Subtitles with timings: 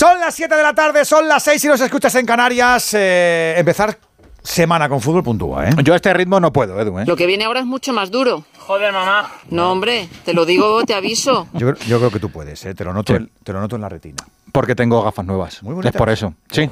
[0.00, 2.94] Son las 7 de la tarde, son las 6 y nos escuchas en Canarias.
[2.94, 3.98] Eh, empezar
[4.42, 5.72] semana con fútbol puntúa, ¿eh?
[5.84, 7.04] Yo a este ritmo no puedo, Edu, ¿eh?
[7.06, 8.42] Lo que viene ahora es mucho más duro.
[8.60, 9.30] Joder, mamá.
[9.50, 11.48] No, hombre, te lo digo, te aviso.
[11.52, 12.74] Yo, yo creo que tú puedes, ¿eh?
[12.74, 13.18] Te lo noto, Sí.
[13.18, 14.24] en- te lo noto en la retina.
[14.52, 15.62] Porque tengo gafas nuevas.
[15.62, 15.94] Muy bonitas.
[15.94, 16.32] es por eso.
[16.50, 16.62] Sí.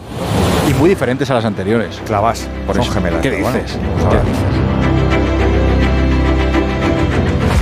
[0.66, 2.00] Y muy diferentes a las anteriores.
[2.06, 2.92] Clavas, Por son eso.
[2.94, 3.20] gemelas.
[3.20, 3.76] ¿Qué dices?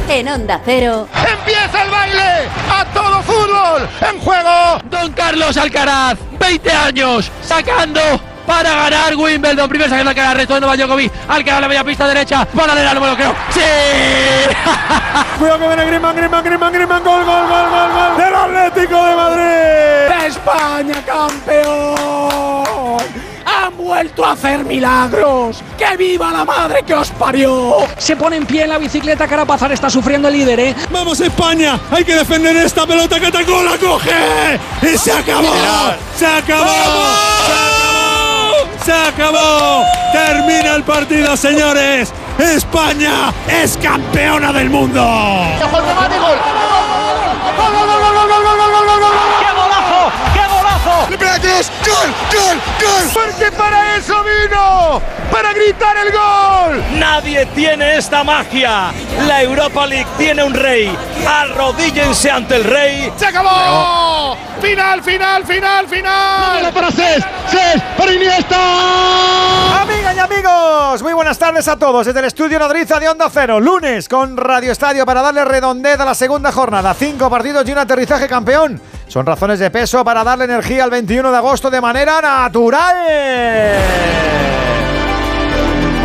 [0.08, 2.48] En Onda Cero, ¡Empieza el baile!
[2.70, 3.88] ¡A todo fútbol!
[4.00, 4.80] ¡En juego!
[4.84, 8.00] Don Carlos Alcaraz, 20 años, sacando
[8.46, 9.68] para ganar Wimbledon.
[9.68, 11.12] Primero sacando Alcaraz, resto de Novak Djokovic.
[11.28, 12.44] Alcaraz la media pista derecha.
[12.44, 13.34] Para leer al vuelo, creo.
[13.50, 13.60] ¡Sí!
[15.38, 19.16] Cuidado que viene Griezmann, Griezmann, Griezmann, Griezmann, gol, gol, gol, gol, gol del Atlético de
[19.16, 20.26] Madrid.
[20.26, 22.75] ¡España campeón!
[23.86, 25.62] ¡Han vuelto a hacer milagros!
[25.78, 27.76] ¡Que viva la madre que os parió!
[27.96, 30.74] Se pone en pie en la bicicleta, Carapazar está sufriendo el líder, ¿eh?
[30.90, 31.78] ¡Vamos España!
[31.92, 33.62] ¡Hay que defender esta pelota que atacó!
[33.62, 34.58] ¡La coge!
[34.82, 35.54] ¡Y se acabó!
[36.18, 36.66] ¡Se acabó!
[36.66, 38.54] ¡Se acabó!
[38.84, 39.84] ¡Se acabó!
[40.12, 42.12] ¡Termina el partido, señores!
[42.40, 45.00] ¡España es campeona del mundo!
[45.60, 45.64] ¡Qué
[51.08, 51.40] golazo!
[51.40, 51.70] ¡Cruz!
[51.84, 52.14] ¡Gol!
[52.32, 52.60] ¡Gol!
[52.80, 53.10] ¡Gol!
[53.14, 55.02] Porque para eso vino.
[55.30, 56.98] Para gritar el gol.
[56.98, 58.92] Nadie tiene esta magia.
[59.26, 60.96] La Europa League tiene un rey.
[61.26, 63.12] Arrodíllense ante el rey.
[63.16, 64.36] ¡Se acabó!
[64.60, 66.72] ¡Final, final, final, final!
[66.72, 67.24] para Cés!
[67.50, 67.82] ¡Cés!
[67.96, 69.82] ¡Para Iniesta!
[69.82, 73.60] Amigas y amigos, muy buenas tardes a todos desde el estudio Nodriza de Onda Cero.
[73.60, 76.94] Lunes con Radio Estadio para darle redondez a la segunda jornada.
[76.94, 78.80] Cinco partidos y un aterrizaje campeón.
[79.08, 82.96] Son razones de peso para darle energía al 21 de agosto de manera natural.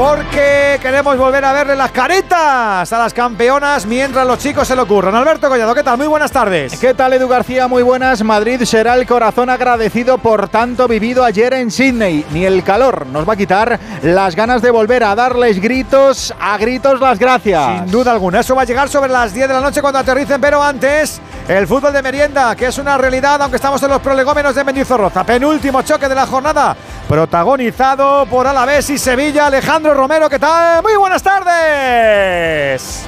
[0.02, 4.82] Porque queremos volver a verle las caretas a las campeonas mientras los chicos se lo
[4.82, 5.14] ocurran.
[5.14, 5.96] Alberto Collado, ¿qué tal?
[5.96, 6.76] Muy buenas tardes.
[6.80, 7.68] ¿Qué tal, Edu García?
[7.68, 8.24] Muy buenas.
[8.24, 12.26] Madrid será el corazón agradecido por tanto vivido ayer en Sydney.
[12.32, 16.58] Ni el calor nos va a quitar las ganas de volver a darles gritos, a
[16.58, 17.82] gritos las gracias.
[17.82, 20.42] Sin duda alguna, eso va a llegar sobre las 10 de la noche cuando aterricen,
[20.42, 24.56] pero antes el fútbol de merienda, que es una realidad, aunque estamos en los prolegómenos
[24.56, 25.24] de Mendizorroza.
[25.24, 26.76] Penúltimo choque de la jornada,
[27.08, 29.46] protagonizado por Alavés y Sevilla.
[29.46, 30.82] Alejandro Romero, ¿qué tal?
[30.84, 33.06] Muy buenas tardes.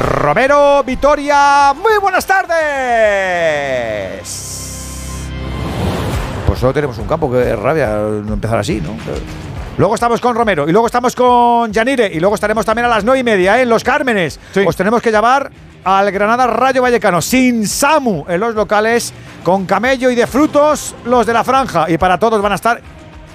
[0.00, 2.58] Romero, Vitoria, muy buenas tardes.
[6.46, 7.88] Pues solo tenemos un campo, que rabia
[8.24, 8.96] no empezar así, ¿no?
[9.76, 13.04] Luego estamos con Romero y luego estamos con Yanire y luego estaremos también a las
[13.04, 13.62] nueve y media ¿eh?
[13.62, 14.40] en Los Cármenes.
[14.52, 14.64] Sí.
[14.66, 15.50] Os tenemos que llevar
[15.96, 19.10] al Granada Rayo Vallecano sin Samu en los locales,
[19.42, 21.88] con camello y de frutos los de la franja.
[21.88, 22.82] Y para todos van a estar,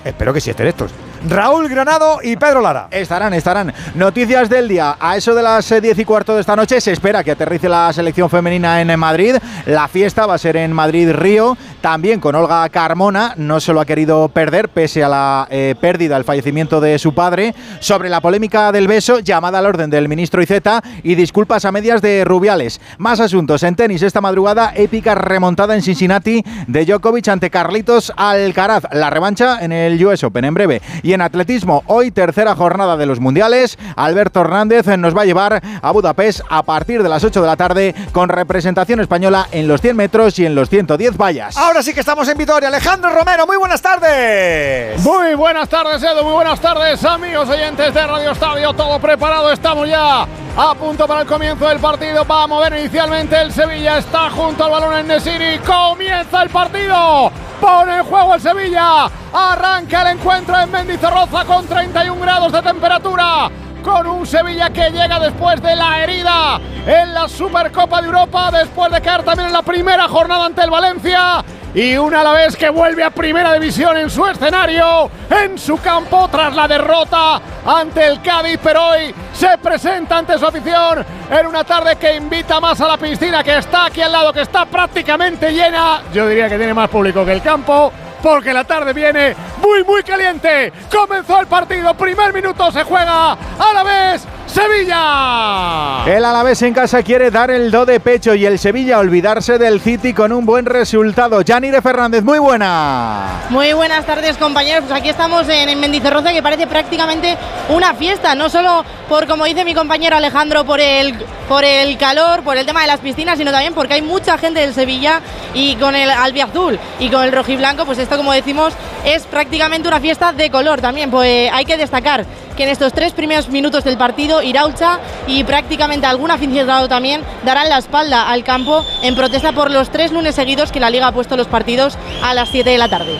[0.06, 0.92] espero que sí estén estos,
[1.28, 2.88] Raúl Granado y Pedro Lara.
[2.92, 3.74] Estarán, estarán.
[3.96, 4.98] Noticias del día.
[5.00, 7.70] A eso de las eh, 10 y cuarto de esta noche se espera que aterrice
[7.70, 9.36] la selección femenina en eh, Madrid.
[9.66, 11.58] La fiesta va a ser en Madrid-Río.
[11.80, 13.34] También con Olga Carmona.
[13.38, 17.14] No se lo ha querido perder pese a la eh, pérdida, el fallecimiento de su
[17.14, 17.56] padre.
[17.80, 22.02] Sobre la polémica del beso, llamada al orden del ministro Iceta y disculpas a medias
[22.02, 22.82] de Rubiales.
[22.98, 23.64] Más asuntos.
[23.64, 28.84] En tenis esta madrugada, épica remontada en Cincinnati de Djokovic ante Carlitos Alcaraz.
[28.92, 30.82] La revancha en el US Open en breve.
[31.02, 33.78] Y en atletismo, hoy tercera jornada de los mundiales.
[33.96, 37.56] Alberto Hernández nos va a llevar a Budapest a partir de las 8 de la
[37.56, 41.58] tarde con representación española en los 100 metros y en los 110 vallas.
[41.58, 42.70] Ahora sí que estamos en Vitoria.
[42.70, 45.00] Alejandro Romero, muy buenas tardes.
[45.02, 46.24] Muy buenas tardes, Edu.
[46.24, 48.74] Muy buenas tardes, amigos oyentes de Radio Estadio.
[48.74, 49.52] Todo preparado.
[49.52, 52.26] Estamos ya a punto para el comienzo del partido.
[52.26, 53.98] Va a mover inicialmente el Sevilla.
[53.98, 55.60] Está junto al balón en Nesiri.
[55.60, 57.32] Comienza el partido.
[57.60, 59.10] Pone en juego el Sevilla.
[59.34, 60.72] Arranca el encuentro en
[61.04, 63.52] Mendizorroza con 31 grados de temperatura.
[63.84, 68.90] Con un Sevilla que llega después de la herida en la Supercopa de Europa, después
[68.90, 71.44] de caer también en la primera jornada ante el Valencia.
[71.76, 76.56] Y un Alavés que vuelve a Primera División en su escenario, en su campo, tras
[76.56, 81.98] la derrota ante el Cádiz, pero hoy se presenta ante su afición en una tarde
[81.98, 86.02] que invita más a la piscina que está aquí al lado, que está prácticamente llena.
[86.14, 87.92] Yo diría que tiene más público que el campo,
[88.24, 90.72] porque la tarde viene muy, muy caliente.
[90.90, 94.26] Comenzó el partido, primer minuto se juega a la vez.
[94.46, 96.04] Sevilla.
[96.06, 99.82] El Alavés en casa quiere dar el do de pecho y el Sevilla olvidarse del
[99.82, 101.42] City con un buen resultado.
[101.42, 103.44] Yanire Fernández, muy buena.
[103.50, 107.38] Muy buenas tardes compañeros, pues aquí estamos en, en Mendizorroza que parece prácticamente
[107.70, 111.16] una fiesta, no solo por como dice mi compañero Alejandro por el,
[111.48, 114.60] por el calor, por el tema de las piscinas, sino también porque hay mucha gente
[114.60, 115.22] del Sevilla
[115.54, 118.74] y con el albiazul y con el rojiblanco, pues esto como decimos
[119.06, 123.14] es prácticamente una fiesta de color también, pues hay que destacar que en estos tres
[123.14, 128.86] primeros minutos del partido Iraucha y prácticamente algún aficionado también darán la espalda al campo
[129.02, 132.34] en protesta por los tres lunes seguidos que la liga ha puesto los partidos a
[132.34, 133.18] las 7 de la tarde.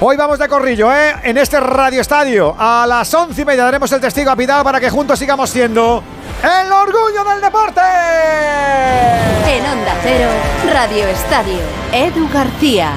[0.00, 1.14] Hoy vamos de corrillo, ¿eh?
[1.22, 2.56] En este Radio Estadio.
[2.58, 6.02] A las once y media daremos el testigo a Pidal para que juntos sigamos siendo
[6.42, 7.80] el orgullo del deporte.
[9.46, 10.28] En Onda Cero,
[10.72, 11.60] Radio Estadio,
[11.92, 12.94] Edu García.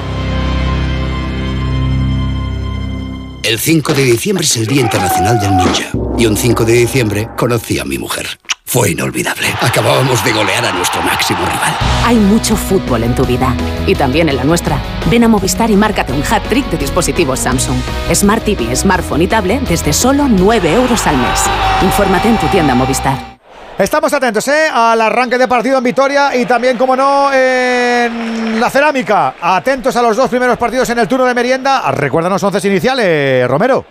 [3.46, 5.92] El 5 de diciembre es el Día Internacional del Ninja.
[6.18, 8.26] Y un 5 de diciembre conocí a mi mujer.
[8.64, 9.46] Fue inolvidable.
[9.60, 11.76] Acabábamos de golear a nuestro máximo rival.
[12.04, 13.54] Hay mucho fútbol en tu vida.
[13.86, 14.82] Y también en la nuestra.
[15.08, 17.78] Ven a Movistar y márcate un hat-trick de dispositivos Samsung.
[18.12, 21.42] Smart TV, smartphone y tablet desde solo 9 euros al mes.
[21.84, 23.35] Infórmate en tu tienda Movistar.
[23.78, 24.68] Estamos atentos ¿eh?
[24.72, 29.34] al arranque de partido en Vitoria y también, como no, en la cerámica.
[29.38, 31.82] Atentos a los dos primeros partidos en el turno de merienda.
[31.92, 33.84] Recuérdanos once iniciales, Romero.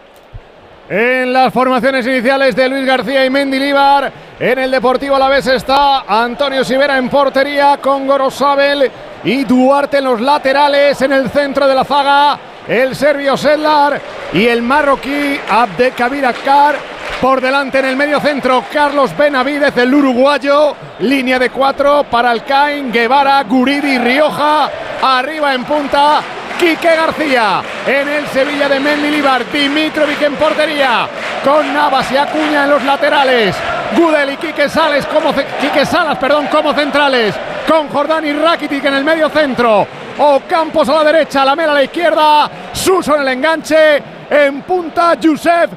[0.90, 5.46] En las formaciones iniciales de Luis García y Mendilibar, en el Deportivo a la vez
[5.46, 8.92] está Antonio Sivera en portería con Gorosabel
[9.24, 14.02] y Duarte en los laterales, en el centro de la zaga, el serbio Sedlar
[14.34, 16.76] y el marroquí Abdelkabir Akkar.
[17.22, 20.76] Por delante en el medio centro, Carlos Benavidez, el uruguayo.
[21.00, 24.70] Línea de cuatro para Alcain, Guevara, Guridi, Rioja.
[25.02, 26.22] Arriba en punta,
[26.58, 27.62] Quique García.
[27.86, 31.08] En el Sevilla de Mendilibar, Dimitrovic en portería.
[31.44, 33.56] Con Navas y Acuña en los laterales.
[33.96, 34.68] Gudel y Quique
[35.12, 37.36] como, Quique Salas, perdón, como centrales.
[37.68, 39.88] Con Jordán y Rakitic en el medio centro.
[40.18, 42.50] Ocampos a la derecha, Lamela a la izquierda.
[42.74, 44.02] Suso en el enganche.
[44.30, 45.70] En punta, Josef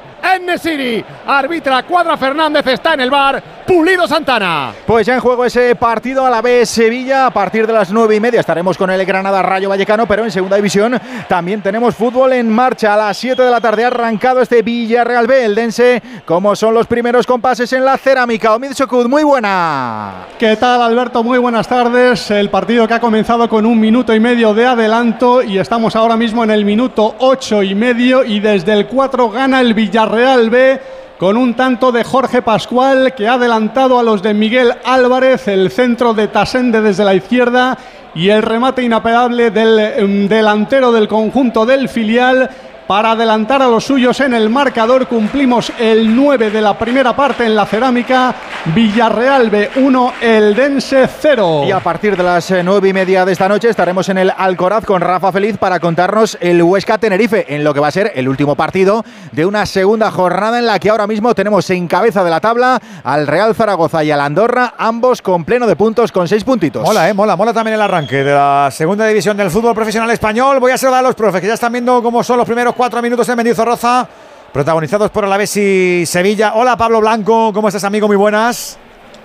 [0.45, 1.03] Nesiri.
[1.29, 3.43] Arbitra Cuadra Fernández, está en el bar.
[3.67, 4.73] Pulido Santana.
[4.87, 7.27] Pues ya en juego ese partido a la vez Sevilla.
[7.27, 10.31] A partir de las nueve y media estaremos con el Granada Rayo Vallecano, pero en
[10.31, 12.95] segunda división también tenemos fútbol en marcha.
[12.95, 16.01] A las 7 de la tarde ha arrancado este Villarreal B, el Dense.
[16.25, 18.55] Como son los primeros compases en la cerámica.
[18.55, 20.25] Omid Sokud, muy buena.
[20.39, 21.23] ¿Qué tal, Alberto?
[21.23, 22.31] Muy buenas tardes.
[22.31, 26.17] El partido que ha comenzado con un minuto y medio de adelanto y estamos ahora
[26.17, 30.81] mismo en el minuto ocho y medio y desde el 4 gana el Villarreal B
[31.19, 35.69] con un tanto de Jorge Pascual que ha adelantado a los de Miguel Álvarez, el
[35.69, 37.77] centro de Tasende desde la izquierda
[38.15, 42.49] y el remate inapelable del delantero del conjunto del filial
[42.89, 45.05] para adelantar a los suyos en el marcador.
[45.05, 48.33] Cumplimos el 9 de la primera parte en la cerámica.
[48.73, 51.65] Villarreal B1, El Dense 0.
[51.67, 54.85] Y a partir de las 9 y media de esta noche estaremos en el Alcoraz
[54.85, 58.27] con Rafa Feliz para contarnos el Huesca Tenerife en lo que va a ser el
[58.27, 62.31] último partido de una segunda jornada en la que ahora mismo tenemos en cabeza de
[62.31, 66.43] la tabla al Real Zaragoza y al Andorra, ambos con pleno de puntos con seis
[66.43, 66.83] puntitos.
[66.83, 70.59] Mola, eh, mola, mola también el arranque de la segunda división del fútbol profesional español.
[70.59, 73.01] Voy a saludar a los profes que ya están viendo cómo son los primeros cuatro
[73.01, 74.07] minutos en Mendizorroza,
[74.53, 76.53] protagonizados por Alavés y Sevilla.
[76.55, 78.07] Hola Pablo Blanco, ¿cómo estás amigo?
[78.07, 78.77] Muy buenas.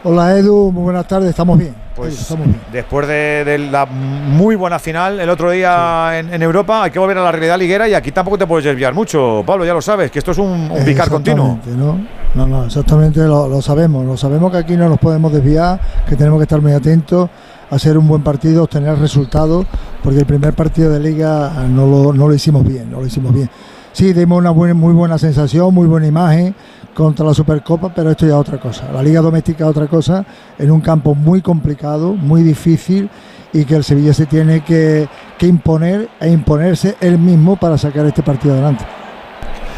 [0.03, 1.73] Hola Edu, muy buenas tardes, estamos bien.
[1.95, 2.61] Pues estamos bien.
[2.73, 7.23] después de, la muy buena final el otro día en, Europa, hay que volver a
[7.23, 10.19] la realidad liguera y aquí tampoco te puedes desviar mucho, Pablo, ya lo sabes, que
[10.19, 11.61] esto es un, un picar continuo.
[11.65, 12.01] ¿no?
[12.35, 15.79] no, no, exactamente lo, lo, sabemos, lo sabemos que aquí no nos podemos desviar,
[16.09, 17.31] que tenemos que estar muy atentos
[17.75, 19.67] hacer un buen partido, obtener resultados,
[20.03, 23.35] porque el primer partido de liga no lo, no lo hicimos bien, no lo hicimos
[23.35, 23.50] bien.
[23.93, 26.55] Sí, dimos una muy buena sensación, muy buena imagen
[26.94, 28.91] contra la Supercopa, pero esto ya es otra cosa.
[28.93, 30.25] La Liga Doméstica es otra cosa,
[30.59, 33.09] en un campo muy complicado, muy difícil
[33.53, 35.08] y que el Sevilla se tiene que,
[35.39, 38.84] que imponer e imponerse él mismo para sacar este partido adelante.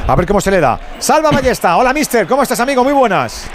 [0.07, 0.79] A ver cómo se le da.
[0.99, 1.77] Salva Ballesta.
[1.77, 2.27] Hola, mister.
[2.27, 2.85] ¿Cómo estás, amigo?
[2.85, 3.51] Muy buenas.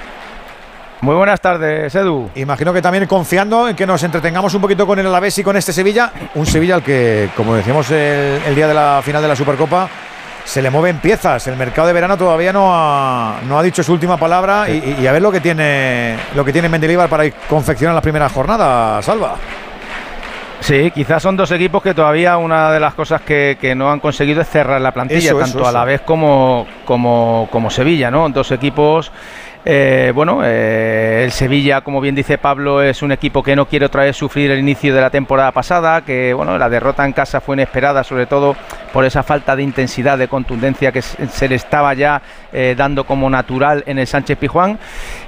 [1.02, 2.30] Muy buenas tardes, Edu.
[2.36, 5.58] Imagino que también confiando en que nos entretengamos un poquito con el Alavés y con
[5.58, 6.12] este Sevilla.
[6.36, 9.90] Un Sevilla al que, como decíamos el día de la final de la Supercopa,
[10.46, 11.48] se le mueven piezas.
[11.48, 15.12] El mercado de verano todavía no ha, no ha dicho su última palabra y, a
[15.12, 19.38] ver lo que tiene lo que tiene Mendilibar para confeccionar la primera jornada, Salva.
[20.60, 24.42] Sí, quizás son dos equipos que todavía una de las cosas que, no han conseguido
[24.42, 28.30] es cerrar la plantilla, tanto a la vez como, como, como Sevilla, ¿no?
[28.30, 29.12] Dos equipos
[29.64, 33.86] eh, bueno, eh, el Sevilla, como bien dice Pablo, es un equipo que no quiere
[33.86, 37.42] otra vez sufrir el inicio de la temporada pasada, que bueno, la derrota en casa
[37.42, 38.56] fue inesperada, sobre todo
[38.92, 43.30] por esa falta de intensidad, de contundencia que se le estaba ya eh, dando como
[43.30, 44.80] natural en el Sánchez Pijuán,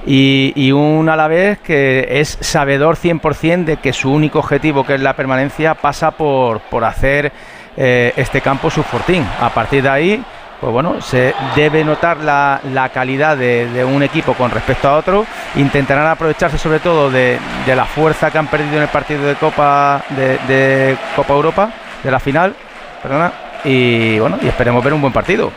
[0.06, 5.02] y, y un Alavés que es sabedor 100% de que su único objetivo, que es
[5.02, 7.32] la permanencia, pasa por, por hacer
[7.75, 9.25] este campo su fortín.
[9.42, 10.24] A partir de ahí
[10.63, 15.25] pues bueno, se debe notar la, calidad de, un equipo con respecto a otro.
[15.55, 20.01] Intentarán aprovecharse sobre todo de, la fuerza que han perdido en el partido de Copa
[20.12, 21.70] de, Copa Europa,
[22.01, 22.55] de la final,
[23.01, 23.34] perdona,
[23.65, 25.51] y bueno, y esperemos ver un buen partido.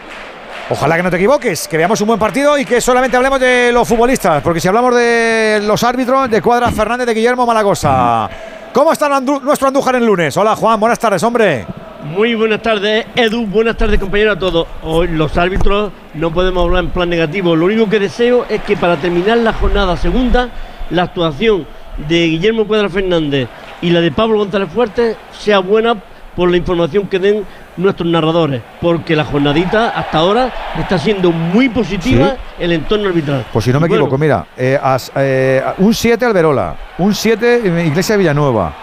[0.71, 3.71] Ojalá que no te equivoques, que veamos un buen partido y que solamente hablemos de
[3.73, 8.29] los futbolistas, porque si hablamos de los árbitros, de Cuadra Fernández, de Guillermo Malagosa.
[8.73, 10.37] ¿Cómo está nuestro Andújar el lunes?
[10.37, 11.65] Hola Juan, buenas tardes, hombre.
[12.07, 13.47] Muy buenas tardes, Edu.
[13.47, 14.67] Buenas tardes, compañeros, a todos.
[14.83, 17.57] Hoy los árbitros no podemos hablar en plan negativo.
[17.57, 20.49] Lo único que deseo es que para terminar la jornada segunda,
[20.91, 21.67] la actuación
[22.09, 23.49] de Guillermo Cuadra Fernández
[23.83, 25.97] y la de Pablo González Fuerte sea buena
[26.37, 27.45] por la información que den
[27.77, 33.47] nuestros narradores, porque la jornadita hasta ahora está siendo muy positiva el entorno arbitral.
[33.53, 34.79] Pues si no me equivoco, mira, eh,
[35.17, 38.75] eh, un 7 Alberola, un 7 Iglesia Villanueva,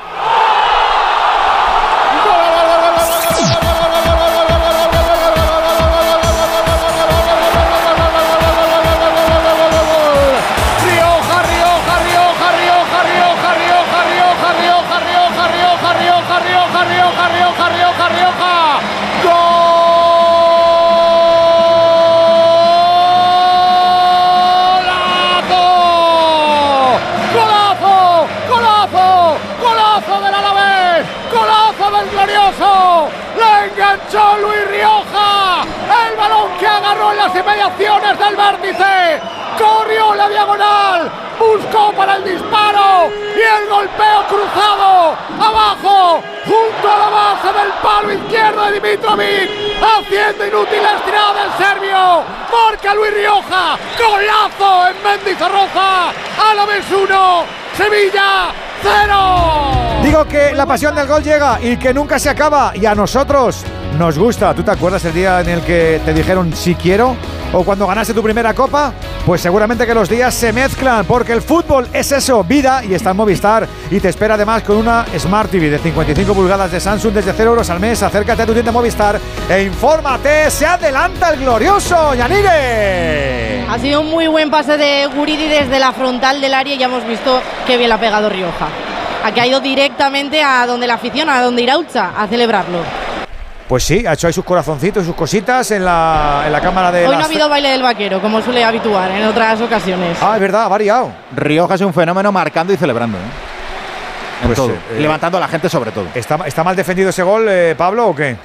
[48.94, 49.50] Dimitrovic.
[49.82, 52.24] Haciendo inútil la estirada del serbio.
[52.52, 53.78] Marca Luis Rioja.
[53.98, 56.10] Golazo en Mendizorroza.
[56.10, 57.44] A la vez uno.
[57.76, 60.02] Sevilla cero.
[60.04, 62.74] Digo que la pasión del gol llega y que nunca se acaba.
[62.76, 63.64] Y a nosotros
[63.98, 64.54] nos gusta.
[64.54, 67.16] ¿Tú te acuerdas el día en el que te dijeron si quiero?
[67.56, 68.92] ¿O cuando ganaste tu primera copa?
[69.28, 73.12] Pues seguramente que los días se mezclan, porque el fútbol es eso, vida, y está
[73.12, 73.68] en Movistar.
[73.92, 77.52] Y te espera además con una Smart TV de 55 pulgadas de Samsung desde 0
[77.52, 78.02] euros al mes.
[78.02, 80.50] Acércate a tu tienda Movistar e infórmate.
[80.50, 83.66] Se adelanta el glorioso Yanire.
[83.70, 86.88] Ha sido un muy buen pase de Guridi desde la frontal del área y ya
[86.88, 88.68] hemos visto qué bien ha pegado Rioja.
[89.24, 93.03] Aquí ha ido directamente a donde la afición, a donde Iraucha, a celebrarlo.
[93.68, 97.08] Pues sí, ha hecho ahí sus corazoncitos, sus cositas en la, en la cámara de.
[97.08, 100.18] Hoy no ha habido baile del vaquero, como suele habituar en otras ocasiones.
[100.22, 101.12] Ah, es verdad, ha variado.
[101.36, 103.18] Rioja es un fenómeno marcando y celebrando.
[103.18, 103.22] ¿eh?
[104.46, 104.72] Pues, todo.
[104.72, 106.08] Eh, levantando a la gente sobre todo.
[106.14, 108.36] ¿Está, está mal defendido ese gol, eh, Pablo, o qué?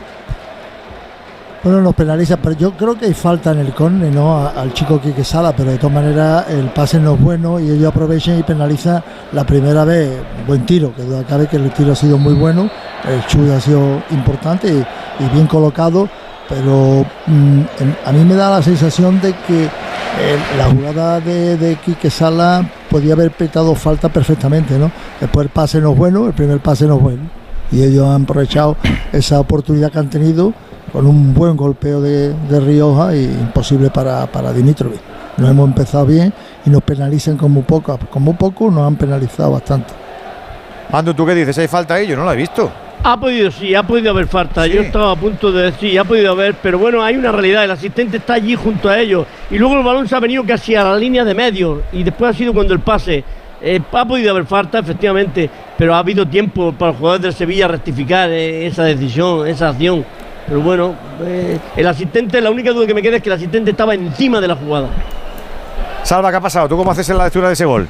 [1.61, 4.47] Bueno, nos penaliza, pero yo creo que hay falta en el córner, ¿no?
[4.47, 7.89] al chico Quique Sala, pero de todas maneras el pase no es bueno y ellos
[7.89, 10.09] aprovechan y penalizan la primera vez.
[10.47, 12.71] Buen tiro, que duda cabe que el tiro ha sido muy bueno,
[13.09, 16.09] el chute ha sido importante y, bien colocado,
[16.49, 17.61] pero mm,
[18.07, 19.69] a mí me da la sensación de que
[20.57, 24.93] la jugada de, de Quique Sala podía haber petado falta perfectamente, ¿no?
[25.21, 27.23] Después el pase no es bueno, el primer pase no es bueno.
[27.73, 28.77] Y ellos han aprovechado
[29.13, 30.55] esa oportunidad que han tenido
[30.93, 35.01] con un buen golpeo de, Rioja y imposible para, para Dimitrovic.
[35.37, 36.33] Nos hemos empezado bien
[36.67, 39.95] y nos penalizan como poco, como poco nos han penalizado bastante.
[40.91, 41.57] Ando, ¿tú qué dices?
[41.59, 42.07] ¿Hay falta ahí?
[42.07, 42.71] Yo no la he visto.
[43.05, 44.67] Ha podido, sí, ha podido haber falta.
[44.67, 47.65] Yo estaba a punto de decir, ha podido haber, pero bueno, hay una realidad.
[47.65, 49.27] El asistente está allí junto a ellos.
[49.51, 51.83] Y luego el balón se ha venido casi a la línea de medio.
[51.93, 53.23] Y después ha sido cuando el pase.
[53.61, 57.69] Eh, ha podido haber falta, efectivamente, pero ha habido tiempo para los jugadores de Sevilla
[57.69, 60.05] rectificar eh, esa decisión, esa acción.
[60.49, 63.71] Pero bueno, eh, el asistente, la única duda que me queda es que el asistente
[63.71, 64.89] estaba encima de la jugada.
[66.03, 66.69] Salva, ¿qué ha pasado?
[66.69, 67.87] ¿Tú cómo haces en la lectura de ese gol?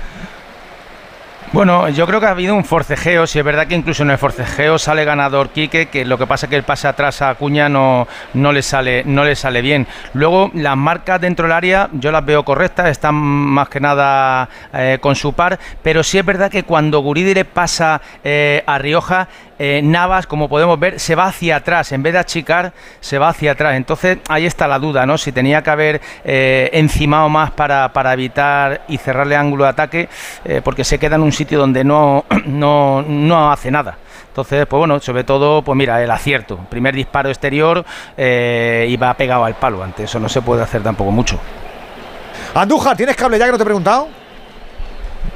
[1.51, 4.19] Bueno, yo creo que ha habido un forcejeo, si es verdad que incluso en el
[4.19, 7.71] forcejeo sale ganador Quique, que lo que pasa es que el pase atrás a Acuña
[7.71, 9.87] no, no, le sale, no le sale bien.
[10.13, 14.99] Luego, las marcas dentro del área yo las veo correctas, están más que nada eh,
[15.01, 19.81] con su par, pero sí es verdad que cuando Guridire pasa eh, a Rioja, eh,
[19.83, 23.53] Navas, como podemos ver, se va hacia atrás, en vez de achicar, se va hacia
[23.53, 23.75] atrás.
[23.75, 25.19] Entonces ahí está la duda, ¿no?
[25.19, 30.09] Si tenía que haber eh, encimado más para, para, evitar y cerrarle ángulo de ataque,
[30.45, 33.99] eh, porque se queda en un sitio donde no, no, no hace nada.
[34.29, 36.59] Entonces, pues bueno, sobre todo, pues mira, el acierto.
[36.71, 37.85] Primer disparo exterior
[38.17, 39.83] y va pegado al palo.
[39.83, 41.41] Ante eso no se puede hacer tampoco mucho.
[42.55, 44.09] Andújar, ¿tienes cable ya que no te he preguntado?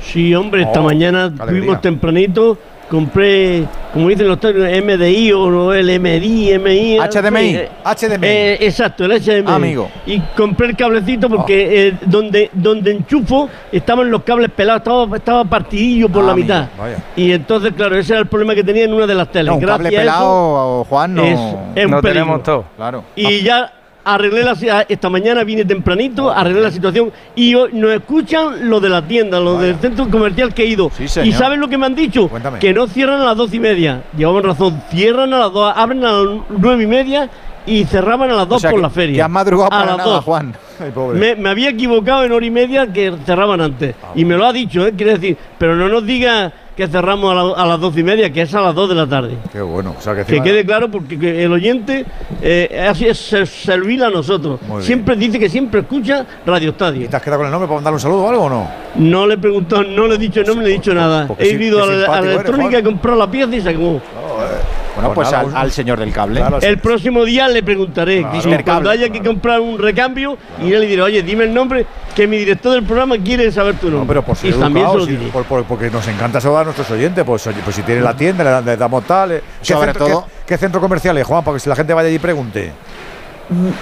[0.01, 2.59] Sí, hombre, esta oh, mañana fuimos tempranito
[2.93, 6.99] compré, como dicen los términos, MDI o el MDI, MI.
[6.99, 7.59] HDMI.
[7.85, 8.27] HDMI.
[8.27, 9.51] Eh, exacto, el HDMI.
[9.51, 9.89] Amigo.
[10.05, 11.73] Y compré el cablecito porque oh.
[11.73, 16.69] eh, donde, donde enchufo estaban los cables pelados, estaba, estaba partidillo por la mitad.
[17.17, 19.55] Y entonces, claro, ese era el problema que tenía en una de las teles.
[19.55, 21.25] un cable pelado, Juan, no,
[21.75, 22.67] es, no tenemos todo.
[22.77, 23.05] Claro.
[23.17, 23.73] Y ya
[24.05, 28.89] arreglé la esta mañana vine tempranito, arreglé la situación y hoy nos escuchan los de
[28.89, 30.91] la tienda, los del centro comercial que he ido.
[31.23, 32.31] ¿Y saben lo que me han dicho?
[32.61, 34.03] Que no cierran a las dos y media.
[34.17, 37.31] Llevaban razón, cierran a las dos, abren a las nueve y media
[37.67, 39.19] y cerraban a las 2 por la feria.
[39.19, 40.25] Ya has madrugado a para las nada, dos.
[40.25, 40.55] Juan.
[41.15, 43.95] Me, me había equivocado en hora y media que cerraban antes.
[44.17, 44.93] y me lo ha dicho, ¿eh?
[44.97, 48.33] quiere decir, pero no nos diga que cerramos a, la- a las 12 y media,
[48.33, 49.37] que es a las 2 de la tarde.
[49.53, 49.95] Qué bueno.
[49.99, 52.05] O sea, que, Que quede claro porque que el oyente
[52.41, 54.59] eh, así es ser- servil a nosotros.
[54.81, 57.09] Siempre dice que siempre escucha Radio Estadio.
[57.09, 58.69] ¿Te has quedado con el nombre para mandar un saludo o algo o no?
[58.97, 61.29] No le he preguntado, no le he dicho, no me le he dicho nada.
[61.39, 64.01] He ido a la, a la electrónica a comprar la pieza y se acabó.
[64.95, 66.41] Bueno, pues nada, al, señor del cable.
[66.41, 66.67] Claro, sí.
[66.67, 68.21] El próximo día le preguntaré.
[68.21, 68.41] Claro.
[68.43, 68.91] Cuando Cable.
[68.91, 72.37] haya que comprar un recambio, y él le diré, oye, dime el nombre, que mi
[72.37, 74.01] director del programa quiere saber tu nombre.
[74.01, 75.27] No, pero por ser y también se lo diré.
[75.29, 77.25] por- por- porque nos encanta saludar a nuestros oyentes.
[77.25, 79.33] Pues, oye, pues si tiene la tienda, le, da- le damos tal.
[79.33, 79.43] eh.
[79.61, 81.43] ¿Qué Sobre centro, todo- qué- ¿qué, centro comercial es, Juan?
[81.43, 82.73] Para que si la gente vaya allí y pregunte.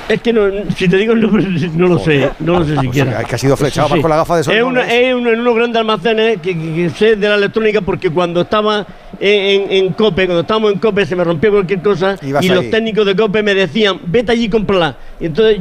[0.08, 0.42] Es que no,
[0.76, 3.10] si te digo el nombre, no lo sé, no lo sé siquiera.
[3.12, 4.54] Pues Es que ha sido flechado Sí, más con la gafa de sol.
[4.54, 7.80] Es, una- es uno- en unos grandes almacenes que, que- que sé de la electrónica
[7.80, 8.86] porque cuando estaba
[9.18, 12.48] en, en- en COPE, cuando estábamos en COPE se me rompió cualquier cosa Ibas y
[12.48, 12.54] ahí.
[12.54, 14.96] los técnicos de COPE me decían, vete allí y cómprala.
[15.20, 15.58] Y entonces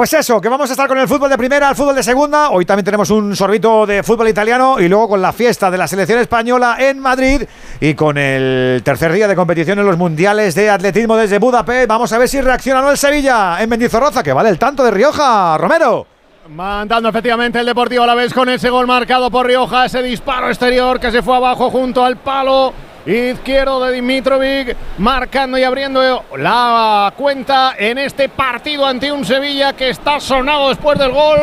[0.00, 2.48] Pues eso, que vamos a estar con el fútbol de primera, el fútbol de segunda.
[2.48, 5.86] Hoy también tenemos un sorbito de fútbol italiano y luego con la fiesta de la
[5.86, 7.42] selección española en Madrid
[7.80, 11.86] y con el tercer día de competición en los mundiales de atletismo desde Budapest.
[11.86, 14.90] Vamos a ver si reacciona no el Sevilla en Mendizorroza, que vale el tanto de
[14.90, 15.58] Rioja.
[15.58, 16.06] Romero.
[16.48, 20.48] Mandando efectivamente el Deportivo a la vez con ese gol marcado por Rioja, ese disparo
[20.48, 22.72] exterior que se fue abajo junto al palo
[23.06, 29.90] izquierdo de Dimitrovic, marcando y abriendo la cuenta en este partido ante un Sevilla que
[29.90, 31.40] está sonado después del gol.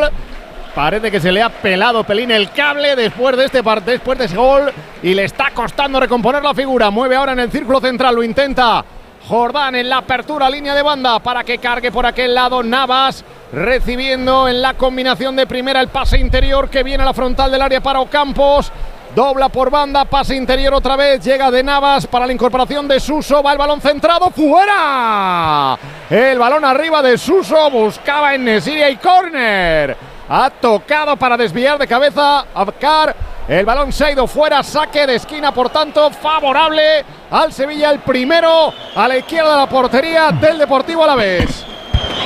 [0.76, 4.36] Parece que se le ha pelado Pelín el cable después de este después de ese
[4.36, 6.92] gol y le está costando recomponer la figura.
[6.92, 8.86] Mueve ahora en el círculo central, lo intenta.
[9.28, 14.48] Jordán en la apertura, línea de banda para que cargue por aquel lado Navas, recibiendo
[14.48, 17.82] en la combinación de primera el pase interior que viene a la frontal del área
[17.82, 18.72] para Ocampos.
[19.16, 23.42] Dobla por banda, pase interior otra vez, llega de Navas para la incorporación de Suso,
[23.42, 25.78] va el balón centrado, fuera.
[26.10, 29.98] El balón arriba de Suso, buscaba en Nesiria y córner.
[30.30, 33.16] Ha tocado para desviar de cabeza Abkar.
[33.48, 38.00] El balón se ha ido fuera, saque de esquina, por tanto, favorable al Sevilla, el
[38.00, 41.66] primero a la izquierda de la portería del Deportivo Alavés.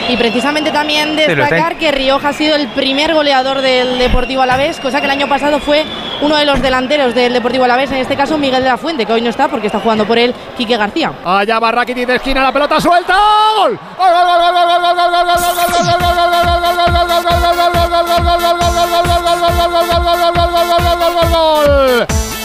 [0.10, 5.00] Y precisamente también destacar que Rioja ha sido el primer goleador del Deportivo Alavés, cosa
[5.00, 5.86] que el año pasado fue
[6.22, 9.14] uno de los delanteros del Deportivo Alavés, en este caso Miguel de la Fuente, que
[9.14, 11.14] hoy no está porque está jugando por él Quique García.
[11.24, 13.16] Allá va Rakitic de esquina, la pelota suelta.
[13.58, 13.80] ¡Gol!
[13.98, 14.12] ¡Gol,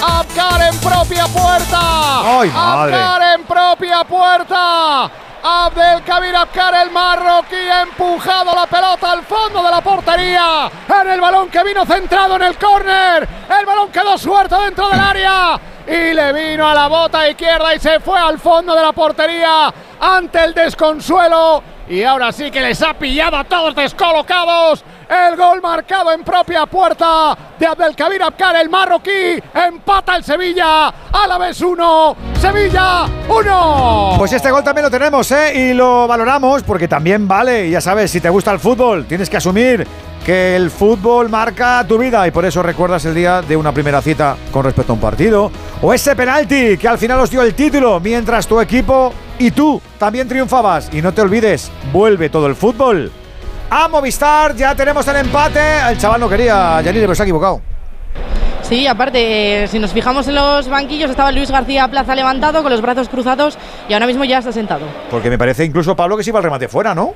[0.03, 2.41] Apcar en propia puerta.
[2.41, 2.53] ¡Ay,
[3.35, 5.11] en propia puerta.
[5.43, 10.71] Abdelkabir Abkar, el marroquí, ha empujado la pelota al fondo de la portería.
[11.01, 13.29] En el balón que vino centrado en el córner.
[13.59, 15.61] El balón quedó suelto dentro del área.
[15.87, 19.73] Y le vino a la bota izquierda y se fue al fondo de la portería
[20.01, 24.83] ante el desconsuelo y ahora sí que les ha pillado a todos descolocados.
[25.09, 29.41] El gol marcado en propia puerta de Abdelkabir Abkar, el marroquí.
[29.55, 30.93] Empata el Sevilla.
[31.13, 34.15] Alavés 1, Sevilla 1.
[34.19, 35.71] Pues este gol también lo tenemos, ¿eh?
[35.71, 37.71] Y lo valoramos porque también vale.
[37.71, 39.87] Ya sabes, si te gusta el fútbol, tienes que asumir
[40.25, 44.03] que el fútbol marca tu vida y por eso recuerdas el día de una primera
[44.03, 45.53] cita con respecto a un partido.
[45.81, 49.81] O ese penalti que al final os dio el título mientras tu equipo y tú
[49.99, 50.91] también triunfabas.
[50.93, 53.11] Y no te olvides, vuelve todo el fútbol.
[53.71, 55.61] A Movistar ya tenemos el empate.
[55.91, 57.61] El chaval no quería, Yanire, pero se ha equivocado.
[58.63, 62.73] Sí, aparte, eh, si nos fijamos en los banquillos, estaba Luis García Plaza levantado con
[62.73, 63.57] los brazos cruzados
[63.89, 64.87] y ahora mismo ya está sentado.
[65.09, 67.15] Porque me parece incluso, Pablo, que se iba el remate fuera, ¿no?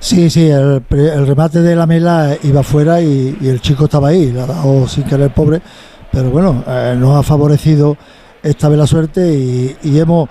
[0.00, 4.42] Sí, sí, el, remate de la mela iba fuera y, el chico estaba ahí, la
[4.42, 5.62] ha dado sin querer pobre,
[6.10, 7.96] pero bueno, eh, nos ha favorecido
[8.42, 10.28] esta vez la suerte y, hemos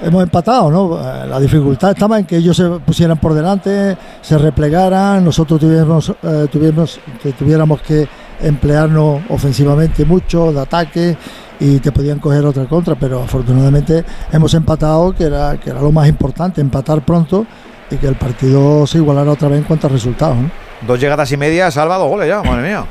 [0.00, 0.98] hemos empatado, ¿no?
[0.98, 6.98] Eh, la dificultad estaba en que ellos se pusieran por delante, se replegaran, nosotros tuviéramos,
[7.22, 8.08] que tuviéramos que
[8.40, 11.16] emplearnos ofensivamente mucho, de ataque,
[11.60, 15.92] y te podían coger otra contra, pero afortunadamente hemos empatado, que era, que era lo
[15.92, 17.46] más importante, empatar pronto
[17.90, 20.36] y que el partido se igualara otra vez en cuanto a resultados.
[20.86, 22.84] Dos llegadas y media, salvado goles ya, madre mía.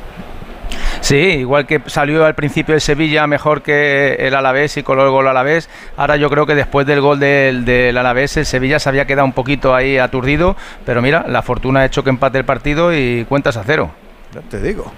[1.01, 5.11] Sí, igual que salió al principio el Sevilla mejor que el Alavés y coló el
[5.11, 8.89] gol Alavés, ahora yo creo que después del gol del, del, Alavés el Sevilla se
[8.89, 10.55] había quedado un poquito ahí aturdido,
[10.85, 13.91] pero mira, la fortuna ha hecho que empate el partido y cuentas a cero.
[14.33, 14.91] Ya te digo.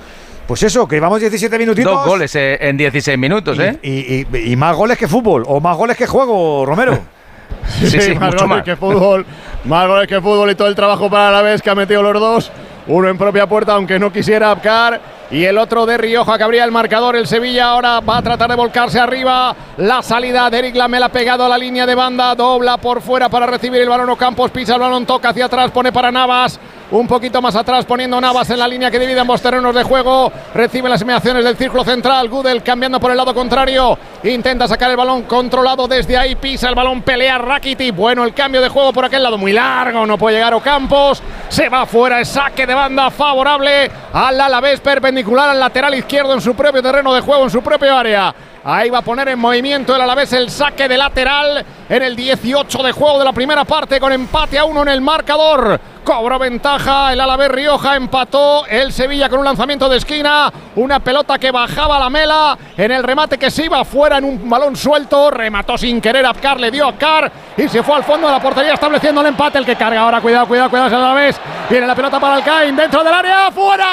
[0.47, 1.91] Pues eso, que llevamos 17 minutitos.
[1.91, 3.79] Dos goles eh, en 16 minutos, ¿eh?
[3.81, 6.99] Y, más goles que fútbol, o más goles que juego, Romero.
[7.79, 9.25] sí, sí, más goles que fútbol.
[9.65, 12.13] Más goles que fútbol y todo el trabajo para la vez que ha metido los
[12.19, 12.51] dos.
[12.87, 15.01] Uno en propia puerta, aunque no quisiera Abcar.
[15.31, 17.15] Y el otro de Rioja que abría el marcador.
[17.15, 19.55] El Sevilla ahora va a tratar de volcarse arriba.
[19.77, 22.35] La salida de Eric Lamela pegado a la línea de banda.
[22.35, 24.15] Dobla por fuera para recibir el balón.
[24.15, 26.59] Campos pisa el balón, toca hacia atrás, pone para Navas
[26.91, 30.31] un poquito más atrás, poniendo Navas en la línea que divide ambos terrenos de juego.
[30.53, 32.29] Recibe las inmediaciones del círculo central.
[32.29, 33.97] Gudel cambiando por el lado contrario.
[34.23, 36.35] Intenta sacar el balón controlado desde ahí.
[36.35, 37.89] Pisa el balón, pelea Rakiti.
[37.89, 40.05] Bueno, el cambio de juego por aquel lado muy largo.
[40.05, 41.23] No puede llegar Ocampos.
[41.49, 45.14] Se va fuera el saque de banda favorable al Alavés, perpendicular
[45.49, 48.33] al lateral izquierdo en su propio terreno de juego, en su propio área.
[48.63, 52.83] Ahí va a poner en movimiento el Alavés el saque de lateral en el 18
[52.83, 55.79] de juego de la primera parte con empate a uno en el marcador.
[56.05, 61.39] Cobró ventaja el Alavés Rioja, empató el Sevilla con un lanzamiento de esquina, una pelota
[61.39, 65.31] que bajaba la mela en el remate que se iba fuera en un balón suelto,
[65.31, 68.39] remató sin querer Apcar, le dio a Apcar y se fue al fondo de la
[68.39, 71.41] portería estableciendo el empate, el que carga ahora, cuidado, cuidado, cuidado, Alavés,
[71.71, 73.83] viene la pelota para Alcaín dentro del área, fuera.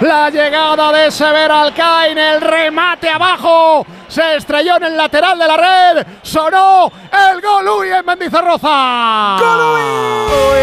[0.00, 5.56] La llegada de Severa Alcaín, el remate abajo, se estrelló en el lateral de la
[5.56, 6.92] red, sonó
[7.30, 9.38] el gol Uy en Mendizorroza.
[9.38, 10.54] ¡Gol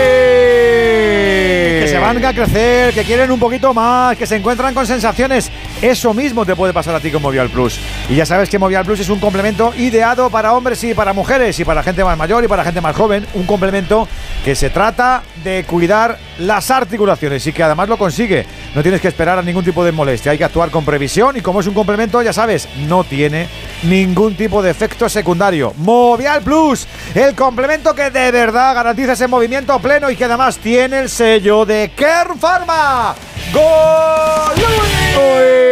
[1.79, 5.49] Que se van a crecer, que quieren un poquito más, que se encuentran con sensaciones.
[5.82, 7.80] Eso mismo te puede pasar a ti con Movial Plus.
[8.10, 11.58] Y ya sabes que Movial Plus es un complemento ideado para hombres y para mujeres,
[11.58, 13.26] y para gente más mayor y para gente más joven.
[13.34, 14.06] Un complemento
[14.44, 18.46] que se trata de cuidar las articulaciones y que además lo consigue.
[18.76, 21.42] No tienes que esperar a ningún tipo de molestia, hay que actuar con previsión y
[21.42, 23.48] como es un complemento, ya sabes, no tiene
[23.84, 25.74] ningún tipo de efecto secundario.
[25.78, 31.00] Movial Plus, el complemento que de verdad garantiza ese movimiento pleno y que además tiene
[31.00, 33.15] el sello de Kern Pharma.
[33.54, 35.68] ¡Gol!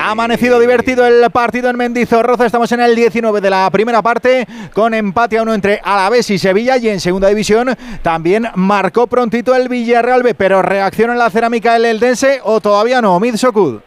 [0.00, 2.46] Ha amanecido divertido el partido en Mendizorroza.
[2.46, 6.38] Estamos en el 19 de la primera parte con empate a uno entre Alavés y
[6.38, 11.30] Sevilla y en segunda división también marcó prontito el Villarreal B, pero reacciona en la
[11.30, 13.18] cerámica el Eldense o todavía no.
[13.18, 13.82] Mid Sokul.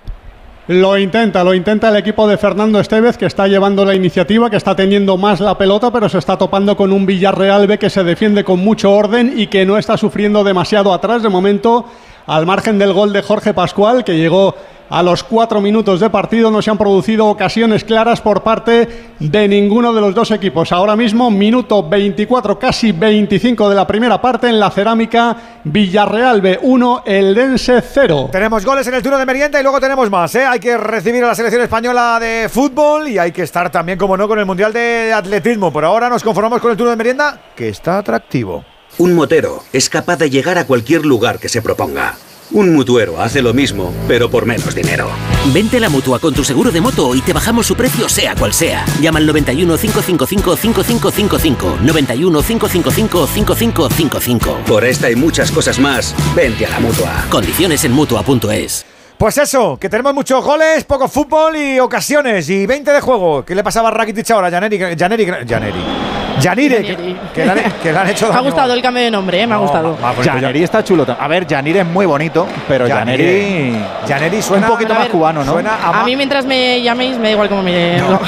[0.67, 4.57] Lo intenta, lo intenta el equipo de Fernando Estevez, que está llevando la iniciativa, que
[4.57, 8.03] está teniendo más la pelota, pero se está topando con un Villarreal B que se
[8.03, 11.23] defiende con mucho orden y que no está sufriendo demasiado atrás.
[11.23, 11.85] De momento,
[12.27, 14.53] al margen del gol de Jorge Pascual, que llegó
[14.89, 19.47] a los cuatro minutos de partido no se han producido ocasiones claras por parte de
[19.47, 20.71] ninguno de los dos equipos.
[20.71, 25.35] Ahora mismo, minuto 24, casi 25 de la primera parte en la cerámica
[25.65, 28.29] Villarreal B1, Eldense 0.
[28.31, 30.33] Tenemos goles en el turno de merienda y luego tenemos más.
[30.35, 30.45] ¿eh?
[30.45, 34.15] Hay que recibir a la selección española de fútbol y hay que estar también, como
[34.15, 35.71] no, con el Mundial de Atletismo.
[35.71, 38.63] Por ahora nos conformamos con el turno de merienda, que está atractivo.
[38.97, 42.17] Un motero es capaz de llegar a cualquier lugar que se proponga
[42.51, 45.09] un mutuero hace lo mismo, pero por menos dinero.
[45.53, 48.35] Vente a la mutua con tu seguro de moto y te bajamos su precio, sea
[48.35, 48.85] cual sea.
[49.01, 51.79] Llama al 91 555 5555.
[51.81, 54.57] 91 555 5555.
[54.65, 57.25] Por esta y muchas cosas más, vente a la mutua.
[57.29, 58.85] Condiciones en mutua.es.
[59.17, 62.49] Pues eso, que tenemos muchos goles, poco fútbol y ocasiones.
[62.49, 63.43] Y 20 de juego.
[63.43, 64.51] ¿Qué le pasaba a Rakitic ahora?
[64.51, 64.77] Janeri.
[64.95, 65.25] Janeri.
[65.25, 66.16] Janeri.
[66.39, 66.95] Yanire,
[67.33, 69.47] que, le han, hecho Me ha gustado el cambio de nombre, ¿eh?
[69.47, 69.97] me ha gustado.
[70.23, 71.05] Janeri está chulo.
[71.19, 75.57] A ver, Janire es muy bonito, pero Janeri suena un poquito más cubano, ¿no?
[75.57, 78.19] a, mí mientras me llaméis me da igual cómo me no.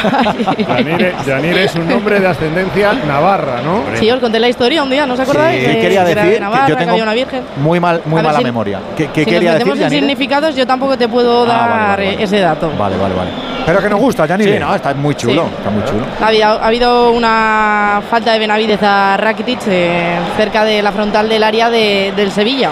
[1.25, 3.83] Janire, es un nombre de ascendencia navarra, ¿no?
[3.95, 5.65] Sí, os conté la historia un día, ¿no os acordáis?
[5.65, 7.43] Sí, quería decir que, yo tengo una virgen.
[7.57, 8.79] muy mal, muy mala memoria.
[8.95, 12.71] ¿Qué, si quería nos metemos en significados, yo tampoco te puedo ah, dar ese dato.
[12.77, 13.31] Vale, vale, vale.
[13.65, 14.53] Pero que nos gusta, Janire.
[14.53, 16.05] Sí, no, está muy chulo, está muy chulo.
[16.21, 21.69] Ha habido una falta de Benavides a Rakitic eh, cerca de la frontal del área
[21.69, 22.71] del Sevilla.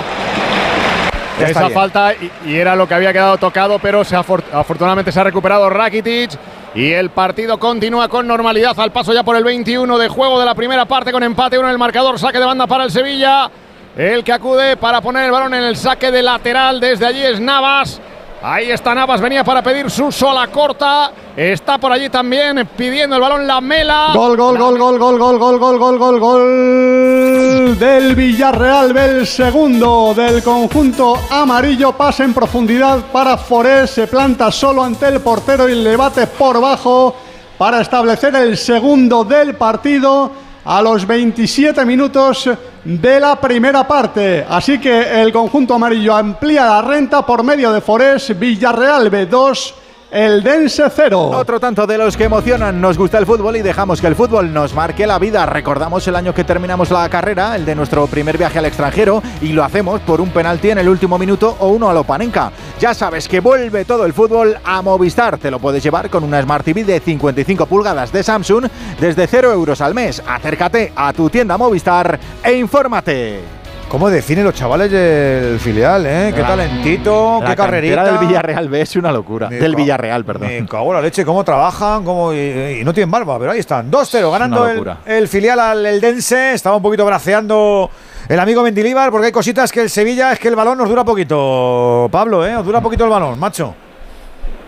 [1.39, 2.13] esa falta
[2.45, 6.31] y, era lo que había quedado tocado, pero se afortunadamente se ha recuperado Rakitic
[6.75, 10.45] y el partido continúa con normalidad al paso ya por el 21 de juego de
[10.45, 13.49] la primera parte con empate uno en el marcador, saque de banda para el Sevilla.
[13.95, 17.39] El que acude para poner el balón en el saque de lateral desde allí es
[17.39, 17.99] Navas.
[18.41, 21.11] Ahí está Navas, venía para pedir su sola corta.
[21.35, 24.11] Está por allí también pidiendo el balón la Mela.
[24.13, 30.13] Gol, gol, gol, gol, gol, gol, gol, gol, gol, gol, gol del Villarreal, del segundo
[30.15, 31.93] del conjunto amarillo.
[31.93, 36.61] Pasa en profundidad para Forés, se planta solo ante el portero y le bate por
[36.61, 37.15] bajo
[37.57, 42.49] para establecer el segundo del partido a los 27 minutos
[42.83, 44.45] de la primera parte.
[44.47, 49.73] Así que el conjunto amarillo amplía la renta por medio de Forés, Villarreal B2.
[50.09, 51.31] El Dense cero.
[51.31, 52.79] Otro tanto de los que emocionan.
[52.79, 55.45] Nos gusta el fútbol y dejamos que el fútbol nos marque la vida.
[55.45, 59.49] Recordamos el año que terminamos la carrera, el de nuestro primer viaje al extranjero, y
[59.49, 62.53] lo hacemos por un penalti en el último minuto o uno a lo panenca.
[62.79, 65.37] Ya sabes que vuelve todo el fútbol a Movistar.
[65.39, 68.67] Te lo puedes llevar con una Smart TV de 55 pulgadas de Samsung
[69.01, 70.23] desde 0 euros al mes.
[70.25, 73.66] Acércate a tu tienda Movistar e infórmate.
[73.89, 76.33] ¿Cómo define los chavales del filial, eh?
[76.35, 78.03] Qué talentito, qué carrerita.
[78.03, 79.47] del Villarreal B es una locura.
[79.47, 80.49] del Villarreal, perdón.
[80.49, 83.89] Me cago la leche, cómo trabajan, cómo y, no tienen barba, pero ahí están.
[83.89, 84.67] 2-0, ganando
[85.05, 86.53] el, filial al Eldense.
[86.53, 87.89] Estaba un poquito braceando
[88.27, 91.05] el amigo Mendilíbar porque hay cositas que el Sevilla es que el balón nos dura
[91.05, 92.09] poquito.
[92.11, 92.51] Pablo, ¿eh?
[92.51, 93.73] Nos dura poquito el balón, macho.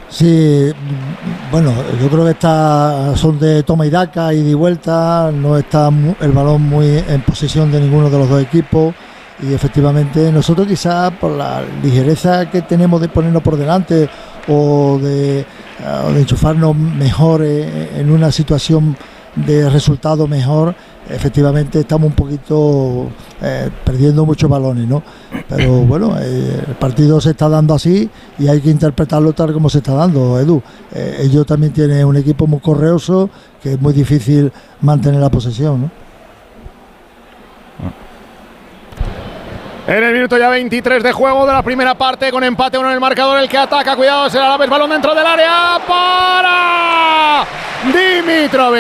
[0.08, 0.71] Sí,
[1.51, 5.91] bueno, yo creo que está, son de toma y daca y de vuelta, no está
[6.21, 8.95] el balón muy en posesión de ninguno de los dos equipos
[9.41, 14.10] y efectivamente nosotros quizás por la ligereza que tenemos de ponernos por delante
[14.47, 15.45] o de,
[16.15, 18.97] enchufarnos mejor en una situación
[19.36, 20.75] de resultado mejor,
[21.10, 23.10] efectivamente estamos un poquito
[23.41, 25.02] eh, perdiendo muchos balones, ¿no?
[25.47, 29.69] Pero bueno, eh, el partido se está dando así y hay que interpretarlo tal como
[29.69, 30.62] se está dando, Edu.
[30.93, 33.30] Eh, ellos también tienen un equipo muy correoso
[33.62, 36.09] que es muy difícil mantener la posesión, ¿no?
[39.89, 42.93] En el minuto ya 23 de juego de la primera parte, con empate uno en
[42.93, 47.43] el marcador, el que ataca, cuidado, será la vez balón dentro del área para
[47.91, 48.78] Dimitrovic.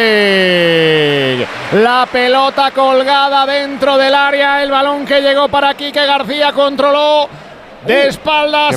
[1.81, 7.27] La pelota colgada dentro del área, el balón que llegó para Quique García controló
[7.87, 8.75] de uh, espaldas.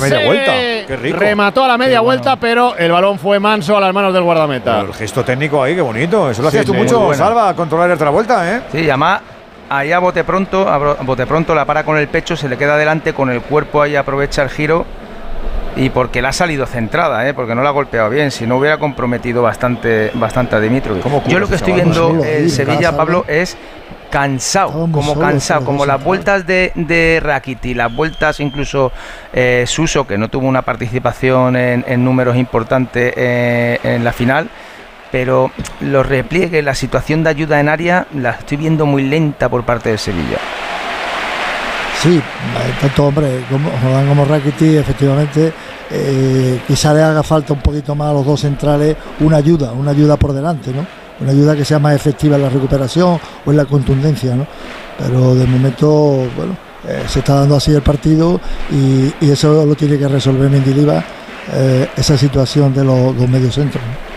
[0.89, 4.79] Remató a la media vuelta, pero el balón fue manso a las manos del guardameta.
[4.79, 6.31] el gesto técnico ahí, qué bonito.
[6.31, 8.61] Eso lo hacías tú mucho, Salva, controlar el otra vuelta, ¿eh?
[8.71, 9.21] Sí, además
[9.77, 12.75] ahí a bote pronto, a bote pronto la para con el pecho, se le queda
[12.75, 14.85] adelante con el cuerpo ahí aprovecha el giro
[15.75, 17.33] y porque la ha salido centrada, ¿eh?
[17.33, 21.03] porque no la ha golpeado bien, si no hubiera comprometido bastante, bastante a Dimitrovic.
[21.27, 23.57] Yo lo que estoy viendo en Sevilla, Pablo, es
[24.11, 28.91] cansado, como cansado, como las vueltas de, de Rakiti, las vueltas incluso
[29.33, 34.49] eh, Suso, que no tuvo una participación en, números importantes eh, en la final,
[35.13, 39.63] pero los repliegues, la situación de ayuda en área, la estoy viendo muy lenta por
[39.63, 40.39] parte de Sevilla.
[42.01, 42.19] Sí,
[42.81, 45.53] tanto hombre como Juan como Rakiti, efectivamente,
[45.91, 49.91] eh, quizá le haga falta un poquito más a los dos centrales una ayuda, una
[49.91, 50.83] ayuda por delante, ¿no?
[51.19, 54.47] Una ayuda que sea más efectiva en la recuperación o en la contundencia, ¿no?
[54.97, 59.99] Pero de momento, bueno, eh, se está dando así el partido y, eso lo tiene
[59.99, 61.03] que resolver Mendiliva,
[61.53, 63.83] eh, esa situación de los, dos mediocentros.
[63.83, 64.12] ¿no?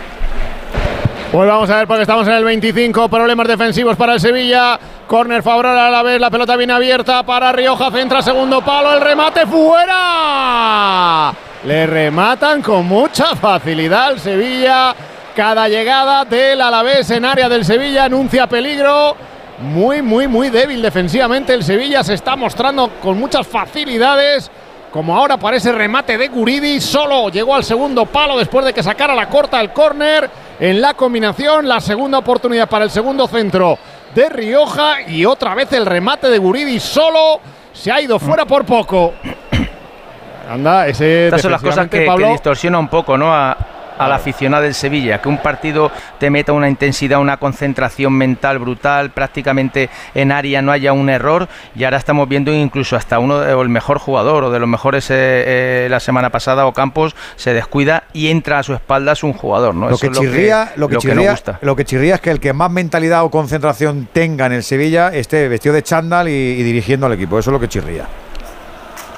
[1.31, 3.09] Pues vamos a ver porque estamos en el 25.
[3.09, 4.79] Problemas defensivos para el Sevilla.
[5.07, 6.21] Corner favorable a la vez.
[6.21, 7.91] La pelota viene abierta para Rioja.
[7.91, 8.93] Centra segundo palo.
[8.93, 11.33] El remate fuera.
[11.65, 14.95] Le rematan con mucha facilidad al Sevilla.
[15.35, 19.17] Cada llegada del Alavés en área del Sevilla anuncia peligro.
[19.59, 21.53] Muy, muy, muy débil defensivamente.
[21.53, 24.49] El Sevilla se está mostrando con muchas facilidades
[24.91, 29.13] como ahora parece remate de Guridi, solo llegó al segundo palo después de que sacara
[29.13, 33.77] la corta el córner en la combinación, la segunda oportunidad para el segundo centro
[34.15, 37.39] de Rioja y otra vez el remate de Guridi solo
[37.73, 39.13] se ha ido fuera por poco.
[40.49, 43.33] Anda, ese Estas son las cosas que, Pablo, distorsiona un poco, ¿no?
[43.33, 43.55] A,
[43.97, 49.11] al aficionado del Sevilla, que un partido te meta una intensidad, una concentración mental brutal,
[49.11, 53.51] prácticamente en área no haya un error y ahora estamos viendo incluso hasta uno de,
[53.51, 57.53] el mejor jugador o de los mejores eh, eh, la semana pasada o Campos se
[57.53, 59.89] descuida y entra a su espaldas un jugador, ¿no?
[59.89, 63.23] Lo que chirría, lo que, chirría, lo que chirría es que el que más mentalidad
[63.23, 67.49] o concentración tenga en el Sevilla esté vestido de chándal y, dirigiendo al equipo, eso
[67.49, 68.05] es lo que chirría.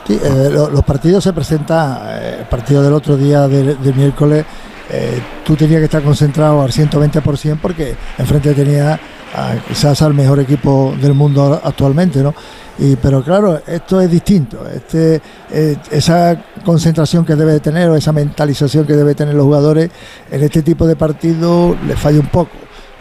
[0.07, 1.99] Sí, eh, los partidos se presentan,
[2.39, 4.45] el partido del otro día del miércoles
[4.91, 8.99] eh, tú tenías que estar concentrado al 120% porque enfrente tenía
[9.67, 12.33] quizás al mejor equipo del mundo actualmente, ¿no?
[12.79, 14.67] Y, pero claro, esto es distinto.
[14.67, 15.21] Este,
[15.51, 19.89] eh, esa concentración que debe tener o esa mentalización que debe tener los jugadores
[20.31, 22.51] en este tipo de partido le falla un poco.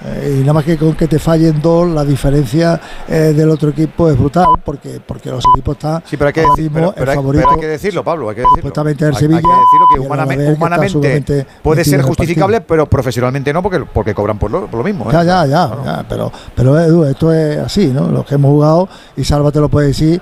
[0.04, 3.70] Eh, y nada más que con que te fallen dos, la diferencia eh, del otro
[3.70, 7.60] equipo es brutal, porque porque los equipos están sí, pero hay que, decir, pero, hay,
[7.60, 8.72] que decirlo, Pablo, hay que decirlo.
[9.08, 13.80] el Sevilla, hay, que decirlo que humanamente, humanamente puede ser justificable, pero profesionalmente no, porque,
[13.80, 15.10] porque cobran por lo, por lo mismo.
[15.10, 15.12] ¿eh?
[15.12, 18.08] Ya, ya, ya, ya, pero, pero Edu, esto es así, ¿no?
[18.08, 20.20] Los que hemos jugado, y Salva te lo puede decir,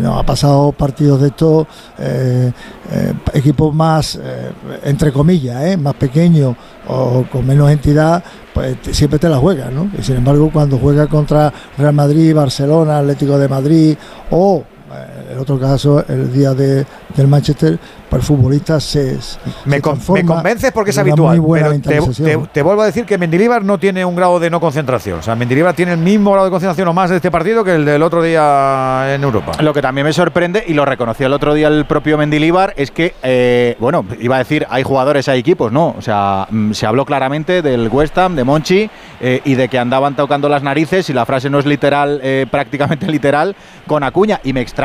[0.00, 1.66] nos ha pasado partidos de estos
[3.32, 4.18] equipos más,
[4.84, 6.56] entre comillas, más pequeños
[6.88, 9.88] o con menos entidad, pues siempre te la juegas, ¿no?
[9.98, 13.96] Y sin embargo, cuando juega contra Real Madrid, Barcelona, Atlético de Madrid
[14.30, 14.64] o
[15.30, 17.78] en otro caso el día de, del Manchester,
[18.12, 19.18] para el futbolista se,
[19.64, 21.42] me, me, convences porque es habitual.
[21.86, 22.10] Pero
[22.52, 25.20] te, vuelvo a decir que Mendilibar no tiene un grado de no concentración.
[25.20, 27.74] O sea, Mendilibar tiene el mismo grado de concentración o más de este partido que
[27.74, 29.52] el del otro día en Europa.
[29.62, 32.90] Lo que también me sorprende, y lo reconoció el otro día el propio Mendilibar, es
[32.90, 35.94] que, eh, bueno, iba a decir, hay jugadores, hay equipos, ¿no?
[35.96, 39.78] O sea, mm, se habló claramente del West Ham, de Monchi, eh, y de que
[39.78, 44.40] andaban tocando las narices, y la frase no es literal, eh, prácticamente literal, con Acuña.
[44.44, 44.81] Y me extraña,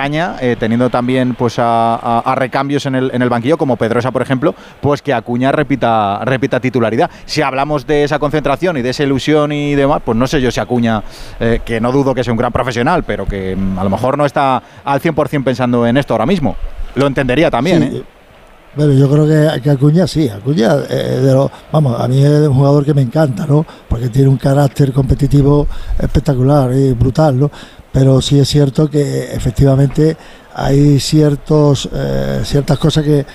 [0.59, 5.01] teniendo también pues a recambios en el en el banquillo, como Pedrosa, por ejemplo, pues
[5.01, 7.09] que Acuña repita, repita titularidad.
[7.25, 10.51] Si hablamos de esa concentración y de esa ilusión y demás, pues no sé yo
[10.51, 11.03] si Acuña,
[11.39, 14.17] eh, que no dudo que sea un gran profesional, pero que mm, a lo mejor
[14.17, 16.55] no está al 100% pensando en esto ahora mismo.
[16.95, 18.03] Lo entendería también, ¿eh?
[18.75, 22.53] Bueno, yo creo que, Acuña sí, Acuña, eh, de lo, vamos, a mí es un
[22.53, 23.65] jugador que me encanta, ¿no?
[23.89, 27.49] Porque tiene un carácter competitivo espectacular y brutal, ¿no?
[27.91, 30.17] Pero sí es cierto que efectivamente
[30.53, 33.25] hay ciertos, eh, ciertas cosas que,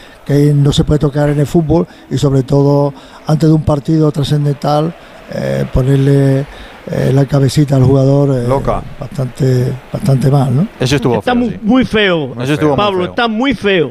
[0.55, 2.95] no se puede tocar en el fútbol y sobre todo
[3.27, 4.95] antes de un partido trascendental
[5.31, 6.47] eh, ponerle
[6.91, 8.83] eh, la cabecita al jugador Loca.
[8.99, 10.69] bastante bastante mal, ¿no?
[10.81, 12.35] Eso estuvo está muy, feo.
[12.77, 13.91] Pablo, está muy feo.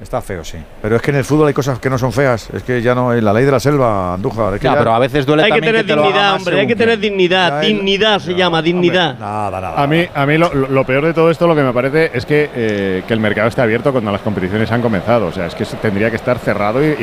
[0.00, 0.58] Está feo, sí.
[0.82, 2.50] Pero es que en el fútbol hay cosas que no son feas.
[2.52, 3.14] Es que ya no.
[3.14, 4.58] En la ley de la selva, Andújar.
[4.58, 6.60] ya, pero a veces duele hay que tener dignidad, hombre.
[6.60, 7.60] Hay que tener dignidad.
[7.60, 9.16] dignidad se llama, dignidad.
[9.18, 9.80] nada, nada.
[9.80, 12.50] A mí, a mí lo, peor de todo esto, lo que me parece es que,
[12.54, 15.26] eh, que el mercado esté abierto cuando las competiciones han comenzado.
[15.26, 16.94] O sea, es que tendría que estar cerrado y,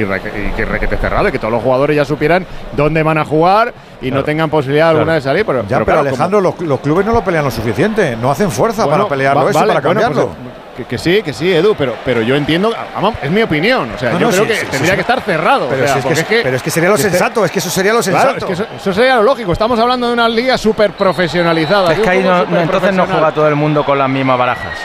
[0.56, 4.12] que requete cerrado y que todos los jugadores ya supieran dónde van a jugar y
[4.12, 5.46] no tengan posibilidad alguna de salir.
[5.46, 8.18] Pero, ya, pero, Alejandro, los, clubes no lo pelean lo suficiente.
[8.18, 10.28] No hacen fuerza para pelearlo eso, para pues,
[10.72, 10.88] cambiarlo.
[10.90, 12.74] Que, sí, que sí, Edu, pero, pero yo entiendo,
[13.22, 15.68] es mi opinión, o sea, yo creo que tendría que estar cerrado.
[15.70, 18.48] Pero, es, que, pero es que sería lo sensato, es que eso sería lo sensato.
[18.48, 21.94] eso, sería lo lógico, estamos hablando de una liga súper profesionalizada.
[21.94, 24.78] Es que ahí no, entonces no juega todo el mundo con las mismas barajas.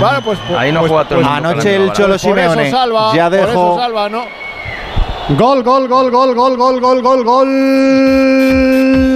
[0.00, 1.48] Vale, pues, ahí no pues, juega todo el pues, mundo.
[1.50, 2.72] Anoche el Cholo Simeone
[3.14, 3.78] ya dejó.
[3.78, 4.24] Salva, ¿no?
[5.30, 9.13] Gol, gol, gol, gol, gol, gol, gol, gol, gol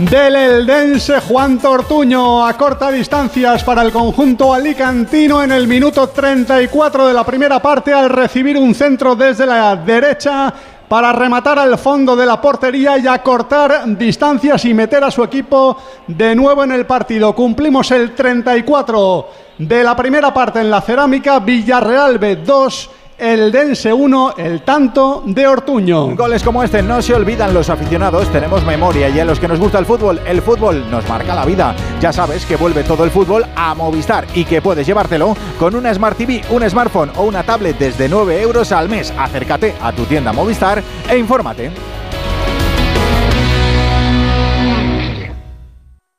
[0.00, 7.08] del Eldense Juan Tortuño a corta distancias para el conjunto alicantino en el minuto 34
[7.08, 10.54] de la primera parte al recibir un centro desde la derecha
[10.88, 15.76] para rematar al fondo de la portería y acortar distancias y meter a su equipo
[16.06, 17.34] de nuevo en el partido.
[17.34, 22.88] Cumplimos el 34 de la primera parte en la cerámica, Villarreal B2
[23.20, 26.16] el Dense 1, el tanto de Ortuño.
[26.16, 29.60] Goles como este no se olvidan los aficionados, tenemos memoria y a los que nos
[29.60, 31.74] gusta el fútbol, el fútbol nos marca la vida.
[32.00, 35.92] Ya sabes que vuelve todo el fútbol a Movistar y que puedes llevártelo con una
[35.92, 39.12] Smart TV, un smartphone o una tablet desde 9 euros al mes.
[39.18, 41.70] Acércate a tu tienda Movistar e infórmate.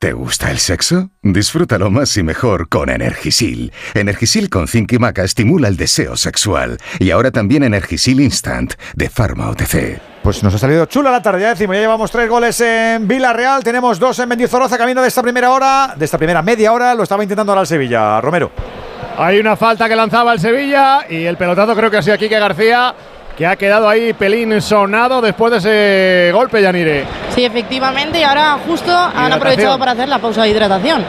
[0.02, 1.10] ¿Te gusta el sexo?
[1.22, 3.72] Disfrútalo más y mejor con Energisil.
[3.94, 6.78] Energisil con zinc y maca estimula el deseo sexual.
[6.98, 10.00] Y ahora también Energisil Instant de Pharma OTC.
[10.24, 13.62] Pues nos ha salido chula la tarde, ya decimos, ya llevamos tres goles en Villarreal,
[13.62, 17.04] tenemos dos en Mendizorroza, camino de esta primera hora, de esta primera media hora, lo
[17.04, 18.20] estaba intentando ahora el Sevilla.
[18.20, 18.50] Romero.
[19.16, 22.40] Hay una falta que lanzaba el Sevilla y el pelotazo creo que ha sido Quique
[22.40, 22.92] García
[23.36, 27.04] que ha quedado ahí pelín sonado después de ese golpe, Yanire.
[27.34, 31.04] Sí, efectivamente, y ahora justo han aprovechado para hacer la pausa de hidratación.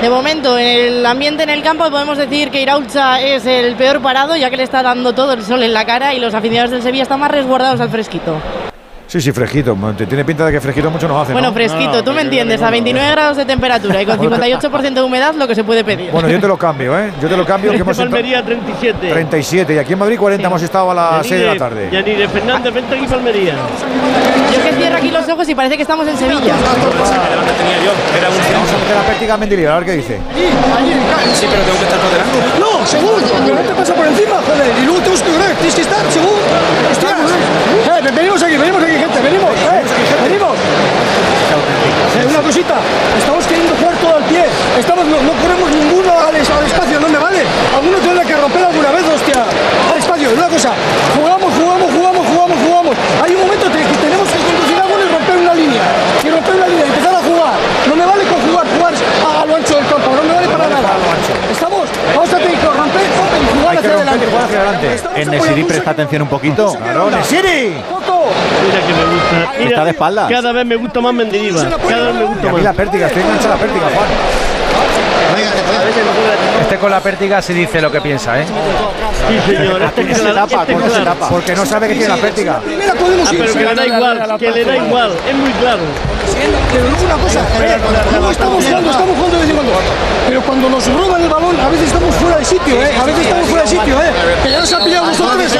[0.00, 4.36] De momento, el ambiente en el campo podemos decir que Iraulcha es el peor parado,
[4.36, 6.82] ya que le está dando todo el sol en la cara y los aficionados del
[6.82, 8.40] Sevilla están más resguardados al fresquito.
[9.08, 9.74] Sí, sí, fresquito.
[10.06, 11.32] Tiene pinta de que fresquito mucho nos hace.
[11.32, 15.34] Bueno, fresquito, tú me entiendes, a 29 grados de temperatura y con 58% de humedad,
[15.34, 16.10] lo que se puede pedir.
[16.10, 17.10] Bueno, yo te lo cambio, ¿eh?
[17.20, 17.70] Yo te lo cambio.
[17.72, 19.08] que hemos Palmería 37.
[19.08, 21.88] 37 y aquí en Madrid 40 hemos estado a las 6 de la tarde.
[21.90, 23.54] Ya ni de Fernández, vente aquí Palmería.
[24.52, 26.54] Yo que cierro aquí los ojos y parece que estamos en Sevilla.
[26.54, 30.20] Vamos a meter la práctica a ver qué dice.
[31.34, 32.67] Sí, pero tengo que estar por delante.
[32.88, 34.72] No, seguro, no te pasa por encima, joder.
[34.80, 36.40] Y luego tenemos que correr, tienes que estar, seguro.
[36.90, 39.82] Hostia, eh, venimos aquí, venimos aquí gente, venimos, eh,
[40.24, 40.56] venimos.
[42.16, 42.76] Eh, una cosita,
[43.18, 44.44] estamos queriendo jugar todo al pie,
[44.78, 47.07] estamos, no, no corremos adelante,
[65.40, 66.74] Nesiri presta atención un poquito.
[66.74, 67.74] Claro, Nesiri.
[68.64, 69.52] Mira que me gusta.
[69.58, 70.28] Mira, Está de espalda.
[70.28, 71.68] Cada vez me gusta más Mendilibar.
[71.88, 72.62] Cada vez me Y gusta a mí más.
[72.64, 74.08] la pértiga, estoy enganchado a la pértiga, Juan.
[76.62, 78.44] Este con la pértiga sí dice lo que piensa, ¿eh?
[78.46, 79.82] Sí, señor.
[79.82, 80.60] Este ¿Cómo se tapa?
[80.62, 81.28] este ¿Cómo se tapa?
[81.28, 82.60] Porque no sabe que tiene la pértiga.
[82.60, 85.12] Ah, pero que le da igual, que le da igual.
[85.28, 85.82] Es muy claro.
[86.72, 87.76] Pero luego una cosa, eh,
[88.30, 89.72] estamos jugando, estamos jugando de vez en cuando.
[90.28, 92.90] Pero cuando nos roban el balón, a veces estamos fuera de sitio, ¿eh?
[93.00, 94.10] A veces estamos fuera de sitio, ¿eh?
[94.42, 95.52] Que ya nos han pillado vosotros.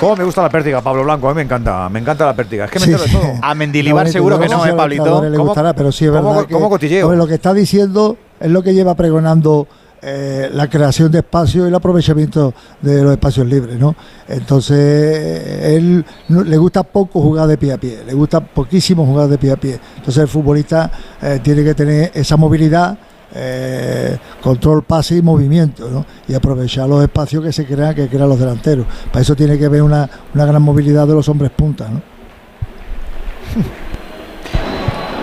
[0.00, 1.28] ¿Cómo me gusta la pértiga, Pablo Blanco?
[1.28, 2.66] A mí me encanta, me encanta la pértiga.
[2.66, 3.38] Es que me Sí, entero de todo.
[3.42, 5.22] A Mendilibar seguro que no, ¿eh, Pablito?
[5.24, 7.06] le ¿Cómo- gustará, pero sí es cómo- verdad que cómo cotilleo?
[7.06, 9.66] hombre, lo que está diciendo es lo que lleva pregonando
[10.00, 13.96] eh, la creación de espacio y el aprovechamiento de los espacios libres, ¿no?
[14.28, 19.28] Entonces, eh, él le gusta poco jugar de pie a pie, le gusta poquísimo jugar
[19.28, 19.80] de pie a pie.
[19.96, 20.90] Entonces, el futbolista
[21.20, 22.96] eh, tiene que tener esa movilidad,
[24.42, 26.06] control, pase y movimiento, ¿no?
[26.26, 28.86] Y aprovechar los espacios que se crean, que crean los delanteros.
[29.12, 32.00] Para eso tiene que haber una, una gran movilidad de los hombres punta, ¿no?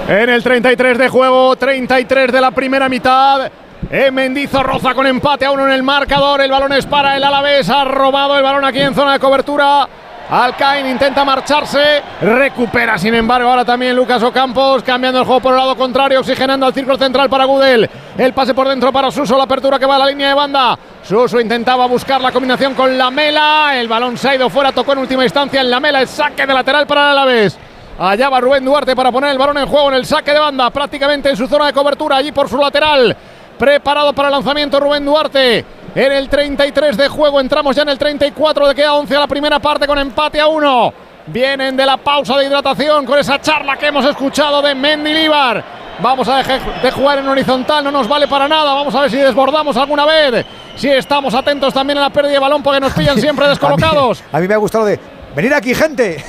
[0.08, 3.52] En el 33 de juego, 33 de la primera mitad.
[3.90, 6.42] Eh, Mendizorroza con empate a uno en el marcador.
[6.42, 7.70] El balón es para el Alavés.
[7.70, 9.88] Ha robado el balón aquí en zona de cobertura.
[10.28, 15.60] Alcain intenta marcharse, recupera sin embargo ahora también Lucas Ocampos, cambiando el juego por el
[15.60, 17.88] lado contrario, oxigenando al círculo central para Gudel.
[18.18, 20.80] El pase por dentro para Suso, la apertura que va a la línea de banda.
[21.04, 25.00] Suso intentaba buscar la combinación con Lamela, el balón se ha ido fuera, tocó en
[25.00, 27.60] última instancia en Lamela, el saque de lateral para el Alavés.
[28.00, 30.72] Allá va Rubén Duarte para poner el balón en juego en el saque de banda,
[30.72, 33.16] prácticamente en su zona de cobertura, allí por su lateral.
[33.58, 35.66] Preparado para el lanzamiento Rubén Duarte.
[35.96, 39.28] En el 33 de juego, entramos ya en el 34, de queda 11 a la
[39.28, 40.94] primera parte con empate a 1.
[41.28, 45.64] Vienen de la pausa de hidratación con esa charla que hemos escuchado de Mendilibar.
[46.00, 48.74] Vamos a dejar de jugar en horizontal, no nos vale para nada.
[48.74, 50.46] Vamos a ver si desbordamos alguna vez.
[50.76, 54.22] Si estamos atentos también a la pérdida de balón porque nos pillan siempre descolocados.
[54.34, 55.00] A mí me ha gustado lo de
[55.36, 56.24] venir aquí, gente.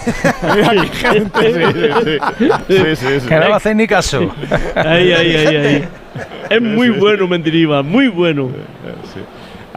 [0.54, 1.52] Mira aquí, gente.
[1.52, 2.48] Sí, sí, sí.
[2.68, 3.28] Sí, sí, sí.
[3.28, 4.34] Que no le hacéis ni caso.
[4.74, 5.88] Ahí, ahí, ahí, ahí.
[6.48, 8.50] Es muy bueno Mendilibar, muy bueno.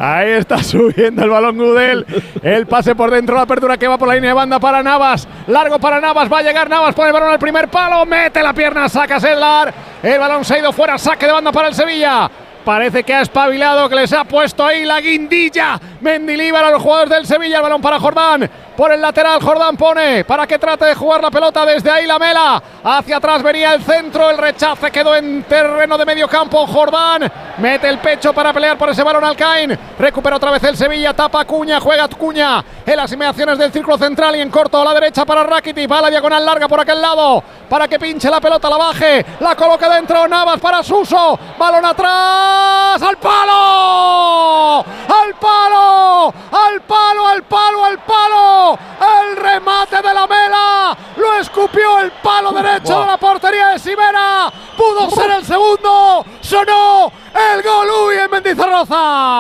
[0.02, 2.06] Ahí está subiendo el balón Gudel.
[2.42, 5.28] El pase por dentro, la apertura que va por la línea de banda para Navas.
[5.48, 8.54] Largo para Navas, va a llegar Navas, pone el balón al primer palo, mete la
[8.54, 9.74] pierna, saca Sedlar.
[10.02, 12.32] El balón se ha ido fuera, saque de banda para el Sevilla.
[12.64, 15.80] Parece que ha espabilado, que les ha puesto ahí la guindilla.
[16.00, 17.58] Mendilíbar a los jugadores del Sevilla.
[17.58, 18.50] El balón para Jordán.
[18.80, 22.18] Por el lateral, Jordán pone para que trate de jugar la pelota desde ahí la
[22.18, 22.64] mela.
[22.82, 24.30] Hacia atrás venía el centro.
[24.30, 26.66] El rechace quedó en terreno de medio campo.
[26.66, 29.78] Jordán mete el pecho para pelear por ese balón Alcaín.
[30.00, 31.14] Recupera otra vez el Sevilla.
[31.14, 31.82] Tapa Cuña.
[31.82, 35.44] Juega Cuña en las inmediaciones del círculo central y en corto a la derecha para
[35.44, 35.92] Rakitic.
[35.92, 39.26] Va a la diagonal larga por aquel lado para que pinche la pelota, la baje.
[39.42, 40.26] La coloca dentro.
[40.26, 41.38] Navas para Suso.
[41.58, 43.02] Balón atrás.
[43.02, 44.86] ¡Al palo!
[44.86, 46.34] ¡Al palo!
[46.52, 47.28] ¡Al palo!
[47.28, 47.84] ¡Al palo!
[47.84, 48.69] ¡Al palo!
[48.74, 50.98] El remate de la mela.
[51.18, 54.52] Lo escupió el palo derecho de la portería de Sibera.
[54.76, 56.26] Pudo ser el segundo.
[56.42, 59.40] Sonó el gol Uy en Mendizorroza.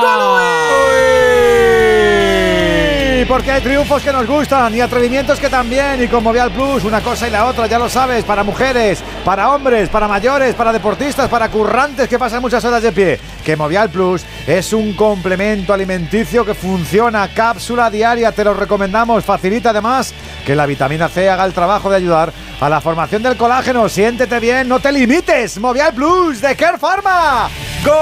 [3.27, 6.01] Porque hay triunfos que nos gustan y atrevimientos que también.
[6.01, 9.51] Y con Movial Plus, una cosa y la otra, ya lo sabes, para mujeres, para
[9.51, 13.19] hombres, para mayores, para deportistas, para currantes que pasan muchas horas de pie.
[13.45, 19.18] Que Movial Plus es un complemento alimenticio que funciona, cápsula diaria, te lo recomendamos.
[19.23, 20.13] Facilita además
[20.45, 23.87] que la vitamina C haga el trabajo de ayudar a la formación del colágeno.
[23.89, 25.57] Siéntete bien, no te limites.
[25.59, 27.49] Movial Plus de Care Pharma.
[27.83, 27.95] ¡Gol!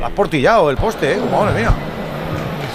[0.00, 1.20] La has portillado el poste, ¿eh?
[1.30, 1.72] Madre mía.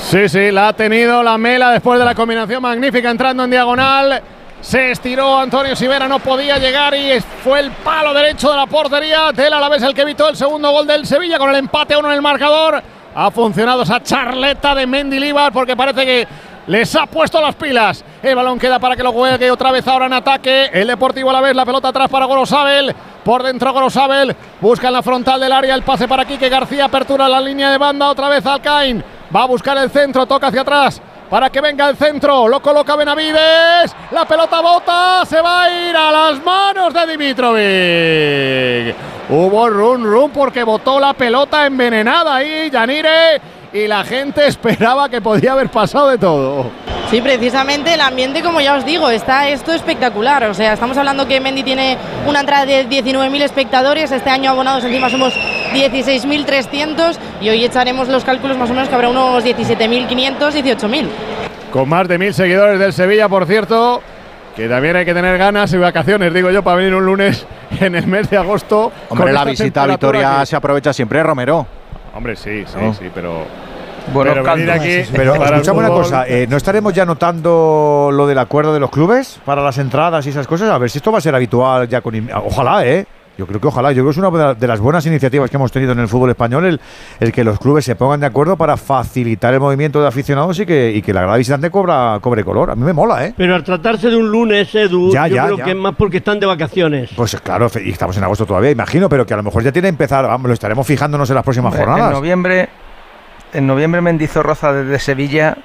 [0.09, 4.21] Sí, sí, la ha tenido la Mela después de la combinación magnífica entrando en diagonal.
[4.59, 9.31] Se estiró Antonio Sivera, no podía llegar y fue el palo derecho de la portería
[9.31, 12.09] del Alavés el que evitó el segundo gol del Sevilla con el empate a uno
[12.09, 12.83] en el marcador.
[13.13, 16.27] Ha funcionado esa charleta de Mendilibar porque parece que
[16.67, 18.03] les ha puesto las pilas.
[18.23, 20.69] El balón queda para que lo juegue otra vez ahora en ataque.
[20.73, 22.95] El Deportivo Alavés, la pelota atrás para Gorosabel.
[23.23, 26.85] Por dentro Gorosabel busca en la frontal del área el pase para Quique García.
[26.85, 29.03] Apertura la línea de banda otra vez Alcaín.
[29.35, 31.01] Va a buscar el centro, toca hacia atrás
[31.31, 32.49] para que venga el centro.
[32.49, 33.95] Lo coloca Benavides.
[34.11, 35.25] La pelota bota.
[35.25, 38.95] Se va a ir a las manos de Dimitrovic.
[39.29, 43.60] Hubo run run porque botó la pelota envenenada ahí, Yanire.
[43.73, 46.69] Y la gente esperaba que podía haber pasado de todo.
[47.09, 50.43] Sí, precisamente el ambiente, como ya os digo, está esto espectacular.
[50.45, 51.97] O sea, estamos hablando que Mendy tiene
[52.27, 54.11] una entrada de 19.000 espectadores.
[54.11, 55.33] Este año abonados encima somos
[55.73, 61.07] 16.300 y hoy echaremos los cálculos más o menos que habrá unos 17.500, 18.000.
[61.71, 64.01] Con más de mil seguidores del Sevilla, por cierto.
[64.55, 67.45] que también hay que tener ganas y vacaciones, digo yo, para venir un lunes
[67.79, 68.91] en el mes de agosto.
[69.09, 71.80] Hombre, la visita a Vitoria se aprovecha siempre, Romero.
[72.13, 73.45] Hombre, sí, sí, sí, pero.
[74.13, 78.73] Bueno, pero, aquí pero escuchame una cosa, eh, ¿no estaremos ya notando lo del acuerdo
[78.73, 80.71] de los clubes para las entradas y esas cosas?
[80.71, 82.29] A ver si esto va a ser habitual ya con...
[82.33, 83.05] Ojalá, ¿eh?
[83.41, 85.71] Yo creo que ojalá, yo creo que es una de las buenas iniciativas que hemos
[85.71, 86.79] tenido en el fútbol español el,
[87.19, 90.65] el que los clubes se pongan de acuerdo para facilitar el movimiento de aficionados y
[90.67, 92.69] que, y que la grada visitante cobra, cobre color.
[92.69, 93.33] A mí me mola, ¿eh?
[93.35, 96.45] Pero al tratarse de un lunes, Edu, yo creo que es más porque están de
[96.45, 97.09] vacaciones.
[97.15, 99.87] Pues claro, y estamos en agosto todavía, imagino, pero que a lo mejor ya tiene
[99.87, 102.09] que empezar, vamos, lo estaremos fijándonos en las próximas jornadas.
[102.09, 102.69] En noviembre,
[103.53, 105.57] en noviembre Mendizorroza desde Sevilla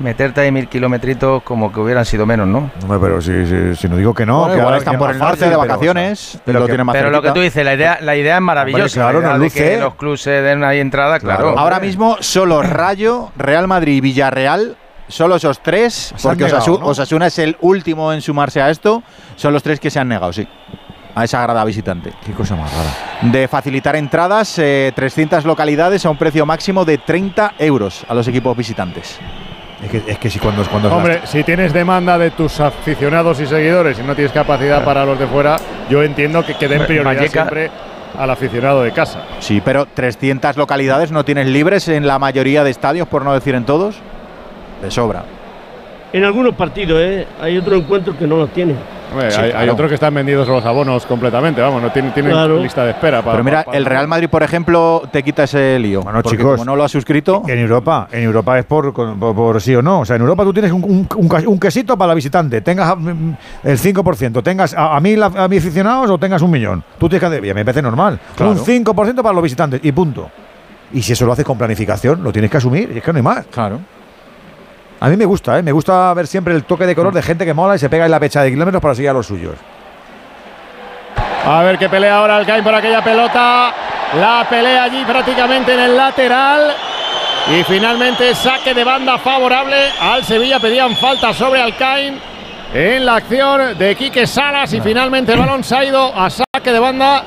[0.00, 2.70] meterte ahí mil kilometritos como que hubieran sido menos, ¿no?
[3.00, 6.38] pero si, si, no digo que no, que ahora están por el norte de vacaciones,
[6.44, 9.10] pero, lo, más pero lo que tú dices, la idea, la idea es maravillosa.
[9.10, 11.58] claro, de que los clubes se den ahí entrada, claro.
[11.58, 14.76] Ahora mismo solo Rayo, Real Madrid y Villarreal
[15.10, 19.02] Solo esos tres, porque Osasuna, es el último en sumarse a esto,
[19.34, 20.46] son los tres que se han negado, sí
[21.12, 22.12] a esa grada visitante.
[22.24, 23.32] Qué cosa más rara.
[23.32, 28.28] De facilitar entradas, 300 eh, localidades a un precio máximo de 30 euros a los
[28.28, 29.18] equipos visitantes.
[29.82, 34.02] Es que, si cuando, cuando Hombre, si tienes demanda de tus aficionados y seguidores y
[34.02, 35.56] no tienes capacidad para los de fuera,
[35.88, 37.70] yo entiendo que, queden den prioridad siempre
[38.18, 39.24] al aficionado de casa.
[39.38, 43.54] Sí, pero 300 localidades no tienes libres en la mayoría de estadios, por no decir
[43.54, 43.96] en todos.
[44.82, 45.24] De sobra.
[46.12, 47.26] En algunos partidos, ¿eh?
[47.40, 48.76] Hay otros encuentros que no los tienen
[49.54, 52.12] hay, otros que están vendidos los abonos completamente, vamos, no tienen,
[52.62, 53.22] lista de espera.
[53.22, 56.02] Pero mira, el Real Madrid, por ejemplo, te quita ese lío.
[56.02, 57.42] Bueno, chicos, como no lo has suscrito.
[57.46, 60.00] En Europa, en Europa es por, por, sí o no.
[60.00, 62.96] O sea, en Europa tú tienes un, un, quesito para la visitante, tengas
[63.62, 66.82] el 5%, tengas a, a mil a, mis aficionados o tengas un millón.
[66.98, 67.54] Tú tienes que.
[67.54, 68.18] me parece normal.
[68.40, 70.30] Un 5% para los visitantes y punto.
[70.92, 72.90] Y si eso lo haces con planificación, lo tienes que asumir.
[72.94, 73.46] Y es que no hay más.
[73.46, 73.80] Claro.
[75.00, 75.62] A mí me gusta, ¿eh?
[75.62, 78.04] me gusta ver siempre el toque de color de gente que mola y se pega
[78.04, 79.54] en la pecha de kilómetros para seguir a los suyos.
[81.46, 83.72] A ver qué pelea ahora Alcaín por aquella pelota.
[84.18, 86.74] La pelea allí prácticamente en el lateral.
[87.50, 90.60] Y finalmente saque de banda favorable al Sevilla.
[90.60, 92.20] Pedían falta sobre Alcaín
[92.74, 94.74] en la acción de Quique Salas.
[94.74, 97.24] Y finalmente el balón se ha ido a saque de banda.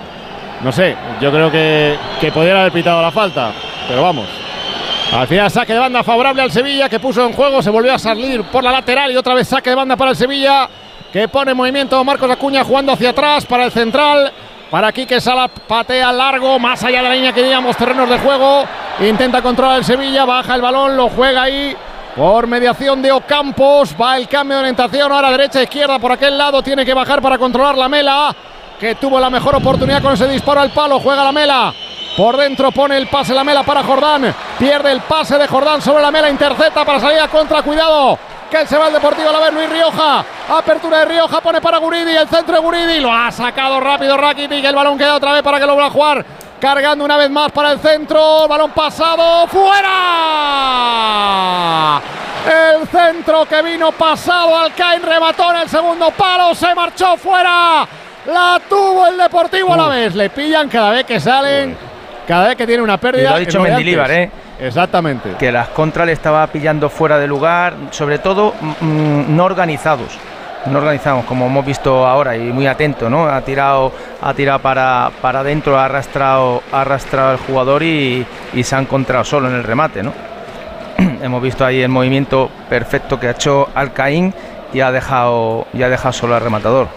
[0.62, 3.52] No sé, yo creo que, que podría haber pitado la falta.
[3.88, 4.28] Pero vamos,
[5.14, 8.00] al final saque de banda favorable al Sevilla que puso en juego, se volvió a
[8.00, 10.68] salir por la lateral y otra vez saque de banda para el Sevilla
[11.12, 14.32] que pone en movimiento Marcos Acuña jugando hacia atrás para el central.
[14.72, 18.64] Para que Sala patea largo, más allá de la línea que digamos terrenos de juego.
[19.08, 21.76] Intenta controlar el Sevilla, baja el balón, lo juega ahí
[22.16, 23.96] por mediación de Ocampos.
[24.02, 26.64] Va el cambio de orientación, ahora derecha, izquierda por aquel lado.
[26.64, 28.36] Tiene que bajar para controlar la Mela,
[28.80, 31.00] que tuvo la mejor oportunidad con ese disparo al palo.
[31.00, 31.72] Juega la Mela.
[32.16, 34.34] Por dentro pone el pase la mela para Jordán.
[34.60, 36.30] Pierde el pase de Jordán sobre la mela.
[36.30, 37.64] Intercepta para salir a contra.
[37.64, 38.20] Cuidado.
[38.52, 40.24] Que se va el Deportivo a la vez Luis Rioja.
[40.50, 41.42] Apertura de Rioja.
[41.42, 42.16] Pone para Guridi.
[42.16, 43.00] El centro de Guridi.
[43.00, 44.64] Lo ha sacado rápido Rakitic.
[44.64, 46.24] El balón queda otra vez para que lo vuelva a jugar.
[46.60, 48.48] Cargando una vez más para el centro.
[48.48, 49.48] Balón pasado.
[49.48, 49.90] ¡Fuera!
[52.46, 54.56] El centro que vino pasado.
[54.56, 56.54] Alcaín remató en el segundo palo.
[56.54, 57.88] Se marchó fuera.
[58.28, 60.14] La tuvo el Deportivo a la vez.
[60.14, 61.92] Le pillan cada vez que salen
[62.28, 63.30] cada vez que tiene una pérdida.
[63.30, 64.32] lo ha dicho Mendilibar, ¿eh?
[64.60, 65.32] Exactamente.
[65.38, 70.18] Que las contras le estaba pillando fuera de lugar, sobre todo mm, mm, no organizados.
[70.66, 73.28] No organizados, como hemos visto ahora, y muy atento, ¿no?
[73.28, 78.26] Ha tirado, ha tirado para, para adentro, ha arrastrado, ha arrastrado al jugador y,
[78.64, 80.14] se ha encontrado solo en el remate, ¿no?
[81.22, 84.34] hemos visto ahí el movimiento perfecto que ha hecho Alcaín
[84.74, 86.88] y ha dejado, y ha dejado solo al rematador.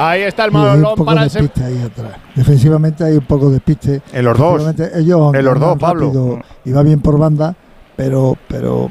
[0.00, 2.12] Ahí está el balón para el ahí atrás.
[2.34, 4.00] Defensivamente hay un poco de piste.
[4.12, 4.74] En los dos.
[4.94, 6.40] Ellos en los dos, Pablo.
[6.64, 7.54] Y va bien por banda,
[7.96, 8.90] pero, pero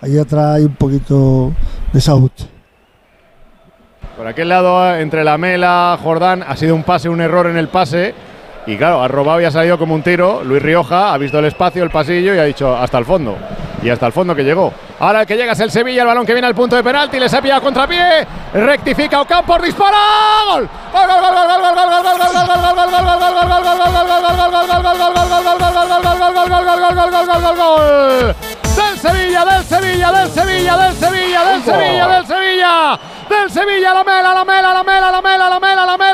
[0.00, 1.54] ahí atrás hay un poquito de
[1.94, 2.44] desajuste.
[4.16, 7.68] Por aquel lado, entre la Mela, Jordán, ha sido un pase, un error en el
[7.68, 8.14] pase.
[8.66, 10.44] Y claro, ha robado y ha salido como un tiro.
[10.44, 13.36] Luis Rioja ha visto el espacio, el pasillo y ha dicho hasta el fondo.
[13.82, 14.72] Y hasta el fondo que llegó.
[15.00, 17.18] Ahora el que llega es el Sevilla, el balón que viene al punto de penalti,
[17.18, 18.26] les ha pillado contrapié.
[18.54, 19.96] Rectifica Ocampos, dispara.
[20.46, 20.68] ¡Gol!
[20.92, 23.10] ¡Gol, gol, gol, gol, gol, gol, gol, gol, gol, gol,
[26.90, 28.34] gol, gol, gol, gol,
[28.76, 34.04] del Sevilla, del Sevilla, del Sevilla, del Sevilla, del Sevilla, del Sevilla, del Sevilla, la
[34.04, 36.11] mela, la mela, la mela, la mela, la mela, la mela,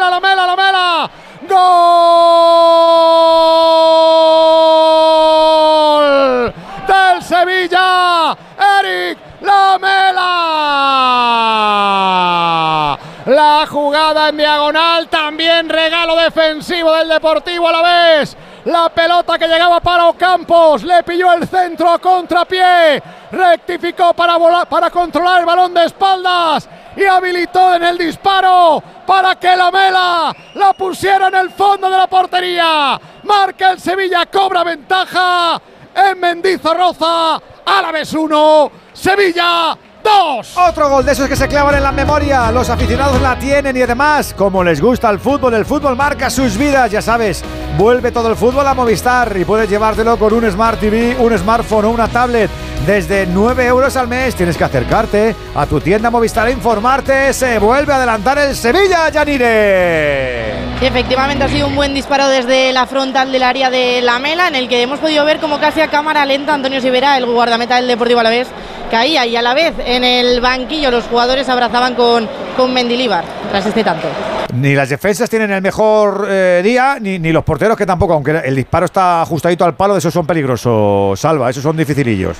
[13.68, 18.36] jugada en diagonal, también regalo defensivo del Deportivo a la vez.
[18.64, 24.68] La pelota que llegaba para Ocampos, le pilló el centro a contrapié, rectificó para, volar,
[24.68, 30.34] para controlar el balón de espaldas y habilitó en el disparo para que la Mela
[30.54, 33.00] la pusiera en el fondo de la portería.
[33.22, 35.60] Marca el Sevilla, cobra ventaja
[35.94, 37.40] en Mendizorroza.
[37.64, 40.56] Árabe 1, Sevilla Dos.
[40.56, 42.50] Otro gol de esos que se clavan en la memoria.
[42.52, 46.56] Los aficionados la tienen y además, como les gusta el fútbol, el fútbol marca sus
[46.56, 47.44] vidas, ya sabes.
[47.76, 51.86] Vuelve todo el fútbol a Movistar y puedes llevártelo con un Smart TV, un smartphone
[51.86, 52.50] o una tablet.
[52.86, 57.32] Desde 9 euros al mes tienes que acercarte a tu tienda Movistar a informarte.
[57.32, 60.54] Se vuelve a adelantar el Sevilla, Yanire.
[60.80, 64.46] Y efectivamente ha sido un buen disparo desde la frontal del área de la Mela,
[64.46, 67.76] en el que hemos podido ver como casi a cámara lenta Antonio Sivera, el guardameta
[67.76, 68.46] del Deportivo Alavés,
[68.88, 73.64] caía y a la vez en el banquillo los jugadores abrazaban con, con Mendilíbar tras
[73.64, 74.08] este tanto.
[74.54, 78.42] Ni las defensas tienen el mejor eh, día, ni, ni los porteros que tampoco, aunque
[78.44, 82.36] el disparo está ajustadito al palo, de esos son peligrosos, Salva, esos son dificilillos.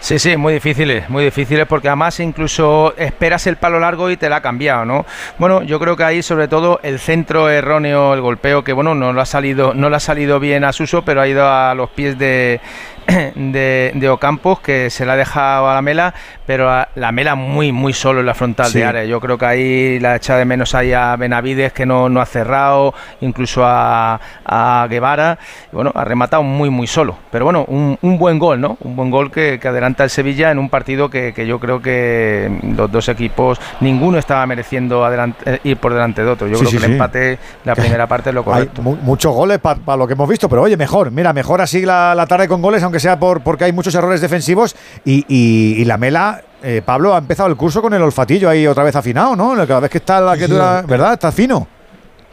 [0.00, 4.30] Sí, sí, muy difíciles, muy difíciles porque además incluso esperas el palo largo y te
[4.30, 5.04] la ha cambiado, ¿no?
[5.36, 9.12] Bueno, yo creo que ahí sobre todo el centro erróneo, el golpeo que bueno, no
[9.12, 11.90] lo ha salido, no le ha salido bien a Suso, pero ha ido a los
[11.90, 12.62] pies de,
[13.34, 16.14] de, de, Ocampos que se la ha dejado a la Mela,
[16.46, 18.78] pero a, la Mela muy, muy solo en la frontal Sí.
[18.78, 19.04] de área.
[19.04, 22.26] Yo creo que ahí la echa de menos ahí a Benavides que no, no ha
[22.26, 25.38] cerrado, incluso a, a Guevara.
[25.72, 27.16] Y bueno, ha rematado muy, muy solo.
[27.30, 28.76] Pero bueno, un, un buen gol, ¿no?
[28.80, 31.80] Un buen gol que, que adelanta el Sevilla en un partido que, que yo creo
[31.82, 36.46] que los dos equipos, ninguno estaba mereciendo adelante- eh, ir por delante de otro.
[36.48, 38.82] Yo Sí, creo sí, que el empate, la primera parte es lo Hay correcto.
[38.82, 42.14] mu- muchos goles para lo que hemos visto, pero oye, mejor, mira, mejor así la,
[42.14, 44.74] la tarde con goles, aunque sea por porque hay muchos errores defensivos.
[45.04, 48.66] Y, y- y la Mela, eh, Pablo, ha empezado el curso con el olfatillo ahí
[48.66, 49.54] otra vez afinado, ¿no?
[49.66, 50.82] Cada vez que está la que Sí, dura.
[50.82, 51.12] ¿verdad?
[51.12, 51.66] Está fino.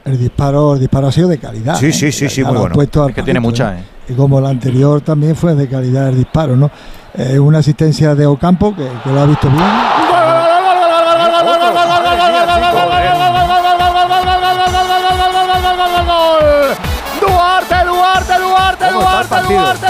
[0.04, 1.76] El disparo, el disparo ha sido de calidad.
[1.76, 1.94] Sí, ¿eh?
[1.94, 2.82] sí, sí, sí, muy bueno.
[2.82, 3.84] Es que tiene mucha, ¿eh?
[4.10, 6.72] Y como el anterior también fue de calidad el disparo, ¿no?
[7.14, 9.64] Eh, una asistencia de Ocampo que, que lo ha visto bien.
[17.22, 19.87] Duarte, Duarte, Duarte, ¿Cómo está el Duarte, partido?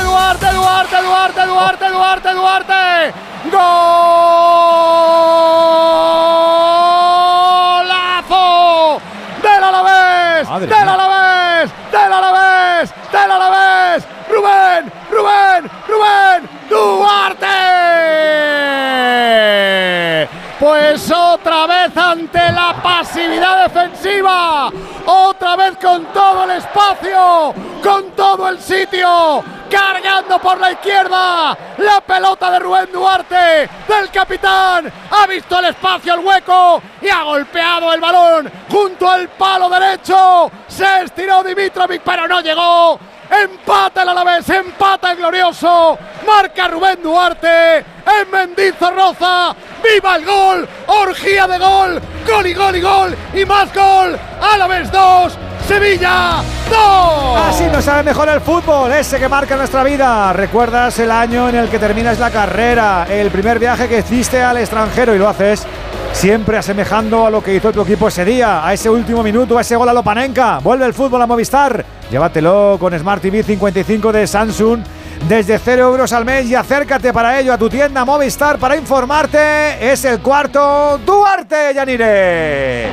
[22.12, 24.72] Ante la pasividad defensiva,
[25.06, 27.54] otra vez con todo el espacio,
[27.84, 34.92] con todo el sitio, cargando por la izquierda, la pelota de Rubén Duarte, del capitán,
[35.12, 40.50] ha visto el espacio, el hueco y ha golpeado el balón junto al palo derecho,
[40.68, 42.98] se estiró Dimitrovic pero no llegó,
[43.30, 46.00] Empata el Alavés, empata el glorioso.
[46.26, 47.97] Marca Rubén Duarte.
[48.08, 49.56] En Mendizorroza.
[49.84, 50.68] ¡Viva el gol!
[50.88, 52.02] Orgía de gol.
[52.28, 53.16] Gol y gol y gol.
[53.34, 54.18] Y más gol.
[54.42, 55.38] Alavés 2.
[55.68, 57.38] Sevilla 2.
[57.50, 60.32] Así nos sabe mejor el fútbol, ese que marca nuestra vida.
[60.32, 63.06] ¿Recuerdas el año en el que terminas la carrera?
[63.10, 65.68] El primer viaje que hiciste al extranjero y lo haces
[66.14, 69.62] siempre asemejando a lo que hizo tu equipo ese día, a ese último minuto, a
[69.62, 70.60] ese gol a Lopanenka.
[70.60, 71.84] Vuelve el fútbol a Movistar.
[72.10, 74.80] Llévatelo con Smart TV 55 de Samsung
[75.28, 79.92] desde 0 euros al mes y acércate para ello a tu tienda Movistar para informarte.
[79.92, 82.88] Es el cuarto Duarte Yanire.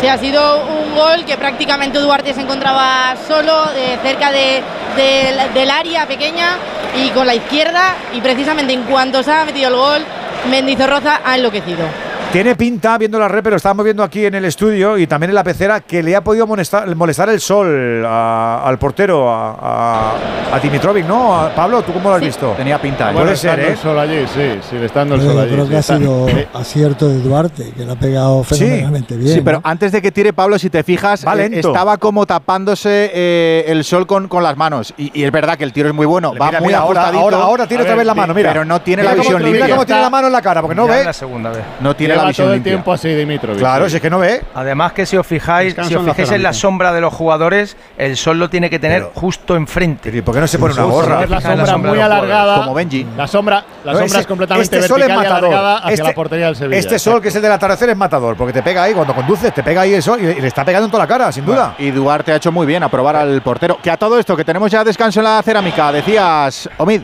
[0.00, 4.62] Sí, ha sido un gol que prácticamente Duarte se encontraba solo, eh, cerca de,
[4.96, 6.56] del- del área pequeña
[6.96, 7.94] y con la izquierda.
[8.12, 10.04] Y precisamente en cuanto se ha metido el gol,
[10.50, 11.84] Mendizorroza ha enloquecido.
[12.32, 15.34] Tiene pinta, viendo la red, pero estábamos viendo aquí en el estudio y también en
[15.34, 20.54] la pecera, que le ha podido molestar, molestar el sol a- al portero, a, a,
[20.54, 21.40] a Dimitrovic, ¿no?
[21.40, 22.52] A- Pablo, ¿tú cómo lo has visto?
[22.54, 23.14] Tenía pinta, ¿eh?
[23.14, 23.70] Puede ser, estando ¿eh?
[23.72, 25.52] el sol allí, sí, sí, le está dando el sol yo allí.
[25.52, 29.16] creo sí, que ha está- sido eh, acierto de Duarte, que le ha pegado fenomenalmente
[29.16, 29.32] bien.
[29.34, 29.62] Sí, pero ¿no?
[29.64, 33.84] antes de que tire Pablo, si te fijas, Va eh, estaba como tapándose eh, el
[33.84, 34.92] sol con, con las manos.
[34.98, 37.00] Y, y es verdad que el tiro es muy bueno, va Mira, muy mira, ahora,
[37.04, 37.24] ajustadito.
[37.24, 38.50] ahora, ahora tiene otra ver, vez la mano, mira.
[38.52, 39.74] pero no tiene Mira la visión Mira limpia.
[39.74, 41.04] cómo tiene la mano en la cara, porque no Ya ve.
[41.04, 41.62] la segunda vez.
[41.80, 42.72] No tiene la visión todo el limpia.
[42.72, 43.58] tiempo así Dimitrovic.
[43.60, 44.42] Claro, si es que no ve.
[44.54, 47.00] Además que si os fijáis, Descanso si os en la fijáis en la sombra de
[47.00, 50.10] los jugadores, el sol lo tiene que tener Pero- justo enfrente.
[50.16, 51.22] ¿Y por qué no se pone una Sí, gorra?
[51.24, 52.56] es la en la sombra sombra muy alargada.
[52.58, 53.06] Como Benji.
[53.16, 55.38] La sombra, la No, sombra ese- es completamente este sol es y matador.
[55.50, 56.78] alargada hacia Este- la portería del Sevilla.
[56.78, 59.52] Este sol, que es el del atardecer, es matador, porque te pega ahí cuando conduces,
[59.54, 61.44] te pega ahí el sol y, y le está pegando en toda la cara, sin
[61.44, 61.74] duda.
[61.78, 63.78] Y Duarte ha hecho muy bien a probar al portero.
[63.82, 67.02] Que a todo esto, que tenemos ya descanso en la cerámica, decías, Omid.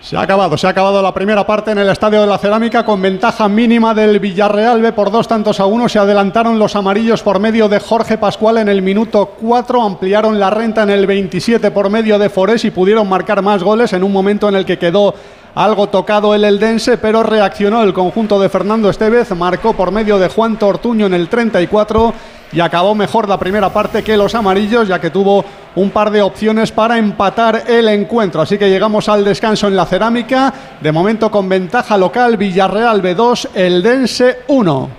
[0.00, 2.84] Se ha acabado, se ha acabado la primera parte en el Estadio de la Cerámica
[2.84, 5.88] con ventaja mínima del Villarreal B por dos tantos a uno.
[5.88, 10.50] Se adelantaron los amarillos por medio de Jorge Pascual en el minuto 4, ampliaron la
[10.50, 14.12] renta en el 27 por medio de Forés y pudieron marcar más goles en un
[14.12, 15.14] momento en el que quedó
[15.58, 20.28] algo tocado el Eldense, pero reaccionó el conjunto de Fernando Estevez, marcó por medio de
[20.28, 22.14] Juan Tortuño en el 34
[22.52, 25.44] y acabó mejor la primera parte que los amarillos, ya que tuvo
[25.74, 28.40] un par de opciones para empatar el encuentro.
[28.40, 33.48] Así que llegamos al descanso en la cerámica, de momento con ventaja local, Villarreal B2,
[33.56, 34.90] Eldense 1.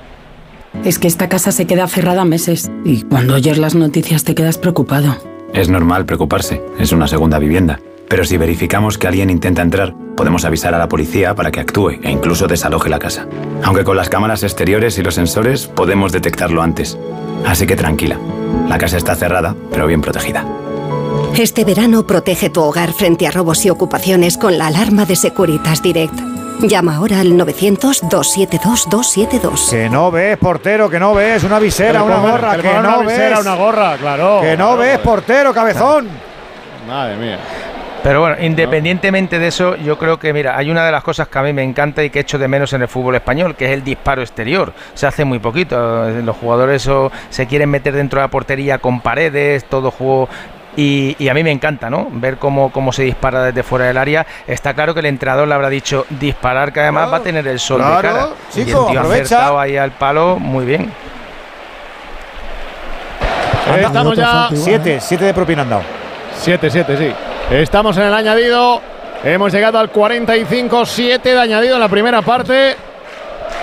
[0.84, 4.58] Es que esta casa se queda cerrada meses y cuando oyes las noticias te quedas
[4.58, 5.16] preocupado.
[5.54, 7.80] Es normal preocuparse, es una segunda vivienda.
[8.10, 11.92] Pero si verificamos que alguien intenta entrar, podemos avisar a la policía para que actúe
[12.02, 13.28] e incluso desaloje la casa.
[13.64, 16.98] Aunque con las cámaras exteriores y los sensores podemos detectarlo antes.
[17.46, 18.18] Así que tranquila,
[18.68, 20.44] la casa está cerrada, pero bien protegida.
[21.38, 25.84] Este verano protege tu hogar frente a robos y ocupaciones con la alarma de Securitas
[25.84, 26.20] Direct.
[26.62, 29.70] Llama ahora al 900-272-272.
[29.70, 33.08] Que no ves, portero, que no ves, una visera, una gorra, que no una ves.
[33.08, 34.42] visera, una gorra, claro.
[34.42, 36.10] Que no ves, portero, cabezón.
[36.88, 37.40] Madre mía.
[38.04, 41.38] Pero bueno, independientemente de eso, yo creo que, mira, hay una de las cosas que
[41.38, 43.72] a mí me encanta y que echo de menos en el fútbol español, que es
[43.72, 44.74] el disparo exterior.
[44.94, 46.10] Se hace muy poquito.
[46.10, 50.30] Los jugadores o se quieren meter dentro de la portería con paredes, todo juego
[50.78, 52.08] y, y, a mí me encanta, ¿no?
[52.10, 54.26] Ver cómo, cómo se dispara desde fuera del área.
[54.48, 57.60] Está claro que el entrenador le habrá dicho disparar, que además va a tener el
[57.60, 58.28] sol claro, de cara.
[58.50, 60.90] Chico, y el tío acertado ahí al palo, muy bien.
[63.78, 64.50] Estamos ya.
[64.54, 65.84] Siete, siete de propina han dado.
[66.40, 67.14] 7-7, sí.
[67.52, 68.82] Estamos en el añadido.
[69.24, 72.76] Hemos llegado al 45-7 de añadido en la primera parte.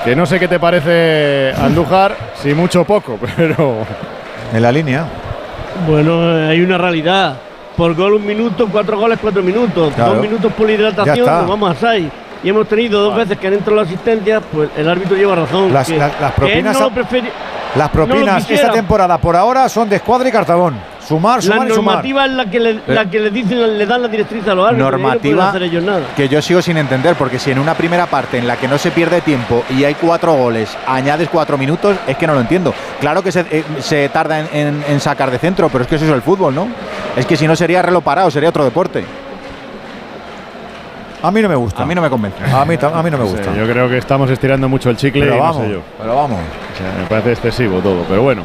[0.05, 3.79] Que no sé qué te parece, Andújar, si mucho o poco, pero.
[4.53, 5.05] En la línea.
[5.87, 7.37] Bueno, hay una realidad.
[7.77, 9.93] Por gol un minuto, cuatro goles, cuatro minutos.
[9.95, 10.15] Claro.
[10.15, 12.09] Dos minutos por hidratación, nos vamos a seis.
[12.43, 15.73] Y hemos tenido dos veces que han entrado las asistencias, pues el árbitro lleva razón.
[15.73, 16.95] Las- que- las- las que él propinas no lo
[17.75, 20.75] Las no lo propinas esta temporada por ahora son de escuadra y cartabón.
[21.07, 21.75] Sumar, La sumar sumar.
[21.97, 24.67] normativa es la que, le, la que le dicen, le dan la directriz a los
[24.67, 24.91] árbitros.
[24.91, 26.01] no normativa hacer ellos nada.
[26.17, 28.77] que yo sigo sin entender, porque si en una primera parte en la que no
[28.77, 32.75] se pierde tiempo y hay cuatro goles, añades cuatro minutos, es que no lo entiendo.
[33.01, 35.95] Claro que se, eh, se tarda en, en- en sacar de centro, pero es que
[35.95, 36.67] eso es el fútbol, ¿no?
[37.17, 39.05] Es que si no sería reloj parado, sería otro deporte.
[41.23, 41.83] A mí no me gusta.
[41.83, 42.39] A mí no me convence.
[42.45, 43.55] A mí, a mí no me gusta.
[43.55, 45.81] yo creo que estamos estirando mucho el chicle Pero y no vamos, sé yo.
[45.99, 46.39] pero vamos.
[46.41, 48.43] O sea, me parece excesivo todo, pero bueno.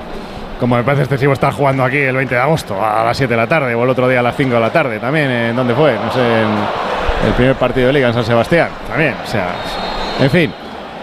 [0.61, 3.35] Como me parece excesivo estar jugando aquí el 20 de agosto a las 7 de
[3.35, 5.31] la tarde o el otro día a las 5 de la tarde también.
[5.31, 5.95] ¿En dónde fue?
[5.95, 6.49] No sé, en
[7.25, 8.69] el primer partido de Liga en San Sebastián.
[8.87, 9.55] También, o sea,
[10.19, 10.53] en fin,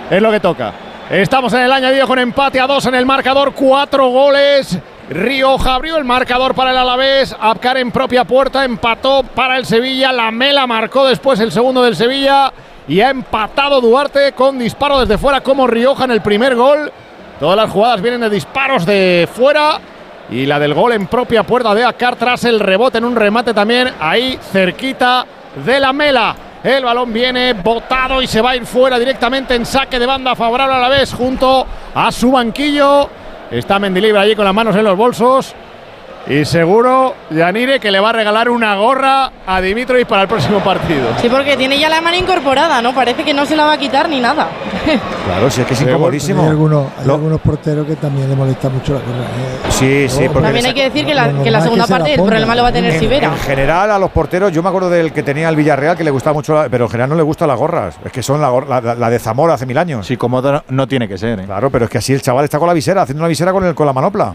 [0.08, 0.72] es lo que toca.
[1.10, 4.78] Estamos en el añadido con empate a dos en el marcador, cuatro goles.
[5.10, 10.12] Rioja abrió el marcador para el Alavés, Abkar en propia puerta empató para el Sevilla,
[10.12, 12.52] La Mela marcó después el segundo del Sevilla
[12.86, 16.92] y ha empatado Duarte con disparo desde fuera como Rioja en el primer gol.
[17.40, 19.78] Todas las jugadas vienen de disparos de fuera
[20.28, 23.54] y la del gol en propia puerta de Abkar tras el rebote en un remate
[23.54, 25.24] también ahí cerquita
[25.64, 26.34] de La Mela.
[26.64, 30.34] El balón viene botado y se va a ir fuera directamente en saque de banda
[30.34, 31.64] favorable a la vez junto
[31.94, 33.08] a su banquillo.
[33.52, 35.54] Está Mendilibre allí con las manos en los bolsos.
[36.30, 40.58] Y seguro, Yanire, que le va a regalar una gorra a Dimitrovic para el próximo
[40.60, 41.08] partido.
[41.22, 42.94] Sí, porque tiene ya la mano incorporada, ¿no?
[42.94, 44.48] Parece que no se la va a quitar ni nada.
[45.28, 46.42] Claro, si es que es Sí, incomodísimo.
[46.42, 49.24] Hay, algunos, hay Lo- algunos porteros que también le molesta mucho la gorra.
[49.26, 49.70] eh.
[49.70, 51.98] Sí, sí, porque También hay que decir que la, que la segunda que se la
[51.98, 52.30] parte el ponga.
[52.30, 53.26] problema lo va a tener en, Sivera.
[53.28, 56.10] en general a los porteros, yo me acuerdo del que tenía el Villarreal que le
[56.10, 57.96] gustaba mucho, la- pero en general no le gustan las gorras.
[58.02, 60.06] Es que son la, gor- la- la- la de Zamora hace mil años.
[60.06, 61.38] Sí, cómodo no, no tiene que ser.
[61.40, 61.44] ¿eh?
[61.44, 63.64] Claro, pero es que así el chaval está con la visera, haciendo una visera con,
[63.66, 64.34] el, con la manopla.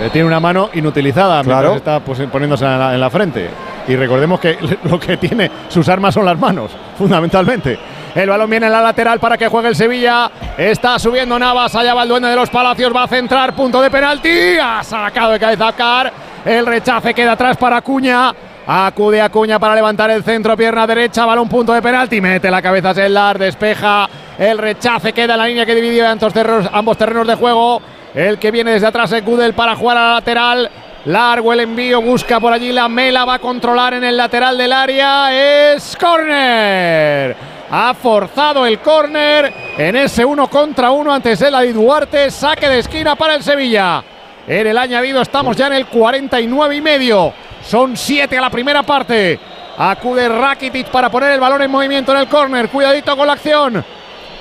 [0.00, 1.74] Eh, tiene una mano inutilizada Claro.
[1.74, 3.50] está pues, poniéndose en la, en la frente.
[3.86, 7.78] Y recordemos que lo que tiene sus armas son las manos, fundamentalmente.
[8.14, 10.30] El balón viene en la lateral para que juegue el Sevilla.
[10.56, 13.90] Está subiendo Navas, allá va el dueño de los Palacios, va a centrar, punto de
[13.90, 14.58] penalti.
[14.60, 16.12] Ha sacado de cabeza Abkar.
[16.44, 18.32] El rechace queda atrás para Acuña.
[18.66, 22.20] Acude Acuña para levantar el centro, pierna derecha, balón punto de penalti.
[22.20, 24.08] Mete la cabeza Sellar, despeja.
[24.38, 27.80] El rechace queda en la línea que divide ambos terrenos de juego.
[28.14, 30.70] El que viene desde atrás es Gudel para jugar a la lateral.
[31.04, 34.72] Largo el envío, busca por allí la Mela, va a controlar en el lateral del
[34.72, 35.74] área.
[35.74, 37.36] Es córner.
[37.70, 42.30] Ha forzado el córner en ese uno contra uno ante Sela y Duarte.
[42.30, 44.02] Saque de esquina para el Sevilla.
[44.46, 47.32] En el añadido estamos ya en el 49 y medio.
[47.64, 49.38] Son 7 a la primera parte.
[49.78, 52.68] Acude Rakitic para poner el balón en movimiento en el córner.
[52.68, 53.84] Cuidadito con la acción.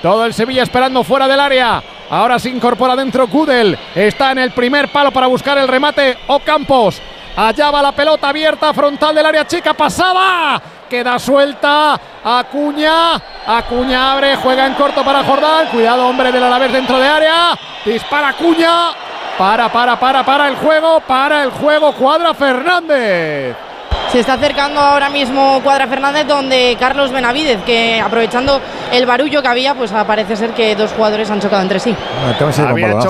[0.01, 1.83] Todo el Sevilla esperando fuera del área.
[2.09, 3.77] Ahora se incorpora dentro Kudel.
[3.93, 6.17] Está en el primer palo para buscar el remate.
[6.27, 7.01] Ocampos.
[7.35, 10.61] Allá va la pelota abierta, frontal del área chica, pasada.
[10.89, 11.99] Queda suelta.
[12.23, 13.13] Acuña.
[13.45, 15.67] Acuña abre, juega en corto para Jordán.
[15.67, 17.57] Cuidado, hombre del Alavés dentro de área.
[17.85, 18.91] Dispara Acuña.
[19.37, 20.99] Para, para, para, para el juego.
[21.01, 21.93] Para el juego.
[21.93, 23.68] Cuadra Fernández.
[24.11, 28.59] Se está acercando ahora mismo Cuadra Fernández, donde Carlos Benavidez, que aprovechando
[28.91, 31.95] el barullo que había, pues parece ser que dos jugadores han chocado entre sí.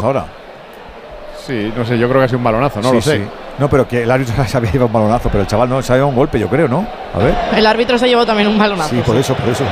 [0.04, 0.26] ahora.
[1.46, 3.22] Sí, no sé, yo creo que ha sido un balonazo, no lo sé.
[3.58, 5.92] No, pero que el árbitro se había llevado un balonazo, pero el chaval no se
[5.92, 6.86] ha llevado un golpe, yo creo, ¿no?
[7.14, 7.36] A ver.
[7.56, 8.90] El árbitro se ha llevado también un balonazo.
[8.90, 9.64] Sí, por eso, por eso.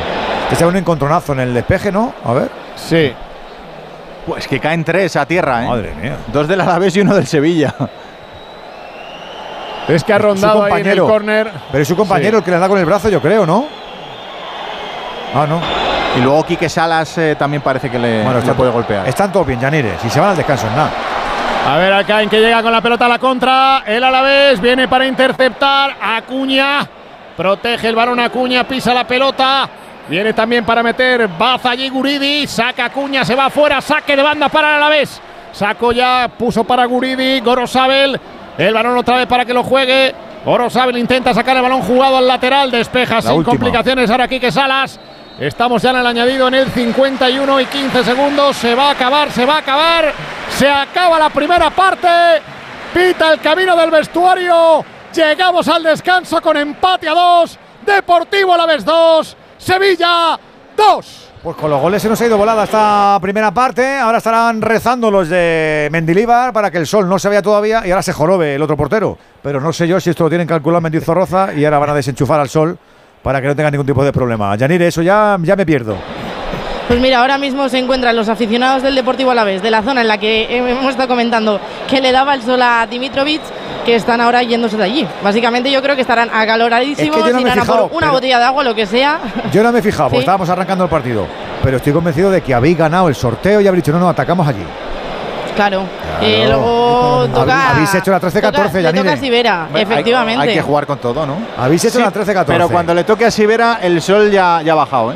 [0.50, 2.14] Que se un encontronazo en el despeje, ¿no?
[2.24, 2.50] A ver.
[2.76, 3.14] Sí.
[4.26, 5.68] Pues que caen tres a tierra, ¿eh?
[5.68, 6.18] Madre mía.
[6.34, 7.74] Dos del Alavés y uno del Sevilla.
[9.88, 11.52] Es que ha rondado ahí en el córner.
[11.72, 13.66] Pero es su compañero el que le da con el brazo, yo creo, ¿no?
[15.34, 15.62] Ah, no.
[16.18, 19.08] Y luego Quique Salas eh, también parece que le, bueno, puede golpear.
[19.08, 19.98] Están todos bien, Yanire.
[20.02, 20.92] Si se van al descanso, nada.
[21.68, 23.84] A ver, en que llega con la pelota a la contra.
[23.86, 25.98] El Alavés viene para interceptar.
[26.02, 26.88] Acuña.
[27.36, 29.70] Protege el balón Acuña, pisa la pelota.
[30.08, 32.48] Viene también para meter Baza allí Guridi.
[32.48, 33.82] Saca Acuña, se va afuera.
[33.82, 35.22] Saque de banda para el Alavés.
[35.52, 37.42] Saco ya, puso para Guridi.
[37.42, 38.20] Gorosabel.
[38.58, 40.14] El balón otra vez para que lo juegue.
[40.44, 42.72] Gorosabel intenta sacar el balón jugado al lateral.
[42.72, 44.10] Despeja sin complicaciones.
[44.10, 45.00] Ahora Quique Salas.
[45.40, 48.58] Estamos ya en el añadido en el 51 y 15 segundos.
[48.58, 50.14] Se va a acabar, se va a acabar.
[50.50, 52.08] Se acaba la primera parte.
[52.94, 54.84] Pita el camino del vestuario.
[55.14, 57.60] Llegamos al descanso con empate a dos.
[57.86, 59.38] Deportivo a la vez 2.
[59.58, 60.40] Sevilla
[60.76, 61.30] 2.
[61.48, 64.00] Pues con los goles se nos ha ido volada esta primera parte.
[64.00, 67.90] Ahora estarán rezando los de Mendilíbar para que el sol no se vea todavía y
[67.90, 69.18] ahora se jorobe el otro portero.
[69.42, 72.42] Pero no sé yo si esto lo tienen calculado Mendizorroza y ahora van a desenchufar
[72.42, 72.78] al sol
[73.24, 74.58] para que no tenga ningún tipo de problema.
[74.58, 75.96] Yanir, eso ya, ya me pierdo.
[76.88, 80.08] Pues mira, ahora mismo se encuentran los aficionados del Deportivo Alavés, de la zona en
[80.08, 81.60] la que hemos estado comentando
[81.90, 83.42] que le daba el sol a Dimitrovic,
[83.86, 85.08] que están ahora yéndose de allí.
[85.22, 88.74] Básicamente yo creo que estarán acaloradísimos, es irán a por una botella de agua, lo
[88.74, 89.20] que sea.
[89.52, 91.28] Yo no me he fijado, porque estábamos arrancando el partido,
[91.62, 94.48] pero estoy convencido de que habéis ganado el sorteo y habéis dicho, no, no, atacamos
[94.48, 94.64] allí.
[95.58, 95.84] Claro.
[96.22, 97.72] Y luego toca.
[97.72, 100.42] Habéis hecho la 13-14, ya toca a Sibera, efectivamente.
[100.42, 101.38] Hay, que jugar con todo, ¿no?
[101.58, 102.46] Habéis hecho la 13-14.
[102.46, 105.16] Pero cuando le toque a Sibera, el sol ya, ya ha bajado, ¿eh?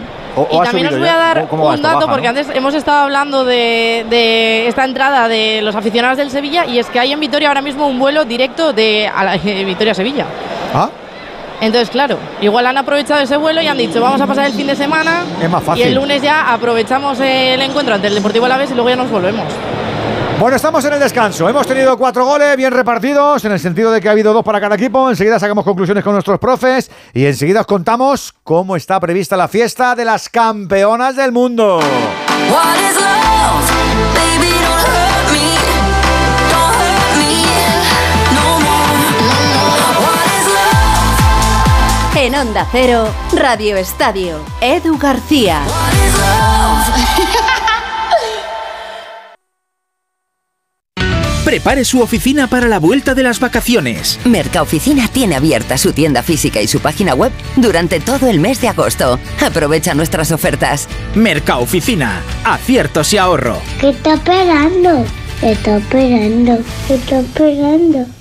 [0.52, 4.86] Y también os voy a dar un dato, porque antes hemos estado hablando de, esta
[4.86, 8.00] entrada de los aficionados del Sevilla, y es que hay en Vitoria ahora mismo un
[8.00, 10.26] vuelo directo de a la, Vitoria-Sevilla.
[10.74, 10.90] ¿Ah?
[11.62, 14.66] Entonces, claro, igual han aprovechado ese vuelo y han dicho, vamos a pasar el fin
[14.66, 15.24] de semana.
[15.40, 15.84] Es más fácil.
[15.84, 19.12] Y el lunes ya aprovechamos el encuentro ante el Deportivo Alavés y luego ya nos
[19.12, 19.46] volvemos.
[20.42, 21.48] Bueno, estamos en el descanso.
[21.48, 24.60] Hemos tenido cuatro goles bien repartidos, en el sentido de que ha habido dos para
[24.60, 25.08] cada equipo.
[25.08, 29.94] Enseguida sacamos conclusiones con nuestros profes y enseguida os contamos cómo está prevista la fiesta
[29.94, 31.80] de las campeonas del mundo.
[42.16, 45.62] En Onda Cero, Radio Estadio, Edu García.
[51.52, 54.22] Prepare su oficina para la vuelta de las vacaciones.
[54.24, 58.70] Mercaoficina tiene abierta su tienda física y su página web durante todo el mes de
[58.70, 59.20] agosto.
[59.46, 60.88] Aprovecha nuestras ofertas.
[61.14, 63.62] Mercaoficina, aciertos y ahorro.
[63.82, 65.04] ¿Qué está esperando?
[65.42, 66.60] ¿Qué está esperando?
[66.88, 68.21] ¿Qué está esperando?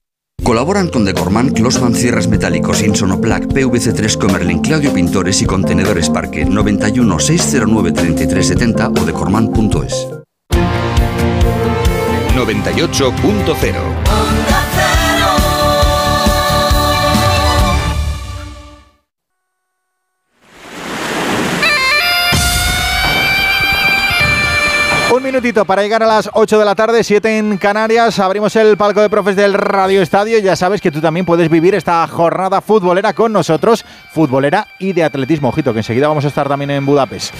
[0.43, 7.19] Colaboran con Decorman, Closman Cierres Metálicos, Insonoplac, PVC3 Comerlin, Claudio Pintores y Contenedores Parque 91
[7.19, 10.07] 609 3370 o decorman.es.
[12.35, 13.90] 98.0
[25.31, 28.19] Un minutito para llegar a las 8 de la tarde, 7 en Canarias.
[28.19, 30.37] Abrimos el palco de profes del Radio Estadio.
[30.39, 35.05] Ya sabes que tú también puedes vivir esta jornada futbolera con nosotros, futbolera y de
[35.05, 35.47] atletismo.
[35.47, 37.33] Ojito, que enseguida vamos a estar también en Budapest.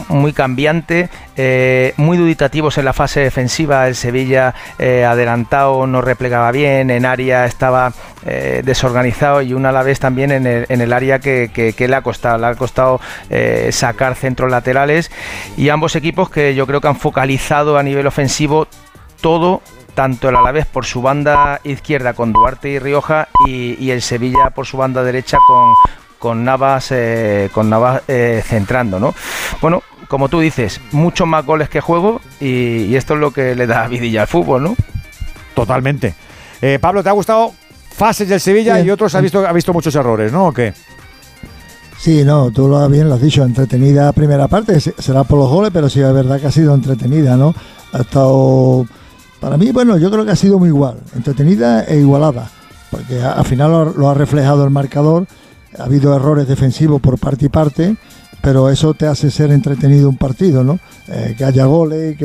[0.10, 3.88] muy cambiante, eh, muy duditativos en la fase defensiva.
[3.88, 7.92] El Sevilla adelantado no replegaba bien, en área estaba
[8.30, 12.38] eh, desorganizado y un Alavés también en el, en el área que, le ha costado,
[12.38, 13.00] le ha costado
[13.30, 15.10] eh, sacar centros laterales
[15.56, 18.68] y ambos equipos que yo creo que han focalizado a nivel ofensivo
[19.22, 19.62] todo
[19.94, 24.66] tanto el Alavés por su banda izquierda con Duarte y Rioja y, el Sevilla por
[24.66, 25.74] su banda derecha con,
[26.20, 28.04] con Navas, eh, con Navas
[28.44, 29.16] centrando, ¿no?
[29.62, 33.68] Bueno, como tú dices, muchos más goles que juego y, esto es lo que le
[33.68, 34.76] da vidilla al fútbol, ¿no?
[35.56, 36.14] Totalmente.
[36.82, 37.54] Pablo, ¿te ha gustado
[37.98, 40.48] fases del Sevilla y otros ha visto, ha visto muchos errores, ¿no?
[40.48, 40.72] ¿O qué?
[41.98, 45.72] Sí, no, tú lo bien lo has dicho, entretenida primera parte, será por los goles,
[45.74, 47.56] pero sí es verdad que ha sido entretenida, ¿no?
[47.92, 48.86] Ha estado
[49.40, 52.52] para mí, bueno, yo creo que ha sido muy igual, entretenida e igualada,
[52.92, 55.26] porque al final lo, ha reflejado el marcador,
[55.78, 57.96] ha habido errores defensivos por parte y parte,
[58.42, 60.80] pero eso te hace ser entretenido un partido, ¿no?
[61.08, 62.16] Eh, que haya goles y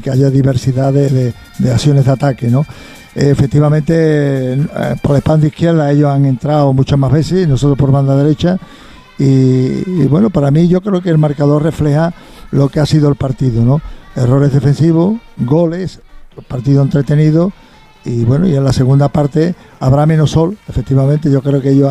[0.00, 1.32] que, haya diversidad de,
[1.72, 2.66] acciones de ataque, ¿no?
[3.14, 8.16] Efectivamente, eh, por la espalda izquierda ellos han entrado muchas más veces, nosotros por banda
[8.16, 8.58] derecha,
[9.18, 12.12] y, y, bueno, para mí yo creo que el marcador refleja
[12.50, 13.80] lo que ha sido el partido, ¿no?
[14.16, 16.00] Errores defensivos, goles,
[16.48, 17.52] partido entretenido
[18.04, 21.90] y bueno, y en la segunda parte habrá menos sol, efectivamente, yo creo que ellos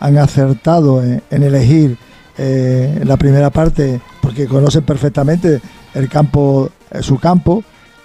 [0.00, 1.96] han acertado en, elegir
[2.36, 5.60] eh, la primera parte porque conocen perfectamente
[5.94, 7.62] el campo, eh, su campo.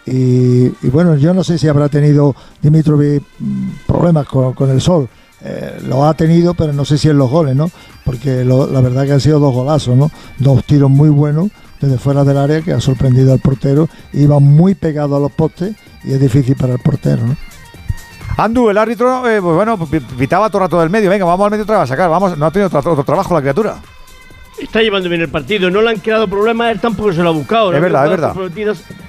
[0.07, 5.09] Y, bueno, yo no sé si habrá tenido Dimitrovic mm, problemas con, el sol.
[5.41, 7.69] Eh, lo ha tenido, pero no sé si en los goles, ¿no?
[8.05, 10.09] Porque la verdad que han sido dos golazos, ¿no?
[10.39, 11.49] Dos tiros muy buenos
[11.79, 13.89] desde fuera del área que ha sorprendido al portero.
[14.13, 17.27] Iba muy pegado a los postes y es difícil para el portero.
[17.27, 17.35] ¿no?
[18.37, 19.77] Andu, el árbitro, eh, pues bueno,
[20.17, 21.09] pitaba todo el rato del medio.
[21.09, 22.09] Venga, vamos al medio otra vez a sacar.
[22.09, 23.77] Vamos, no ha tenido otro, trabajo la criatura.
[24.59, 27.31] Está llevando bien el partido, no le han creado problemas, él tampoco se lo ha
[27.31, 27.73] buscado.
[27.73, 28.35] Es verdad, es verdad.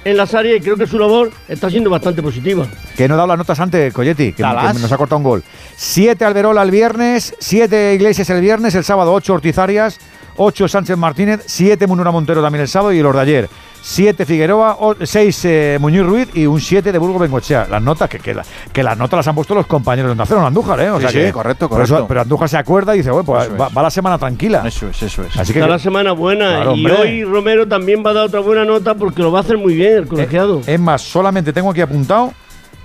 [0.05, 2.67] En las áreas y creo que su labor está siendo bastante positiva.
[2.95, 5.43] Que no ha dado las notas antes, Coyetti, que, nos ha cortado un gol.
[5.75, 9.99] Siete Alberola el viernes, siete Iglesias el viernes, el sábado ocho Ortizarias,
[10.41, 13.49] 8 Sánchez Martínez, 7 Munura Montero también el sábado y los de ayer.
[13.81, 17.67] 7 Figueroa, 6 eh, Muñoz Ruiz y un 7 de Burgo Bengochea.
[17.69, 18.35] Las notas, que, que,
[18.71, 20.91] que, las notas las han puesto los compañeros de Andújar, Andújar, ¿eh?
[20.91, 22.05] O sea que, correcto, correcto.
[22.07, 24.63] pero Andújar se acuerda y dice, bueno, pues va, la semana tranquila.
[24.65, 25.37] Eso es, eso es.
[25.37, 28.63] Así que, Está la semana buena y hoy Romero también va a dar otra buena
[28.63, 30.61] nota porque lo va a hacer muy bien el colegiado.
[30.65, 32.33] es más, solamente tengo aquí apuntado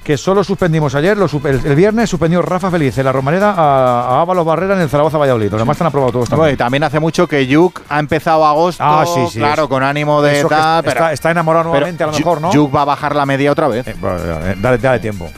[0.04, 4.74] que solo suspendimos ayer, el, viernes suspendió Rafa Feliz en la Romareda a, Ábalos Barrera
[4.74, 5.50] en el Zaragoza Valladolid.
[5.50, 6.52] Los demás están aprobados todos también.
[6.52, 10.82] y también hace mucho que Yuk ha empezado agosto, ah, claro, con ánimo de está,
[11.30, 12.52] enamorado nuevamente, a lo mejor, ¿no?
[12.52, 13.88] Yuk va a bajar la media otra vez.
[13.88, 15.30] Eh, eh, dale, dale, tiempo.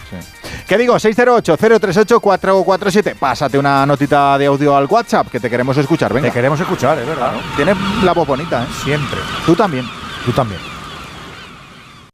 [0.66, 0.96] ¿Qué digo?
[0.96, 3.14] 608-038-447.
[3.14, 6.12] Pásate una notita de audio al WhatsApp que te queremos escuchar.
[6.12, 6.26] Venga.
[6.28, 7.34] Te queremos escuchar, es verdad.
[7.54, 8.66] Tienes la voz bonita, ¿eh?
[8.82, 9.20] Siempre.
[9.46, 9.88] Tú también.
[10.24, 10.60] Tú también.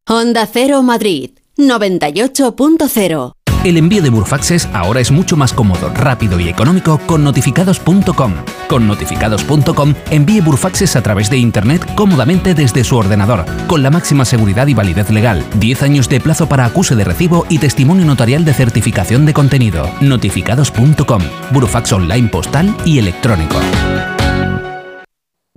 [0.07, 3.33] Onda Cero Madrid 98.0
[3.65, 8.35] el envío de Burfaxes ahora es mucho más cómodo, rápido y económico con notificados.com.
[8.69, 14.25] Con notificados.com envíe Burfaxes a través de Internet cómodamente desde su ordenador, con la máxima
[14.25, 18.45] seguridad y validez legal, 10 años de plazo para acuse de recibo y testimonio notarial
[18.45, 19.89] de certificación de contenido.
[20.01, 21.23] Notificados.com,
[21.53, 23.61] Burfax online postal y electrónico.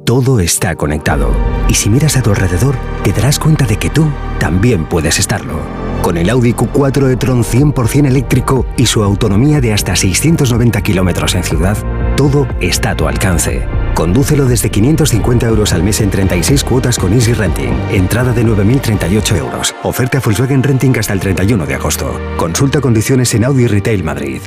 [0.06, 1.32] Todo está conectado
[1.68, 5.85] y si miras a tu alrededor te darás cuenta de que tú también puedes estarlo.
[6.06, 11.44] Con el Audi Q4 e-tron 100% eléctrico y su autonomía de hasta 690 kilómetros en
[11.44, 11.76] ciudad,
[12.16, 13.68] todo está a tu alcance.
[13.96, 17.74] Condúcelo desde 550 euros al mes en 36 cuotas con Easy Renting.
[17.90, 19.76] Entrada de 9.038 euros.
[19.82, 22.22] Oferta Volkswagen Renting hasta el 31 de agosto.
[22.38, 24.42] Consulta condiciones en Audi Retail Madrid.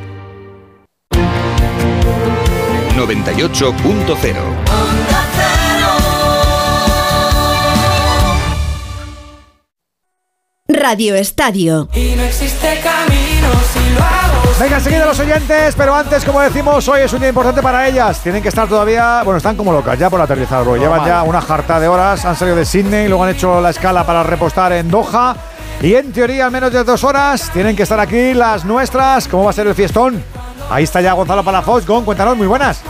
[2.97, 4.68] 98.0
[10.71, 11.89] Radio Estadio.
[11.95, 14.53] Y no existe camino si lo hago.
[14.61, 18.21] Venga, enseguida los oyentes, pero antes, como decimos, hoy es un día importante para ellas.
[18.21, 20.79] Tienen que estar todavía, bueno, están como locas ya por aterrizar hoy.
[20.79, 24.05] Llevan ya una jarta de horas, han salido de Sydney, luego han hecho la escala
[24.05, 25.35] para repostar en Doha.
[25.81, 29.27] Y en teoría, al menos de dos horas, tienen que estar aquí las nuestras.
[29.27, 30.23] ¿Cómo va a ser el fiestón?
[30.69, 31.87] Ahí está ya Gonzalo Palafox.
[31.87, 32.83] Gon, cuéntanos, muy buenas.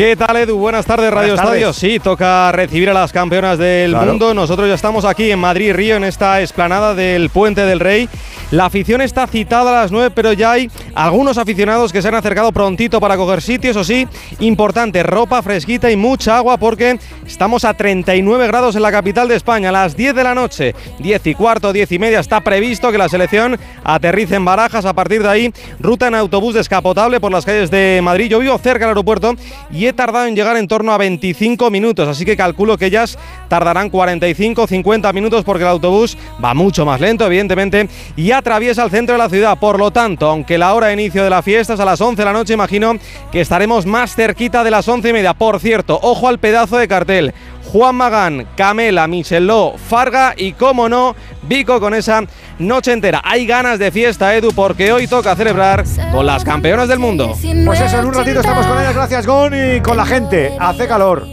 [0.00, 0.56] ¿Qué tal, Edu?
[0.56, 1.74] Buenas tardes, Radio Estadio.
[1.74, 4.32] Sí, toca recibir a las campeonas del mundo.
[4.32, 8.08] Nosotros ya estamos aquí en Madrid, Río, en esta esplanada del Puente del Rey.
[8.50, 12.14] La afición está citada a las 9, pero ya hay algunos aficionados que se han
[12.14, 13.76] acercado prontito para coger sitios.
[13.76, 14.08] Eso sí,
[14.40, 19.36] importante, ropa fresquita y mucha agua porque estamos a 39 grados en la capital de
[19.36, 19.68] España.
[19.68, 22.96] A las 10 de la noche, 10 y cuarto, 10 y media, está previsto que
[22.96, 24.86] la selección aterrice en Barajas.
[24.86, 28.30] A partir de ahí, ruta en autobús descapotable por las calles de Madrid.
[28.30, 29.34] Yo vivo cerca del aeropuerto
[29.70, 33.18] y he tardado en llegar en torno a 25 minutos, así que calculo que ellas
[33.48, 38.90] tardarán 45, 50 minutos porque el autobús va mucho más lento, evidentemente, y atraviesa el
[38.90, 39.58] centro de la ciudad.
[39.58, 42.20] Por lo tanto, aunque la hora de inicio de la fiesta es a las 11
[42.20, 42.94] de la noche, imagino
[43.30, 45.34] que estaremos más cerquita de las 11 y media.
[45.34, 47.34] Por cierto, ojo al pedazo de cartel.
[47.72, 52.22] Juan Magán, Camela, Micheló, Farga y, como no, Vico con esa
[52.58, 53.22] noche entera.
[53.24, 57.36] Hay ganas de fiesta, Edu, porque hoy toca celebrar con las campeonas del mundo.
[57.64, 60.52] Pues eso, en un ratito estamos con ellas, gracias Gon, y con la gente.
[60.58, 61.24] Hace calor,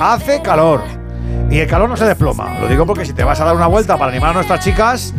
[0.00, 0.82] hace calor.
[1.50, 2.60] Y el calor no se desploma.
[2.60, 5.12] Lo digo porque si te vas a dar una vuelta para animar a nuestras chicas,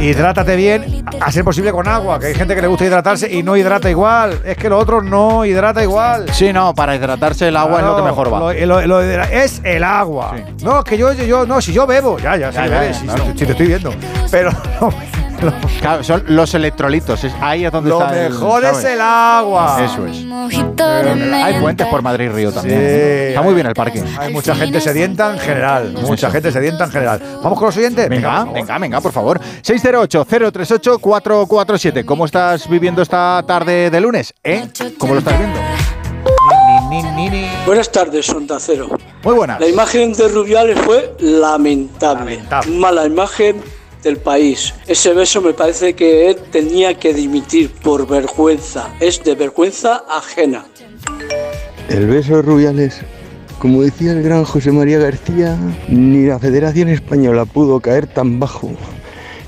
[0.00, 3.42] hidrátate bien, a ser posible con agua, que hay gente que le gusta hidratarse y
[3.42, 4.40] no hidrata igual.
[4.44, 6.26] Es que lo otro no hidrata igual.
[6.32, 8.54] Sí, no, para hidratarse el agua es lo que mejor va.
[8.54, 10.36] es el agua.
[10.62, 13.92] No, que yo, yo, no, si yo bebo, ya, ya, sí, si, te estoy viendo.
[14.30, 14.50] Pero
[15.80, 18.12] Claro, son los electrolitos, es ahí es donde Lo está.
[18.12, 19.78] mejor es el agua.
[19.84, 20.24] Eso es.
[21.32, 22.80] hay puentes por Madrid Río también.
[22.80, 24.02] está muy bien el parque.
[24.18, 25.92] Hay mucha gente sedienta en general.
[25.92, 27.20] Mucha gente sedienta en general.
[27.42, 28.08] Vamos con los oyentes.
[28.08, 29.40] Venga, venga, venga, por favor.
[29.62, 32.04] 608-038-447.
[32.04, 34.34] ¿Cómo estás viviendo esta tarde de lunes?
[34.42, 34.68] ¿Eh?
[34.98, 35.58] ¿Cómo lo estás viendo?
[37.66, 38.88] Buenas tardes, Sonda Cero.
[39.22, 39.58] Muy buenas.
[39.60, 42.42] La imagen de Rubiales fue lamentable.
[42.68, 43.62] Mala imagen
[44.06, 44.72] del país.
[44.86, 48.94] Ese beso me parece que él tenía que dimitir por vergüenza.
[49.00, 50.64] Es de vergüenza ajena.
[51.88, 53.00] El beso Rubiales,
[53.58, 55.56] como decía el gran José María García,
[55.88, 58.70] ni la Federación Española pudo caer tan bajo,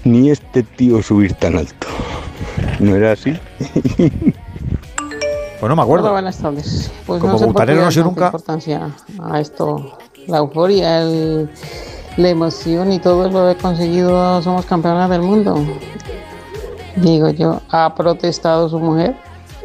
[0.04, 1.86] ni este tío subir tan alto.
[2.80, 3.32] ¿No era así?
[5.60, 6.04] Pues no me acuerdo.
[6.04, 6.88] Hola, buenas tardes.
[7.04, 8.26] Pues Como no sé por qué butanero no sé nunca.
[8.26, 9.98] importancia a esto,
[10.28, 11.50] la euforia, el-
[12.18, 14.42] la emoción y todo lo he conseguido.
[14.42, 15.64] Somos campeonas del mundo.
[16.96, 19.14] Digo yo, ¿ha protestado su mujer?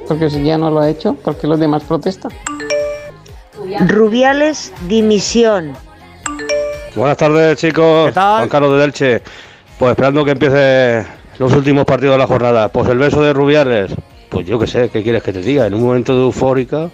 [0.07, 2.31] Porque si ya no lo ha hecho, porque los demás protestan.
[3.87, 5.73] Rubiales, dimisión.
[6.95, 8.13] Buenas tardes, chicos.
[8.13, 9.21] Juan Carlos de Delche.
[9.79, 11.05] Pues esperando que empiece
[11.39, 12.67] los últimos partidos de la jornada.
[12.69, 13.91] Pues el beso de Rubiales.
[14.29, 15.65] Pues yo qué sé, ¿qué quieres que te diga?
[15.65, 16.89] En un momento de eufórica,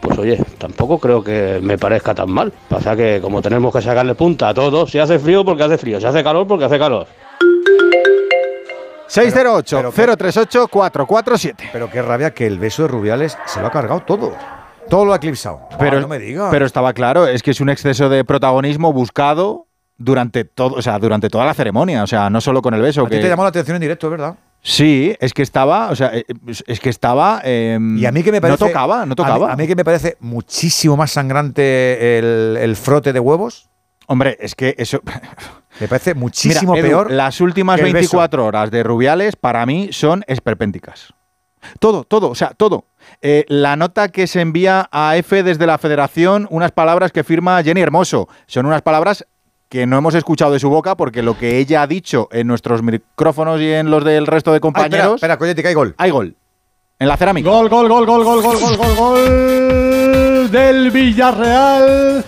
[0.00, 2.52] pues oye, tampoco creo que me parezca tan mal.
[2.68, 6.00] Pasa que como tenemos que sacarle punta a todos, si hace frío porque hace frío,
[6.00, 7.06] si hace calor porque hace calor.
[9.08, 11.54] 608-038-447.
[11.72, 14.32] Pero qué rabia que el beso de Rubiales se lo ha cargado todo.
[14.88, 15.60] Todo lo ha eclipsado.
[15.78, 16.48] Pero, Ah, no me digas.
[16.50, 19.66] pero estaba claro, es que es un exceso de protagonismo buscado
[19.98, 23.02] durante todo, o sea, durante toda la ceremonia, o sea, no solo con el beso.
[23.02, 24.34] A ti que- te llamó la atención en directo, es verdad.
[24.62, 26.24] Sí, es que estaba, o sea, eh,
[26.66, 27.42] es que estaba.
[27.44, 28.62] Y a mí que me parece.
[28.62, 29.46] No tocaba, no tocaba.
[29.46, 33.70] A mí, a mí que me parece muchísimo más sangrante el, el frote de huevos.
[34.06, 35.00] Hombre, es que eso.
[35.78, 37.10] Me parece muchísimo Mira, Edu, peor.
[37.12, 38.18] Las últimas que el beso.
[38.18, 41.14] 24 horas de Rubiales para mí son esperpénticas.
[41.78, 42.86] Todo, todo, o sea, todo.
[43.22, 47.62] Eh, la nota que se envía a F desde la federación, unas palabras que firma
[47.62, 48.28] Jenny Hermoso.
[48.46, 49.26] Son unas palabras
[49.70, 52.82] que no hemos escuchado de su boca porque lo que ella ha dicho en nuestros
[52.82, 55.14] micrófonos y en los del resto de espera, compañeros.
[55.14, 55.94] espera, Coyote, que hay gol.
[55.96, 56.34] Hay gol.
[56.98, 57.48] En la cerámica.
[57.48, 62.24] Gol, gol, gol, gol, gol, gol, gol, gol, gol del Villarreal.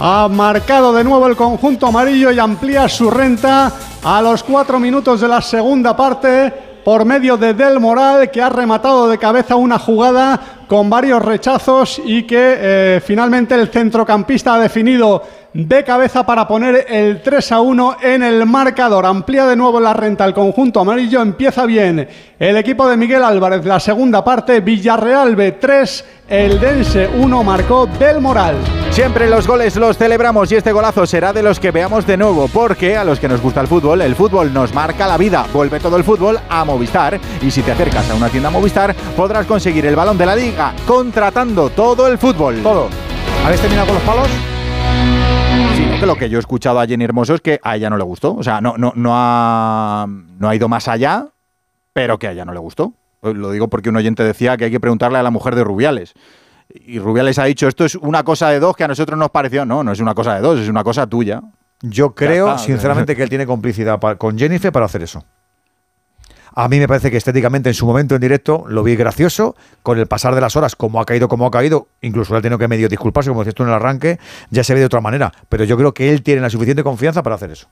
[0.00, 3.70] Ha marcado de nuevo el conjunto amarillo y amplía su renta
[4.02, 6.50] a los cuatro minutos de la segunda parte
[6.82, 12.00] por medio de Del Moral, que ha rematado de cabeza una jugada con varios rechazos
[12.04, 15.22] y que eh, finalmente el centrocampista ha definido
[15.54, 19.06] de cabeza para poner el 3 a 1 en el marcador.
[19.06, 21.22] Amplía de nuevo la renta el conjunto amarillo.
[21.22, 23.64] Empieza bien el equipo de Miguel Álvarez.
[23.64, 28.56] La segunda parte, Villarreal B 3, el Dense 1 marcó Del Moral.
[28.90, 32.48] Siempre los goles los celebramos y este golazo será de los que veamos de nuevo,
[32.48, 35.46] porque a los que nos gusta el fútbol, el fútbol nos marca la vida.
[35.52, 39.46] Vuelve todo el fútbol a Movistar y si te acercas a una tienda Movistar podrás
[39.46, 42.60] conseguir el balón de la liga contratando todo el fútbol.
[42.60, 42.88] Todo.
[43.44, 44.53] ¿Habéis terminado con los palos?
[46.00, 48.04] Que lo que yo he escuchado a Jenny Hermoso es que a ella no le
[48.04, 48.34] gustó.
[48.34, 51.28] O sea, no, no, no, ha, no ha ido más allá,
[51.92, 52.92] pero que a ella no le gustó.
[53.20, 55.64] Pues Lo digo porque un oyente decía que hay que preguntarle a la mujer de
[55.64, 56.14] Rubiales.
[56.74, 59.64] Y Rubiales ha dicho, esto es una cosa de dos que a nosotros nos pareció.
[59.64, 61.42] No, no es una cosa de dos, es una cosa tuya.
[61.80, 65.24] Yo creo, sinceramente, que él tiene complicidad con Jennifer para hacer eso.
[66.54, 69.98] A mí me parece que estéticamente en su momento en directo lo vi gracioso, con
[69.98, 72.58] el pasar de las horas, como ha caído, como ha caído, incluso él ha tenido
[72.58, 74.18] que medio disculparse, como decías tú en el arranque,
[74.50, 75.32] ya se ve de otra manera.
[75.48, 77.68] Pero yo creo que él tiene la suficiente confianza para hacer eso.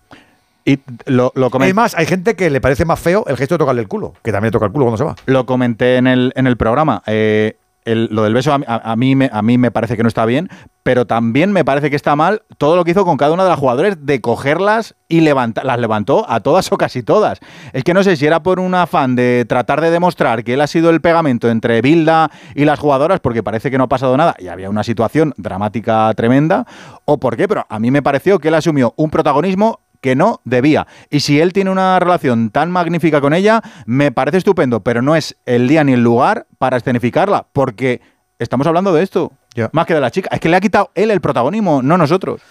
[0.65, 3.83] Y lo, lo Además, hay gente que le parece más feo el gesto de tocarle
[3.83, 5.17] el culo, que también le toca el culo cuando se va.
[5.27, 7.03] Lo comenté en el, en el programa.
[7.07, 10.49] Eh, lo del beso a, mí me, a mí me parece que no está bien,
[10.83, 13.51] pero también me parece que está mal todo lo que hizo con cada una de
[13.51, 17.41] las jugadoras de cogerlas y las levantó a todas o casi todas.
[17.73, 20.61] Es que no sé si era por un afán de tratar de demostrar que él
[20.61, 24.17] ha sido el pegamento entre Bilda y las jugadoras, porque parece que no ha pasado
[24.17, 26.67] nada y había una situación dramática tremenda,
[27.05, 30.43] o por qué, pero a mí me pareció que él asumió un protagonismo que no
[30.45, 30.87] debía.
[31.09, 35.16] Y si él tiene una relación tan magnífica con ella, me parece estupendo, pero no
[35.16, 38.03] es el día ni el lugar para escenificarla, porque
[38.39, 39.33] estamos hablando de esto,
[39.70, 40.29] más que de la chica.
[40.33, 42.43] Es que le ha quitado él el protagonismo, no nosotros.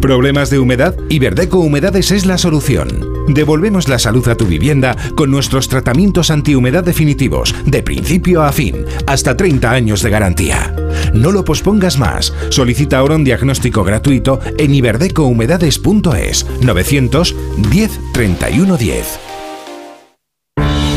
[0.00, 0.94] ¿Problemas de humedad?
[1.08, 3.04] Iberdeco Humedades es la solución.
[3.26, 8.84] Devolvemos la salud a tu vivienda con nuestros tratamientos antihumedad definitivos, de principio a fin,
[9.06, 10.74] hasta 30 años de garantía.
[11.12, 12.32] No lo pospongas más.
[12.50, 19.18] Solicita ahora un diagnóstico gratuito en iberdecohumedades.es 910 31 10.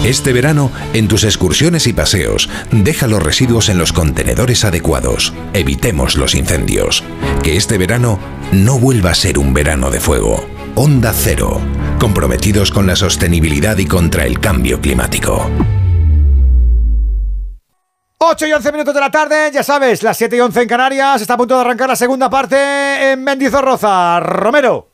[0.06, 5.32] Este verano, en tus excursiones y paseos, deja los residuos en los contenedores adecuados.
[5.53, 7.03] Evitemos los incendios.
[7.43, 8.19] Que este verano
[8.51, 10.45] no vuelva a ser un verano de fuego.
[10.76, 11.59] Onda Cero,
[11.99, 15.49] comprometidos con la sostenibilidad y contra el cambio climático.
[18.19, 21.22] 8 y 11 minutos de la tarde, ya sabes, las 7 y 11 en Canarias,
[21.22, 24.19] está a punto de arrancar la segunda parte en Mendizorroza.
[24.19, 24.89] Romero.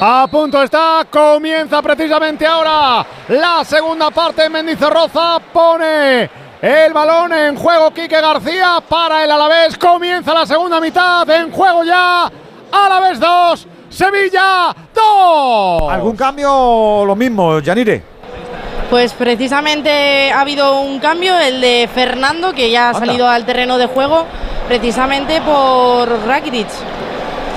[0.00, 4.48] A punto está, comienza precisamente ahora la segunda parte.
[4.48, 6.30] Mendizorroza pone
[6.62, 7.90] el balón en juego.
[7.90, 9.76] Quique García para el Alavés.
[9.76, 12.30] Comienza la segunda mitad en juego ya.
[12.70, 15.92] Alavés 2, Sevilla 2.
[15.92, 17.04] ¿Algún cambio?
[17.04, 18.02] Lo mismo, Yanire.
[18.88, 23.76] Pues precisamente ha habido un cambio, el de Fernando, que ya ha salido al terreno
[23.76, 24.26] de juego,
[24.68, 26.68] precisamente por Rakitic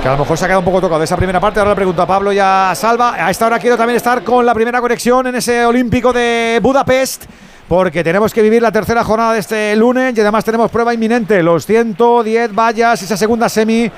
[0.02, 1.60] que a lo mejor se ha quedado un poco tocado de esa primera parte.
[1.60, 3.16] Ahora le pregunto a Pablo y a Salva.
[3.16, 7.26] A esta hora quiero también estar con la primera conexión en ese Olímpico de Budapest.
[7.68, 11.42] Porque tenemos que vivir la tercera jornada de este lunes y además tenemos prueba inminente,
[11.42, 13.92] los 110 vallas, esa segunda semi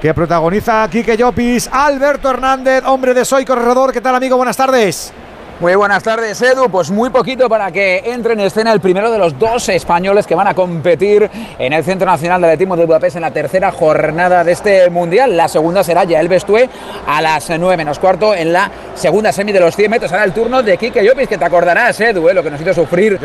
[0.00, 3.90] que protagoniza Quique Llopis, Alberto Hernández, hombre de Soy Corredor.
[3.90, 4.36] ¿Qué tal, amigo?
[4.36, 5.14] Buenas tardes.
[5.60, 6.68] Muy buenas tardes, Edu.
[6.68, 10.34] Pues muy poquito para que entre en escena el primero de los dos españoles que
[10.34, 14.42] van a competir en el Centro Nacional de Atletismo de Budapest en la tercera jornada
[14.42, 15.36] de este Mundial.
[15.36, 16.68] La segunda será ya el Bestué
[17.06, 20.10] a las 9 menos cuarto en la segunda semi de los 100 metros.
[20.10, 22.74] Ahora el turno de Kike Llopis, que te acordarás, Edu, eh, lo que nos hizo
[22.74, 23.20] sufrir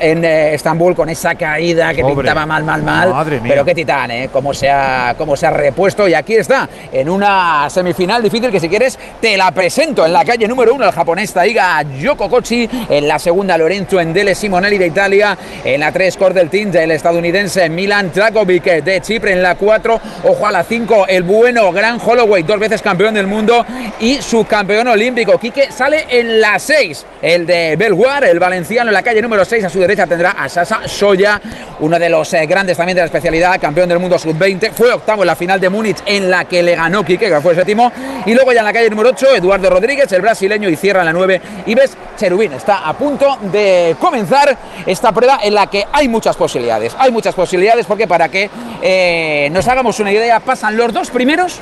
[0.00, 3.26] en, eh, Estambul con esa caída que pintaba mal, mal, mal.
[3.42, 4.28] Pero qué titán, ¿eh?
[4.30, 6.06] Cómo se, ha, cómo se ha repuesto.
[6.06, 10.26] Y aquí está, en una semifinal difícil que si quieres te la presento en la
[10.26, 14.88] calle número uno, el japonés Taiga Yoko Kochi, en la segunda Lorenzo Endele Simonelli de
[14.88, 20.00] Italia, en la 3 Cordel Tint el estadounidense Milan Trakovic de Chipre, en la 4
[20.24, 23.64] ojo a la 5 el bueno Gran Holloway, dos veces campeón del mundo
[24.00, 25.38] y subcampeón olímpico.
[25.38, 29.64] Quique sale en la 6, el de Belguar, el valenciano en la calle número 6,
[29.64, 31.40] a su derecha tendrá a Sasa Soya,
[31.80, 35.22] uno de los eh, grandes también de la especialidad, campeón del mundo sub-20, fue octavo
[35.22, 37.92] en la final de Múnich en la que le ganó Quique, que fue séptimo,
[38.26, 41.06] y luego ya en la calle número 8 Eduardo Rodríguez, el brasileño, y cierra en
[41.06, 41.74] la 9 y
[42.16, 44.56] Cherubín está a punto de comenzar
[44.86, 46.94] esta prueba en la que hay muchas posibilidades.
[46.98, 48.50] Hay muchas posibilidades porque para que
[48.82, 51.60] eh, nos hagamos una idea, pasan los dos primeros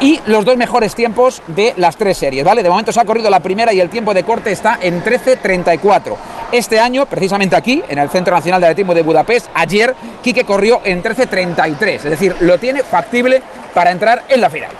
[0.00, 2.62] y los dos mejores tiempos de las tres series, ¿vale?
[2.62, 6.16] De momento se ha corrido la primera y el tiempo de corte está en 13.34.
[6.52, 10.80] Este año, precisamente aquí, en el Centro Nacional de Atletismo de Budapest, ayer Quique corrió
[10.84, 13.42] en 13.33, es decir, lo tiene factible
[13.74, 14.70] para entrar en la final.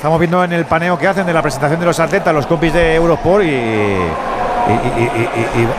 [0.00, 2.72] Estamos viendo en el paneo que hacen de la presentación de los atletas, los compis
[2.72, 3.98] de Eurosport y,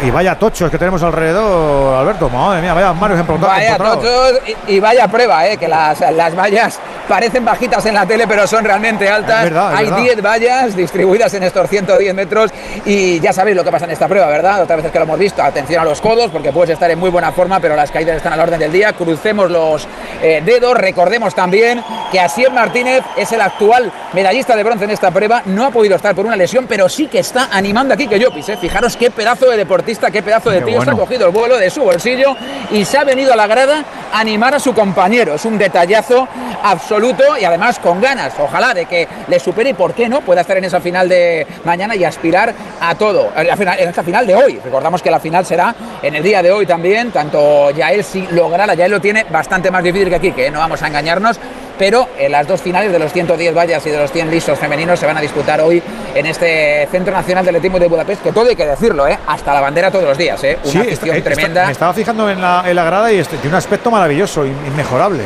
[0.01, 2.29] y, vaya tochos que tenemos alrededor, Alberto.
[2.29, 7.43] Madre mía, vaya Mario Vaya tochos y, vaya prueba, eh, que las, las vallas parecen
[7.43, 9.51] bajitas en la tele, pero son realmente altas.
[9.73, 12.51] Hay 10 vallas distribuidas en estos 110 metros
[12.85, 14.63] y ya sabéis lo que pasa en esta prueba, ¿verdad?
[14.63, 17.09] Otra vez que lo hemos visto, atención a los codos porque puedes estar en muy
[17.09, 18.93] buena forma, pero las caídas están a la orden del día.
[18.93, 19.87] Crucemos los
[20.21, 21.83] eh, dedos, recordemos también
[22.13, 25.97] que Asier Martínez es el actual medallista de bronce en esta prueba, no ha podido
[25.97, 28.55] estar por una lesión, pero sí que está animando aquí que yo pise.
[28.55, 31.69] Fijaros qué pedazo de deportista, qué pedazo de tío, se ha cogido el vuelo de
[31.69, 32.35] su bolsillo
[32.71, 35.35] y se ha venido a la grada animar a su compañero.
[35.35, 36.27] Es un detallazo
[36.63, 40.41] absoluto y además con ganas, ojalá, de que le supere y por qué no pueda
[40.41, 43.31] estar en esa final de mañana y aspirar a todo.
[43.35, 44.59] En, esta final de hoy.
[44.63, 47.11] Recordamos que la final será en el día de hoy también.
[47.11, 50.81] Tanto Yael si logrará, Yael lo tiene bastante más difícil que aquí, que no vamos
[50.81, 51.39] a engañarnos
[51.77, 54.57] pero en eh, las dos finales de los 110 vallas y de los 100 listos
[54.57, 55.81] femeninos se van a disputar hoy
[56.14, 59.18] en este Centro Nacional de Atletismo de Budapest, que todo hay que decirlo, ¿eh?
[59.27, 60.57] hasta la bandera todos los días, ¿eh?
[60.64, 61.65] una sí, tremenda.
[61.65, 65.23] me estaba fijando en la, grada y este, tiene un aspecto maravilloso, inmejorable.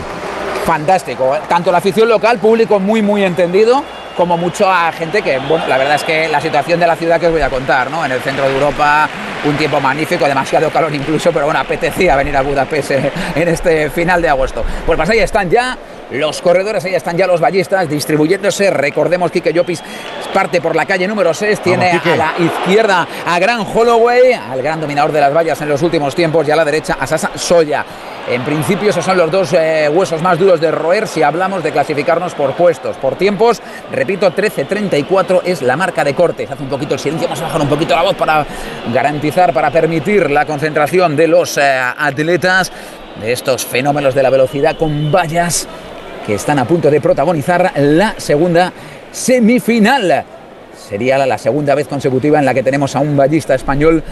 [0.65, 1.39] Fantástico, ¿eh?
[1.47, 3.83] tanto la afición local, público muy muy entendido,
[4.15, 7.27] como mucha gente que, bueno, la verdad es que la situación de la ciudad que
[7.27, 8.05] os voy a contar, ¿no?
[8.05, 9.09] En el centro de Europa,
[9.45, 14.21] un tiempo magnífico, demasiado calor incluso, pero bueno, apetecía venir a Budapest en este final
[14.21, 14.63] de agosto.
[14.85, 15.77] Pues más ahí están ya
[16.11, 18.69] los corredores, ahí están ya los ballistas distribuyéndose.
[18.69, 19.81] Recordemos que Llopis
[20.33, 24.81] parte por la calle número 6, tiene a la izquierda a Gran Holloway, al gran
[24.81, 27.85] dominador de las vallas en los últimos tiempos, y a la derecha a Sasa Soya.
[28.27, 31.71] En principio esos son los dos eh, huesos más duros de roer si hablamos de
[31.71, 33.61] clasificarnos por puestos, por tiempos.
[33.91, 36.47] Repito, 13.34 es la marca de corte.
[36.51, 38.45] Hace un poquito el silencio, vamos a bajar un poquito la voz para
[38.91, 42.71] garantizar, para permitir la concentración de los eh, atletas,
[43.21, 45.67] de estos fenómenos de la velocidad con vallas
[46.25, 48.73] que están a punto de protagonizar la segunda
[49.11, 50.25] semifinal.
[50.75, 54.03] Sería la segunda vez consecutiva en la que tenemos a un ballista español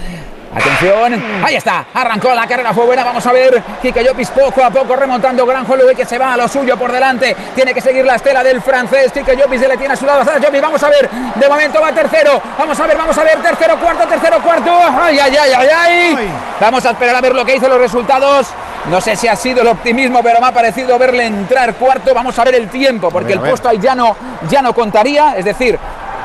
[0.55, 4.69] Atención, ahí está, arrancó la carrera, fue buena, vamos a ver, Kike Llopis poco a
[4.69, 8.05] poco remontando, Gran Holloway que se va a lo suyo por delante, tiene que seguir
[8.05, 10.21] la estela del francés, Kike Llopis se le tiene a su lado.
[10.21, 13.41] A Llopis, vamos a ver, de momento va tercero, vamos a ver, vamos a ver,
[13.41, 14.71] tercero, cuarto, tercero, cuarto,
[15.01, 18.47] ay, ay, ay, ay, ay, vamos a esperar a ver lo que hizo los resultados,
[18.89, 22.13] no sé si ha sido el optimismo, pero me ha parecido verle entrar cuarto.
[22.13, 24.13] Vamos a ver el tiempo, porque el puesto ahí ya no,
[24.49, 25.38] ya no contaría.
[25.38, 25.80] Es decir,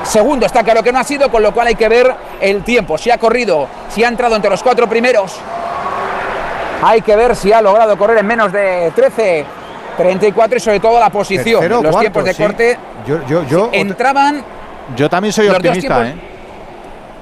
[0.09, 2.11] Segundo está claro que no ha sido, con lo cual hay que ver
[2.41, 2.97] el tiempo.
[2.97, 5.35] Si ha corrido, si ha entrado entre los cuatro primeros.
[6.81, 9.45] Hay que ver si ha logrado correr en menos de 13,
[9.97, 11.69] 34 y sobre todo la posición.
[11.83, 14.43] los tiempos de corte yo, yo, entraban.
[14.95, 16.15] Yo también soy optimista, ¿eh?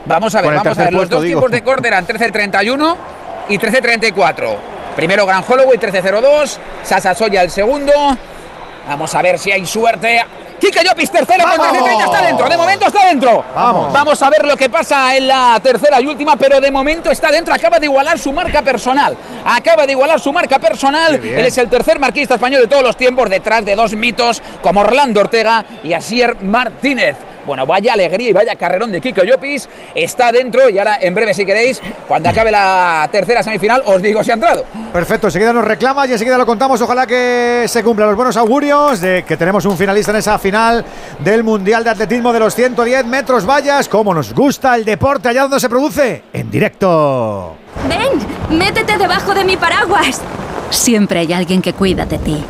[0.05, 0.93] Vamos a ver, vamos a ver.
[0.93, 2.95] Los dos tiempos de corte eran 13.31
[3.49, 4.55] y 13.34.
[4.95, 7.91] Primero Gran Holloway 13.02, Sasa Soya el segundo.
[8.87, 10.23] Vamos a ver si hay suerte.
[10.59, 12.49] Kike Llopis tercero con está dentro.
[12.49, 13.43] De momento está dentro.
[13.53, 13.93] Vamos.
[13.93, 17.31] Vamos a ver lo que pasa en la tercera y última, pero de momento está
[17.31, 17.53] dentro.
[17.53, 19.15] Acaba de igualar su marca personal.
[19.45, 21.15] Acaba de igualar su marca personal.
[21.15, 24.81] Él es el tercer marquista español de todos los tiempos, detrás de dos mitos como
[24.81, 27.26] Orlando Ortega y Asier Martínez.
[27.47, 29.69] Bueno, vaya alegría y vaya carrerón de Kiko Llopis.
[29.95, 34.21] Está dentro y ahora en breve, si queréis, cuando acabe la tercera semifinal, os digo
[34.21, 34.65] si ha entrado.
[34.91, 36.81] Perfecto, enseguida nos reclama y enseguida lo contamos.
[36.81, 40.83] Ojalá que se cumplan los buenos augurios de que tenemos un finalista en esa final
[41.19, 43.87] del Mundial de Atletismo de los 110 metros vallas.
[43.87, 47.55] Como nos gusta el deporte allá donde se produce, en directo.
[47.87, 50.21] Ven, métete debajo de mi paraguas.
[50.69, 52.43] Siempre hay alguien que cuida de ti.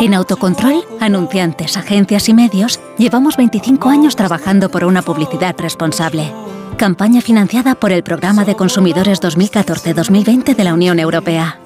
[0.00, 6.32] En Autocontrol, anunciantes, agencias y medios, llevamos 25 años trabajando por una publicidad responsable.
[6.76, 11.58] Campaña financiada por el Programa de Consumidores 2014-2020 de la Unión Europea.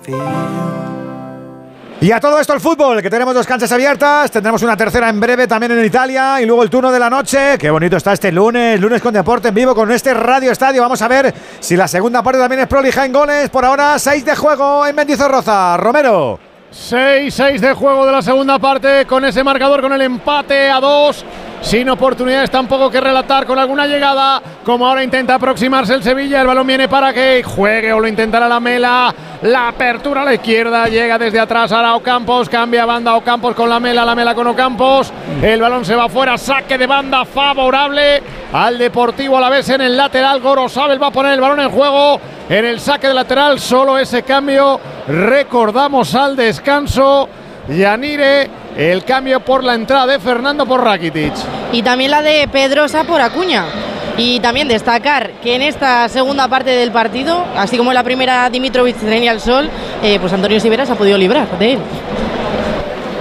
[2.01, 5.20] Y a todo esto el fútbol, que tenemos dos canchas abiertas, tendremos una tercera en
[5.20, 7.59] breve también en Italia y luego el turno de la noche.
[7.59, 10.83] Qué bonito está este lunes, lunes con deporte en vivo con este Radio Estadio.
[10.83, 13.51] Vamos a ver si la segunda parte también es prolija en goles.
[13.51, 15.77] Por ahora, seis de juego en Mendizorroza.
[15.77, 16.52] Romero.
[16.73, 21.24] 6-6 de juego de la segunda parte con ese marcador, con el empate a 2
[21.61, 26.47] sin oportunidades tampoco que relatar con alguna llegada, como ahora intenta aproximarse el Sevilla, el
[26.47, 30.89] balón viene para que juegue o lo intentará la Mela, la apertura a la izquierda,
[30.89, 35.12] llega desde atrás ahora Ocampos, cambia banda Ocampos con la Mela, la Mela con Ocampos,
[35.40, 38.23] el balón se va fuera, saque de banda favorable
[38.53, 41.70] al Deportivo a la vez en el lateral, Gorosabel va a poner el balón en
[41.70, 47.29] juego, en el saque de lateral, solo ese cambio, recordamos al descanso,
[47.69, 51.33] Yanire el cambio por la entrada de Fernando por Rakitic.
[51.73, 53.65] Y también la de Pedrosa por Acuña.
[54.16, 58.49] Y también destacar que en esta segunda parte del partido, así como en la primera
[58.51, 59.70] Dimitrovic tenía el sol,
[60.03, 61.79] eh, pues Antonio Siveras ha podido librar de él.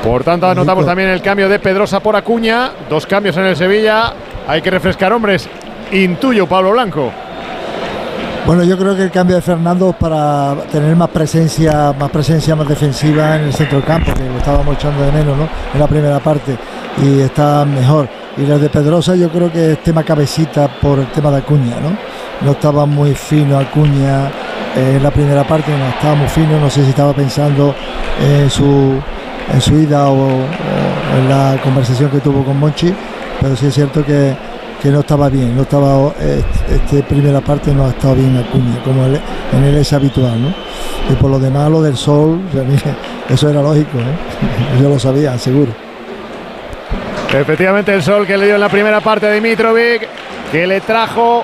[0.03, 2.71] Por tanto, anotamos también el cambio de Pedrosa por Acuña.
[2.89, 4.13] Dos cambios en el Sevilla.
[4.51, 5.47] Hay que refrescar hombres.
[5.93, 7.09] Intuyo, Pablo Blanco.
[8.45, 12.67] Bueno, yo creo que el cambio de Fernando para tener más presencia, más presencia más
[12.67, 15.47] defensiva en el centro del campo, que lo estábamos echando de menos, ¿no?
[15.73, 16.57] En la primera parte
[17.01, 18.09] y está mejor.
[18.35, 21.79] Y el de Pedrosa yo creo que es tema cabecita por el tema de Acuña,
[21.79, 21.95] ¿no?
[22.45, 24.27] No estaba muy fino Acuña
[24.75, 27.73] eh, en la primera parte, no estaba muy fino, no sé si estaba pensando
[28.21, 29.01] en su
[29.53, 32.93] en ida o en la conversación que tuvo con Monchi,
[33.41, 34.35] pero sí es cierto que
[34.81, 39.05] que no estaba bien, no estaba este, primera parte no ha estado bien Acuña, como
[39.05, 40.53] en él es habitual, ¿no?
[41.07, 42.41] Y por lo demás, lo del sol,
[43.29, 44.81] eso era lógico, ¿eh?
[44.81, 45.71] yo lo sabía, seguro.
[47.31, 50.07] Efectivamente, el sol que le dio en la primera parte a Dimitrovic,
[50.51, 51.43] que le trajo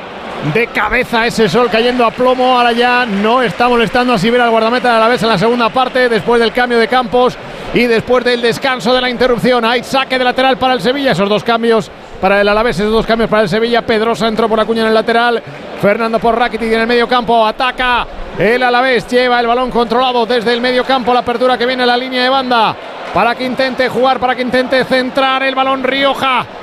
[0.53, 2.57] de cabeza ese sol cayendo a plomo.
[2.57, 5.69] Ahora ya no está molestando a Sibir al guardameta a la vez en la segunda
[5.69, 7.37] parte, después del cambio de campos
[7.73, 9.65] y después del descanso de la interrupción.
[9.65, 11.11] Hay saque de lateral para el Sevilla.
[11.11, 11.89] Esos dos cambios
[12.21, 13.81] para el Alavés, esos dos cambios para el Sevilla.
[13.81, 15.41] Pedrosa entró por la cuña en el lateral.
[15.81, 17.45] Fernando por Rakitic en el medio campo.
[17.45, 18.07] Ataca
[18.37, 19.07] el Alavés.
[19.07, 21.13] Lleva el balón controlado desde el medio campo.
[21.13, 22.75] La apertura que viene a la línea de banda
[23.13, 26.45] para que intente jugar, para que intente centrar el balón Rioja.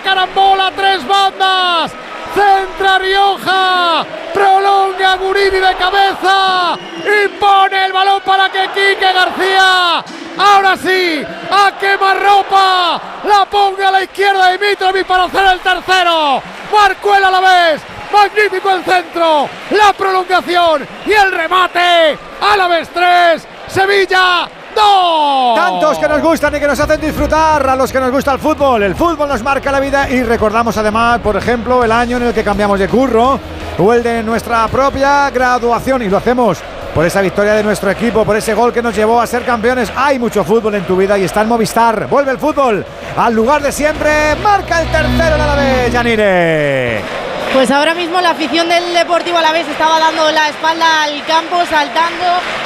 [0.00, 0.72] carambola.
[0.76, 1.92] Tres bandas.
[2.34, 4.04] Centra Rioja.
[4.32, 6.76] Prolonga Guridi de cabeza.
[7.04, 10.04] Y pone el balón para que Quique García.
[10.38, 13.00] Ahora sí, a quemarropa.
[13.24, 16.42] La ponga a la izquierda de Mitrovic para hacer el tercero.
[16.72, 17.82] Marcó el Alavés.
[18.12, 19.48] Magnífico el centro.
[19.70, 22.18] La prolongación y el remate.
[22.40, 23.46] Alavés 3.
[23.68, 28.32] Sevilla Tantos que nos gustan y que nos hacen disfrutar a los que nos gusta
[28.32, 28.82] el fútbol.
[28.82, 32.34] El fútbol nos marca la vida y recordamos además, por ejemplo, el año en el
[32.34, 33.38] que cambiamos de curro
[33.78, 36.58] o el de nuestra propia graduación y lo hacemos
[36.94, 39.90] por esa victoria de nuestro equipo, por ese gol que nos llevó a ser campeones.
[39.96, 42.06] Hay mucho fútbol en tu vida y está en Movistar.
[42.08, 42.84] Vuelve el fútbol
[43.16, 44.36] al lugar de siempre.
[44.42, 47.21] Marca el tercero en la vez, Yanire.
[47.52, 52.24] Pues ahora mismo la afición del Deportivo Alavés estaba dando la espalda al campo, saltando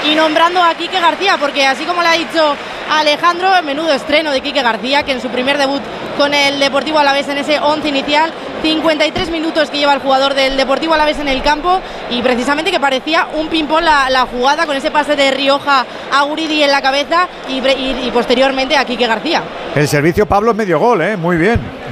[0.09, 2.55] y nombrando a Quique García, porque así como le ha dicho
[2.89, 5.83] Alejandro, menudo estreno de Quique García, que en su primer debut
[6.17, 8.33] con el Deportivo Alavés en ese 11 inicial,
[8.63, 12.79] 53 minutos que lleva el jugador del Deportivo Alavés en el campo y precisamente que
[12.79, 16.81] parecía un ping-pong la, la, jugada con ese pase de Rioja a Guridi en la
[16.81, 19.43] cabeza y posteriormente a Quique García.
[19.75, 21.17] El servicio Pablo es medio gol, ¿eh?
[21.17, 21.86] muy bien.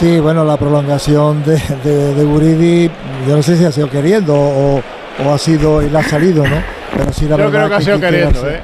[0.00, 2.90] Sí, bueno, la prolongación de, de, de, Guridi,
[3.28, 4.82] yo no sé si ha sido queriendo o,
[5.22, 6.56] o ha sido y le ha salido, ¿no?
[6.96, 8.62] Pero sí, la yo creo que, que ha sido queriendo, ¿eh?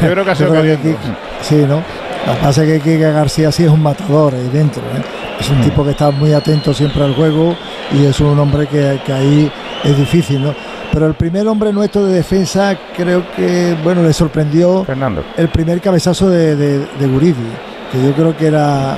[0.00, 0.82] Yo creo que ha sido queriendo.
[0.82, 0.96] Que,
[1.42, 1.82] sí, ¿no?
[2.26, 5.02] Lo que pasa es que Kike García sí es un matador ahí dentro, ¿eh?
[5.38, 5.64] Es un mm.
[5.64, 7.54] tipo que está muy atento siempre al juego
[7.92, 9.52] y es un hombre que, que ahí
[9.84, 10.54] es difícil, ¿no?
[10.90, 15.22] Pero el primer hombre nuestro de defensa creo que, bueno, le sorprendió Fernando.
[15.36, 18.96] el primer cabezazo de, de, de Guridi que yo creo que era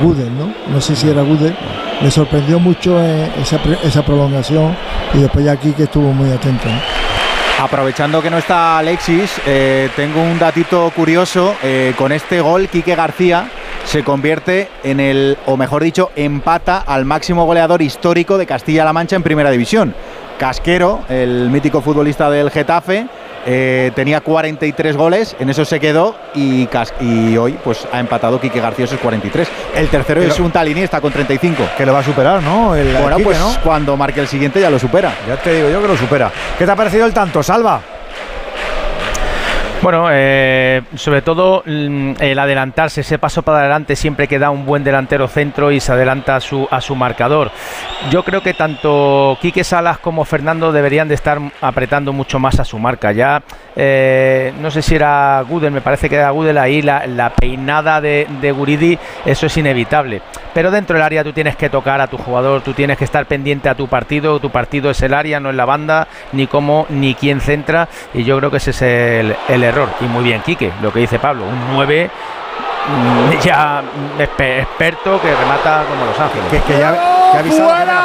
[0.00, 0.52] uh, Gudel, ¿no?
[0.68, 1.56] No sé si era Gudel.
[2.00, 4.76] Me sorprendió mucho eh, esa, esa, prolongación
[5.14, 6.68] y después ya aquí que estuvo muy atento.
[7.60, 11.56] Aprovechando que no está Alexis, eh, tengo un datito curioso.
[11.62, 13.48] Eh, con este gol, Quique García
[13.88, 19.16] se convierte en el, o mejor dicho, empata al máximo goleador histórico de Castilla-La Mancha
[19.16, 19.94] en Primera División.
[20.38, 23.06] Casquero, el mítico futbolista del Getafe,
[23.46, 26.68] eh, tenía 43 goles, en eso se quedó y,
[27.00, 29.48] y hoy pues ha empatado Quique García esos 43.
[29.74, 31.62] El tercero Pero, es un tal Iniesta con 35.
[31.78, 32.76] Que lo va a superar, ¿no?
[32.76, 33.54] El, bueno, Quique, pues ¿no?
[33.64, 35.14] cuando marque el siguiente ya lo supera.
[35.26, 36.30] Ya te digo yo que lo supera.
[36.58, 37.80] ¿Qué te ha parecido el tanto, Salva?
[39.80, 44.82] Bueno, eh, sobre todo el adelantarse, ese paso para adelante siempre que da un buen
[44.82, 47.52] delantero centro y se adelanta a su, a su marcador.
[48.10, 52.64] Yo creo que tanto Quique Salas como Fernando deberían de estar apretando mucho más a
[52.64, 53.12] su marca.
[53.12, 53.42] Ya
[53.76, 58.00] eh, no sé si era Gudel, me parece que era Gudel ahí, la, la peinada
[58.00, 60.22] de, de, Guridi, eso es inevitable.
[60.52, 63.26] Pero dentro del área tú tienes que tocar a tu jugador, tú tienes que estar
[63.26, 66.86] pendiente a tu partido, tu partido es el área, no es la banda, ni cómo,
[66.88, 69.88] ni quién centra, y yo creo que ese es el, el error.
[70.00, 72.10] Y muy bien, Quique, lo que dice Pablo, un 9
[73.42, 73.82] ya
[74.18, 76.46] experto que remata como Los Ángeles.
[76.50, 76.92] Que, que ya,
[77.32, 77.98] que avisado ¡Fuera!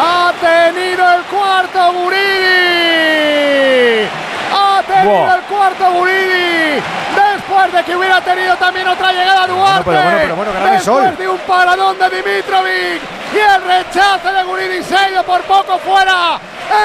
[0.00, 2.18] Ha tenido el cuarto Guridi.
[4.52, 5.34] Ha tenido wow.
[5.34, 6.82] el cuarto Guridi.
[7.58, 9.82] De que hubiera tenido también otra llegada Duarte.
[9.84, 13.02] Bueno, pero bueno, pero bueno, Después de un paradón de Dimitrovic.
[13.34, 16.38] Y el rechace de Guridi se ha ido por poco fuera.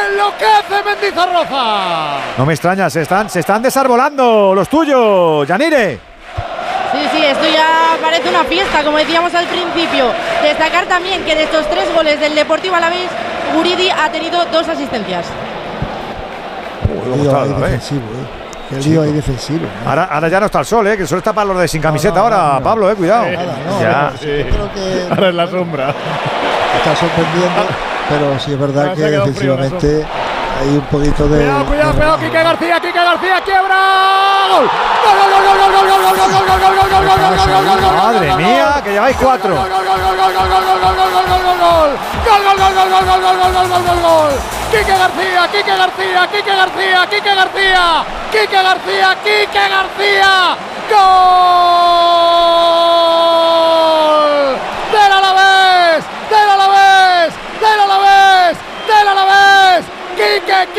[0.10, 2.18] Enloquece Mendizorroza.
[2.38, 6.00] No me extraña, se están, se están desarbolando los tuyos, Yanire.
[6.92, 10.12] Sí, sí, esto ya parece una fiesta, como decíamos al principio.
[10.42, 13.10] Destacar también que de estos tres goles del Deportivo Alavés,
[13.56, 15.28] Guridi ha tenido dos asistencias.
[18.82, 19.66] Qué lío ahí defensivo.
[19.66, 19.86] ¿eh?
[19.86, 20.96] Ahora, ahora, ya no está el sol, ¿eh?
[20.96, 23.26] que el sol está para los de sin camiseta ahora, Pablo, eh, cuidado.
[23.82, 24.14] ya.
[24.20, 24.52] Que
[25.10, 25.90] ahora es la sombra.
[25.90, 27.62] Está sorprendiendo,
[28.10, 30.06] pero sí es verdad que defensivamente
[30.60, 31.38] hay un poquito de.
[31.40, 33.76] Cuidado, cuidado, cuidado, Quique García, Quique García, quiebra.
[34.50, 34.70] ¡Gol!
[35.04, 37.96] ¡Gol, gol, gol, gol, gol, gol, gol, gol, gol, gol, gol, gol, gol, gol, gol,
[37.96, 39.56] Madre mía, que lleváis cuatro.
[39.56, 41.92] Gol, gol, gol, gol, gol, gol, gol, gol, gol, gol, gol, gol.
[42.24, 44.34] Gol, gol, gol, gol, gol, gol, gol, gol, gol, gol, gol.
[44.72, 50.58] Quique García, Quique García, Quique García, Quique García, Quique García, Quique García.
[50.90, 51.00] ¡Gol!
[54.92, 56.04] ¡Del Alavés!
[56.30, 57.34] ¡Del Alavés!
[57.62, 58.58] ¡Del Alavés!
[58.88, 59.86] ¡Del Alavés!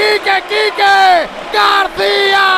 [0.04, 1.28] ¡Quique, Quique!
[1.52, 2.48] ¡García!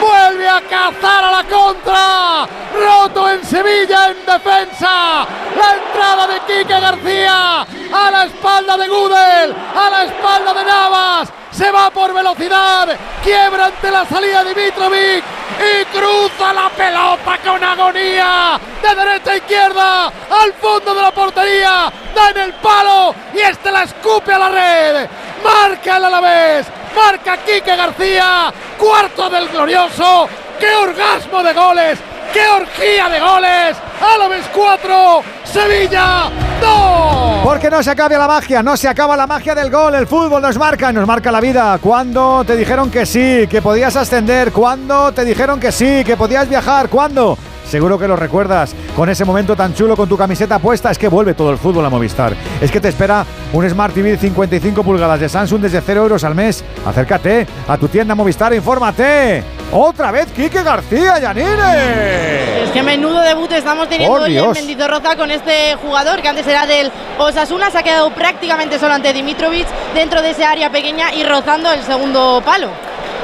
[0.00, 2.46] ¡Vuelve a cazar a la contra!
[2.72, 5.26] ¡Roto en Sevilla en defensa!
[5.56, 7.60] ¡La entrada de Quique García!
[7.92, 9.54] ¡A la espalda de Gudel!
[9.74, 11.28] ¡A la espalda de Navas!
[11.50, 12.88] ¡Se va por velocidad!
[13.22, 15.24] ¡Quiebra ante la salida de Mitrovic!
[15.62, 21.92] y cruza la pelota con agonía de derecha a izquierda al fondo de la portería,
[22.14, 25.08] da en el palo y este la escupe a la red.
[25.44, 26.66] Marca el Alavés,
[26.96, 30.28] marca Quique García, cuarto del glorioso.
[30.58, 32.11] ¡Qué orgasmo de goles!
[32.32, 33.76] ¡Qué orgía de goles!
[34.00, 36.30] Alavés 4, Sevilla
[36.60, 37.44] 2.
[37.44, 39.94] Porque no se acaba la magia, no se acaba la magia del gol.
[39.94, 41.78] El fútbol nos marca, nos marca la vida.
[41.78, 46.48] Cuando te dijeron que sí, que podías ascender, cuando te dijeron que sí, que podías
[46.48, 47.36] viajar, cuando
[47.72, 50.90] Seguro que lo recuerdas con ese momento tan chulo con tu camiseta puesta.
[50.90, 52.34] Es que vuelve todo el fútbol a Movistar.
[52.60, 56.22] Es que te espera un Smart TV de 55 pulgadas de Samsung desde 0 euros
[56.22, 56.62] al mes.
[56.84, 59.42] Acércate a tu tienda Movistar, infórmate.
[59.72, 62.64] Otra vez Quique García, Yanire.
[62.64, 66.66] Es que menudo debut estamos teniendo hoy en Mendizorroza con este jugador que antes era
[66.66, 67.70] del Osasuna.
[67.70, 71.82] Se ha quedado prácticamente solo ante Dimitrovic dentro de ese área pequeña y rozando el
[71.84, 72.68] segundo palo.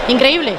[0.09, 0.55] Increíble.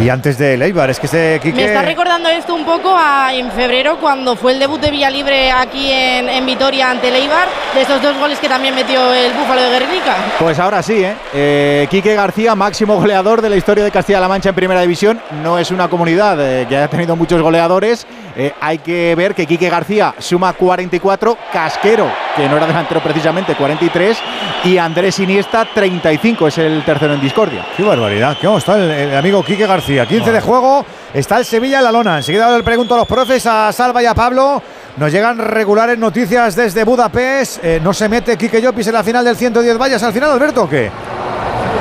[0.00, 1.56] Y antes de Leibar, es que se Quique...
[1.56, 5.50] Me está recordando esto un poco a, en febrero cuando fue el debut de Villalibre
[5.50, 9.62] aquí en, en Vitoria ante Leibar, de esos dos goles que también metió el Búfalo
[9.62, 10.16] de Guernica.
[10.38, 11.14] Pues ahora sí, ¿eh?
[11.34, 15.20] eh Quique García, máximo goleador de la historia de Castilla-La Mancha en Primera División.
[15.42, 18.06] No es una comunidad eh, que haya tenido muchos goleadores.
[18.34, 23.54] Eh, hay que ver que Quique García suma 44, Casquero, que no era delantero precisamente,
[23.54, 24.18] 43,
[24.64, 27.66] y Andrés Iniesta, 35, es el tercero en discordia.
[27.76, 30.06] Qué barbaridad, ¿cómo está el, el amigo Quique García?
[30.06, 32.16] 15 de juego, está el Sevilla en la lona.
[32.16, 34.62] Enseguida le pregunto a los profes, a Salva y a Pablo.
[34.96, 37.64] Nos llegan regulares noticias desde Budapest.
[37.64, 40.64] Eh, ¿No se mete Quique Llopis en la final del 110 vallas al final, Alberto,
[40.64, 40.90] o qué?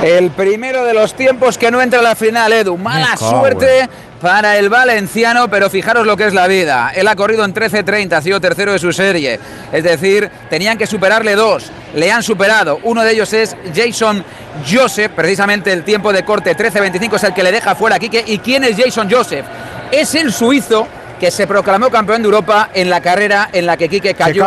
[0.01, 2.77] El primero de los tiempos que no entra a la final, Edu.
[2.77, 3.87] Mala suerte
[4.21, 6.91] para el valenciano, pero fijaros lo que es la vida.
[6.95, 9.39] Él ha corrido en 13.30, ha sido tercero de su serie.
[9.71, 11.71] Es decir, tenían que superarle dos.
[11.95, 12.79] Le han superado.
[12.83, 14.23] Uno de ellos es Jason
[14.69, 18.23] Joseph, precisamente el tiempo de corte 13.25 es el que le deja fuera a Quique.
[18.25, 19.45] ¿Y quién es Jason Joseph?
[19.91, 20.87] Es el suizo
[21.19, 24.45] que se proclamó campeón de Europa en la carrera en la que Quique cayó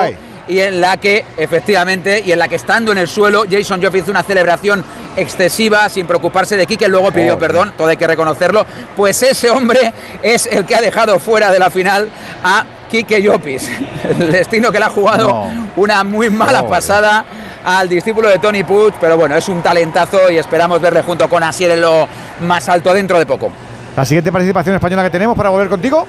[0.49, 3.95] y en la que, efectivamente, y en la que estando en el suelo, Jason Joff
[3.95, 4.85] hizo una celebración
[5.17, 8.67] excesiva sin preocuparse de Quique, luego pidió perdón, todo hay que reconocerlo,
[8.97, 9.93] pues ese hombre
[10.23, 12.09] es el que ha dejado fuera de la final
[12.43, 13.71] a Quique Llopis,
[14.19, 15.47] el destino que le ha jugado
[15.77, 17.25] una muy mala pasada
[17.65, 21.43] al discípulo de Tony Puig, pero bueno, es un talentazo y esperamos verle junto con
[21.43, 22.07] Asier en lo
[22.41, 23.51] más alto dentro de poco.
[23.97, 26.07] La siguiente participación española que tenemos para volver contigo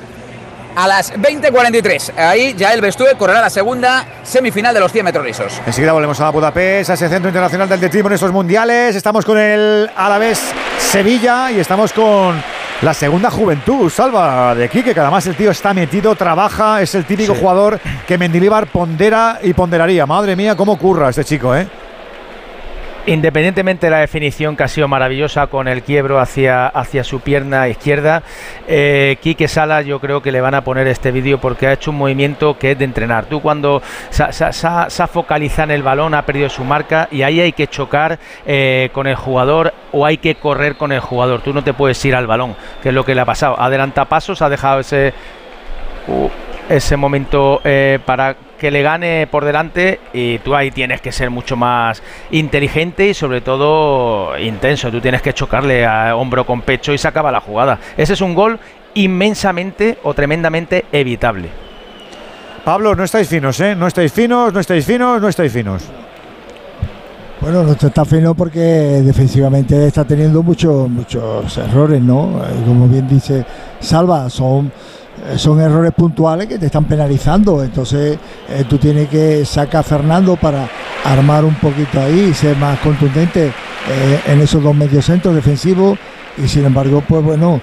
[0.75, 2.17] a las 20.43.
[2.17, 5.61] Ahí ya el Bestue correrá la segunda semifinal de los 100 metros lisos.
[5.65, 8.95] Enseguida volvemos a Budapest, a ese centro internacional del atletismo en estos mundiales.
[8.95, 10.41] Estamos con el Alavés
[10.77, 12.41] Sevilla y estamos con
[12.81, 17.05] la segunda juventud, Salva, de aquí, que además el tío está metido, trabaja, es el
[17.05, 20.05] típico jugador que Mendilibar pondera y ponderaría.
[20.05, 21.67] Madre mía, cómo curra este chico, ¿eh?
[23.07, 27.67] Independientemente de la definición que ha sido maravillosa con el quiebro hacia, hacia su pierna
[27.67, 28.23] izquierda,
[28.67, 31.91] eh, Quique Sala yo creo que le van a poner este vídeo porque ha hecho
[31.91, 33.25] un movimiento que es de entrenar.
[33.25, 37.51] Tú cuando se, ha focalizado en el balón, ha perdido su marca y ahí hay
[37.51, 38.17] que chocar
[38.47, 41.41] eh, con el jugador o hay que correr con el jugador.
[41.41, 43.59] Tú no te puedes ir al balón, que es lo que le ha pasado.
[43.59, 45.13] Adelanta pasos, ha dejado ese...
[46.07, 46.29] Uh,
[46.69, 48.35] ese momento eh, para
[48.65, 52.01] que le gane por delante y tú ahí tienes que ser mucho más
[52.31, 54.89] inteligente y sobre todo intenso.
[54.89, 57.77] Tú tienes que chocarle a hombro con pecho y se acaba la jugada.
[57.95, 58.57] Ese es un gol
[58.95, 61.49] inmensamente o tremendamente evitable.
[62.63, 63.75] Pablo, no estáis finos, ¿eh?
[63.75, 65.83] No estáis finos, no estáis finos, no estáis finos.
[67.41, 72.41] Bueno, no está fino porque defensivamente está teniendo muchos muchos errores, ¿no?
[72.65, 73.45] Como bien dice
[73.79, 74.71] Salva, son eh,
[75.37, 77.63] son errores puntuales que te están penalizando.
[77.63, 78.17] Entonces
[78.49, 80.69] eh, tú tienes que sacar a Fernando para
[81.03, 85.97] armar un poquito ahí y ser más contundente eh, en esos dos mediocentros defensivos.
[86.37, 87.61] Y sin embargo, pues bueno,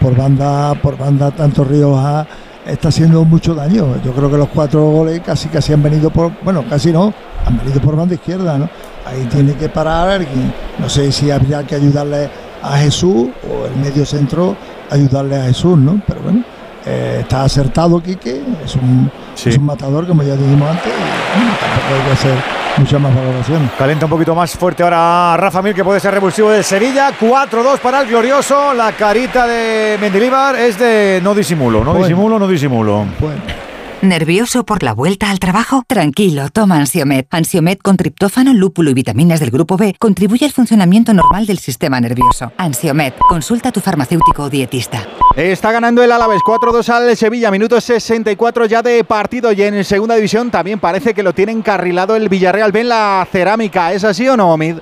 [0.00, 2.26] por banda, por banda, tanto Rioja
[2.68, 3.94] está haciendo mucho daño.
[4.04, 7.12] Yo creo que los cuatro goles casi casi han venido por, bueno, casi no,
[7.44, 8.68] han venido por banda izquierda, ¿no?
[9.06, 10.52] Ahí tiene que parar alguien.
[10.78, 12.28] No sé si habría que ayudarle
[12.62, 14.56] a Jesús o el medio centro
[14.90, 16.00] ayudarle a Jesús, ¿no?
[16.06, 16.44] Pero bueno,
[16.86, 21.94] eh, está acertado Quique, es un, es un matador, como ya dijimos antes, y tampoco
[21.94, 22.34] hay que hacer
[22.78, 23.70] mucha más valoración.
[23.76, 27.12] Calienta un poquito más fuerte ahora Rafa Mir, que puede ser revulsivo del Sevilla.
[27.18, 28.72] 4-2 para el glorioso.
[28.74, 33.04] La carita de Mendilibar es de no disimulo, no disimulo, no disimulo.
[33.18, 33.67] Bueno.
[34.00, 35.82] ¿Nervioso por la vuelta al trabajo?
[35.88, 37.26] Tranquilo, toma Ansiomet.
[37.32, 42.00] Ansiomet con triptófano, lúpulo y vitaminas del grupo B contribuye al funcionamiento normal del sistema
[42.00, 42.52] nervioso.
[42.58, 45.04] Ansiomet, consulta a tu farmacéutico o dietista.
[45.34, 50.14] Está ganando el Alavés 4-2 al Sevilla, minuto 64 ya de partido y en segunda
[50.14, 52.70] división también parece que lo tiene encarrilado el Villarreal.
[52.70, 53.92] ¿Ven la cerámica?
[53.92, 54.76] ¿Es así o no, Omid?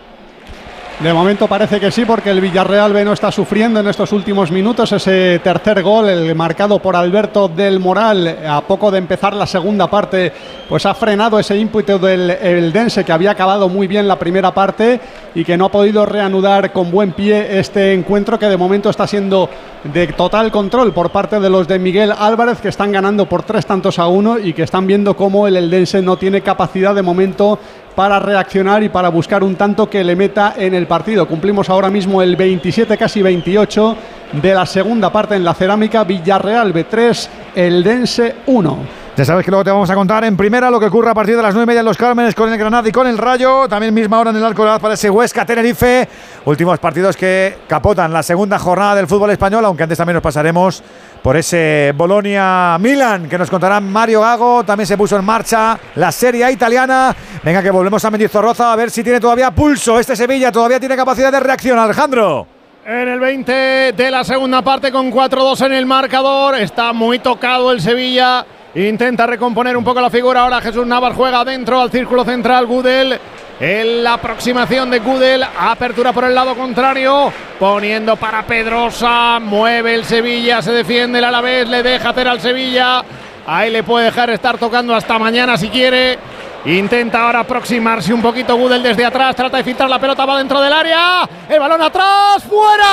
[1.01, 4.51] De momento parece que sí, porque el Villarreal B no está sufriendo en estos últimos
[4.51, 4.93] minutos.
[4.93, 9.89] Ese tercer gol, el marcado por Alberto del Moral, a poco de empezar la segunda
[9.90, 10.32] parte,
[10.66, 14.55] pues ha frenado ese ímpetu del el Dense que había acabado muy bien la primera
[14.55, 14.98] parte
[15.35, 19.06] y que no ha podido reanudar con buen pie este encuentro que de momento está
[19.06, 19.51] siendo
[19.85, 23.66] de total control por parte de los de Miguel Álvarez que están ganando por tres
[23.66, 27.59] tantos a uno y que están viendo cómo el Eldense no tiene capacidad de momento
[27.97, 31.27] para reaccionar y para buscar un tanto que le meta en el partido.
[31.27, 33.97] Cumplimos ahora mismo el 27, casi 28
[34.32, 36.05] de la segunda parte en la cerámica.
[36.05, 39.06] Villarreal B3, Eldense 1.
[39.17, 41.39] Ya sabes que luego te vamos a contar en primera lo que ocurre a partir
[41.39, 43.67] de las 9 y media en los Cármenes con el Granada y con el Rayo.
[43.67, 46.07] También misma hora en el Arco de para ese Huesca Tenerife.
[46.45, 50.83] Últimos partidos que capotan la segunda jornada del fútbol español, aunque antes también nos pasaremos
[51.23, 54.65] por ese Bolonia Milan que nos contará Mario Gago.
[54.65, 57.17] También se puso en marcha la Serie italiana.
[57.43, 60.95] Venga, que volvemos a Mendizorroza a ver si tiene todavía pulso este Sevilla, todavía tiene
[60.95, 61.79] capacidad de reacción.
[61.79, 62.47] Alejandro.
[62.85, 66.57] En el 20 de la segunda parte con 4-2 en el marcador.
[66.57, 68.45] Está muy tocado el Sevilla.
[68.77, 70.43] Intenta recomponer un poco la figura.
[70.43, 72.66] Ahora Jesús Navas juega dentro al círculo central.
[72.66, 73.19] Gudel.
[73.59, 75.43] En la aproximación de Gudel.
[75.59, 77.32] Apertura por el lado contrario.
[77.59, 79.39] Poniendo para Pedrosa.
[79.40, 80.61] Mueve el Sevilla.
[80.61, 81.66] Se defiende el Alavés.
[81.66, 83.03] Le deja hacer al Sevilla.
[83.47, 86.19] Ahí le puede dejar estar tocando hasta mañana si quiere.
[86.67, 89.37] Intenta ahora aproximarse un poquito Gudel desde atrás.
[89.37, 91.21] Trata de filtrar la pelota, va dentro del área.
[91.49, 92.85] El balón atrás, fuera.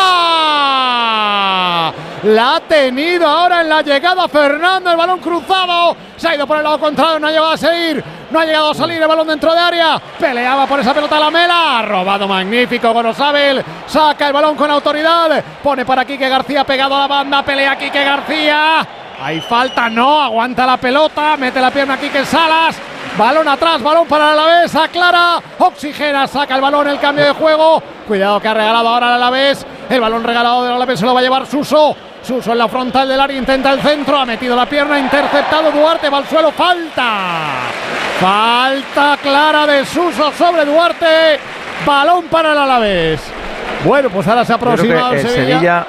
[2.21, 4.91] La ha tenido ahora en la llegada Fernando.
[4.91, 5.97] El balón cruzado.
[6.15, 8.03] Se ha ido por el lado contrario, no ha llegado a seguir.
[8.29, 9.99] No ha llegado a salir el balón dentro de área.
[10.19, 11.81] Peleaba por esa pelota la Mela.
[11.81, 13.65] Robado magnífico Gorosabel.
[13.87, 15.43] Saca el balón con autoridad.
[15.63, 17.41] Pone para Quique García pegado a la banda.
[17.41, 18.87] Pelea Quique García.
[19.19, 20.21] Hay falta, no.
[20.21, 21.35] Aguanta la pelota.
[21.37, 22.92] Mete la pierna Quique Salas.
[23.17, 27.81] Balón atrás, balón para el Alavés, aclara, oxigena, saca el balón, el cambio de juego.
[28.07, 29.65] Cuidado que ha regalado ahora el Alavés.
[29.87, 31.95] El balón regalado del Alavés se lo va a llevar Suso.
[32.23, 36.09] Suso en la frontal del área, intenta el centro, ha metido la pierna, interceptado Duarte,
[36.09, 37.03] va al suelo, falta.
[38.19, 41.39] Falta clara de Suso sobre Duarte.
[41.85, 43.21] Balón para el Alavés.
[43.85, 45.85] Bueno, pues ahora se aproxima el Sevilla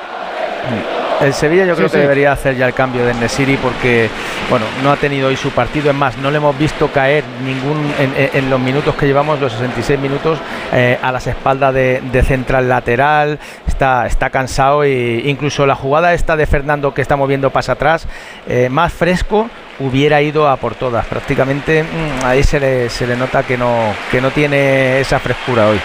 [1.21, 4.09] el Sevilla yo creo que debería hacer ya el cambio de Nesiri porque
[4.51, 5.91] bueno no ha tenido hoy su partido.
[5.91, 9.99] Es más no le hemos visto caer ningún en, los minutos que llevamos los 66
[9.99, 10.39] minutos
[10.73, 13.39] eh, a las espaldas de, central lateral.
[13.67, 18.07] Está está cansado e incluso la jugada esta de Fernando que estamos viendo pasa atrás
[18.49, 21.07] eh, más fresco hubiera ido a por todas.
[21.07, 25.69] Prácticamente mm, ahí se le, se le nota que no que no tiene esa frescura
[25.69, 25.81] hoy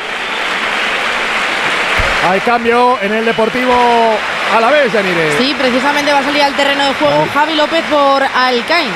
[2.27, 3.73] hay cambio en el Deportivo
[4.55, 5.37] a la vez, Yanire.
[5.37, 8.91] Sí, precisamente va a salir al terreno de juego Javi López por Alcain,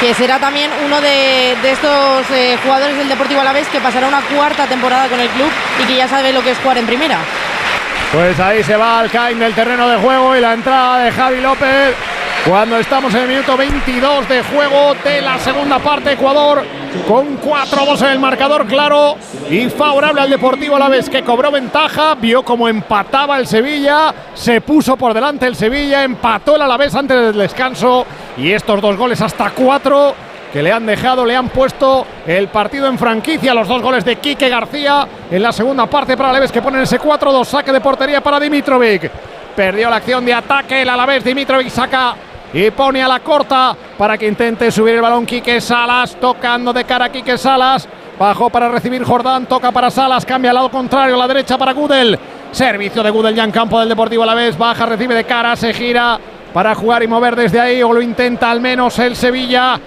[0.00, 4.66] que será también uno de, estos eh, jugadores del Deportivo Alavés que pasará una cuarta
[4.66, 5.50] temporada con el club
[5.82, 7.18] y que ya sabe lo que es jugar en primera.
[8.12, 11.94] Pues ahí se va Alcain del terreno de juego y la entrada de Javi López
[12.46, 16.62] cuando estamos en el minuto 22 de juego de la segunda parte, Ecuador
[17.08, 19.16] con 4-2 en el marcador claro
[19.48, 24.14] y favorable al Deportivo a la vez que cobró ventaja, vio como empataba el Sevilla,
[24.34, 28.04] se puso por delante el Sevilla, empató el Alavés antes del descanso
[28.36, 30.14] y estos dos goles hasta cuatro
[30.52, 34.16] que le han dejado, le han puesto el partido en franquicia, los dos goles de
[34.16, 38.20] Quique García en la segunda parte para Alaves que ponen ese 4-2, saque de portería
[38.20, 39.10] para Dimitrovic.
[39.56, 42.14] Perdió la acción de ataque el Alavés, Dimitrovic saca
[42.54, 46.84] y pone a la corta para que intente subir el balón Quique Salas, tocando de
[46.84, 47.88] cara Quique Salas.
[48.16, 51.72] Bajó para recibir Jordán, toca para Salas, cambia al lado contrario, a la derecha para
[51.72, 52.16] Gudel.
[52.52, 55.56] Servicio de Gudel ya en campo del Deportivo a la vez, baja, recibe de cara,
[55.56, 56.18] se gira.
[56.52, 59.80] para jugar y mover desde ahí, o lo intenta al menos el Sevilla.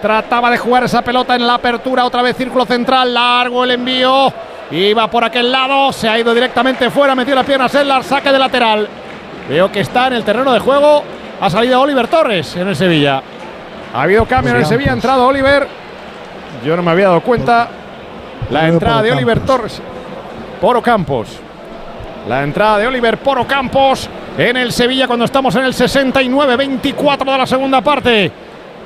[0.00, 4.32] Trataba de jugar esa pelota en la apertura, otra vez círculo central, largo el envío.
[4.70, 8.38] Iba por aquel lado, se ha ido directamente fuera, metió la pierna Sellar, saque de
[8.38, 8.88] lateral.
[9.48, 11.02] Veo que está en el terreno de juego.
[11.42, 13.20] Ha salido Oliver Torres en el Sevilla.
[13.92, 15.66] Ha habido cambio en el Sevilla, ha entrado Oliver.
[16.64, 17.68] Yo no me había dado cuenta.
[18.48, 19.82] La entrada de Oliver Torres.
[20.60, 21.40] Poro Campos.
[22.28, 24.08] La entrada de Oliver Poro Campos
[24.38, 28.30] en el Sevilla cuando estamos en el 69-24 de la segunda parte.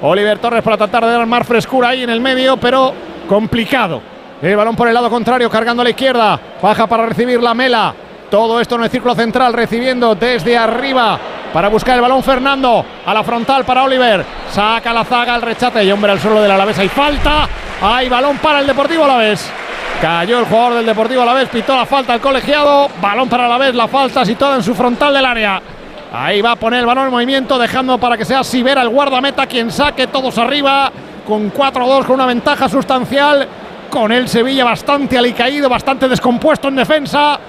[0.00, 2.94] Oliver Torres para tratar de dar más frescura ahí en el medio, pero
[3.28, 4.00] complicado.
[4.40, 6.40] El balón por el lado contrario, cargando a la izquierda.
[6.62, 7.94] Baja para recibir la mela.
[8.30, 11.20] Todo esto en el círculo central, recibiendo desde arriba
[11.56, 12.84] para buscar el balón Fernando.
[13.06, 14.22] A la frontal para Oliver.
[14.50, 16.78] Saca la zaga, el rechate y hombre al suelo del Alavés.
[16.80, 17.48] Hay falta.
[17.80, 19.50] Hay balón para el Deportivo Alavés.
[19.98, 22.90] Cayó el jugador del Deportivo Alavés, pitó la falta al colegiado.
[23.00, 25.62] Balón para Alavés, la falta situada en su frontal del área.
[26.12, 29.46] Ahí va a poner el balón en movimiento, dejando para que sea Sibera el guardameta
[29.46, 30.92] quien saque todos arriba.
[31.26, 33.48] Con 4-2, con una ventaja sustancial.
[33.88, 37.40] Con el Sevilla bastante alicaído, bastante descompuesto en defensa.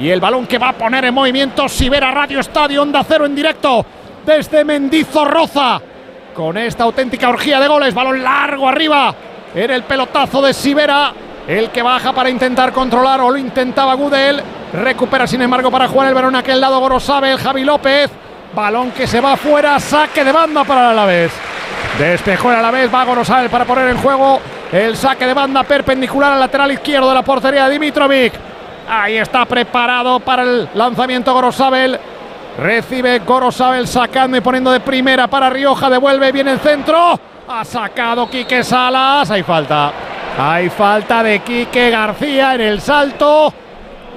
[0.00, 3.34] Y el balón que va a poner en movimiento Sibera Radio Estadio, Onda Cero en
[3.34, 3.84] directo
[4.24, 5.78] desde Mendizorroza.
[6.34, 9.14] Con esta auténtica orgía de goles, balón largo arriba
[9.54, 11.12] en el pelotazo de Sibera.
[11.46, 14.42] El que baja para intentar controlar o lo intentaba Gudel.
[14.72, 18.10] Recupera sin embargo para jugar el balón aquel lado Gorosabel, Javi López.
[18.54, 21.30] Balón que se va fuera, saque de banda para el Alavés.
[21.98, 24.40] Despejó el Alavés, va Gorosabel para poner en juego
[24.72, 28.49] el saque de banda perpendicular al lateral izquierdo de la portería de Dimitrovic.
[28.92, 31.96] Ahí está preparado para el lanzamiento Gorosabel.
[32.58, 35.88] Recibe Gorosabel sacando y poniendo de primera para Rioja.
[35.88, 37.16] Devuelve bien el centro.
[37.46, 39.30] Ha sacado Quique Salas.
[39.30, 39.92] Hay falta.
[40.36, 43.54] Hay falta de Quique García en el salto.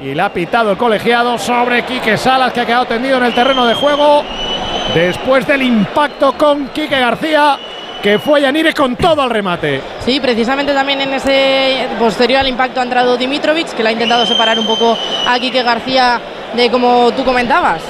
[0.01, 3.35] Y le ha pitado el colegiado sobre Quique Salas, que ha quedado tendido en el
[3.35, 4.23] terreno de juego.
[4.95, 7.59] Después del impacto con Quique García,
[8.03, 9.81] que fue Yanire con todo al remate.
[10.01, 14.25] Sí, precisamente también en ese posterior al impacto ha entrado Dimitrovic, que le ha intentado
[14.25, 16.19] separar un poco a Quique García
[16.53, 17.81] de como tú comentabas.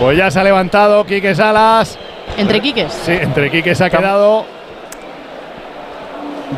[0.00, 1.96] Pues ya se ha levantado Quique Salas.
[2.36, 2.92] ¿Entre Quiques?
[2.92, 4.44] Sí, entre Quiques ha quedado.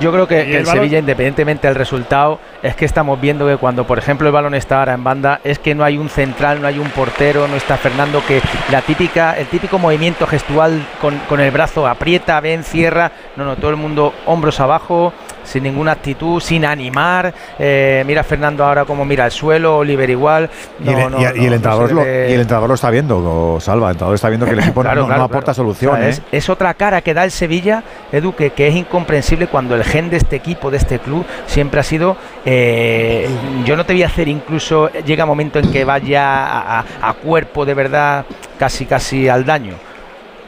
[0.00, 3.86] Yo creo que, que el, Sevilla, independientemente del resultado, es que estamos viendo que cuando,
[3.86, 6.68] por ejemplo, el balón está ahora en banda, es que no hay un central, no
[6.68, 8.40] hay un portero, no está Fernando, que
[8.70, 13.12] la típica, el típico movimiento gestual con, con el brazo aprieta, ven, cierra.
[13.36, 15.12] No, no, todo el mundo hombros abajo,
[15.46, 17.32] sin ninguna actitud, sin animar.
[17.58, 20.50] Eh, mira Fernando ahora como mira el suelo, Oliver igual.
[20.84, 23.88] y, el, no, y, y el entrenador lo, y, el entrenador lo, está viendo, Salva.
[23.88, 25.54] El entrenador está viendo que el equipo claro, no, claro, aporta claro.
[25.54, 26.18] soluciones.
[26.18, 27.82] O sea, es, es, otra cara que da el Sevilla,
[28.12, 31.80] Edu, que, que, es incomprensible cuando el gen de este equipo, de este club, siempre
[31.80, 32.16] ha sido.
[32.44, 33.28] Eh,
[33.64, 34.90] yo no te voy a hacer incluso.
[35.04, 38.24] Llega un momento en que vaya a, a, a cuerpo de verdad,
[38.58, 39.74] casi casi al daño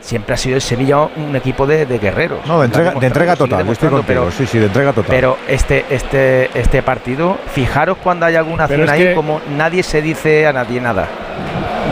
[0.09, 2.39] siempre ha sido el Sevilla un equipo de, de guerreros.
[2.47, 5.11] No, de entrega, de entrega total, yo estoy contigo, pero, sí, sí, de entrega total.
[5.11, 9.83] Pero este, este, este partido, fijaros cuando hay alguna acción es ahí, que como nadie
[9.83, 11.07] se dice a nadie nada.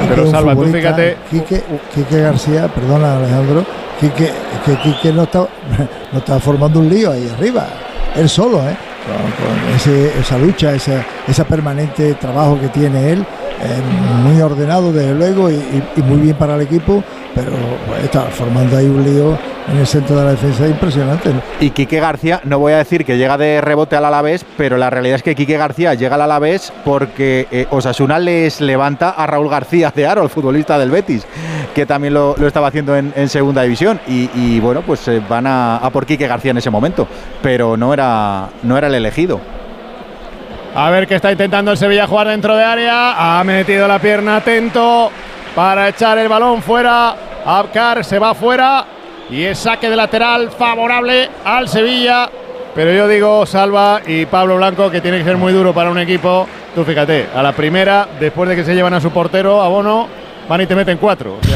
[0.08, 1.18] Pero Salva, tú fíjate.
[1.30, 1.62] Quique,
[1.94, 3.66] Quique, García, perdona Alejandro,
[4.00, 4.32] Quique,
[4.64, 5.40] que Quique no está,
[6.12, 7.66] no está formando un lío ahí arriba,
[8.16, 8.76] él solo, ¿eh?
[9.06, 13.82] Con, ese, esa lucha, esa, esa permanente trabajo que tiene él, eh,
[14.24, 17.04] muy ordenado desde luego y, y, y muy bien para el equipo,
[17.34, 17.52] pero
[17.86, 21.30] pues, está formando ahí un lío en el centro de la defensa impresionante.
[21.30, 21.42] ¿no?
[21.60, 24.90] Y Quique García, no voy a decir que llega de rebote al Alavés, pero la
[24.90, 29.48] realidad es que Quique García llega al Alavés porque eh, Osasuna les levanta a Raúl
[29.48, 31.26] García de Aro, el futbolista del Betis,
[31.74, 34.00] que también lo, lo estaba haciendo en, en, segunda división.
[34.06, 37.08] Y, y bueno, pues eh, van a, a, por Quique García en ese momento,
[37.42, 39.40] pero no era, no era el elegido.
[40.74, 43.38] A ver qué está intentando el Sevilla jugar dentro de área.
[43.38, 45.10] Ha metido la pierna atento
[45.54, 47.16] para echar el balón fuera.
[47.46, 48.84] Abkar se va fuera
[49.30, 52.28] y es saque de lateral favorable al Sevilla.
[52.74, 55.98] Pero yo digo, Salva y Pablo Blanco, que tiene que ser muy duro para un
[55.98, 56.46] equipo.
[56.74, 60.08] Tú fíjate, a la primera, después de que se llevan a su portero, a Bono,
[60.48, 61.38] van y te meten cuatro.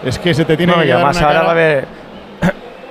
[0.00, 1.99] O sea, es que se te tiene no, que además ahora va a haber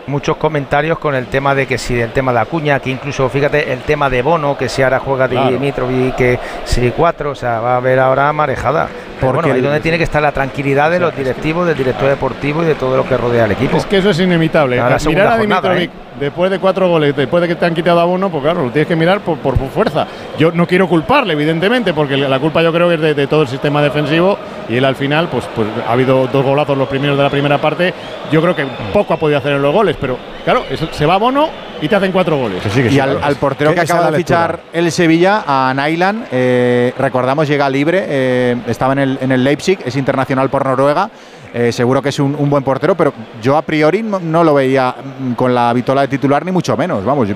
[0.10, 3.72] muchos comentarios con el tema de que si el tema de Acuña, que incluso fíjate
[3.72, 5.52] el tema de Bono, que si ahora juega Claro.
[5.52, 8.88] Dimitrovic, que si cuatro, o sea, va a haber ahora marejada.
[9.20, 12.10] Pero Porque bueno, ahí donde tiene que estar la tranquilidad de los directivos, del director
[12.10, 13.78] deportivo y de todo lo que rodea al equipo.
[13.78, 14.80] Es que eso es inevitable.
[14.80, 16.10] Ahora mirar a jornada, Dimitrovic ¿eh?
[16.20, 18.72] después de cuatro goles, después de que te han quitado a uno, pues claro, lo
[18.72, 20.08] tienes que mirar por, por, por fuerza.
[20.38, 23.42] Yo no quiero culparle, evidentemente, porque la culpa yo creo que es de, de todo
[23.42, 24.38] el sistema defensivo
[24.70, 27.58] y él al final, pues, pues ha habido dos golazos los primeros de la primera
[27.58, 27.94] parte.
[28.32, 31.18] Yo creo que poco ha podido hacer en los goles, pero claro, eso- se va
[31.18, 31.50] Bono
[31.82, 32.62] y te hacen cuatro goles.
[32.92, 38.06] y al, portero que acaba de fichar el Sevilla, a Nailan, eh, recordamos, llega libre,
[38.08, 41.10] eh, estaba en el, en el Leipzig, es internacional por Noruega.
[41.52, 43.12] Eh, seguro que es un, buen portero, pero
[43.42, 47.04] yo a priori no, lo veía mm, con la vitola de titular, ni mucho menos.
[47.04, 47.28] Vamos,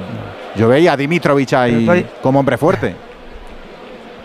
[0.56, 2.96] yo, veía a Dimitrovic ahí como hombre fuerte.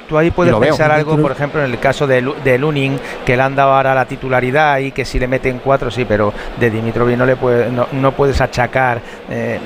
[0.09, 3.43] Tú ahí puedes pensar algo, por ejemplo, en el caso de, de Lunin, que le
[3.43, 7.17] han dado ahora la titularidad y que si le meten cuatro, sí, pero de Dimitrovic
[7.17, 9.59] no le puede, no, puedes achacar eh,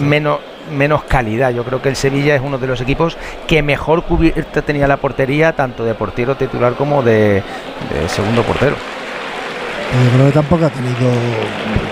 [0.00, 0.38] menos
[0.76, 1.50] menos calidad.
[1.50, 4.96] Yo creo que el Sevilla es uno de los equipos que mejor cubierta tenía la
[4.96, 7.42] portería, tanto de portero titular como de
[8.08, 8.76] segundo portero.
[10.02, 11.12] Yo creo que tampoco ha tenido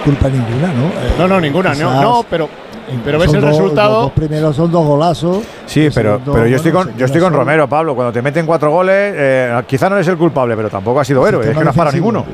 [0.05, 0.91] culpa ninguna, ¿no?
[1.19, 2.49] no, no, ninguna, no, no, pero
[3.05, 4.03] pero ves el resultado.
[4.03, 5.39] Los primeros son dos golazos.
[5.67, 7.95] Sí, pero, pero yo estoy con, yo estoy con Romero, Pablo.
[7.95, 11.27] Cuando te meten cuatro goles, eh, quizá no eres el culpable, pero tampoco ha sido
[11.27, 11.51] héroe.
[11.51, 12.25] Es que no has para ninguno.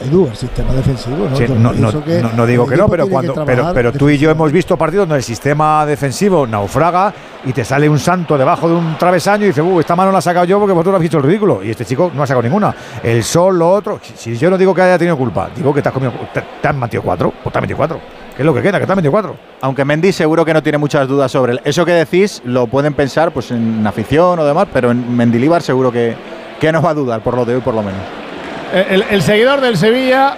[0.00, 1.72] Edu, el sistema defensivo, ¿no?
[1.72, 5.16] no, digo que no, pero cuando pero, pero tú y yo hemos visto partidos donde
[5.18, 7.12] el sistema defensivo naufraga
[7.44, 10.18] y te sale un santo debajo de un travesaño y dices, uh, esta mano la
[10.18, 11.64] he sacado yo porque vosotros habéis visto el ridículo.
[11.64, 12.74] Y este chico no ha sacado ninguna.
[13.02, 14.00] El sol, lo otro.
[14.14, 16.12] Si, yo no digo que haya tenido culpa, digo que te has comido.
[16.32, 18.00] Te, han metido cuatro, pues te has metido cuatro.
[18.36, 18.78] ¿Qué es lo que queda?
[18.78, 19.36] Que te has metido cuatro.
[19.62, 21.60] Aunque Mendy seguro que no tiene muchas dudas sobre él.
[21.64, 25.90] Eso que decís lo pueden pensar pues en afición o demás, pero en Mendilibar seguro
[25.90, 26.14] que,
[26.60, 28.27] que no va a dudar, por lo de hoy por lo menos.
[28.72, 30.34] Eh, el, seguidor del Sevilla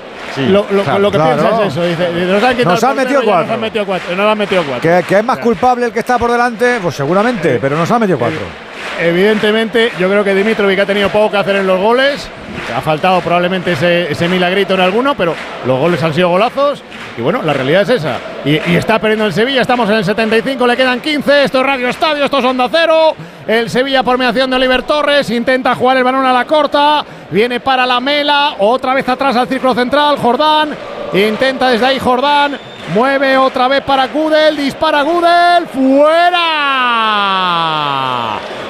[0.49, 1.85] lo, que piensa es eso.
[1.85, 3.47] Dice, nos, han metido cuatro.
[3.47, 4.17] Nos han metido cuatro.
[4.17, 5.05] Nos han metido cuatro.
[5.07, 6.79] ¿Que, es más culpable el que está por delante?
[6.81, 8.41] Pues seguramente, pero nos han metido cuatro.
[9.01, 12.29] Evidentemente, yo creo que Dimitrovic ha tenido poco que hacer en los goles.
[12.77, 15.35] Ha faltado probablemente ese, ese milagrito en alguno, pero
[15.67, 16.83] los goles han sido golazos.
[17.21, 18.17] Y bueno, la realidad es esa.
[18.47, 21.45] Y, está perdiendo el Sevilla, estamos en el 75, le quedan 15.
[21.45, 23.15] Esto es Radio Estadio, esto es Onda Cero.
[23.47, 27.05] El Sevilla por mediación de Oliver Torres, intenta jugar el balón a la corta.
[27.31, 30.17] Viene para la mela, otra vez atrás al círculo central.
[30.17, 30.71] Jordán
[31.13, 32.59] intenta desde ahí Jordán.
[32.95, 36.39] Mueve otra vez para Gudel, dispara Gudel, fuera.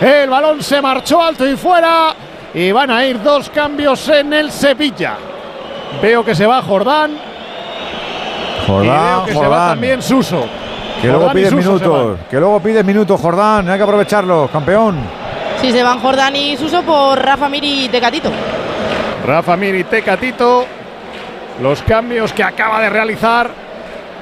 [0.00, 2.16] El balón se marchó alto y fuera.
[2.52, 5.14] Y van a ir dos cambios en el Sevilla.
[6.02, 7.29] Veo que se va Jordán.
[8.70, 10.46] Jordán, que se va también Suso.
[11.00, 12.18] Que luego pides minutos.
[12.30, 13.68] Que luego pides minutos, Jordán.
[13.68, 14.98] Hay que aprovecharlo, campeón.
[15.60, 18.30] Sí, se van Jordán y Suso por Rafa Miri y Tecatito.
[19.26, 20.64] Rafa Miri y Tecatito.
[21.62, 23.50] Los cambios que acaba de realizar.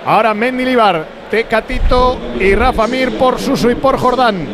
[0.06, 4.46] Ahora Mendy Libar, Tecatito y Rafa Mir por Suso y por Jordán.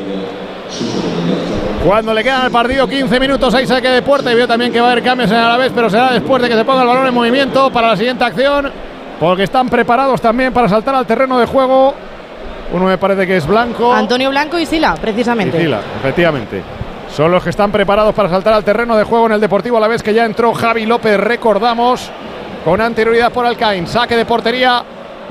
[1.86, 4.80] Cuando le quedan al partido 15 minutos, hay saque de puerta y veo también que
[4.80, 6.88] va a haber cambios en la vez, pero será después de que se ponga el
[6.88, 8.72] balón en movimiento para la siguiente acción
[9.20, 11.94] porque están preparados también para saltar al terreno de juego.
[12.72, 13.92] Uno me parece que es Blanco.
[13.92, 15.58] Antonio Blanco y Sila, precisamente.
[15.58, 16.62] Y Sila, efectivamente.
[17.14, 19.80] Son los que están preparados para saltar al terreno de juego en el Deportivo a
[19.80, 22.10] la vez que ya entró Javi López, recordamos,
[22.64, 23.86] con anterioridad por Alcaín.
[23.86, 24.82] Saque de portería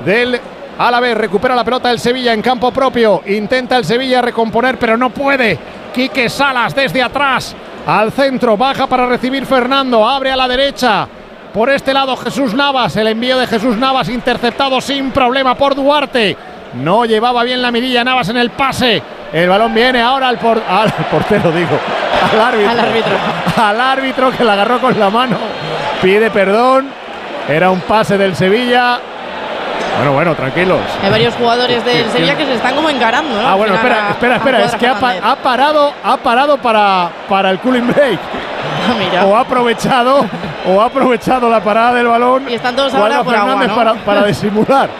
[0.04, 0.40] del
[0.78, 1.16] Alavés.
[1.16, 3.22] Recupera la pelota el Sevilla en campo propio.
[3.26, 5.58] Intenta el Sevilla recomponer, pero no puede.
[5.92, 7.54] Quique Salas desde atrás
[7.86, 8.56] al centro.
[8.56, 10.08] Baja para recibir Fernando.
[10.08, 11.06] Abre a la derecha.
[11.54, 16.36] Por este lado Jesús Navas, el envío de Jesús Navas interceptado sin problema por Duarte.
[16.74, 19.00] No llevaba bien la mirilla Navas en el pase.
[19.32, 21.78] El balón viene ahora al, al portero, digo.
[22.32, 22.70] Al árbitro.
[22.70, 23.12] Al árbitro.
[23.56, 25.36] Al árbitro que la agarró con la mano.
[26.02, 26.88] Pide perdón.
[27.48, 28.98] Era un pase del Sevilla.
[29.98, 30.80] Bueno, bueno, tranquilos.
[31.04, 33.46] Hay varios jugadores del Sevilla que se están como encarando, ¿no?
[33.48, 34.64] Ah, bueno, espera, espera, espera.
[34.64, 38.18] Es que ha, parado, ha parado para, para el cooling break.
[39.16, 40.26] Ah, o ha aprovechado,
[40.66, 42.48] o ha aprovechado la parada del balón.
[42.48, 44.90] Y están todos ahora por agua, para, para disimular.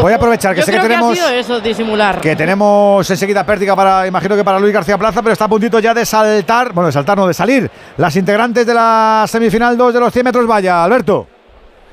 [0.00, 1.12] Voy a aprovechar que sé que tenemos.
[1.12, 2.20] Que ha sido eso, disimular.
[2.20, 5.78] Que tenemos enseguida pérdida para, imagino que para Luis García Plaza, pero está a puntito
[5.78, 9.94] ya de saltar, bueno, de saltar, no, de salir las integrantes de la semifinal 2
[9.94, 10.46] de los 100 metros.
[10.46, 11.26] Vaya, Alberto.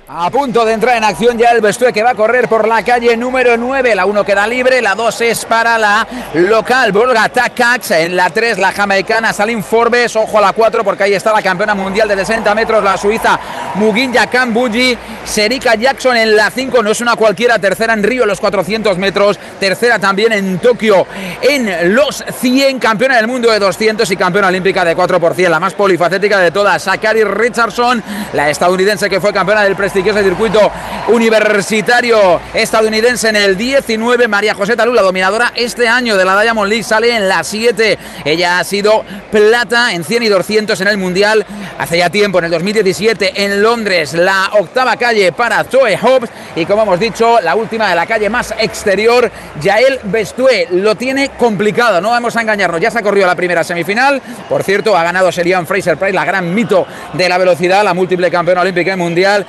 [0.09, 2.81] A punto de entrar en acción ya el Bestue que va a correr por la
[2.81, 3.93] calle número 9.
[3.93, 7.91] La 1 queda libre, la 2 es para la local Borga Takax.
[7.91, 10.15] En la 3 la jamaicana Salim Forbes.
[10.15, 13.37] Ojo a la 4 porque ahí está la campeona mundial de 60 metros, la suiza
[13.75, 14.97] Muginja Kambuji.
[15.25, 17.59] Serika Jackson en la 5, no es una cualquiera.
[17.59, 19.37] Tercera en Río los 400 metros.
[19.59, 21.05] Tercera también en Tokio
[21.41, 22.79] en los 100.
[22.79, 25.51] Campeona del mundo de 200 y campeona olímpica de 4 por 100.
[25.51, 26.81] La más polifacética de todas.
[26.81, 28.01] Sakari Richardson,
[28.31, 30.71] la estadounidense que fue campeona del prestigio el circuito
[31.07, 34.27] universitario estadounidense en el 19.
[34.27, 37.97] María José Talula, dominadora este año de la Diamond League, sale en la 7.
[38.23, 41.45] Ella ha sido plata en 100 y 200 en el Mundial
[41.79, 44.13] hace ya tiempo, en el 2017 en Londres.
[44.13, 48.29] La octava calle para Zoe Hobbs y como hemos dicho, la última de la calle
[48.29, 50.67] más exterior, Yael Bestué.
[50.71, 52.79] Lo tiene complicado, no vamos a engañarnos.
[52.81, 54.21] Ya se ha corrido la primera semifinal.
[54.47, 58.29] Por cierto, ha ganado Serian Fraser Price, la gran mito de la velocidad, la múltiple
[58.29, 59.45] campeona olímpica y mundial.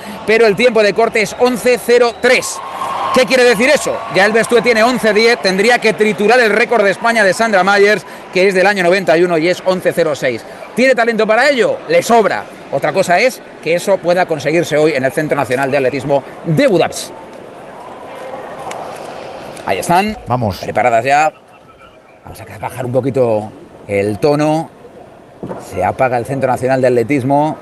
[0.47, 2.61] El tiempo de corte es 11.03.
[3.15, 3.97] ¿Qué quiere decir eso?
[4.15, 8.05] Ya el Bestue tiene 11-10, tendría que triturar el récord de España de Sandra Myers,
[8.33, 10.41] que es del año 91 y es 11-06.
[10.77, 11.79] ¿Tiene talento para ello?
[11.89, 12.45] Le sobra.
[12.71, 16.67] Otra cosa es que eso pueda conseguirse hoy en el Centro Nacional de Atletismo de
[16.67, 17.11] Budapest.
[19.67, 20.17] Ahí están.
[20.27, 20.59] Vamos.
[20.59, 21.33] Preparadas ya.
[22.25, 23.51] Vamos a bajar un poquito
[23.87, 24.71] el tono.
[25.71, 27.57] Se apaga el Centro Nacional de Atletismo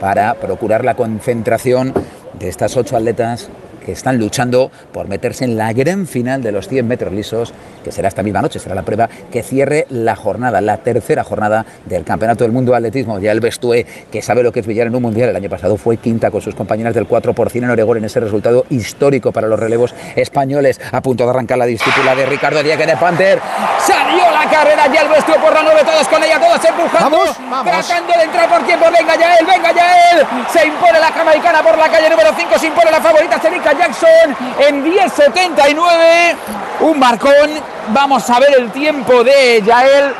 [0.00, 1.92] para procurar la concentración
[2.38, 3.50] de estas ocho atletas
[3.84, 7.52] que están luchando por meterse en la gran final de los 100 metros lisos,
[7.84, 11.66] que será esta misma noche, será la prueba que cierre la jornada, la tercera jornada
[11.84, 13.18] del Campeonato del Mundo de Atletismo.
[13.18, 15.76] Ya el Bestue, que sabe lo que es brillar en un mundial, el año pasado
[15.76, 19.32] fue quinta con sus compañeras del 4 por 100 en Oregón en ese resultado histórico
[19.32, 20.80] para los relevos españoles.
[20.90, 23.38] A punto de arrancar la discípula de Ricardo Diego de Panther.
[23.78, 27.18] Salió la carrera ya el Bestue por la 9, todos con ella, todos empujando,
[27.64, 28.86] tratando de entrar por tiempo.
[28.90, 30.26] Venga ya él, venga ya él.
[30.52, 34.36] Se impone la jamaicana por la calle número 5, se impone la favorita Celica Jackson
[34.58, 36.36] en 10.79.
[36.80, 37.50] Un marcón.
[37.88, 40.14] Vamos a ver el tiempo de Yael.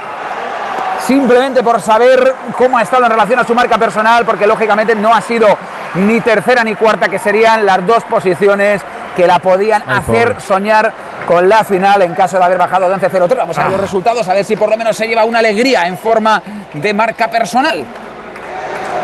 [1.06, 5.14] Simplemente por saber cómo ha estado en relación a su marca personal, porque lógicamente no
[5.14, 5.46] ha sido
[5.94, 8.80] ni tercera ni cuarta, que serían las dos posiciones
[9.14, 10.92] que la podían hacer soñar
[11.26, 13.36] con la final en caso de haber bajado de 11-0-3.
[13.36, 15.86] Vamos a ver los resultados, a ver si por lo menos se lleva una alegría
[15.86, 16.42] en forma
[16.72, 17.84] de marca personal.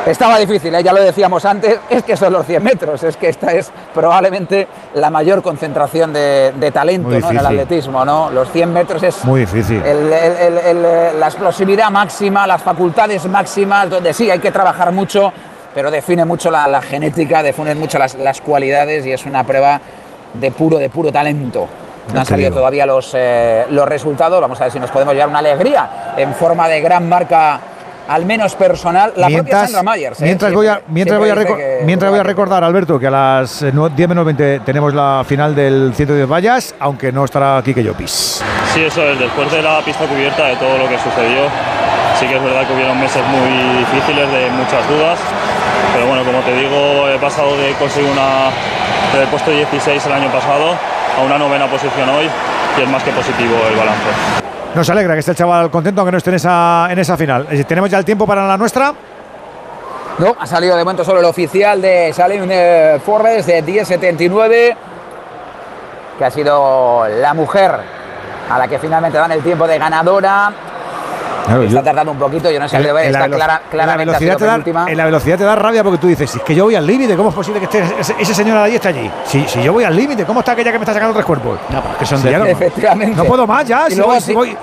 [0.06, 0.82] Estaba difícil, ¿eh?
[0.82, 4.66] ya lo decíamos antes, es que son los 100 metros, es que esta es probablemente
[4.94, 8.30] la mayor concentración de, talento en el atletismo, ¿no?
[8.30, 9.82] Los 100 metros es muy difícil.
[9.82, 15.34] la explosividad máxima, las facultades máximas, donde sí hay que trabajar mucho,
[15.74, 19.80] pero define mucho la, genética, define mucho las, las, cualidades y es una prueba
[20.32, 21.68] de puro, de puro talento.
[22.12, 25.28] No han salido todavía los, eh, los resultados, vamos a ver si nos podemos llevar
[25.28, 27.60] una alegría en forma de gran marca
[28.10, 30.20] al menos personal, la mientras, propia Sandra Myers.
[30.20, 30.24] ¿eh?
[30.24, 31.36] Mientras, voy a, mientras, voy a,
[31.84, 35.92] mientras voy a recordar, Alberto, que a las 10 menos 20 tenemos la final del
[35.94, 38.42] 110 vallas, aunque no estará Kike Llopis.
[38.74, 39.18] Sí, eso es.
[39.18, 41.46] Después de la pista cubierta, de todo lo que sucedió,
[42.18, 45.18] sí que es verdad que hubieron meses muy difíciles, de muchas dudas.
[45.94, 48.50] Pero bueno, como te digo, he pasado de conseguir una
[49.16, 50.74] del puesto 16 el año pasado
[51.18, 52.28] a una novena posición hoy
[52.78, 54.08] y es más que positivo el balance.
[54.74, 57.46] Nos alegra que esté el chaval contento aunque no esté en esa, en esa final.
[57.50, 58.94] Eh, ¿Tenemos ya el tiempo para la nuestra?
[60.18, 62.48] No, ha salido de momento solo el oficial de Salim
[63.00, 64.76] Forbes de 10.79,
[66.18, 67.74] que ha sido la mujer
[68.50, 70.52] a la que finalmente dan el tiempo de ganadora
[71.66, 74.62] está tardando un poquito, yo no sé el, ver, está clara, claramente en la, velocidad
[74.62, 76.74] te da, en la velocidad te da rabia porque tú dices, es que yo voy
[76.74, 77.82] al límite, ¿cómo es posible que esté
[78.18, 79.10] ese, señor allí esté allí?
[79.24, 81.58] Si, si yo voy al límite, ¿cómo está aquella que me está sacando tres cuerpos?
[81.70, 83.16] No, que son de Efectivamente.
[83.16, 84.56] No puedo más ya, si, voy, si, voy,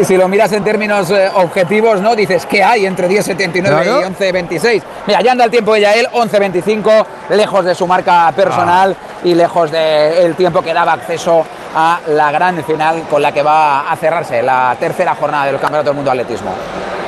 [0.00, 2.14] y, si lo miras en términos eh, objetivos, ¿no?
[2.14, 4.82] Dices, ¿qué hay entre 10.79 y 11.26?
[5.06, 9.20] Mira, ya anda el tiempo de Yael, 11.25, lejos de su marca personal ah.
[9.24, 11.44] y lejos del tiempo que daba acceso
[11.74, 15.90] a la gran final con la que va a cerrarse la tercera jornada del Campeonato
[15.90, 16.54] del Mundo Atletismo.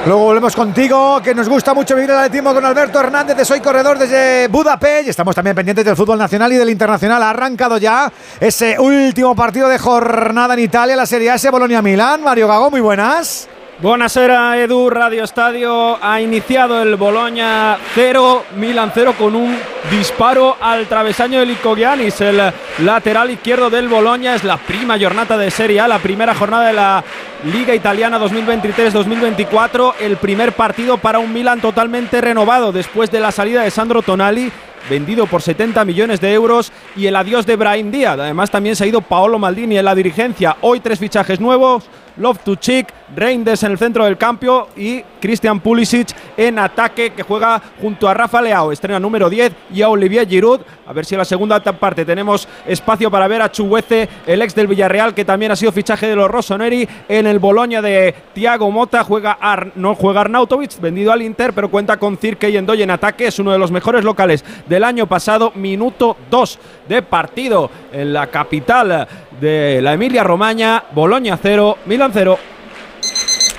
[0.07, 3.61] Luego volvemos contigo, que nos gusta mucho vivir el atletismo con Alberto Hernández de Soy
[3.61, 5.09] Corredor desde Budapest.
[5.09, 7.23] Estamos también pendientes del fútbol nacional y del internacional.
[7.23, 8.11] Ha arrancado ya
[8.41, 12.23] ese último partido de jornada en Italia, la Serie ese Bolonia-Milán.
[12.23, 13.49] Mario Gago, muy buenas.
[13.81, 19.57] Buonasera Edu, Radio Estadio ha iniciado el Boloña 0, Milan 0 con un
[19.89, 22.41] disparo al travesaño de Licogianis, el
[22.81, 26.73] lateral izquierdo del Boloña, es la prima jornada de Serie A, la primera jornada de
[26.73, 27.05] la
[27.45, 33.63] Liga Italiana 2023-2024, el primer partido para un Milan totalmente renovado después de la salida
[33.63, 34.51] de Sandro Tonali
[34.91, 38.19] vendido por 70 millones de euros y el adiós de Brahim Díaz.
[38.19, 40.57] Además también se ha ido Paolo Maldini en la dirigencia.
[40.63, 41.85] Hoy tres fichajes nuevos,
[42.19, 47.23] Love to Chick, Reinders en el centro del campo y Christian Pulisic en ataque que
[47.23, 50.61] juega junto a Rafa Leao, estrena número 10 y a Olivier Giroud.
[50.87, 54.55] A ver si en la segunda parte tenemos espacio para ver a Chuguece, el ex
[54.55, 58.71] del Villarreal que también ha sido fichaje de los Rossoneri en el Boloña de Thiago
[58.71, 59.39] Mota, juega
[59.77, 63.39] no juega Arnautovic, vendido al Inter, pero cuenta con Cirque y Endoy en ataque, es
[63.39, 66.59] uno de los mejores locales del año pasado, minuto 2
[66.89, 69.07] de partido en la capital
[69.41, 72.39] de la Emilia Romagna, Boloña 0, Milan 0.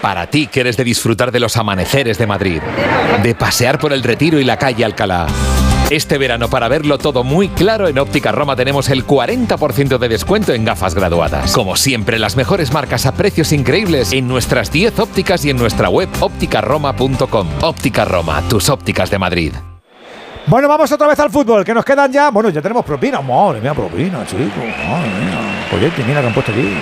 [0.01, 2.61] Para ti que eres de disfrutar de los amaneceres de Madrid,
[3.21, 5.27] de pasear por el Retiro y la calle Alcalá.
[5.89, 10.53] Este verano para verlo todo muy claro en Óptica Roma tenemos el 40% de descuento
[10.53, 11.51] en gafas graduadas.
[11.51, 15.89] Como siempre, las mejores marcas a precios increíbles en nuestras 10 ópticas y en nuestra
[15.89, 17.47] web ópticaroma.com.
[17.61, 19.53] Óptica Roma, tus ópticas de Madrid.
[20.49, 22.31] Bueno, vamos otra vez al fútbol, que nos quedan ya.
[22.31, 23.21] Bueno, ya tenemos propina.
[23.21, 24.49] Madre mía, propina, chicos.
[24.57, 25.67] Madre mía.
[25.71, 26.73] Oye, mira que han puesto aquí.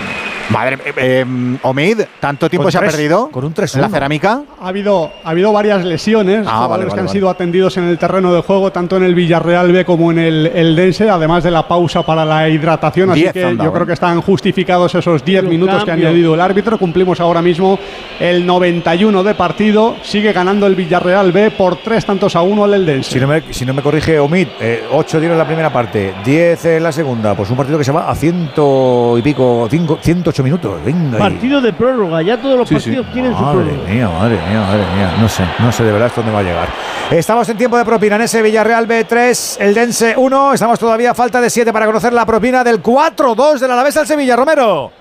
[0.50, 3.30] Madre, eh, eh, em, Omid, ¿tanto tiempo se ha perdido?
[3.30, 4.44] Con un 3 ¿La cerámica?
[4.62, 8.34] Ha habido, ha habido varias lesiones, ah, jugadores que han sido atendidos en el terreno
[8.34, 11.68] de juego, tanto en el Villarreal B como en el, el Dense, además de la
[11.68, 13.12] pausa para la hidratación.
[13.12, 13.88] Así que yo creo ¿eh?
[13.88, 16.78] que están justificados esos 10 minutos que ha añadido el árbitro.
[16.78, 17.78] Cumplimos ahora mismo
[18.18, 19.98] el 91 de partido.
[20.02, 23.12] Sigue ganando el Villarreal B por tres tantos a uno al Eldense.
[23.12, 24.48] Si no me, si no me corrige Omid,
[24.92, 27.36] 8 eh, dieron la primera parte, 10 en la segunda.
[27.36, 30.84] Pues un partido que se va a ciento y pico, 5, 180 minutos.
[30.84, 31.18] Venga.
[31.18, 32.22] Partido de prórroga.
[32.22, 33.78] Ya todos los partidos tienen madre su prórroga.
[33.78, 35.12] Madre mía, madre mía, madre mía.
[35.20, 36.68] No sé, no sé de verdad dónde va a llegar.
[37.12, 38.16] Estamos en tiempo de propina.
[38.16, 40.54] En ese Villarreal B3, el Dense 1.
[40.54, 44.08] Estamos todavía a falta de 7 para conocer la propina del 4-2 del Alavés al
[44.08, 44.36] Sevilla.
[44.36, 44.92] Romero.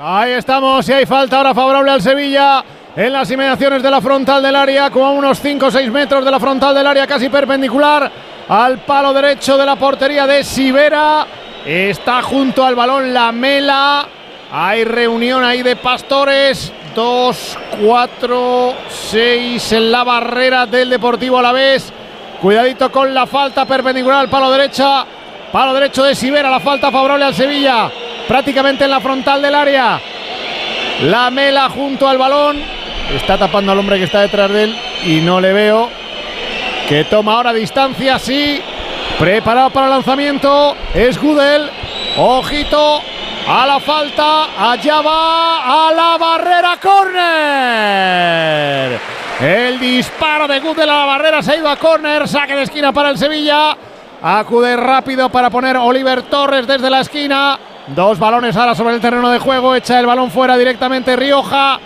[0.00, 0.88] Ahí estamos.
[0.88, 2.64] Y hay falta ahora favorable al Sevilla
[2.94, 6.24] en las inmediaciones de la frontal del área, como a unos 5 o 6 metros
[6.24, 8.10] de la frontal del área, casi perpendicular
[8.48, 11.26] al palo derecho de la portería de Sibera.
[11.64, 14.06] Está junto al balón la mela.
[14.50, 16.72] Hay reunión ahí de pastores.
[16.94, 21.92] 2, 4, 6 en la barrera del Deportivo Alavés.
[22.40, 25.04] Cuidadito con la falta perpendicular al palo derecha.
[25.52, 27.90] Palo derecho de Sivera, la falta favorable al Sevilla.
[28.26, 30.00] Prácticamente en la frontal del área.
[31.02, 32.56] La Mela junto al balón.
[33.14, 35.90] Está tapando al hombre que está detrás de él y no le veo.
[36.88, 38.60] Que toma ahora distancia, sí.
[39.18, 40.74] Preparado para el lanzamiento.
[40.94, 41.70] Es Gudel.
[42.16, 43.00] Ojito.
[43.48, 44.70] A la falta.
[44.72, 45.88] Allá va.
[45.88, 46.76] A la barrera.
[46.82, 48.16] Corner.
[49.40, 52.26] El disparo de Gudel a la barrera se ha ido a córner.
[52.26, 53.76] Saque de esquina para el Sevilla.
[54.22, 57.58] Acude rápido para poner Oliver Torres desde la esquina.
[57.88, 59.74] Dos balones ahora sobre el terreno de juego.
[59.74, 61.78] Echa el balón fuera directamente Rioja.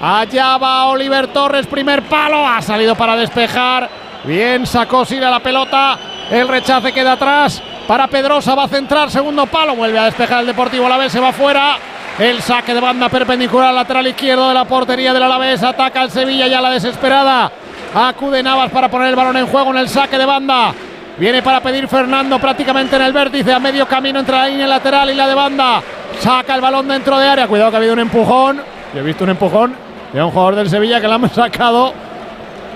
[0.00, 2.46] Allá va Oliver Torres, primer palo.
[2.46, 3.90] Ha salido para despejar.
[4.22, 5.98] Bien sacó Sira la pelota.
[6.30, 7.60] El rechace queda atrás.
[7.86, 9.10] Para Pedrosa va a centrar.
[9.10, 9.76] Segundo palo.
[9.76, 11.12] Vuelve a despejar el Deportivo Alavés.
[11.12, 11.76] Se va fuera.
[12.18, 15.62] El saque de banda perpendicular al lateral izquierdo de la portería del Alavés.
[15.62, 17.50] Ataca el Sevilla ya la desesperada.
[17.94, 20.72] Acude Navas para poner el balón en juego en el saque de banda.
[21.16, 25.10] Viene para pedir Fernando prácticamente en el vértice, a medio camino entre la línea lateral
[25.10, 25.82] y la de banda.
[26.18, 27.46] Saca el balón dentro de área.
[27.46, 28.60] Cuidado que ha habido un empujón.
[28.94, 29.74] Yo he visto un empujón
[30.12, 31.92] de un jugador del Sevilla que le han sacado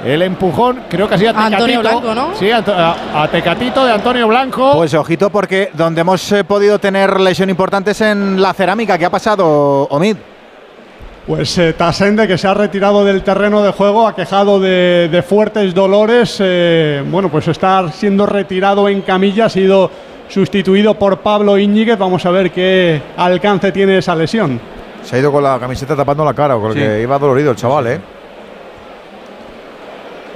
[0.05, 0.81] el empujón.
[0.89, 2.01] Creo que ha sido a Antonio Tecatito.
[2.01, 2.35] Blanco, ¿no?
[2.37, 4.73] Sí, a, a- a Tecatito de Antonio Blanco.
[4.75, 8.97] Pues ojito porque donde hemos eh, podido tener lesión importante es en la cerámica.
[8.99, 10.17] ¿Qué ha pasado, Omid?
[11.27, 15.23] Pues eh, Tasende, que se ha retirado del terreno de juego, ha quejado de, de
[15.23, 16.39] fuertes dolores.
[16.41, 19.91] eh, bueno, pues está siendo retirado en camilla, ha sido
[20.29, 21.99] sustituido por Pablo Íñiguez.
[21.99, 24.59] Vamos a ver qué alcance tiene esa lesión.
[25.03, 26.79] Se ha ido con la camiseta tapando la cara, con Sí.
[26.79, 28.01] que iba dolorido el chaval, ¿eh?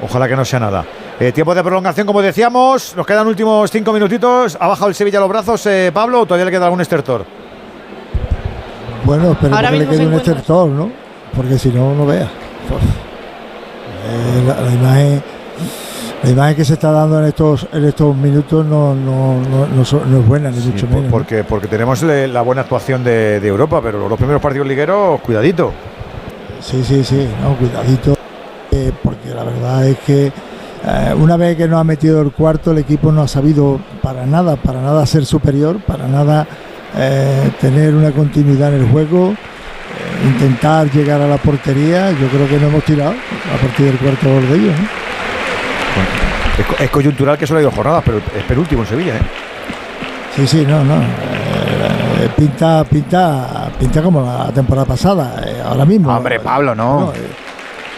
[0.02, 0.84] Ojalá que no sea nada.
[1.20, 2.94] Eh, tiempo de prolongación, como decíamos.
[2.96, 4.56] Nos quedan últimos cinco minutitos.
[4.60, 7.24] ¿Ha bajado el Sevilla los brazos, eh, Pablo, o todavía le queda algún estertor?
[9.04, 10.90] Bueno, espero Ahora que le quede un estertor, ¿no?
[11.34, 12.24] Porque si no, no vea.
[12.24, 12.82] Uf.
[14.04, 15.22] Eh, la, la imagen,
[16.24, 19.84] la imagen que se está dando en estos, en estos minutos no, no, no, no
[19.84, 21.04] so- no es buena, ni mucho menos.
[21.04, 21.10] ¿no?
[21.10, 25.20] porque, porque tenemos le- la buena actuación de, de Europa, pero los primeros partidos ligueros,
[25.20, 25.72] cuidadito.
[26.60, 28.16] Sí, sí, sí, no, cuidadito.
[28.72, 32.72] Eh, porque la verdad es que eh, una vez que nos ha metido el cuarto,
[32.72, 36.46] el equipo no ha sabido para nada, para nada ser superior, para nada
[36.96, 42.10] eh, tener una continuidad en el juego, eh, intentar llegar a la portería.
[42.12, 44.74] Yo creo que no hemos tirado a partir del cuarto gol de ellos.
[44.78, 45.02] ¿no?
[46.58, 49.20] Es, co- es coyuntural que solo ha ido jornadas, pero es penúltimo en Sevilla, ¿eh?
[50.36, 50.94] Sí, sí, no, no.
[50.96, 56.10] eh, pinta, pinta, pinta como la temporada pasada, eh, ahora mismo.
[56.14, 57.12] Hombre, Pablo, no.
[57.14, 57.18] eh,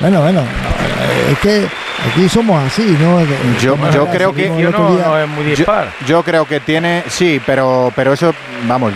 [0.00, 1.66] bueno, bueno, eh, es que
[2.10, 3.18] aquí somos así, ¿no?
[3.18, 3.26] De-
[3.60, 5.54] Yo, yo creo que como el otro día.
[5.54, 5.64] yo,
[6.06, 8.34] yo creo que tiene sí, pero pero eso
[8.66, 8.92] vamos,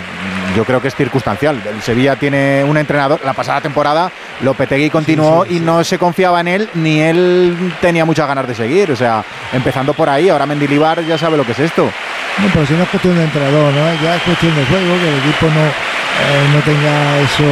[0.57, 1.61] yo creo que es circunstancial.
[1.67, 3.21] El Sevilla tiene un entrenador.
[3.25, 4.11] La pasada temporada
[4.41, 8.91] Lopetegui continuó y no se confiaba en él ni él tenía muchas ganas de seguir.
[8.91, 9.23] O sea,
[9.53, 10.29] empezando por ahí.
[10.29, 11.85] Ahora Mendilibar ya sabe lo que es esto.
[11.85, 14.03] No, pero si no es cuestión de entrenador, ¿no?
[14.03, 17.45] Ya es cuestión de juego, que el equipo no, eh, no tenga eso,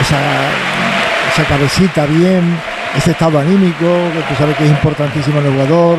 [0.00, 0.18] esa,
[1.32, 2.58] esa cabecita bien,
[2.96, 5.98] ese estado anímico, que tú sabes que es importantísimo en el jugador.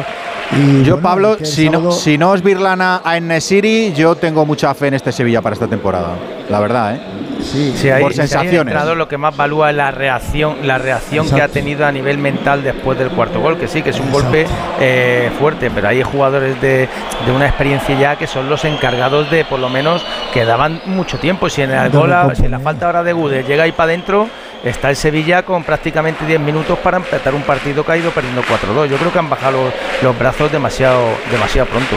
[0.51, 4.73] Y, Yo, bueno, Pablo, si no, si no es Virlana a Enesiri, yo tengo mucha
[4.73, 6.15] fe en este Sevilla para esta temporada.
[6.49, 7.01] La verdad, ¿eh?
[7.41, 8.61] Sí, ahí- por si hay sensaciones.
[8.61, 12.17] entrenador, lo que más valúa es la reacción, la reacción que ha tenido a nivel
[12.17, 14.23] mental después del cuarto gol, que sí, que es un Exacto.
[14.27, 14.45] golpe
[14.79, 16.87] eh, fuerte, pero hay jugadores de,
[17.25, 21.17] de una experiencia ya que son los encargados de, por lo menos, que daban mucho
[21.19, 21.49] tiempo.
[21.49, 24.27] Si en el gol, si en la falta ahora de Gude llega ahí para adentro,
[24.63, 28.87] está el Sevilla con prácticamente 10 minutos para empezar un partido ido perdiendo 4-2.
[28.89, 29.73] Yo creo que han bajado los,
[30.03, 31.95] los brazos demasiado, demasiado pronto.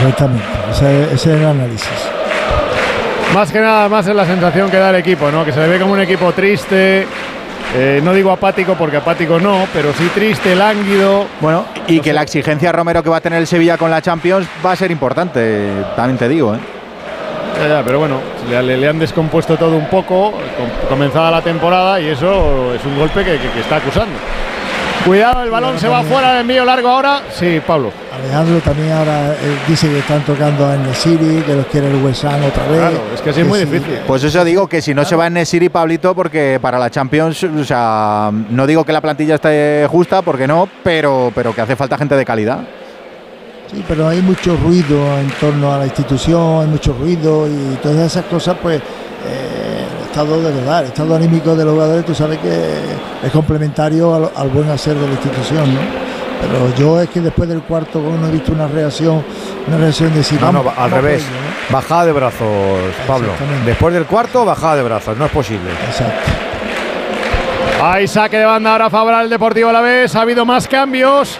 [0.00, 1.88] Correctamente, ese, ese es el análisis.
[3.34, 5.44] Más que nada, más es la sensación que da el equipo, ¿no?
[5.44, 7.06] Que se le ve como un equipo triste.
[7.76, 11.26] eh, no digo apático porque apático no, pero sí triste, lánguido.
[11.40, 14.46] Bueno, y que la exigencia Romero que va a tener el Sevilla con la Champions
[14.64, 16.54] va a ser importante, también te digo.
[16.54, 16.58] ¿eh?
[17.60, 22.08] Ya, ya, pero bueno, le, han descompuesto todo un poco, com- comenzada la temporada, y
[22.08, 24.14] eso es un golpe que, que- que está acusando.
[25.04, 27.20] Cuidado, el balón se va fuera del envío largo ahora.
[27.30, 27.92] Sí, Pablo.
[28.10, 32.24] Alejandro también ahora eh, dice que están tocando a City, que los quiere el West
[32.24, 32.78] Ham otra vez.
[32.78, 33.66] Claro, es que así es muy sí.
[33.66, 33.98] difícil.
[34.06, 37.44] Pues eso digo que si no se va en Nesiri Pablito, porque para la Champions,
[37.44, 41.76] o sea, no digo que la plantilla esté justa, porque no, pero, pero que hace
[41.76, 42.60] falta gente de calidad.
[43.70, 47.98] Sí, pero hay mucho ruido en torno a la institución, hay mucho ruido y todas
[47.98, 48.80] esas cosas, pues
[49.26, 49.63] eh,
[50.14, 54.30] estado de verdad, el estado anímico de los jugadores, tú sabes que es complementario al,
[54.36, 55.80] al buen hacer de la institución, ¿no?
[56.40, 59.24] Pero yo es que después del cuarto gol no he visto una reacción,
[59.66, 61.24] una reacción de decir, No, al revés.
[61.68, 62.46] Bajada de brazos,
[63.08, 63.28] Pablo.
[63.66, 65.16] Después del cuarto, bajada de brazos.
[65.16, 65.70] No es posible.
[65.88, 66.30] Exacto.
[67.82, 70.14] Hay saque de banda ahora favorable al Deportivo a la vez.
[70.14, 71.38] Ha habido más cambios.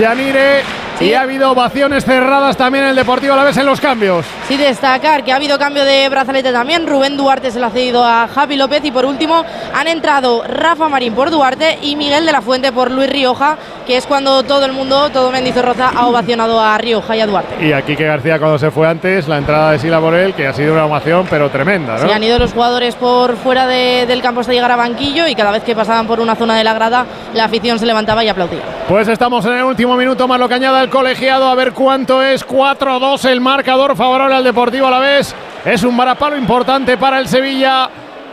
[0.00, 0.83] Yanire.
[1.00, 4.24] Y ha habido ovaciones cerradas también en el Deportivo a la vez en los cambios.
[4.48, 6.86] Sí, destacar que ha habido cambio de brazalete también.
[6.86, 9.44] Rubén Duarte se lo ha cedido a Javi López y por último
[9.74, 13.56] han entrado Rafa Marín por Duarte y Miguel de la Fuente por Luis Rioja,
[13.86, 17.66] que es cuando todo el mundo, todo Mendizorroza ha ovacionado a Rioja y a Duarte.
[17.66, 20.52] Y aquí que García cuando se fue antes, la entrada de Sila Borel, que ha
[20.54, 22.06] sido una ovación pero tremenda, ¿no?
[22.06, 25.34] Sí, han ido los jugadores por fuera de- del campo hasta llegar a banquillo y
[25.34, 27.04] cada vez que pasaban por una zona de la grada,
[27.34, 28.60] la afición se levantaba y aplaudía.
[28.88, 31.48] Pues estamos en el último minuto más lo que añada el colegiado.
[31.48, 32.46] A ver cuánto es.
[32.46, 35.34] 4-2 el marcador favorable al Deportivo a la vez.
[35.64, 37.88] Es un varapalo importante para el Sevilla.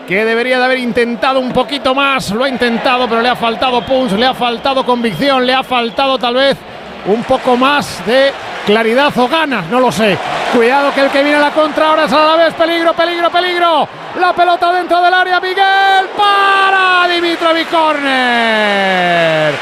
[0.08, 2.32] Que debería de haber intentado un poquito más.
[2.32, 6.18] Lo ha intentado, pero le ha faltado punch, le ha faltado convicción, le ha faltado
[6.18, 6.58] tal vez
[7.06, 8.32] un poco más de
[8.66, 10.18] claridad o ganas, no lo sé.
[10.54, 12.54] Cuidado que el que viene a la contra ahora es a la vez.
[12.54, 13.88] Peligro, peligro, peligro.
[14.20, 15.40] La pelota dentro del área.
[15.40, 19.54] Miguel para Dimitrovic Corner.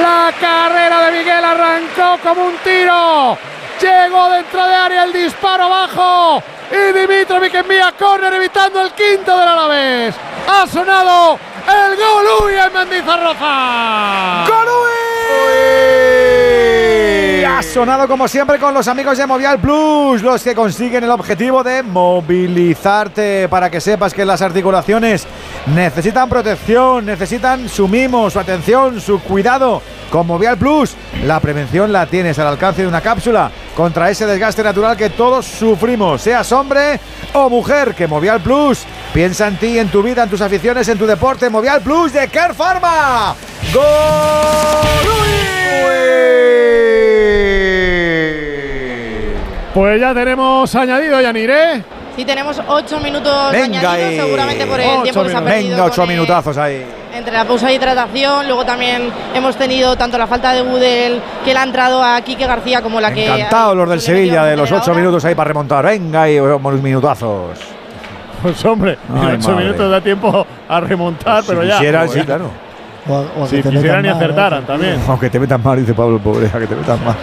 [0.00, 3.38] La carrera de Miguel arrancó como un tiro.
[3.80, 6.42] Llegó dentro de área el disparo abajo.
[6.70, 10.14] Y Dimitrovic envía córner evitando el quinto del Alavés.
[10.46, 14.44] Ha sonado el gol Uy en Mendizorroza.
[17.44, 21.10] Y ha sonado como siempre con los amigos de Movial Plus, los que consiguen el
[21.10, 25.26] objetivo de movilizarte para que sepas que las articulaciones
[25.66, 29.82] necesitan protección, necesitan su mimo, su atención, su cuidado.
[30.10, 30.96] Con Movial Plus,
[31.26, 35.44] la prevención la tienes al alcance de una cápsula contra ese desgaste natural que todos
[35.44, 36.98] sufrimos, seas hombre
[37.34, 37.94] o mujer.
[37.94, 41.50] Que Movial Plus piensa en ti, en tu vida, en tus aficiones, en tu deporte.
[41.50, 43.36] Movial Plus de Care Pharma.
[49.74, 51.82] Pues ya tenemos añadido, Yanire.
[52.16, 54.16] Sí, tenemos ocho minutos Venga añadidos, ahí.
[54.20, 55.70] seguramente por el tiempo que se ha perdido.
[55.70, 56.86] Venga, ocho minutazos ahí.
[57.12, 61.52] entre la pausa de hidratación, luego también hemos tenido tanto la falta de Budel que
[61.52, 63.26] le ha entrado a Quique García como la que.
[63.26, 65.84] Encantados los del Sevilla de los ocho minutos ahí para remontar.
[65.84, 67.58] Venga ahí, unos minutazos.
[68.42, 69.64] Pues hombre, Ay, ocho madre.
[69.64, 71.78] minutos da tiempo a remontar, pero ya.
[71.78, 72.24] quisieran, Como sí, ya.
[72.26, 72.50] claro.
[73.08, 75.00] O, o Si quisieran y más, acertaran también.
[75.08, 77.16] Aunque te metan mal, dice Pablo, pobre, a que te metan mal.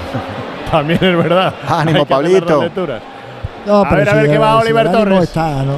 [0.72, 1.54] También es verdad.
[1.68, 2.72] Ánimo, Hay que hacer las Pablito.
[3.66, 5.24] No, A pero ver, a si ver qué va si Oliver el ánimo Torres.
[5.24, 5.76] está, ¿no?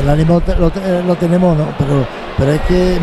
[0.00, 1.64] El ánimo lo, te- lo tenemos, ¿no?
[1.78, 2.06] Pero,
[2.38, 2.98] pero es que eh,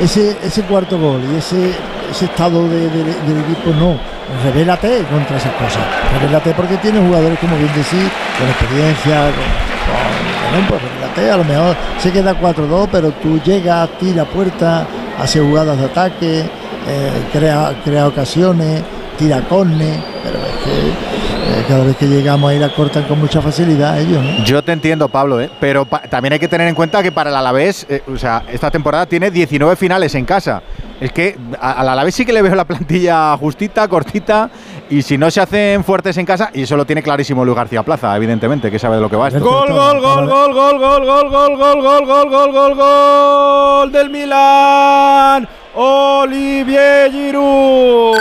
[0.00, 1.72] ese, ese cuarto gol y ese,
[2.10, 3.98] ese estado de- de- del equipo, no.
[4.44, 5.82] Revélate contra esas cosas.
[6.20, 8.08] Revélate porque tienes jugadores, como bien decís,
[8.38, 9.46] con experiencia, con,
[9.86, 11.30] con- bueno, pues revélate.
[11.32, 14.86] A lo mejor se queda 4-2, pero tú llegas, tira puerta,
[15.20, 18.82] hace jugadas de ataque, eh, crea, crea ocasiones,
[19.16, 20.88] tira córner, pero es que
[21.60, 24.44] eh, cada vez que llegamos ahí la cortan con mucha facilidad ellos, ¿no?
[24.44, 25.50] Yo te entiendo, Pablo, ¿eh?
[25.60, 28.42] pero pa- también hay que tener en cuenta que para el Alavés, eh, o sea,
[28.52, 30.62] esta temporada tiene 19 finales en casa.
[31.00, 34.48] Es que al Alavés sí que le veo la plantilla justita, cortita,
[34.88, 37.82] y si no se hacen fuertes en casa, y eso lo tiene clarísimo Luis García
[37.82, 39.40] Plaza, evidentemente, que sabe de lo que va esto.
[39.40, 44.10] Gol, gol, gol, gol, gol, gol, gol, gol, gol, gol, gol, gol, gol, gol del
[44.10, 45.46] Milan.
[45.78, 48.16] Olivier Giroud.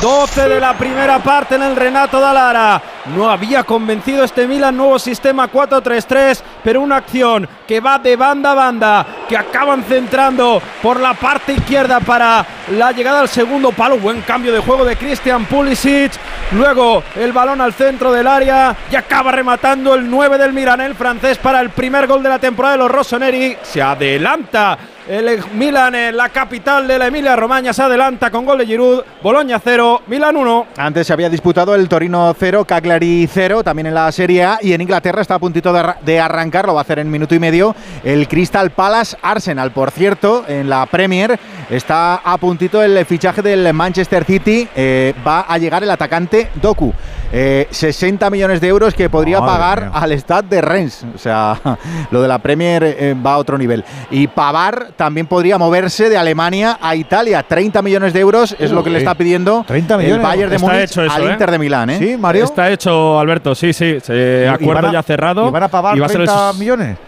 [0.00, 2.80] 12 de la primera parte en el Renato Dalara.
[3.16, 8.52] No había convencido este Milan nuevo sistema 4-3-3, pero una acción que va de banda
[8.52, 12.46] a banda, que acaban centrando por la parte izquierda para
[12.76, 13.98] la llegada al segundo palo.
[13.98, 16.12] Buen cambio de juego de Christian Pulisic.
[16.52, 20.94] Luego el balón al centro del área y acaba rematando el 9 del Milan, el
[20.94, 23.56] francés, para el primer gol de la temporada de los Rossoneri.
[23.62, 28.58] Se adelanta El Milan en la capital de la Emilia Romagna se adelanta con gol
[28.58, 29.02] de Giroud.
[29.20, 30.66] Boloña 0, Milan 1.
[30.76, 34.58] Antes se había disputado el Torino 0, Cagliari 0, también en la Serie A.
[34.62, 37.40] Y en Inglaterra está a puntito de, arrancar, lo va a hacer en minuto y
[37.40, 37.74] medio,
[38.04, 39.72] el Crystal Palace Arsenal.
[39.72, 41.36] Por cierto, en la Premier
[41.68, 44.68] está a puntito el fichaje del Manchester City.
[44.76, 46.94] Eh, va a llegar el atacante Doku.
[47.32, 51.04] 60 eh, millones de euros que podría pagar al Stade de Rennes.
[51.14, 51.58] O sea,
[52.10, 53.84] lo de la Premier eh, va a otro nivel.
[54.10, 57.42] Y Pavar también podría moverse de Alemania a Italia.
[57.42, 60.16] 30 millones de euros es lo que le está pidiendo 30 millones.
[60.16, 61.90] el Bayern de Múnich al Inter de Milán.
[61.90, 61.98] ¿eh?
[61.98, 62.44] Sí, Mario.
[62.44, 63.54] Está hecho, Alberto.
[63.54, 63.98] Sí, sí.
[64.02, 65.48] Se acuerdo ya cerrado.
[65.48, 66.98] ¿Y van a pagar 30 millones?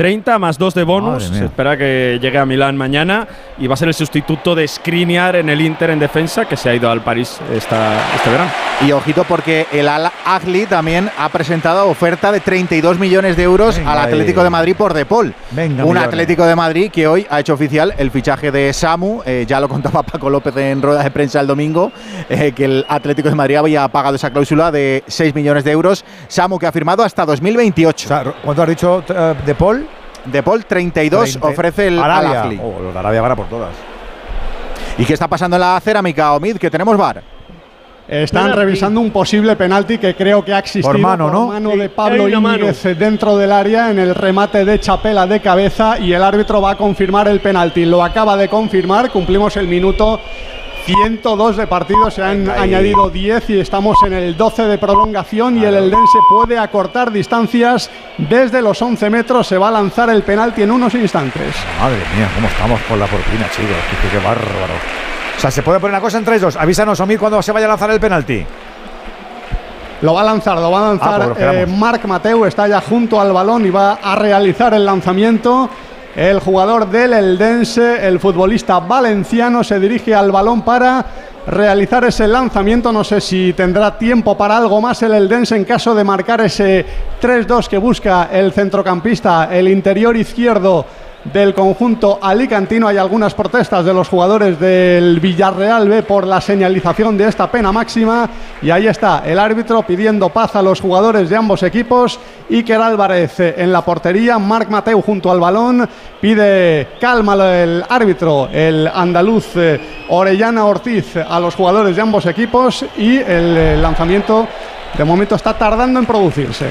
[0.00, 1.24] 30 más 2 de bonus.
[1.24, 3.28] Se espera que llegue a Milán mañana
[3.58, 6.70] y va a ser el sustituto de Skriniar en el Inter en defensa que se
[6.70, 8.50] ha ido al París esta, este verano.
[8.80, 13.78] Y ojito porque el Al Ahly también ha presentado oferta de 32 millones de euros
[13.84, 15.34] al Atlético de Madrid por De Paul.
[15.84, 19.20] Un Atlético de Madrid que hoy ha hecho oficial el fichaje de Samu.
[19.26, 21.92] Eh, ya lo contaba Paco López en rueda de prensa el domingo,
[22.30, 26.06] eh, que el Atlético de Madrid había pagado esa cláusula de 6 millones de euros.
[26.28, 28.34] Samu que ha firmado hasta 2028.
[28.42, 29.89] ¿Cuánto has dicho eh, De Paul?
[30.24, 32.60] De Paul 32 ofrece el Arabia.
[32.62, 33.70] Oh, los de Arabia van a por todas.
[34.98, 36.56] ¿Y qué está pasando en la cerámica, Omid?
[36.58, 37.22] Que tenemos bar.
[38.10, 41.46] Están revisando un posible penalti que creo que ha existido por mano, ¿no?
[41.46, 46.12] mano de Pablo Íñiguez dentro del área en el remate de Chapela de cabeza y
[46.12, 47.84] el árbitro va a confirmar el penalti.
[47.84, 50.20] Lo acaba de confirmar, cumplimos el minuto
[50.84, 55.64] 102 de partido, se han añadido 10 y estamos en el 12 de prolongación y
[55.64, 60.62] el Eldense puede acortar distancias desde los 11 metros, se va a lanzar el penalti
[60.62, 61.54] en unos instantes.
[61.80, 63.76] Madre mía, cómo estamos con la porquina, chicos,
[64.10, 64.74] qué, bárbaro.
[65.36, 66.56] O sea, se puede poner una cosa en 3-2.
[66.58, 68.44] Avísanos, Omid, cuando se vaya a lanzar el penalti.
[70.02, 72.80] Lo va a lanzar, lo va a lanzar ah, pues eh, Marc Mateu, está ya
[72.80, 75.68] junto al balón y va a realizar el lanzamiento.
[76.16, 81.06] El jugador del Eldense, el futbolista valenciano, se dirige al balón para
[81.46, 82.92] realizar ese lanzamiento.
[82.92, 86.84] No sé si tendrá tiempo para algo más el Eldense en caso de marcar ese
[87.22, 90.84] 3-2 que busca el centrocampista, el interior izquierdo
[91.24, 92.88] del conjunto alicantino.
[92.88, 97.72] Hay algunas protestas de los jugadores del Villarreal B por la señalización de esta pena
[97.72, 98.28] máxima.
[98.62, 102.18] Y ahí está el árbitro pidiendo paz a los jugadores de ambos equipos.
[102.50, 105.88] Iker Álvarez en la portería, Marc Mateu junto al balón.
[106.20, 112.84] Pide calma el árbitro, el andaluz eh, Orellana Ortiz a los jugadores de ambos equipos.
[112.96, 114.46] Y el eh, lanzamiento
[114.96, 116.66] de momento está tardando en producirse.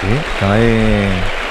[0.00, 1.49] Sí,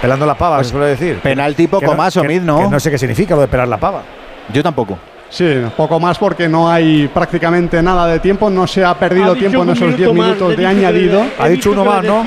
[0.00, 1.18] pelando la pava, pues, se suele decir.
[1.20, 2.70] Penalti poco más, Omid, ¿no?
[2.70, 4.02] no sé qué significa lo de pelar la pava.
[4.52, 4.98] Yo tampoco.
[5.30, 9.64] Sí, poco más porque no hay prácticamente nada de tiempo, no se ha perdido tiempo
[9.64, 11.24] en esos 10 minutos de añadido.
[11.38, 12.24] ha dicho uno más, ¿no?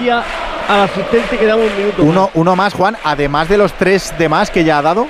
[0.67, 4.51] Al asistente que daba un minuto uno, uno más, Juan, además de los tres demás
[4.51, 5.07] que ya ha dado.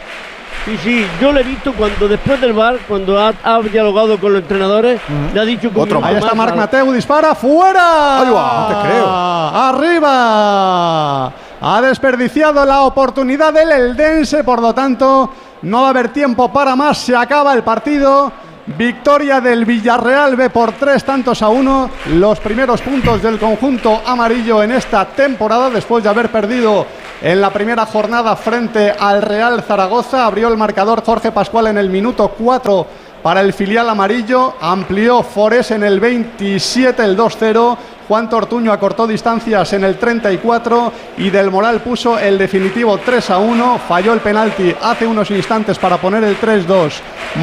[0.66, 3.34] Sí, sí, yo le he visto cuando después del bar, cuando ha,
[3.72, 5.02] dialogado con los entrenadores,
[5.34, 8.22] le ha dicho que Otro Ahí está Marc Mateu, dispara, fuera.
[8.22, 9.10] Ahí va, no te creo.
[9.56, 11.34] Arriba.
[11.60, 15.32] Ha desperdiciado la oportunidad del Eldense, por lo tanto,
[15.64, 17.00] no va a haber tiempo para más.
[17.00, 18.32] Se acaba el partido.
[18.78, 21.90] Victoria del Villarreal B por tres tantos a uno.
[22.08, 26.86] Los primeros puntos del conjunto amarillo en esta temporada, después de haber perdido
[27.22, 30.26] en la primera jornada frente al Real Zaragoza.
[30.26, 32.88] Abrió el marcador Jorge Pascual en el minuto 4
[33.28, 34.54] para el filial amarillo.
[34.62, 37.78] Amplió Fores en el 27, el 2-0.
[38.08, 43.40] Juan Tortuño acortó distancias en el 34 y Del Moral puso el definitivo 3 a
[43.40, 43.82] 1.
[43.86, 46.94] Falló el penalti hace unos instantes para poner el 3-2.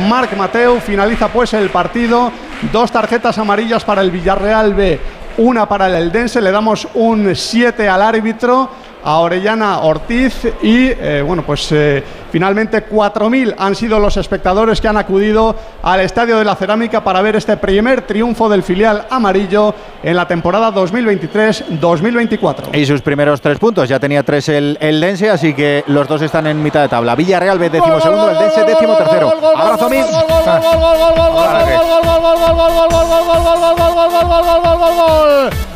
[0.08, 2.32] Marc Mateu finaliza pues el partido.
[2.72, 4.98] Dos tarjetas amarillas para el Villarreal B,
[5.36, 6.40] una para el Eldense.
[6.40, 8.70] Le damos un 7 al árbitro
[9.04, 12.02] a Orellana Ortiz y eh, bueno pues eh,
[12.32, 17.20] finalmente 4.000 han sido los espectadores que han acudido al Estadio de la Cerámica para
[17.22, 22.74] ver este primer triunfo del filial amarillo en la temporada 2023-2024.
[22.74, 26.22] Y sus primeros tres puntos, ya tenía tres el, el Dense, así que los dos
[26.22, 27.14] están en mitad de tabla.
[27.14, 29.32] Villarreal, décimo segundo, el Dense, décimo tercero.
[29.56, 29.98] Abrazo a mí.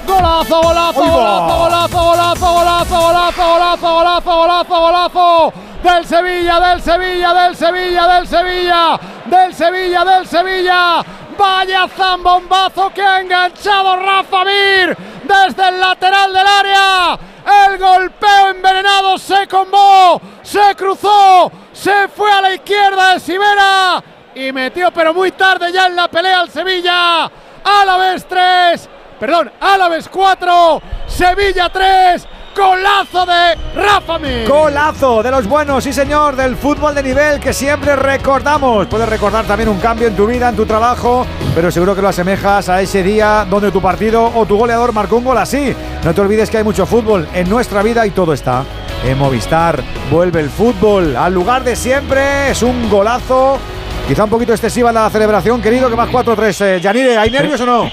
[0.07, 1.88] Golazo, golazo, golazo, golazo,
[2.19, 9.01] golazo, golazo, golazo, golazo, golazo, golazo, golazo del Sevilla, del Sevilla, del Sevilla, del Sevilla,
[9.27, 11.05] del Sevilla, del Sevilla.
[11.39, 17.19] Vaya zambombazo que ha enganchado Rafa Mir desde el lateral del área.
[17.67, 24.03] El golpeo envenenado se combó, se cruzó, se fue a la izquierda de Sibera
[24.35, 27.31] y metió, pero muy tarde ya en la pelea al Sevilla.
[27.63, 28.89] Álaves 3,
[29.19, 32.29] perdón, Álaves 4, Sevilla 3
[32.59, 34.49] Golazo de Rafa Mir.
[34.49, 38.89] Golazo de los buenos, sí señor, del fútbol de nivel que siempre recordamos.
[38.89, 41.25] Puedes recordar también un cambio en tu vida, en tu trabajo,
[41.55, 45.19] pero seguro que lo asemejas a ese día donde tu partido o tu goleador marcó
[45.19, 45.73] un gol así.
[46.05, 48.65] No te olvides que hay mucho fútbol en nuestra vida y todo está
[49.05, 49.81] en Movistar.
[50.11, 53.59] Vuelve el fútbol al lugar de siempre, es un golazo.
[54.09, 56.65] Quizá un poquito excesiva la celebración, querido, que más 4-3.
[56.65, 57.91] Eh, Yanire, ¿hay nervios o no?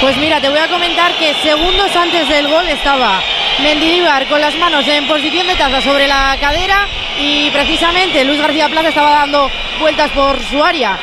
[0.00, 3.20] Pues mira, te voy a comentar que segundos antes del gol estaba
[3.62, 6.86] Mendilibar con las manos en posición de taza sobre la cadera
[7.18, 10.96] y precisamente Luis García Plaza estaba dando vueltas por su área.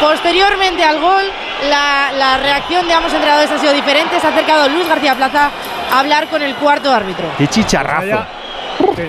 [0.00, 1.24] Posteriormente al gol,
[1.68, 4.20] la, reacción de ambos entrenadores ha sido diferente.
[4.20, 5.50] Se ha acercado Luis García Plaza
[5.92, 7.26] a hablar con el cuarto árbitro.
[7.36, 8.24] ¡Qué chicharrazo!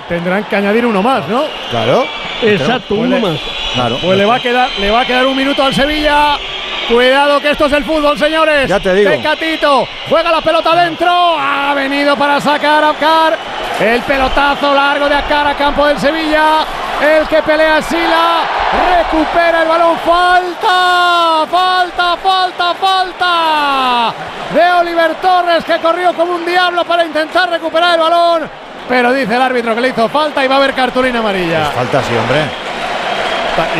[0.07, 1.43] Tendrán que añadir uno más, ¿no?
[1.69, 2.07] Claro.
[2.41, 3.39] Exacto, uno más.
[3.75, 3.99] Claro.
[4.01, 6.37] Pues le va a quedar, le va a quedar un minuto al Sevilla.
[6.87, 8.69] Cuidado que esto es el fútbol, señores.
[8.69, 9.09] Ya te digo.
[9.09, 11.11] Tecatito juega la pelota dentro.
[11.11, 13.37] Ha venido para sacar a Akar.
[13.79, 16.59] El pelotazo largo de Akar a campo del Sevilla.
[17.01, 18.43] El que pelea Sila.
[18.97, 19.97] Recupera el balón.
[20.05, 21.47] Falta.
[21.49, 24.13] Falta, falta, falta.
[24.53, 28.49] De Oliver Torres que corrió como un diablo para intentar recuperar el balón.
[28.87, 31.63] Pero dice el árbitro que le hizo falta y va a haber cartulina amarilla.
[31.63, 32.43] Pues falta, sí, hombre.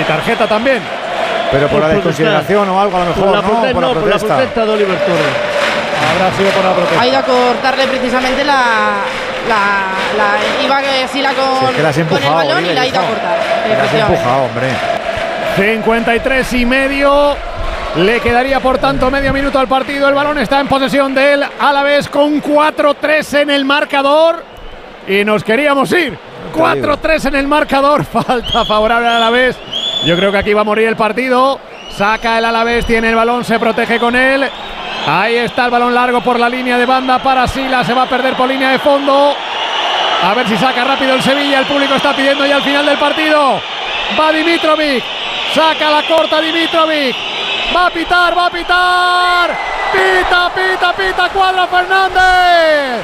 [0.02, 0.82] Y tarjeta también.
[1.52, 3.48] Pero por, la desconsideración o algo a lo mejor, por la ¿no?
[3.50, 5.56] por, la por la protesta de Oliver Torres.
[6.12, 7.02] Habrá sido por la protesta.
[7.02, 8.62] Ha ido a cortarle precisamente la.
[9.48, 9.58] la,
[10.18, 12.88] la iba que sí la con, que la has con el balón y la ha
[12.88, 13.38] ido a cortar.
[13.70, 14.68] La has empujado, hombre.
[15.56, 17.36] 53 y medio.
[17.96, 20.10] Le quedaría por tanto medio minuto al partido.
[20.10, 21.46] El balón está en posesión de él.
[21.60, 24.44] A la vez con 4-3 en el marcador.
[25.08, 26.18] Y nos queríamos ir.
[26.54, 28.04] 4-3 en el marcador.
[28.26, 29.56] Falta favorable a la vez.
[30.06, 31.60] Yo creo que aquí va a morir el partido.
[31.90, 34.48] Saca el Alavés, tiene el balón, se protege con él.
[35.08, 37.84] Ahí está el balón largo por la línea de banda para Sila.
[37.84, 39.34] Se va a perder por línea de fondo.
[40.24, 41.60] A ver si saca rápido el Sevilla.
[41.60, 43.60] El público está pidiendo ya al final del partido.
[44.20, 45.04] Va Dimitrovic.
[45.56, 47.16] Saca la corta Dimitrovic.
[47.76, 49.58] Va a pitar, va a pitar.
[49.92, 51.30] Pita, pita, pita.
[51.30, 53.04] Cuadra Fernández.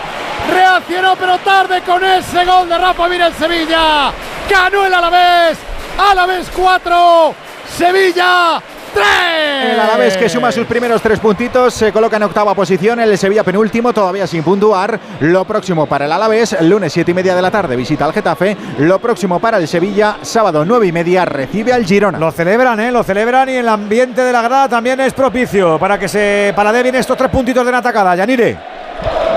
[0.54, 4.12] Reaccionó pero tarde con ese gol de Rafa Mir el Sevilla.
[4.48, 5.71] Ganó el Alavés.
[5.98, 7.36] Alavés 4,
[7.78, 8.62] Sevilla
[8.94, 9.74] 3.
[9.74, 13.00] El Alavés que suma sus primeros tres puntitos se coloca en octava posición.
[13.00, 15.00] El Sevilla penúltimo todavía sin puntuar.
[15.22, 18.58] Lo próximo para el Alavés, lunes 7 y media de la tarde visita al Getafe.
[18.80, 22.20] Lo próximo para el Sevilla, sábado 9 y media recibe al Girona.
[22.20, 22.92] Lo celebran, ¿eh?
[22.92, 26.84] Lo celebran y el ambiente de la grada también es propicio para que se paladee
[26.84, 28.16] bien estos tres puntitos de la atacada.
[28.16, 28.58] Yanire.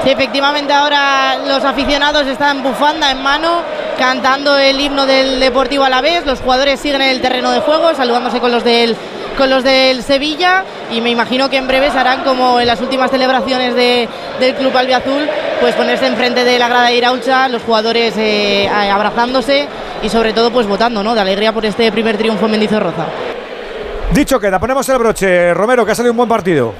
[0.02, 3.62] Sí, efectivamente ahora los aficionados están bufanda en mano,
[3.98, 6.26] cantando el himno del Deportivo a la vez.
[6.26, 8.96] Los jugadores siguen en el terreno de juego, saludándose con los del
[9.36, 13.10] con los del Sevilla y me imagino que en breve harán como en las últimas
[13.10, 15.28] celebraciones del Club Albiazul,
[15.60, 19.66] pues ponerse enfrente de la grada de Iraucha, los jugadores eh, abrazándose
[20.02, 21.14] y sobre todo pues votando, ¿no?
[21.14, 23.06] De alegría por este primer triunfo en Mendizorroza.
[24.12, 25.52] Dicho queda, ponemos el broche.
[25.54, 26.72] Romero, que ha salido un buen partido.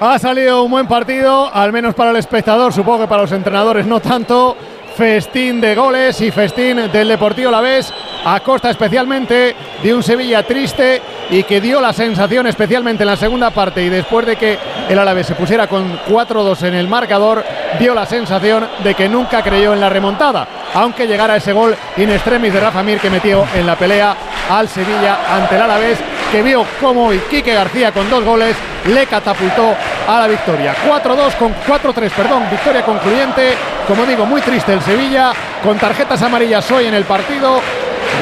[0.00, 3.86] Ha salido un buen partido, al menos para el espectador, supongo que para los entrenadores
[3.86, 4.56] no tanto.
[4.98, 7.94] Festín de goles y festín del Deportivo La Vez,
[8.24, 11.00] a costa especialmente de un Sevilla triste
[11.30, 14.58] y que dio la sensación, especialmente en la segunda parte y después de que
[14.88, 17.44] el Alavés se pusiera con 4-2 en el marcador,
[17.78, 22.10] dio la sensación de que nunca creyó en la remontada, aunque llegara ese gol in
[22.10, 24.16] extremis de Rafa Mir que metió en la pelea
[24.50, 25.98] al Sevilla ante el Alavés,
[26.32, 28.56] que vio cómo Quique García con dos goles
[28.86, 29.74] le catapultó
[30.08, 30.74] a la victoria.
[30.86, 33.54] 4-2 con 4-3, perdón, victoria concluyente.
[33.86, 37.60] Como digo, muy triste el Sevilla, con tarjetas amarillas hoy en el partido.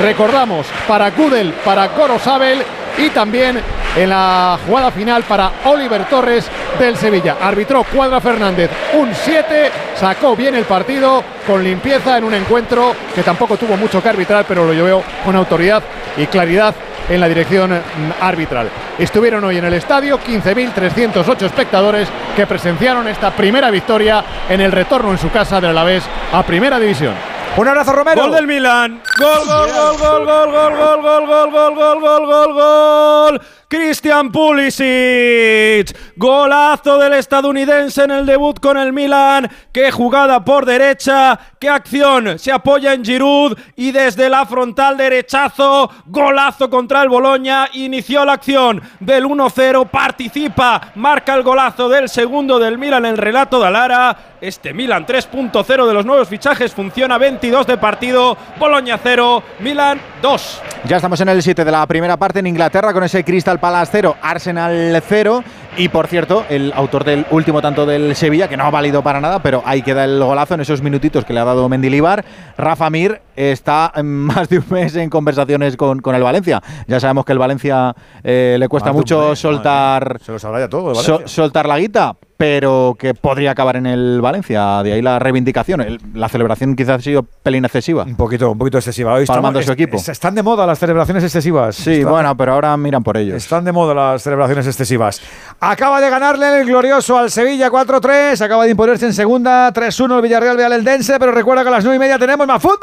[0.02, 2.60] Recordamos para Gudel, para Gorosabel
[2.98, 3.60] y también
[3.96, 6.48] en la jugada final para Oliver Torres
[6.78, 7.36] del Sevilla.
[7.40, 13.22] Arbitró Cuadra Fernández un 7, sacó bien el partido con limpieza en un encuentro que
[13.22, 15.82] tampoco tuvo mucho que arbitrar, pero lo llevó con autoridad
[16.16, 16.74] y claridad
[17.08, 17.80] en la dirección
[18.20, 18.68] arbitral.
[18.98, 25.12] Estuvieron hoy en el estadio 15.308 espectadores que presenciaron esta primera victoria en el retorno
[25.12, 26.02] en su casa del Alavés
[26.32, 27.35] a Primera División.
[27.56, 28.20] Un abrazo Romero.
[28.22, 29.00] Gol del Milan.
[29.18, 33.40] Gol, gol, gol, gol, gol, gol, gol, gol, gol, gol, gol, gol, gol, gol.
[33.68, 35.96] Christian Pulisic.
[36.16, 39.50] Golazo del estadounidense en el debut con el Milan.
[39.72, 41.38] Qué jugada por derecha.
[41.58, 42.38] Qué acción.
[42.38, 45.90] Se apoya en Giroud y desde la frontal derechazo.
[46.06, 47.68] Golazo contra el Boloña.
[47.72, 49.90] Inició la acción del 1-0.
[49.90, 50.92] Participa.
[50.94, 54.16] Marca el golazo del segundo del Milan en el relato de Alara.
[54.40, 58.36] Este Milan 3.0 de los nuevos fichajes funciona 22 de partido.
[58.58, 60.62] Boloña 0, Milan 2.
[60.84, 63.90] Ya estamos en el 7 de la primera parte en Inglaterra con ese Crystal Palace
[63.92, 65.42] 0, Arsenal 0.
[65.78, 69.20] Y por cierto, el autor del último tanto del Sevilla, que no ha valido para
[69.20, 72.24] nada, pero ahí queda el golazo en esos minutitos que le ha dado Mendilibar.
[72.56, 76.62] Rafa Mir está más de un mes en conversaciones con, con el Valencia.
[76.86, 77.94] Ya sabemos que el Valencia
[78.24, 80.18] eh, le cuesta mucho soltar.
[80.24, 80.94] Se lo sabrá ya todo.
[81.26, 84.82] soltar la guita, pero que podría acabar en el Valencia.
[84.82, 85.98] De ahí la reivindicación.
[86.14, 88.04] la celebración quizás ha sido pelín excesiva.
[88.04, 89.12] Un poquito, un poquito excesiva.
[89.14, 89.96] Hoy Palmando su equipo.
[89.98, 91.76] están de moda las celebraciones excesivas.
[91.76, 93.36] Sí, bueno, pero ahora miran por ellos.
[93.36, 95.20] Están de moda las celebraciones excesivas.
[95.68, 98.40] Acaba de ganarle el glorioso al Sevilla 4-3.
[98.40, 101.18] Acaba de imponerse en segunda 3-1 el Villarreal Real el Dense.
[101.18, 102.78] Pero recuerda que a las 9 y media tenemos más fútbol.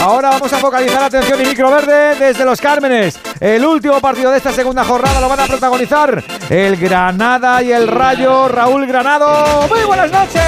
[0.00, 3.20] Ahora vamos a focalizar atención y micro verde desde los Cármenes.
[3.38, 7.86] El último partido de esta segunda jornada lo van a protagonizar el Granada y el
[7.86, 9.68] Rayo Raúl Granado.
[9.68, 10.42] Muy buenas noches.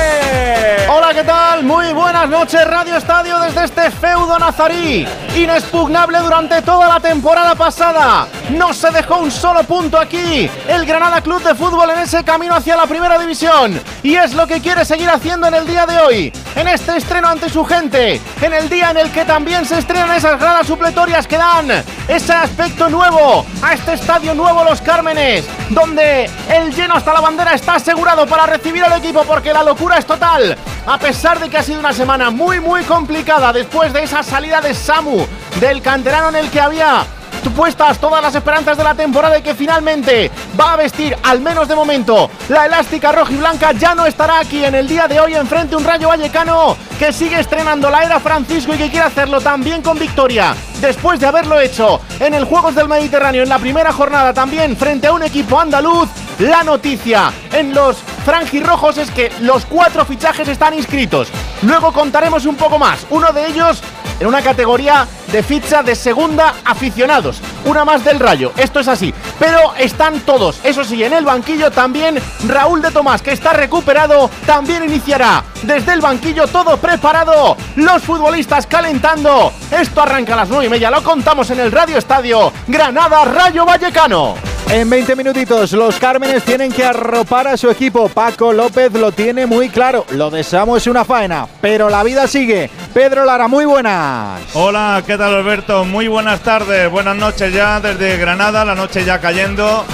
[0.89, 1.65] Hola, ¿qué tal?
[1.65, 5.07] Muy buenas noches, Radio Estadio desde este feudo nazarí.
[5.37, 8.27] Inexpugnable durante toda la temporada pasada.
[8.51, 10.51] No se dejó un solo punto aquí.
[10.67, 13.79] El Granada Club de Fútbol en ese camino hacia la primera división.
[14.03, 16.33] Y es lo que quiere seguir haciendo en el día de hoy.
[16.57, 18.21] En este estreno ante su gente.
[18.41, 21.69] En el día en el que también también se estrenan esas gradas supletorias que dan
[22.07, 27.53] ese aspecto nuevo a este estadio nuevo Los Cármenes, donde el lleno hasta la bandera
[27.53, 30.57] está asegurado para recibir al equipo porque la locura es total.
[30.87, 34.61] A pesar de que ha sido una semana muy muy complicada después de esa salida
[34.61, 35.27] de Samu,
[35.59, 37.05] del canterano en el que había
[37.51, 41.69] puestas todas las esperanzas de la temporada y que finalmente va a vestir, al menos
[41.69, 45.21] de momento, la elástica roja y blanca, ya no estará aquí en el día de
[45.21, 49.41] hoy enfrente un Rayo Vallecano que sigue estrenando la era Francisco y que quiere hacerlo
[49.41, 50.55] también con victoria.
[50.81, 55.09] Después de haberlo hecho en el Juegos del Mediterráneo en la primera jornada también frente
[55.09, 56.09] a un equipo andaluz,
[56.39, 61.29] la noticia en los franjirrojos es que los cuatro fichajes están inscritos.
[61.63, 63.07] Luego contaremos un poco más.
[63.11, 63.83] Uno de ellos
[64.21, 67.41] en una categoría de ficha de segunda aficionados.
[67.65, 69.13] Una más del Rayo, esto es así.
[69.39, 74.31] Pero están todos, eso sí, en el banquillo también Raúl de Tomás, que está recuperado,
[74.47, 77.57] también iniciará desde el banquillo todo preparado.
[77.77, 79.53] Los futbolistas calentando.
[79.71, 82.53] Esto arranca a las nueve y media, lo contamos en el Radio Estadio.
[82.69, 84.52] Granada Rayo Vallecano.
[84.73, 88.09] En 20 minutitos, los Cármenes tienen que arropar a su equipo.
[88.09, 90.07] Paco López lo tiene muy claro.
[90.13, 92.71] Lo de Samu es una faena, pero la vida sigue.
[92.95, 94.41] Pedro Lara, muy buenas.
[94.55, 95.85] Hola, ¿qué tal Alberto?
[95.85, 99.85] Muy buenas tardes, buenas noches ya desde Granada, la noche ya cayendo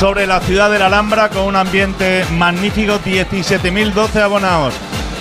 [0.00, 4.74] sobre la ciudad de la Alhambra con un ambiente magnífico, 17.012 abonados.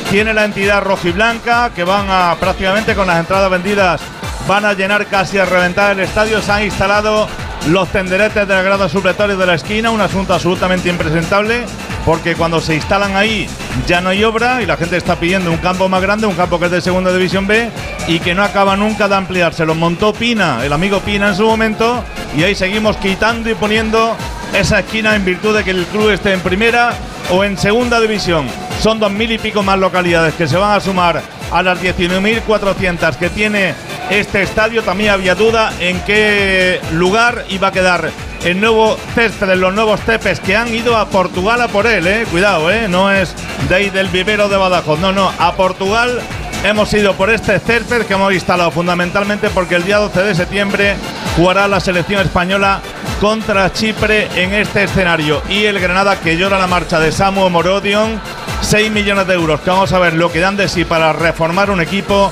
[0.09, 4.01] Tiene la entidad rojiblanca que van a prácticamente con las entradas vendidas
[4.47, 6.41] van a llenar casi a reventar el estadio.
[6.41, 7.27] Se han instalado
[7.67, 11.63] los tenderetes de la grada supletoria de la esquina, un asunto absolutamente impresentable,
[12.05, 13.47] porque cuando se instalan ahí
[13.87, 16.59] ya no hay obra y la gente está pidiendo un campo más grande, un campo
[16.59, 17.69] que es de segunda división B
[18.07, 19.65] y que no acaba nunca de ampliarse.
[19.65, 22.03] Lo montó Pina, el amigo Pina en su momento,
[22.35, 24.15] y ahí seguimos quitando y poniendo
[24.53, 26.93] esa esquina en virtud de que el club esté en primera
[27.31, 28.45] o en segunda división.
[28.81, 31.21] Son dos mil y pico más localidades que se van a sumar
[31.51, 33.73] a las 19.400 que tiene
[34.09, 34.83] este estadio.
[34.83, 38.11] También había duda en qué lugar iba a quedar
[38.43, 42.25] el nuevo césped los nuevos tepes que han ido a Portugal a por él, eh.
[42.29, 42.87] Cuidado, eh.
[42.89, 43.33] No es
[43.69, 44.99] de ahí del vivero de Badajoz.
[44.99, 45.31] No, no.
[45.39, 46.19] A Portugal
[46.63, 50.95] hemos ido por este césped que hemos instalado fundamentalmente porque el día 12 de septiembre
[51.37, 52.81] jugará la selección española
[53.21, 55.41] contra Chipre en este escenario.
[55.49, 58.19] Y el Granada que llora la marcha de Samu Morodion.
[58.61, 61.69] 6 millones de euros que vamos a ver lo que dan de sí para reformar
[61.69, 62.31] un equipo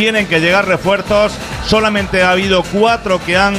[0.00, 1.30] tienen que llegar refuerzos.
[1.66, 3.54] Solamente ha habido cuatro que han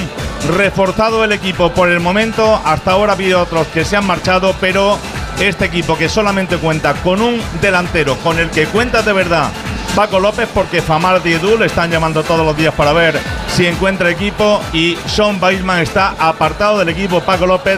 [0.58, 2.60] reforzado el equipo por el momento.
[2.66, 4.98] Hasta ahora ha habido otros que se han marchado, pero
[5.40, 9.52] este equipo que solamente cuenta con un delantero, con el que cuenta de verdad
[9.96, 13.20] Paco López, porque Famar y Edu le están llamando todos los días para ver
[13.56, 17.22] si encuentra equipo y Sean Weisman está apartado del equipo.
[17.22, 17.78] Paco López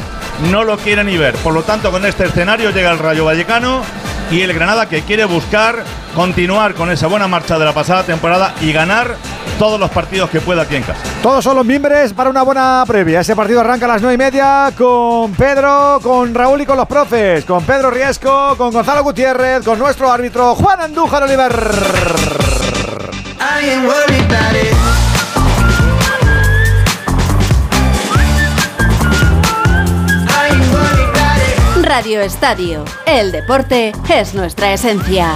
[0.49, 1.35] no lo quiere ni ver.
[1.35, 3.81] Por lo tanto, con este escenario llega el Rayo Vallecano
[4.33, 5.83] y el Granada que quiere buscar
[6.15, 9.15] continuar con esa buena marcha de la pasada temporada y ganar
[9.59, 11.01] todos los partidos que pueda aquí en casa.
[11.21, 13.19] Todos son los miembros para una buena previa.
[13.19, 16.87] Ese partido arranca a las nueve y media con Pedro, con Raúl y con los
[16.87, 21.53] profes, con Pedro Riesco, con Gonzalo Gutiérrez, con nuestro árbitro Juan Andújar Oliver.
[31.95, 32.83] Radio Estadio.
[33.05, 35.35] El deporte es nuestra esencia.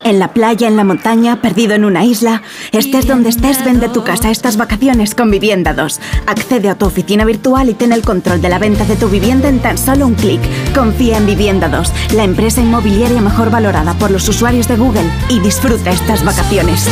[0.00, 2.42] En la playa, en la montaña, perdido en una isla,
[2.72, 6.00] estés donde estés, vende tu casa estas vacaciones con Vivienda 2.
[6.26, 9.48] Accede a tu oficina virtual y ten el control de la venta de tu vivienda
[9.48, 10.40] en tan solo un clic.
[10.74, 15.40] Confía en Vivienda 2, la empresa inmobiliaria mejor valorada por los usuarios de Google y
[15.40, 16.88] disfruta estas vacaciones.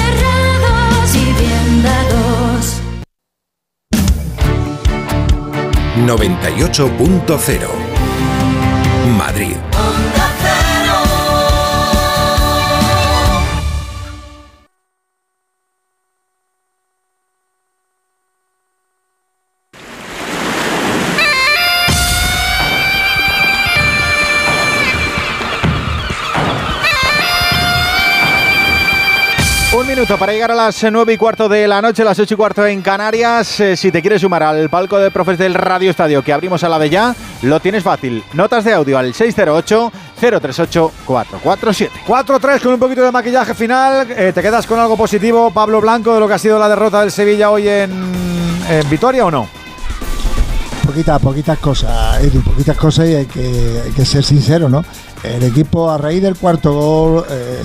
[6.06, 7.68] 98.0
[9.16, 9.56] Madrid.
[30.04, 32.66] Minuto para llegar a las 9 y cuarto de la noche, las 8 y cuarto
[32.66, 33.58] en Canarias.
[33.60, 36.68] Eh, si te quieres sumar al palco de profes del Radio Estadio que abrimos a
[36.68, 38.22] la de ya, lo tienes fácil.
[38.34, 41.88] Notas de audio al 608-038-447.
[42.06, 44.06] 4-3 con un poquito de maquillaje final.
[44.10, 47.00] Eh, ¿Te quedas con algo positivo, Pablo Blanco, de lo que ha sido la derrota
[47.00, 47.90] del Sevilla hoy en,
[48.68, 49.48] en Vitoria o no?
[50.84, 54.84] Poquitas, poquitas cosas, Edu, poquitas cosas y hay que, hay que ser sincero, ¿no?
[55.24, 57.62] El equipo a raíz del cuarto gol eh,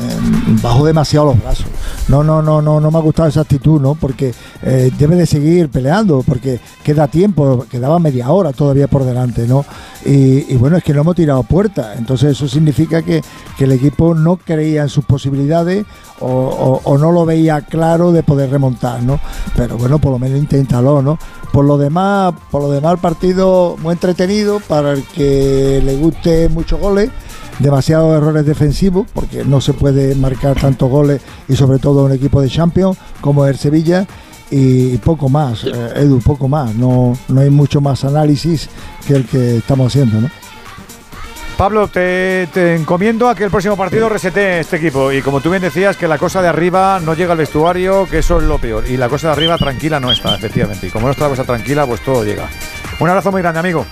[0.61, 1.65] bajó demasiado los brazos.
[2.07, 3.95] No, no, no, no, no me ha gustado esa actitud, ¿no?
[3.95, 4.33] Porque
[4.63, 9.65] eh, debe de seguir peleando, porque queda tiempo, quedaba media hora todavía por delante, ¿no?
[10.05, 11.93] Y, bueno, es que no hemos tirado puerta.
[11.97, 13.21] Entonces eso significa que,
[13.59, 15.85] el equipo no creía en sus posibilidades
[16.21, 19.19] o, o- o no lo veía claro de poder remontar, ¿no?
[19.57, 21.19] Pero bueno, por lo menos inténtalo, ¿no?
[21.51, 26.47] Por lo demás, por lo demás el partido muy entretenido para el que le guste
[26.47, 27.09] muchos goles,
[27.59, 32.41] demasiados errores defensivos, porque no se puede marcar tantos goles y sobre todo un equipo
[32.41, 34.07] de Champions como el Sevilla
[34.51, 38.69] y poco más, eh, Edu, poco más, no, no hay mucho más análisis
[39.05, 40.29] que el que estamos haciendo, ¿no?
[41.59, 45.11] Pablo, te, te encomiendo a que el próximo partido resete este equipo.
[45.11, 48.19] Y como tú bien decías, que la cosa de arriba no llega al vestuario, que
[48.19, 48.85] eso es lo peor.
[48.89, 50.87] Y la cosa de arriba tranquila no está, efectivamente.
[50.87, 52.47] Y como no está la cosa tranquila, pues todo llega.
[52.97, 53.85] Un abrazo muy grande, amigo.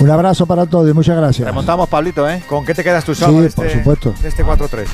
[0.00, 1.46] Un abrazo para todos y muchas gracias.
[1.46, 2.42] Remontamos, Pablito, ¿eh?
[2.48, 4.14] ¿Con qué te quedas tú, Salvo, Sí, de por este, supuesto.
[4.20, 4.86] de este 4-3?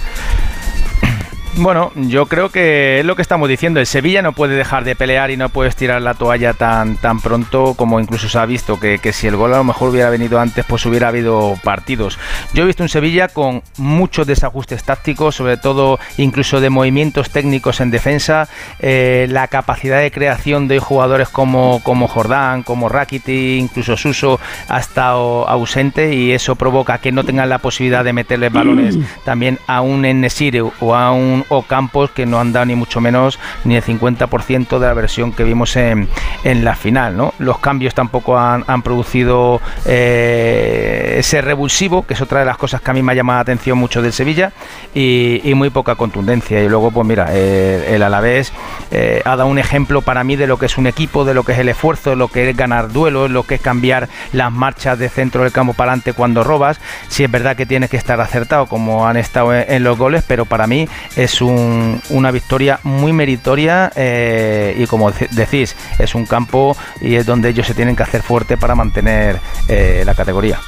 [1.56, 3.80] Bueno, yo creo que es lo que estamos diciendo.
[3.80, 7.20] El Sevilla no puede dejar de pelear y no puedes tirar la toalla tan, tan
[7.20, 8.78] pronto como incluso se ha visto.
[8.78, 12.18] Que, que si el gol a lo mejor hubiera venido antes, pues hubiera habido partidos.
[12.54, 17.80] Yo he visto un Sevilla con muchos desajustes tácticos, sobre todo incluso de movimientos técnicos
[17.80, 18.48] en defensa.
[18.78, 24.78] Eh, la capacidad de creación de jugadores como, como Jordán, como Rakiti, incluso Suso ha
[24.78, 29.80] estado ausente y eso provoca que no tengan la posibilidad de meterle balones también a
[29.80, 33.82] un Enesiri o a un Ocampos que no han dado ni mucho menos ni el
[33.82, 36.08] 50% de la versión que vimos en,
[36.44, 37.16] en la final.
[37.16, 37.34] ¿no?
[37.38, 42.80] Los cambios tampoco han, han producido eh, ese revulsivo, que es otra de las cosas
[42.80, 44.52] que a mí me ha llamado la atención mucho del Sevilla,
[44.94, 46.62] y, muy poca contundencia.
[46.62, 48.52] Y luego, pues mira, el Alavés
[48.90, 51.42] eh, ha dado un ejemplo para mí de lo que es un equipo, de lo
[51.42, 54.50] que es el esfuerzo, de lo que es ganar duelos, lo que es cambiar las
[54.50, 56.80] marchas de centro del campo para adelante cuando robas.
[57.08, 60.24] Si es verdad que tienes que estar acertado como han estado en, en los goles,
[60.26, 66.14] pero para mí es un- una victoria muy meritoria eh, y como de- decís, es
[66.14, 70.14] un campo y es donde ellos se tienen que hacer fuerte para mantener eh, la
[70.14, 70.58] categoría.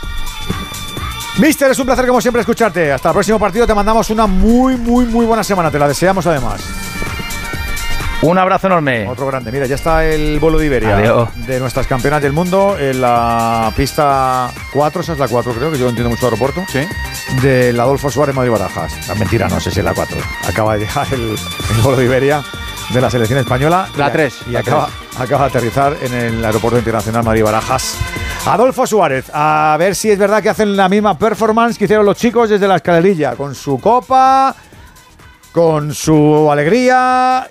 [1.38, 2.92] Mister, es un placer como siempre escucharte.
[2.92, 5.70] Hasta el próximo partido te mandamos una muy, muy, muy buena semana.
[5.70, 6.60] Te la deseamos además.
[8.22, 9.08] Un abrazo enorme.
[9.08, 9.50] Otro grande.
[9.50, 11.28] Mira, ya está el vuelo de Iberia Adiós.
[11.46, 15.78] de nuestras campeonas del mundo en la pista 4, esa es la 4 creo, que
[15.78, 16.62] yo entiendo mucho aeropuerto.
[16.68, 16.86] Sí.
[17.42, 19.08] Del Adolfo Suárez Madrid Barajas.
[19.08, 20.16] La mentira, no sé si es la 4.
[20.48, 22.42] Acaba de llegar el, el vuelo de Iberia
[22.94, 23.88] de la selección española.
[23.96, 27.96] La Y- tres, Y la acaba, acaba de aterrizar en el aeropuerto internacional Madrid Barajas.
[28.46, 32.16] Adolfo Suárez, a ver si es verdad que hacen la misma performance que hicieron los
[32.16, 34.54] chicos desde la escalerilla, con su copa,
[35.52, 37.48] con su alegría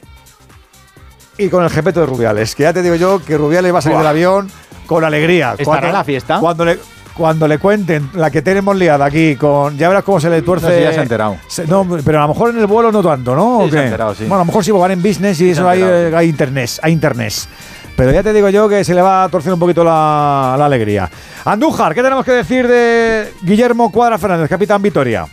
[1.45, 2.55] y con el jepeto de Rubiales.
[2.55, 4.03] Que ya te digo yo que Rubiales va a salir Buah.
[4.03, 4.51] del avión
[4.85, 5.55] con alegría.
[5.57, 6.39] ¿Estará en la fiesta?
[6.39, 6.77] Cuando le,
[7.15, 9.77] cuando le cuenten la que tenemos liada aquí con.
[9.77, 10.67] Ya verás cómo se le tuerce.
[10.67, 11.37] No, sí, ya se ha enterado.
[11.47, 13.59] Se- no, pero a lo mejor en el vuelo no tanto, ¿no?
[13.63, 14.21] Sí, ¿O se ha enterado, sí.
[14.23, 17.33] Bueno, a lo mejor sí van en business y eso hay, hay internet, hay internet.
[17.95, 20.65] Pero ya te digo yo que se le va a torcer un poquito la, la
[20.65, 21.09] alegría.
[21.45, 25.27] Andújar, ¿qué tenemos que decir de Guillermo Cuadra Fernández, capitán Vitoria?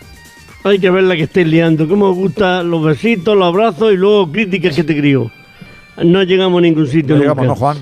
[0.64, 1.88] Hay que ver la que estéis liando.
[1.88, 5.30] ¿Cómo os gustan los besitos, los abrazos y luego críticas que te crío?
[6.04, 7.14] No llegamos a ningún sitio.
[7.16, 7.54] No llegamos, nunca.
[7.54, 7.78] ¿no, Juan?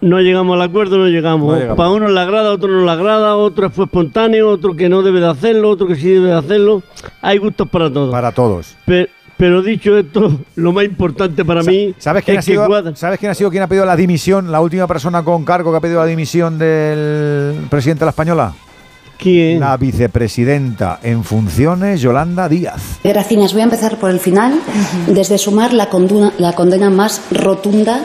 [0.00, 1.48] No llegamos al acuerdo, no llegamos.
[1.52, 1.76] No llegamos.
[1.76, 5.20] Para uno le agrada, otro no le agrada, otro fue espontáneo, otro que no debe
[5.20, 6.82] de hacerlo, otro que sí debe de hacerlo.
[7.22, 8.10] Hay gustos para todos.
[8.10, 8.76] Para todos.
[8.84, 12.94] Pe- Pero, dicho esto, lo más importante para mí ¿Sabes quién, ha que sido, cuadra-
[12.96, 14.52] ¿Sabes quién ha sido quien ha pedido la dimisión?
[14.52, 18.52] La última persona con cargo que ha pedido la dimisión del presidente de la Española.
[19.18, 19.60] ¿Quién?
[19.60, 22.98] La vicepresidenta en funciones, Yolanda Díaz.
[23.02, 23.52] Gracias.
[23.52, 24.60] Voy a empezar por el final,
[25.08, 28.04] desde sumar la condena, la condena más rotunda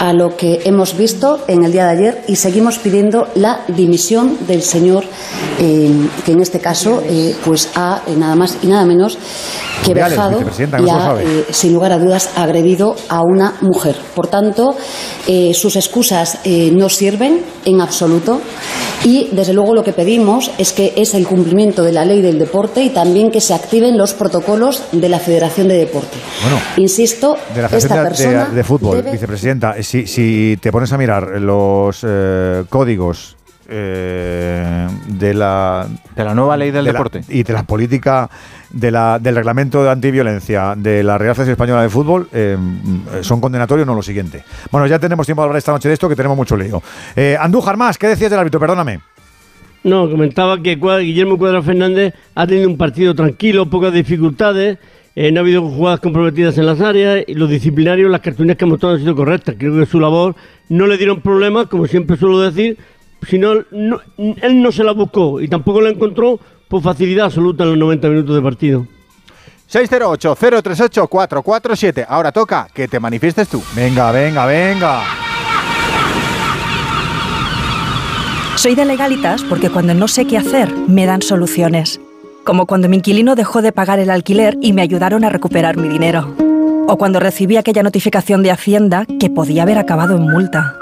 [0.00, 4.36] a lo que hemos visto en el día de ayer y seguimos pidiendo la dimisión
[4.46, 5.04] del señor
[5.58, 5.90] eh,
[6.24, 9.18] que en este caso eh, pues ha eh, nada más y nada menos
[9.84, 10.40] que vejado
[10.84, 13.96] y ha, eh, sin lugar a dudas agredido a una mujer.
[14.14, 14.74] Por tanto,
[15.52, 16.38] sus excusas
[16.72, 18.40] no sirven en absoluto
[19.04, 22.38] y desde luego lo que pedimos es que es el cumplimiento de la ley del
[22.38, 26.16] deporte y también que se activen los protocolos de la Federación de Deporte.
[26.42, 29.74] Bueno, Insisto, de la esta de, persona de Fútbol, vicepresidenta.
[29.86, 33.36] Si, si te pones a mirar los eh, códigos
[33.68, 37.20] eh, de la De la nueva ley del de la- deporte.
[37.28, 38.28] y de la política
[38.70, 42.56] de la, del reglamento de antiviolencia de la Real Federación Española de Fútbol eh,
[43.20, 44.42] son condenatorios, no lo siguiente.
[44.72, 46.82] Bueno, ya tenemos tiempo de hablar esta noche de esto, que tenemos mucho lío.
[47.14, 48.58] Eh, Andújar más, ¿qué decías del árbitro?
[48.58, 48.98] Perdóname.
[49.84, 54.78] No, comentaba que Guillermo Cuadra Fernández ha tenido un partido tranquilo, pocas dificultades,
[55.16, 58.64] eh, no ha habido jugadas comprometidas en las áreas y los disciplinarios, las cartulinas que
[58.64, 59.54] ha mostrado han sido correctas.
[59.58, 60.36] Creo que su labor
[60.68, 62.76] no le dieron problemas, como siempre suelo decir,
[63.26, 66.38] sino no, él no se la buscó y tampoco la encontró
[66.68, 68.86] por facilidad absoluta en los 90 minutos de partido.
[69.72, 72.04] 608-038-447.
[72.06, 73.62] Ahora toca que te manifiestes tú.
[73.74, 75.02] Venga, venga, venga.
[78.56, 82.00] Soy de legalitas porque cuando no sé qué hacer, me dan soluciones.
[82.46, 85.88] Como cuando mi inquilino dejó de pagar el alquiler y me ayudaron a recuperar mi
[85.88, 86.32] dinero.
[86.86, 90.76] O cuando recibí aquella notificación de Hacienda que podía haber acabado en multa.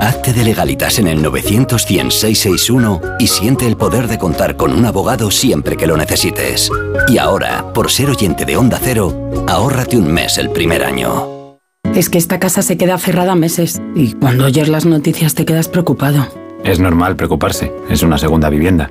[0.00, 4.72] Hazte de legalitas en el 900 100 661 y siente el poder de contar con
[4.72, 6.70] un abogado siempre que lo necesites.
[7.06, 11.58] Y ahora, por ser oyente de Onda Cero, ahórrate un mes el primer año.
[11.94, 15.68] Es que esta casa se queda cerrada meses y cuando oyes las noticias te quedas
[15.68, 16.26] preocupado.
[16.64, 18.90] Es normal preocuparse, es una segunda vivienda.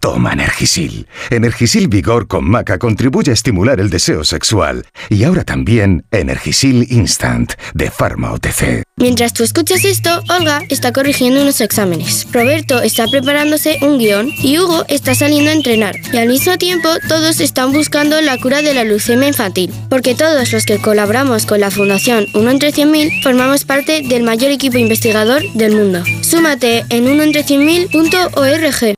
[0.00, 1.06] Toma Energisil.
[1.30, 4.86] Energisil Vigor con Maca contribuye a estimular el deseo sexual.
[5.08, 8.82] Y ahora también Energisil Instant de Pharma OTC.
[8.98, 12.26] Mientras tú escuchas esto, Olga está corrigiendo unos exámenes.
[12.32, 15.96] Roberto está preparándose un guion y Hugo está saliendo a entrenar.
[16.12, 19.70] Y al mismo tiempo, todos están buscando la cura de la leucemia infantil.
[19.90, 24.50] Porque todos los que colaboramos con la Fundación 1 entre 100.000 formamos parte del mayor
[24.50, 26.02] equipo investigador del mundo.
[26.22, 28.96] Súmate en 1entre100.000.org.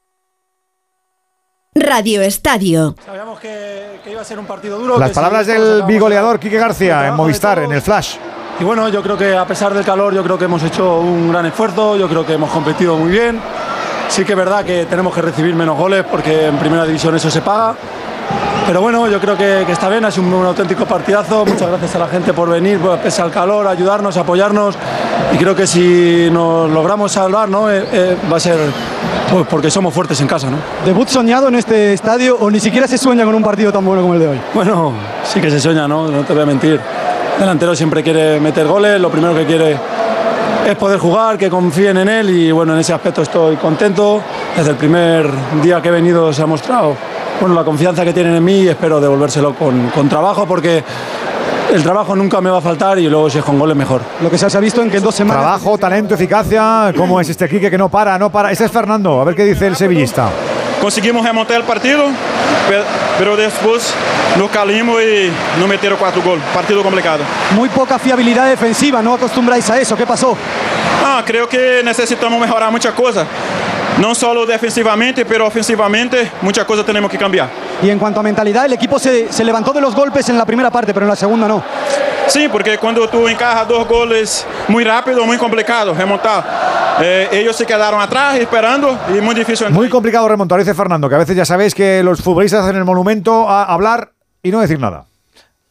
[1.75, 2.95] Radio Estadio.
[3.05, 4.99] Sabíamos que, que iba a ser un partido duro.
[4.99, 8.17] Las palabras del bigoleador Quique García en Movistar, en el Flash.
[8.59, 11.31] Y bueno, yo creo que a pesar del calor, yo creo que hemos hecho un
[11.31, 13.41] gran esfuerzo, yo creo que hemos competido muy bien.
[14.09, 17.31] Sí que es verdad que tenemos que recibir menos goles porque en primera división eso
[17.31, 17.77] se paga.
[18.67, 21.47] Pero bueno, yo creo que, que está bien, ha sido un, un auténtico partidazo.
[21.47, 24.77] Muchas gracias a la gente por venir, pues, pese al calor, ayudarnos, apoyarnos.
[25.33, 27.71] Y creo que si nos logramos salvar, ¿no?
[27.71, 28.59] Eh, eh, va a ser
[29.31, 30.51] pues, porque somos fuertes en casa.
[30.51, 30.57] ¿no?
[30.85, 34.03] ¿Debut soñado en este estadio o ni siquiera se sueña con un partido tan bueno
[34.03, 34.41] como el de hoy?
[34.55, 34.93] Bueno,
[35.25, 36.09] sí que se sueña, ¿no?
[36.09, 36.81] No te voy a mentir.
[37.35, 39.79] El delantero siempre quiere meter goles, lo primero que quiere
[40.67, 44.21] es poder jugar, que confíen en él y bueno, en ese aspecto estoy contento.
[44.57, 45.31] Desde el primer
[45.63, 46.95] día que he venido se ha mostrado
[47.41, 50.83] bueno, la confianza que tienen en mí y espero devolvérselo con, con trabajo porque
[51.73, 54.00] el trabajo nunca me va a faltar y luego si es con goles mejor.
[54.23, 55.42] Lo que se ha visto en que en dos semanas...
[55.42, 56.92] Trabajo, talento, eficacia.
[56.97, 58.50] ¿Cómo es este Quique que no para, no para?
[58.50, 59.20] Ese es Fernando.
[59.20, 60.28] A ver qué dice el sevillista.
[60.81, 62.05] Conseguimos remontar el partido,
[62.68, 62.83] pe-
[63.18, 63.92] pero después
[64.39, 66.42] nos calimos y nos metieron cuatro goles.
[66.55, 67.18] Partido complicado.
[67.55, 69.97] Muy poca fiabilidad defensiva, no acostumbráis a eso.
[69.97, 70.36] ¿Qué pasó?
[71.05, 73.26] Ah, creo que necesitamos mejorar muchas cosas.
[74.01, 77.49] No solo defensivamente, pero ofensivamente muchas cosas tenemos que cambiar.
[77.83, 80.47] Y en cuanto a mentalidad, el equipo se, se levantó de los golpes en la
[80.47, 81.62] primera parte, pero en la segunda no.
[82.28, 86.44] Sí, porque cuando tú encajas dos goles muy rápido, muy complicado remontar.
[87.01, 89.67] Eh, ellos se quedaron atrás esperando y muy difícil.
[89.67, 89.73] entrar.
[89.73, 92.85] Muy complicado remontar, dice Fernando, que a veces ya sabéis que los futbolistas hacen el
[92.85, 94.12] monumento a hablar
[94.43, 95.05] y no decir nada.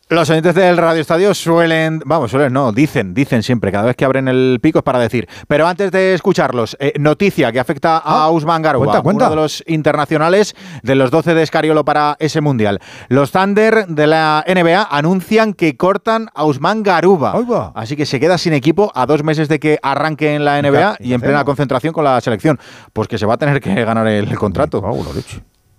[0.09, 4.05] Los oyentes del Radio Estadio suelen, vamos, suelen no, dicen, dicen siempre, cada vez que
[4.05, 5.27] abren el pico es para decir.
[5.49, 9.25] Pero antes de escucharlos, eh, noticia que afecta a Ah, Usman Garuba, cuenta, cuenta.
[9.25, 12.79] uno de los internacionales de los 12 de Escariolo para ese mundial.
[13.09, 17.73] Los Thunder de la NBA anuncian que cortan a Usman Garuba.
[17.75, 20.95] Así que se queda sin equipo a dos meses de que arranque en la NBA
[21.01, 22.57] ¿Y en plena concentración con la selección.
[22.93, 24.81] Pues que se va a tener que ganar el contrato.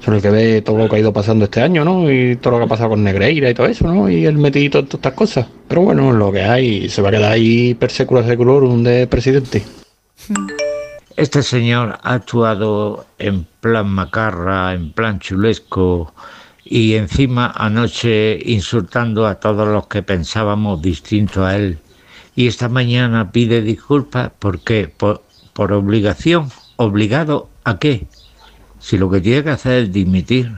[0.00, 2.12] Son el que ve todo lo que ha ido pasando este año, ¿no?
[2.12, 4.10] Y todo lo que ha pasado con Negreira y todo eso, ¿no?
[4.10, 5.46] Y el metidito en todas estas cosas.
[5.66, 9.62] Pero bueno, lo que hay, se va a quedar ahí per secula seculorum de presidente.
[11.16, 16.12] Este señor ha actuado en plan macarra, en plan chulesco
[16.64, 21.78] y encima anoche insultando a todos los que pensábamos distinto a él.
[22.34, 24.88] Y esta mañana pide disculpas ¿por qué?
[24.88, 26.50] Por, por obligación.
[26.76, 28.08] ¿Obligado a qué?
[28.80, 30.52] Si lo que tiene que hacer es dimitir.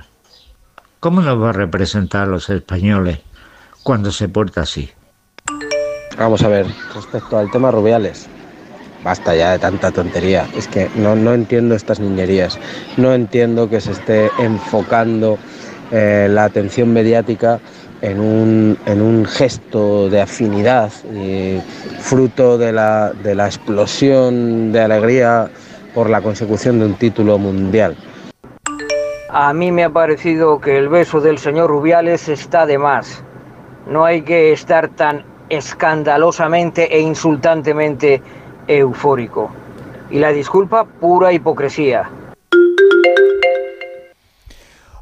[1.00, 3.18] ¿Cómo nos va a representar a los españoles
[3.82, 4.90] cuando se porta así?
[6.16, 8.26] Vamos a ver, respecto al tema Rubiales,
[9.06, 10.48] basta ya de tanta tontería.
[10.56, 12.58] Es que no, no entiendo estas niñerías.
[12.96, 15.38] No entiendo que se esté enfocando
[15.92, 17.60] eh, la atención mediática
[18.02, 21.60] en un, en un gesto de afinidad, y
[22.00, 25.48] fruto de la, de la explosión de alegría
[25.94, 27.96] por la consecución de un título mundial.
[29.30, 33.22] A mí me ha parecido que el beso del señor Rubiales está de más.
[33.86, 38.20] No hay que estar tan escandalosamente e insultantemente
[38.68, 39.50] eufórico.
[40.10, 42.08] Y la disculpa, pura hipocresía.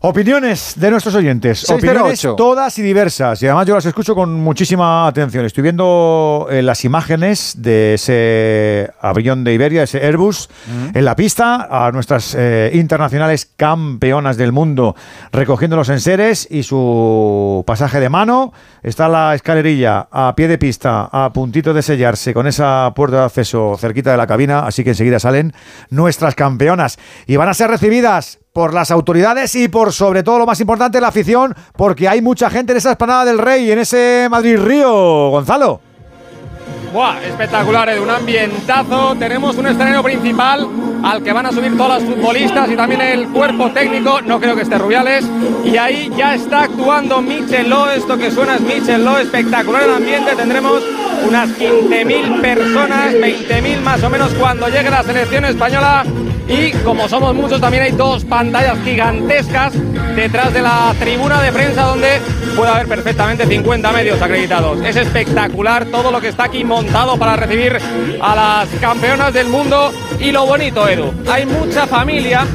[0.06, 1.60] Opiniones de nuestros oyentes.
[1.60, 1.74] 608.
[1.74, 3.42] Opiniones todas y diversas.
[3.42, 5.46] Y además yo las escucho con muchísima atención.
[5.46, 10.50] Estoy viendo eh, las imágenes de ese avión de Iberia, ese Airbus,
[10.92, 14.94] en la pista, a nuestras eh, internacionales campeonas del mundo
[15.32, 18.52] recogiendo los enseres y su pasaje de mano.
[18.82, 23.24] Está la escalerilla a pie de pista, a puntito de sellarse con esa puerta de
[23.24, 24.66] acceso cerquita de la cabina.
[24.66, 25.54] Así que enseguida salen
[25.88, 26.98] nuestras campeonas.
[27.26, 31.00] Y van a ser recibidas por las autoridades y por sobre todo lo más importante
[31.00, 35.30] la afición, porque hay mucha gente en esa esplanada del Rey, en ese Madrid Río,
[35.30, 35.80] Gonzalo.
[36.92, 39.16] Buah, espectacular, Edu, un ambientazo.
[39.16, 40.68] Tenemos un escenario principal
[41.02, 44.22] al que van a subir todas las futbolistas y también el cuerpo técnico.
[44.22, 45.28] No creo que esté Rubiales.
[45.64, 47.90] Y ahí ya está actuando Michel Lo.
[47.90, 49.18] Esto que suena es Michel Lo.
[49.18, 50.36] Espectacular el ambiente.
[50.36, 50.80] Tendremos
[51.26, 56.04] unas 15.000 personas, 20.000 más o menos cuando llegue la selección española.
[56.48, 59.72] Y como somos muchos, también hay dos pantallas gigantescas
[60.14, 62.20] detrás de la tribuna de prensa donde
[62.54, 64.80] puede haber perfectamente 50 medios acreditados.
[64.84, 67.78] Es espectacular todo lo que está aquí montado para recibir
[68.20, 69.92] a las campeonas del mundo.
[70.20, 72.46] Y lo bonito, Edu, hay mucha familia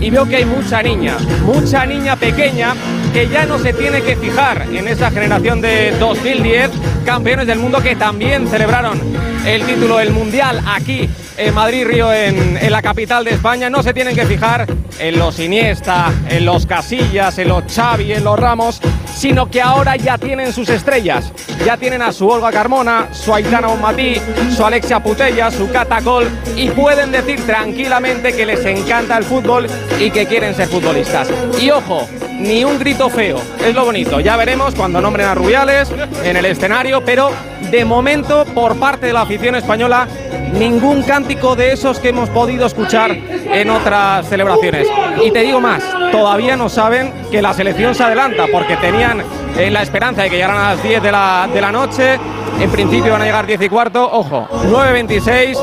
[0.00, 2.74] y veo que hay mucha niña, mucha niña pequeña
[3.18, 6.70] que ya no se tiene que fijar en esa generación de 2010,
[7.04, 9.00] campeones del mundo que también celebraron
[9.44, 13.70] el título del Mundial aquí en Madrid, Río, en, la capital de España.
[13.70, 14.66] No se tienen que fijar
[15.00, 18.80] en los Iniesta, en los Casillas, en los Xavi, en los Ramos,
[19.16, 21.32] sino que ahora ya tienen sus estrellas.
[21.64, 24.14] Ya tienen a su Olga Carmona, su Aitana Bonmatí,
[24.54, 29.66] su Alexia Putella, su Catacol y pueden decir tranquilamente que les encanta el fútbol
[29.98, 31.28] y que quieren ser futbolistas.
[31.60, 32.06] Y ojo,
[32.38, 34.20] ni un grito feo, es lo bonito.
[34.20, 35.90] Ya veremos cuando nombren a Rubiales
[36.24, 37.30] en el escenario, pero
[37.70, 40.06] de momento por parte de la afición española
[40.52, 44.88] ningún cántico de esos que hemos podido escuchar en otras celebraciones.
[45.22, 49.22] Y te digo más, todavía no saben que la selección se adelanta porque tenían
[49.56, 52.18] la esperanza de que llegaran a las 10 de la, de la noche.
[52.60, 54.08] En principio van a llegar 10 y cuarto.
[54.10, 55.56] Ojo, 9.26.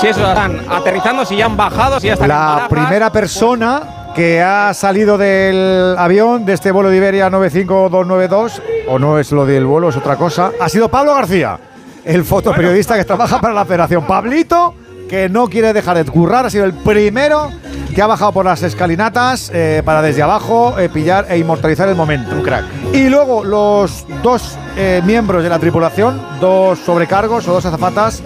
[0.00, 4.42] Si eso están aterrizando, si ya han bajado, si ya están La primera persona que
[4.42, 9.66] ha salido del avión de este vuelo de Iberia 95292, o no es lo del
[9.66, 11.58] vuelo, es otra cosa, ha sido Pablo García,
[12.04, 14.06] el fotoperiodista que trabaja para la Federación.
[14.06, 14.74] Pablito,
[15.08, 17.50] que no quiere dejar de currar, ha sido el primero
[17.94, 21.96] que ha bajado por las escalinatas eh, para desde abajo eh, pillar e inmortalizar el
[21.96, 22.34] momento.
[22.34, 22.64] Un crack.
[22.92, 28.22] Y luego los dos eh, miembros de la tripulación, dos sobrecargos o dos azafatas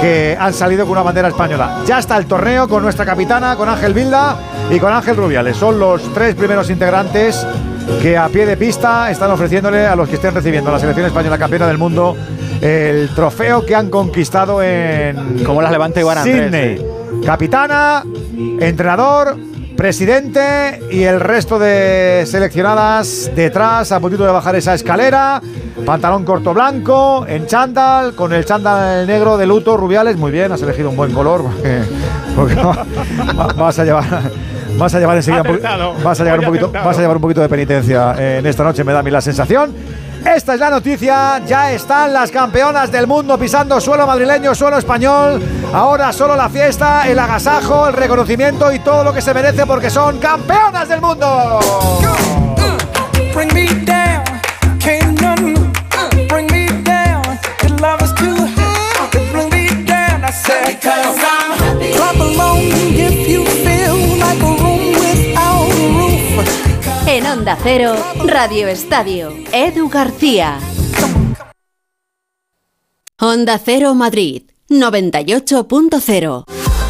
[0.00, 1.82] que han salido con una bandera española.
[1.86, 4.36] Ya está el torneo con nuestra capitana, con Ángel Vilda
[4.70, 5.56] y con Ángel Rubiales.
[5.56, 7.46] Son los tres primeros integrantes
[8.00, 11.38] que a pie de pista están ofreciéndole a los que estén recibiendo la selección española
[11.38, 12.16] campeona del mundo
[12.60, 16.86] el trofeo que han conquistado en Como las levanta Iván Andrés, Sydney.
[17.24, 18.04] Capitana,
[18.60, 19.36] entrenador,
[19.76, 25.40] presidente y el resto de seleccionadas detrás, a puntito de bajar esa escalera.
[25.86, 30.16] Pantalón corto blanco, en chándal, con el chándal negro de luto, Rubiales.
[30.18, 31.80] Muy bien, has elegido un buen color porque,
[32.36, 32.84] porque va-
[33.38, 34.30] va- vas a llevar.
[34.80, 35.94] Vas a llevar enseguida un po- Acertado.
[36.02, 38.46] vas a llevar un Muy poquito, vas a llevar un poquito de penitencia eh, en
[38.46, 39.74] esta noche, me da a mí la sensación.
[40.24, 45.42] Esta es la noticia, ya están las campeonas del mundo pisando suelo madrileño, suelo español.
[45.74, 49.90] Ahora solo la fiesta, el agasajo, el reconocimiento y todo lo que se merece porque
[49.90, 51.60] son campeonas del mundo.
[53.34, 54.24] Bring me down,
[54.78, 55.20] can't
[67.12, 70.60] En Onda Cero, Radio Estadio, Edu García.
[73.18, 76.59] Onda Cero Madrid, 98.0.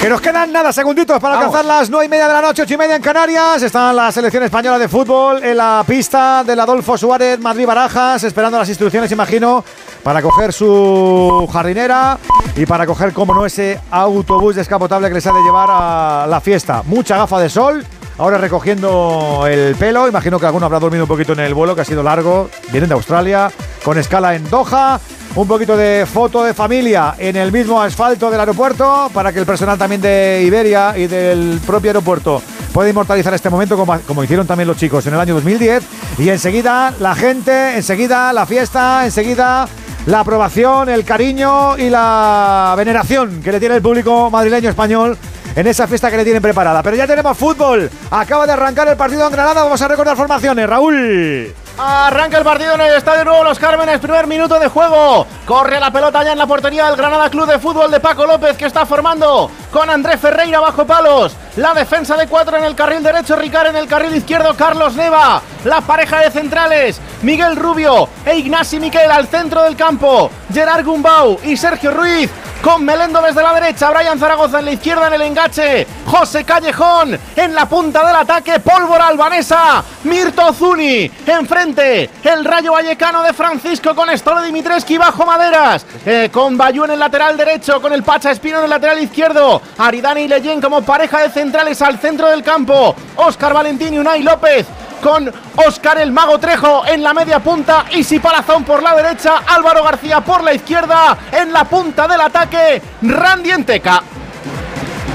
[0.00, 2.72] Que nos quedan nada, segunditos para alcanzar las nueve y media de la noche, ocho
[2.72, 3.62] y media en Canarias.
[3.62, 8.58] Está la selección española de fútbol en la pista del Adolfo Suárez, Madrid Barajas, esperando
[8.58, 9.62] las instrucciones, imagino,
[10.02, 12.18] para coger su jardinera
[12.56, 16.40] y para coger, como no, ese autobús descapotable que les ha de llevar a la
[16.40, 16.82] fiesta.
[16.86, 17.84] Mucha gafa de sol.
[18.16, 21.82] Ahora recogiendo el pelo, imagino que alguno habrá dormido un poquito en el vuelo, que
[21.82, 22.48] ha sido largo.
[22.72, 23.50] Vienen de Australia,
[23.84, 24.98] con escala en Doha.
[25.36, 29.46] Un poquito de foto de familia en el mismo asfalto del aeropuerto para que el
[29.46, 32.42] personal también de Iberia y del propio aeropuerto
[32.72, 35.84] pueda inmortalizar este momento como, como hicieron también los chicos en el año 2010.
[36.18, 39.68] Y enseguida la gente, enseguida la fiesta, enseguida
[40.06, 45.16] la aprobación, el cariño y la veneración que le tiene el público madrileño español
[45.54, 46.82] en esa fiesta que le tienen preparada.
[46.82, 47.90] Pero ya tenemos fútbol.
[48.10, 49.62] Acaba de arrancar el partido en Granada.
[49.62, 50.68] Vamos a recordar formaciones.
[50.68, 51.52] Raúl.
[51.82, 55.26] Arranca el partido en el Estadio Nuevo Los Cármenes, primer minuto de juego.
[55.46, 58.58] Corre la pelota ya en la portería del Granada Club de Fútbol de Paco López
[58.58, 61.34] que está formando con Andrés Ferreira bajo palos.
[61.56, 65.42] La defensa de cuatro en el carril derecho, Ricard en el carril izquierdo, Carlos Neva.
[65.64, 70.30] La pareja de centrales, Miguel Rubio e Ignasi Miquel al centro del campo.
[70.52, 72.30] Gerard Gumbau y Sergio Ruiz
[72.62, 77.18] con Melendo desde la derecha, Brian Zaragoza en la izquierda en el enganche, José Callejón
[77.34, 83.94] en la punta del ataque, pólvora albanesa, Mirto Zuni enfrente, el Rayo Vallecano de Francisco
[83.94, 88.30] con Stole Dimitreski bajo maderas, eh, con Bayú en el lateral derecho, con el Pacha
[88.30, 92.42] Espino en el lateral izquierdo, Aridani y Leyen como pareja de centrales al centro del
[92.42, 94.66] campo, Óscar Valentín y Unai López
[95.02, 99.82] con Óscar el Mago Trejo en la media punta, Isi Palazón por la derecha, Álvaro
[99.82, 104.02] García por la izquierda, en la punta del ataque, Randy Enteca.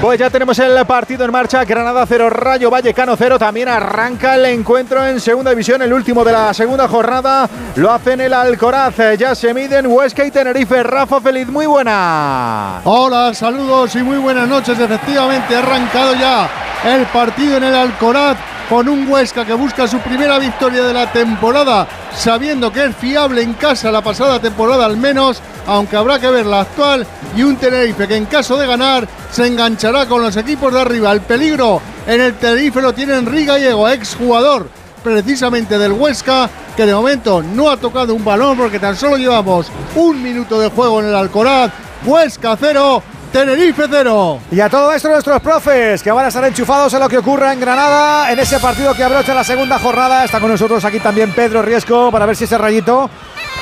[0.00, 4.44] Pues ya tenemos el partido en marcha, Granada 0, Rayo Vallecano 0, también arranca el
[4.44, 9.34] encuentro en segunda división, el último de la segunda jornada, lo hacen el Alcoraz, ya
[9.34, 9.86] se miden.
[9.86, 12.82] Huesca y Tenerife, Rafa Feliz, muy buena.
[12.84, 14.78] Hola, saludos y muy buenas noches.
[14.78, 16.48] Efectivamente, ha arrancado ya
[16.84, 18.36] el partido en el Alcoraz
[18.68, 21.86] con un Huesca que busca su primera victoria de la temporada,
[22.16, 26.46] sabiendo que es fiable en casa la pasada temporada al menos, aunque habrá que ver
[26.46, 30.72] la actual, y un Tenerife que en caso de ganar se enganchará con los equipos
[30.72, 31.12] de arriba.
[31.12, 34.68] El peligro en el Tenerife lo tiene Enrique Gallego, exjugador
[35.04, 39.68] precisamente del Huesca, que de momento no ha tocado un balón porque tan solo llevamos
[39.94, 41.70] un minuto de juego en el Alcoraz.
[42.04, 44.40] Huesca 0, Tenerife 0.
[44.50, 47.52] Y a todo esto nuestros profes, que van a estar enchufados en lo que ocurra
[47.52, 50.24] en Granada, en ese partido que abrocha la segunda jornada.
[50.24, 53.10] Está con nosotros aquí también Pedro Riesco para ver si ese rayito,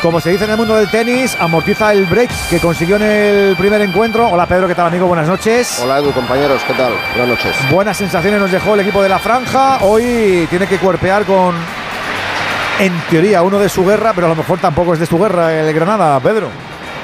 [0.03, 3.57] como se dice en el mundo del tenis, amortiza el break que consiguió en el
[3.57, 4.29] primer encuentro.
[4.29, 5.07] Hola Pedro, ¿qué tal amigo?
[5.07, 5.81] Buenas noches.
[5.83, 6.93] Hola Edu, compañeros, ¿qué tal?
[7.17, 7.57] Buenas noches.
[7.71, 9.79] Buenas sensaciones nos dejó el equipo de la franja.
[9.83, 11.55] Hoy tiene que cuerpear con,
[12.81, 15.53] en teoría, uno de su guerra, pero a lo mejor tampoco es de su guerra
[15.53, 16.49] el Granada, Pedro.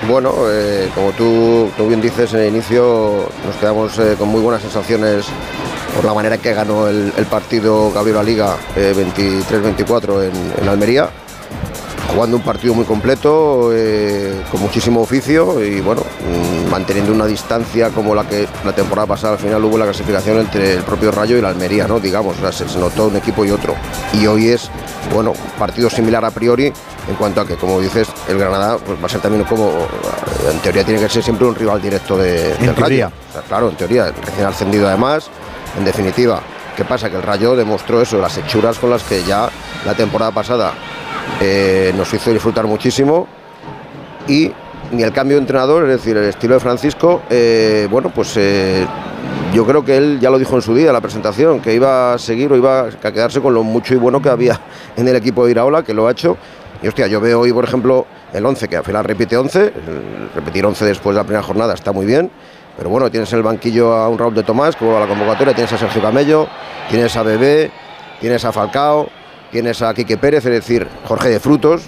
[0.09, 4.41] Bueno, eh, como tú, tú bien dices en el inicio, nos quedamos eh, con muy
[4.41, 5.27] buenas sensaciones
[5.95, 11.11] por la manera que ganó el, el partido la liga eh, 23-24 en, en Almería
[12.13, 17.91] jugando un partido muy completo, eh, con muchísimo oficio y bueno, mm, manteniendo una distancia
[17.91, 21.39] como la que la temporada pasada al final hubo la clasificación entre el propio Rayo
[21.39, 22.01] y la Almería, ¿no?
[22.01, 23.75] Digamos, o sea, se, se notó un equipo y otro.
[24.13, 24.71] Y hoy es,
[25.15, 26.73] bueno, partido similar a priori
[27.09, 29.71] en cuanto a que, como dices, el Granada pues, va a ser también como,
[30.51, 33.07] en teoría tiene que ser siempre un rival directo de, En del teoría.
[33.07, 33.17] Rayo.
[33.29, 35.29] O sea, claro, en teoría, recién ascendido además,
[35.79, 36.41] en definitiva.
[36.77, 37.11] ¿Qué pasa?
[37.11, 39.51] Que el Rayo demostró eso, las hechuras con las que ya
[39.85, 40.73] la temporada pasada
[41.41, 43.27] eh, nos hizo disfrutar muchísimo
[44.29, 44.53] y
[44.93, 48.87] ni el cambio de entrenador, es decir, el estilo de Francisco, eh, bueno, pues eh,
[49.55, 52.15] yo creo que él ya lo dijo en su día, en la presentación, que iba
[52.15, 54.61] a seguir o iba a quedarse con lo mucho y bueno que había
[54.97, 56.37] en el equipo de Iraola, que lo ha hecho.
[56.83, 60.31] Y hostia, yo veo hoy, por ejemplo, el 11, que al final repite 11, el
[60.35, 62.31] repetir 11 después de la primera jornada está muy bien,
[62.77, 65.09] pero bueno, tienes en el banquillo a un Raúl de Tomás, que vuelve a la
[65.09, 66.49] convocatoria, tienes a Sergio Camello,
[66.89, 67.71] tienes a Bebé,
[68.21, 69.11] tienes a Falcao,
[69.51, 71.83] tienes a Quique Pérez, es decir, Jorge de Frutos.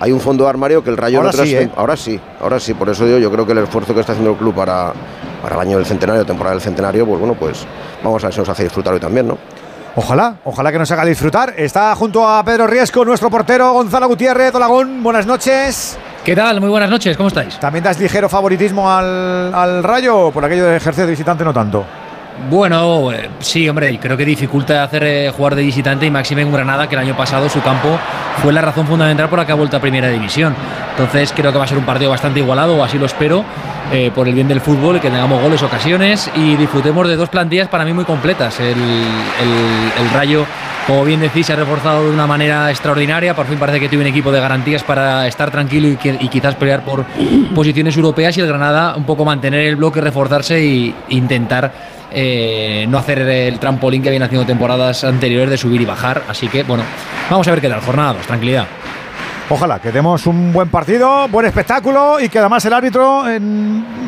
[0.00, 1.70] Hay un fondo de armario que el Rayo Ahora otras sí, ¿eh?
[1.76, 2.74] ahora sí, ahora sí.
[2.74, 4.92] Por eso digo, yo creo que el esfuerzo que está haciendo el club para,
[5.42, 7.64] para el año del centenario, temporada del centenario, pues bueno, pues
[8.02, 9.38] vamos a ver si nos hace disfrutar hoy también, ¿no?
[9.94, 11.52] Ojalá, ojalá que nos haga disfrutar.
[11.56, 14.54] Está junto a Pedro Riesco, nuestro portero Gonzalo Gutiérrez.
[14.54, 15.98] Olagón, buenas noches.
[16.24, 16.60] ¿Qué tal?
[16.60, 17.58] Muy buenas noches, ¿cómo estáis?
[17.58, 20.30] ¿También das ligero favoritismo al, al Rayo?
[20.30, 21.84] Por aquello de ejercer de visitante, no tanto.
[22.50, 26.88] Bueno, sí, hombre, creo que dificulta hacer eh, jugar de visitante y máxime en Granada,
[26.88, 27.98] que el año pasado su campo
[28.42, 30.54] fue la razón fundamental por la que ha vuelto a Primera División.
[30.90, 33.44] Entonces creo que va a ser un partido bastante igualado, o así lo espero,
[33.92, 37.68] eh, por el bien del fútbol, que tengamos goles, ocasiones y disfrutemos de dos plantillas
[37.68, 38.58] para mí muy completas.
[38.60, 38.76] El,
[40.12, 40.44] Rayo,
[40.86, 44.04] como bien decís, se ha reforzado de una manera extraordinaria, por fin parece que tiene
[44.04, 47.04] un equipo de garantías para estar tranquilo y, y quizás pelear por
[47.54, 52.98] posiciones europeas y el Granada un poco mantener el bloque, reforzarse e intentar eh, no
[52.98, 56.22] hacer el trampolín que viene haciendo temporadas anteriores de subir y bajar.
[56.28, 56.82] Así que, bueno,
[57.30, 57.80] vamos a ver qué tal.
[57.80, 58.66] Jornada, dos, tranquilidad.
[59.48, 63.38] Ojalá que demos un buen partido, buen espectáculo y que además el árbitro eh,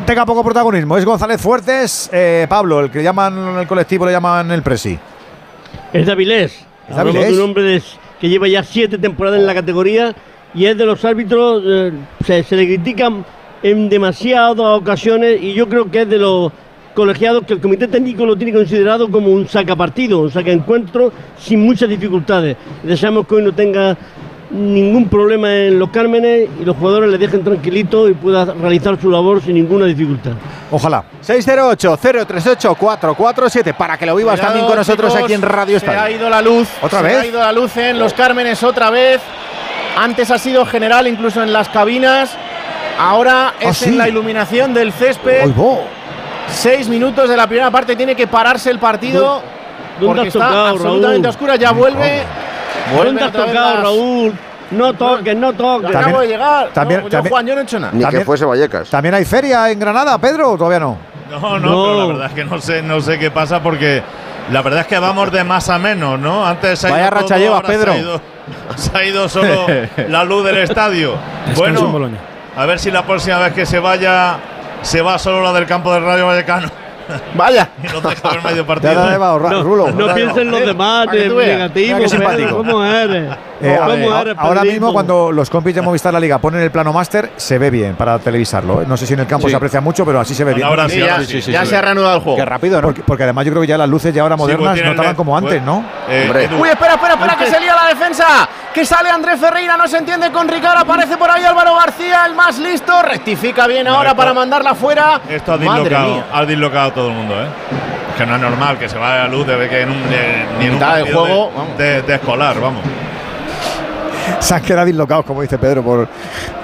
[0.05, 0.97] tenga poco protagonismo.
[0.97, 4.97] Es González Fuertes, eh, Pablo, el que llaman en el colectivo, le llaman el Presi.
[5.93, 6.65] Es de Avilés.
[6.89, 7.37] ¿Es de Hablamos Avilés?
[7.37, 7.83] de un hombre de-
[8.19, 10.15] que lleva ya siete temporadas en la categoría
[10.53, 11.91] y es de los árbitros, eh,
[12.25, 13.25] se, se le critican
[13.61, 16.51] en demasiadas ocasiones y yo creo que es de los
[16.95, 21.89] colegiados que el comité técnico lo tiene considerado como un sacapartido, un sacaencuentro sin muchas
[21.89, 22.57] dificultades.
[22.81, 23.95] Deseamos que hoy no tenga
[24.51, 29.09] ningún problema en los Cármenes y los jugadores le dejen tranquilito y pueda realizar su
[29.11, 30.31] labor sin ninguna dificultad.
[30.71, 31.03] Ojalá.
[31.25, 35.91] 608-038-447 para que lo vivas Cuidado, también con nosotros chicos, aquí en Radio Se ha
[35.93, 36.15] Estadio.
[36.17, 36.67] ido la luz.
[36.81, 37.17] ¿Otra se vez?
[37.17, 39.19] ha ido la luz en Los Cármenes otra vez.
[39.97, 42.35] Antes ha sido general incluso en las cabinas.
[42.99, 43.89] Ahora es Ah, sí.
[43.89, 45.41] en la iluminación del césped.
[46.49, 49.41] Seis minutos de la primera parte tiene que pararse el partido.
[49.99, 51.25] ¿Dónde porque has está tocado, absolutamente Raúl?
[51.25, 51.59] a oscuras.
[51.59, 52.21] Ya vuelve.
[52.23, 54.33] ¿Dónde Vuelven has tocado, las- Raúl?
[54.71, 55.91] No toques, no toques.
[55.91, 56.69] Yo acabo de llegar.
[56.73, 57.93] también- No, yo, también- Juan, yo no he hecho nada.
[57.93, 58.89] Ni También- que fuese Vallecas.
[58.89, 60.97] ¿También hay feria en Granada, Pedro, o todavía no?
[61.29, 64.01] No, no, pero la verdad es que no sé, no sé qué pasa porque
[64.51, 66.45] la verdad es que vamos de más a menos, ¿no?
[66.45, 67.95] Antes se ha Vaya racha todo, llevas, ahora se ha Pedro.
[67.97, 68.21] ido-
[68.75, 69.65] Se ha ido, solo
[70.09, 71.13] la luz del estadio.
[71.47, 72.09] en Bueno,
[72.57, 74.37] a ver si la próxima vez que se vaya
[74.85, 76.69] se va solo la del campo del Rayo Vallecano.
[77.35, 77.69] Vaya.
[77.83, 79.61] Y nos deja ver medio partido.
[79.61, 79.91] Rulo.
[79.91, 81.31] No piensen los demás veas.
[81.33, 82.57] negativo, Mira simpático.
[82.57, 83.31] ¿Cómo eres?
[83.61, 84.73] Eh, a ¿Cómo ver, eres, ahora Pedrito?
[84.73, 87.95] mismo cuando los compis de Movistar La Liga ponen el plano máster se ve bien
[87.95, 88.81] para televisarlo.
[88.81, 88.85] ¿eh?
[88.87, 89.51] No sé si en el campo Sí.
[89.51, 90.67] se aprecia mucho, pero así se ve bien.
[90.67, 92.37] Ahora sí, ahora sí, sí, ya sí, se ha reanudado el juego.
[92.39, 92.87] Qué rápido, ¿no?
[92.87, 94.91] Porque, porque además yo creo que ya las luces ya ahora Sí, modernas pues no
[94.91, 95.85] estaban como antes, pues, ¿no?
[96.09, 98.49] eh, Uy, espera, espera, espera, que se lía la defensa.
[98.75, 100.79] Que sale Andrés Ferreira, no se entiende con Ricardo.
[100.79, 103.01] Aparece por ahí Álvaro García, el más listo.
[103.01, 105.21] Rectifica bien ahora esto- para mandarla fuera.
[105.29, 107.47] Esto ha dislocado, ha dislocado a todo el mundo, ¿eh?
[108.11, 110.09] Es que no es normal que se vaya la luz de ver que en un,
[110.09, 111.77] de- ni en un juego, de- vamos.
[111.77, 112.83] de, de escolar, vamos.
[114.39, 116.07] Se han quedado dislocados, como dice Pedro, por,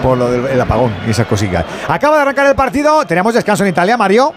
[0.04, 1.64] por lo del el apagón y esas cositas.
[1.88, 3.06] Acaba de arrancar el partido.
[3.06, 4.34] Tenemos descanso en Italia, Mario.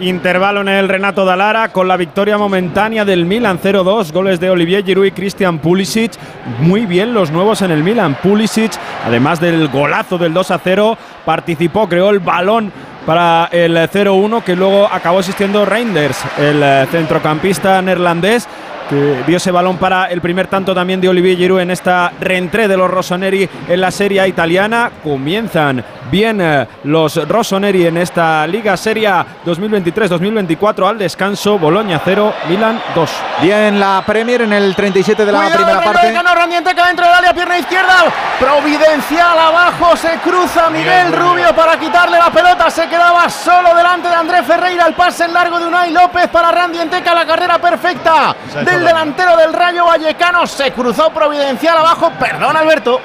[0.00, 4.82] Intervalo en el Renato Dalara con la victoria momentánea del Milan 0-2, goles de Olivier
[4.82, 6.12] Giroud y Christian Pulisic.
[6.60, 8.16] Muy bien los nuevos en el Milan.
[8.22, 8.72] Pulisic,
[9.04, 10.96] además del golazo del 2-0,
[11.26, 12.72] participó, creó el balón
[13.04, 18.48] para el 0-1 que luego acabó asistiendo Reinders, el eh, centrocampista neerlandés
[18.90, 22.66] que dio ese balón para el primer tanto también de Olivier Giroud en esta reentré
[22.66, 24.90] de los Rossoneri en la Serie A italiana.
[25.02, 29.08] Comienzan bien eh, los Rossoneri en esta Liga Serie
[29.46, 31.58] 2023-2024 al descanso.
[31.58, 33.10] Boloña 0, Milan 2.
[33.42, 36.12] Bien, la Premier en el 37 de la Cuidado, primera el reloj, parte.
[36.12, 38.04] ganó Randienteca dentro del área, pierna izquierda.
[38.38, 42.70] Providencial abajo, se cruza Miguel Rubio para quitarle la pelota.
[42.70, 44.86] Se quedaba solo delante de Andrés Ferreira.
[44.86, 47.14] El pase en largo de Unai López para Randienteca.
[47.14, 48.96] La carrera perfecta del daño.
[48.96, 50.46] delantero del Rayo Vallecano.
[50.46, 52.12] Se cruzó Providencial abajo.
[52.18, 53.00] Perdón, Alberto.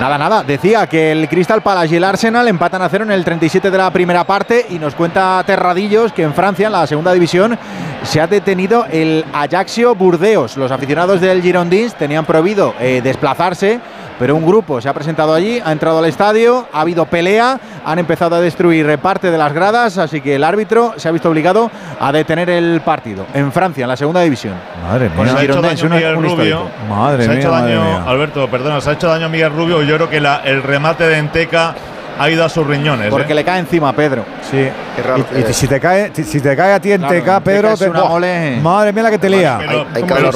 [0.00, 0.42] Nada, nada.
[0.42, 3.78] Decía que el Crystal Palace y el Arsenal empatan a cero en el 37 de
[3.78, 7.56] la primera parte y nos cuenta Terradillos que en Francia, en la segunda división,
[8.02, 10.56] se ha detenido el Ajaxio Burdeos.
[10.56, 13.78] Los aficionados del Girondins tenían prohibido eh, desplazarse,
[14.18, 17.98] pero un grupo se ha presentado allí, ha entrado al estadio, ha habido pelea, han
[17.98, 21.70] empezado a destruir parte de las gradas, así que el árbitro se ha visto obligado
[22.00, 23.26] a detener el partido.
[23.34, 24.54] En Francia, en la segunda división.
[24.88, 26.68] Madre Pues se ha hecho daño Miguel Rubio.
[26.88, 28.04] Madre se ha mía, hecho madre daño, mía.
[28.06, 29.82] Alberto, perdona, se ha hecho daño a Miguel Rubio.
[29.82, 31.74] Yo creo que la- el remate de Enteca
[32.16, 33.08] ha ido a sus riñones.
[33.10, 33.34] Porque ¿eh?
[33.34, 34.24] le cae encima a Pedro.
[34.48, 34.68] Sí.
[35.36, 37.90] Y, y si te cae, si te cae a ti en Claro, TK, Pedro, te-
[37.90, 38.60] mole.
[38.62, 39.58] madre mía la que te lía.
[39.60, 39.64] Si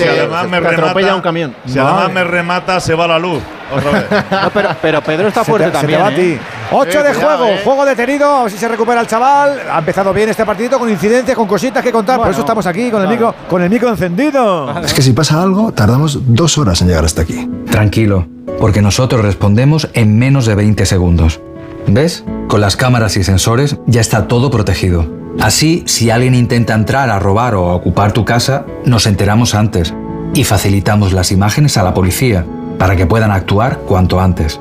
[0.04, 1.54] eh, además me atropella remata, un camión.
[1.66, 3.40] Si además me remata, se va la luz.
[4.30, 6.00] No, pero, pero Pedro está Se fuerte te, se te también.
[6.00, 6.34] va a ¿eh?
[6.34, 6.38] ti.
[6.70, 7.60] 8 Eh, de cuidado, juego, eh.
[7.64, 8.36] juego detenido.
[8.36, 9.58] A ver si se recupera el chaval.
[9.70, 12.16] Ha empezado bien este partidito con incidencias, con cositas que contar.
[12.16, 14.78] Por Bueno, eso estamos aquí con el micro, con el micro encendido.
[14.80, 17.48] Es que si pasa algo, tardamos dos horas en llegar hasta aquí.
[17.70, 18.26] Tranquilo,
[18.60, 21.40] porque nosotros respondemos en menos de 20 segundos.
[21.86, 22.24] ¿Ves?
[22.48, 25.06] Con las cámaras y sensores ya está todo protegido.
[25.40, 29.94] Así, si alguien intenta entrar a robar o a ocupar tu casa, nos enteramos antes
[30.34, 32.44] y facilitamos las imágenes a la policía
[32.78, 34.60] para que puedan actuar cuanto antes.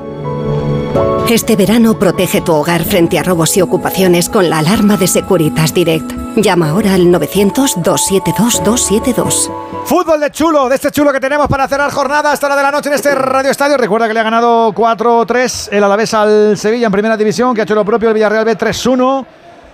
[1.28, 5.74] Este verano protege tu hogar frente a robos y ocupaciones con la alarma de Securitas
[5.74, 6.10] Direct.
[6.36, 9.52] Llama ahora al 900-272-272.
[9.84, 12.70] Fútbol de chulo, de este chulo que tenemos para cerrar jornada hasta la de la
[12.70, 13.76] noche en este Radio Estadio.
[13.76, 17.64] Recuerda que le ha ganado 4-3 el Alavés al Sevilla en primera división, que ha
[17.64, 19.26] hecho lo propio el Villarreal B 3-1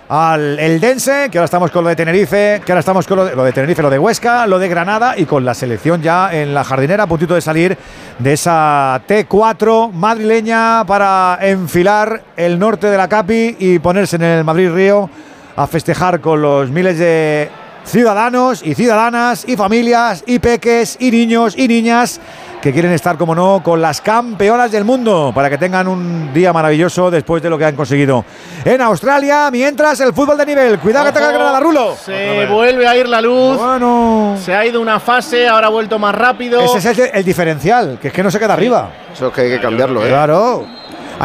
[0.09, 3.35] al Eldense, que ahora estamos con lo de Tenerife, que ahora estamos con lo de,
[3.35, 6.53] lo de Tenerife, lo de Huesca, lo de Granada y con la selección ya en
[6.53, 7.77] la jardinera a puntito de salir
[8.19, 14.43] de esa T4 madrileña para enfilar el norte de la Capi y ponerse en el
[14.43, 15.09] Madrid Río
[15.55, 17.49] a festejar con los miles de
[17.85, 22.19] ciudadanos y ciudadanas y familias y peques y niños y niñas
[22.65, 26.51] que quieren estar, como no, con las campeonas del mundo para que tengan un día
[26.51, 28.25] maravilloso después de lo que han conseguido
[28.63, 29.51] en Australia.
[29.51, 31.95] Mientras el fútbol de nivel, cuidado que te Ojo, Granada, Rulo.
[31.95, 33.57] Se vuelve a ir la luz.
[33.57, 34.35] Bueno.
[34.43, 36.59] Se ha ido una fase, ahora ha vuelto más rápido.
[36.59, 38.89] Ese es el, el diferencial, que es que no se queda arriba.
[39.13, 40.09] Eso es que hay que cambiarlo, ¿eh?
[40.09, 40.65] Claro.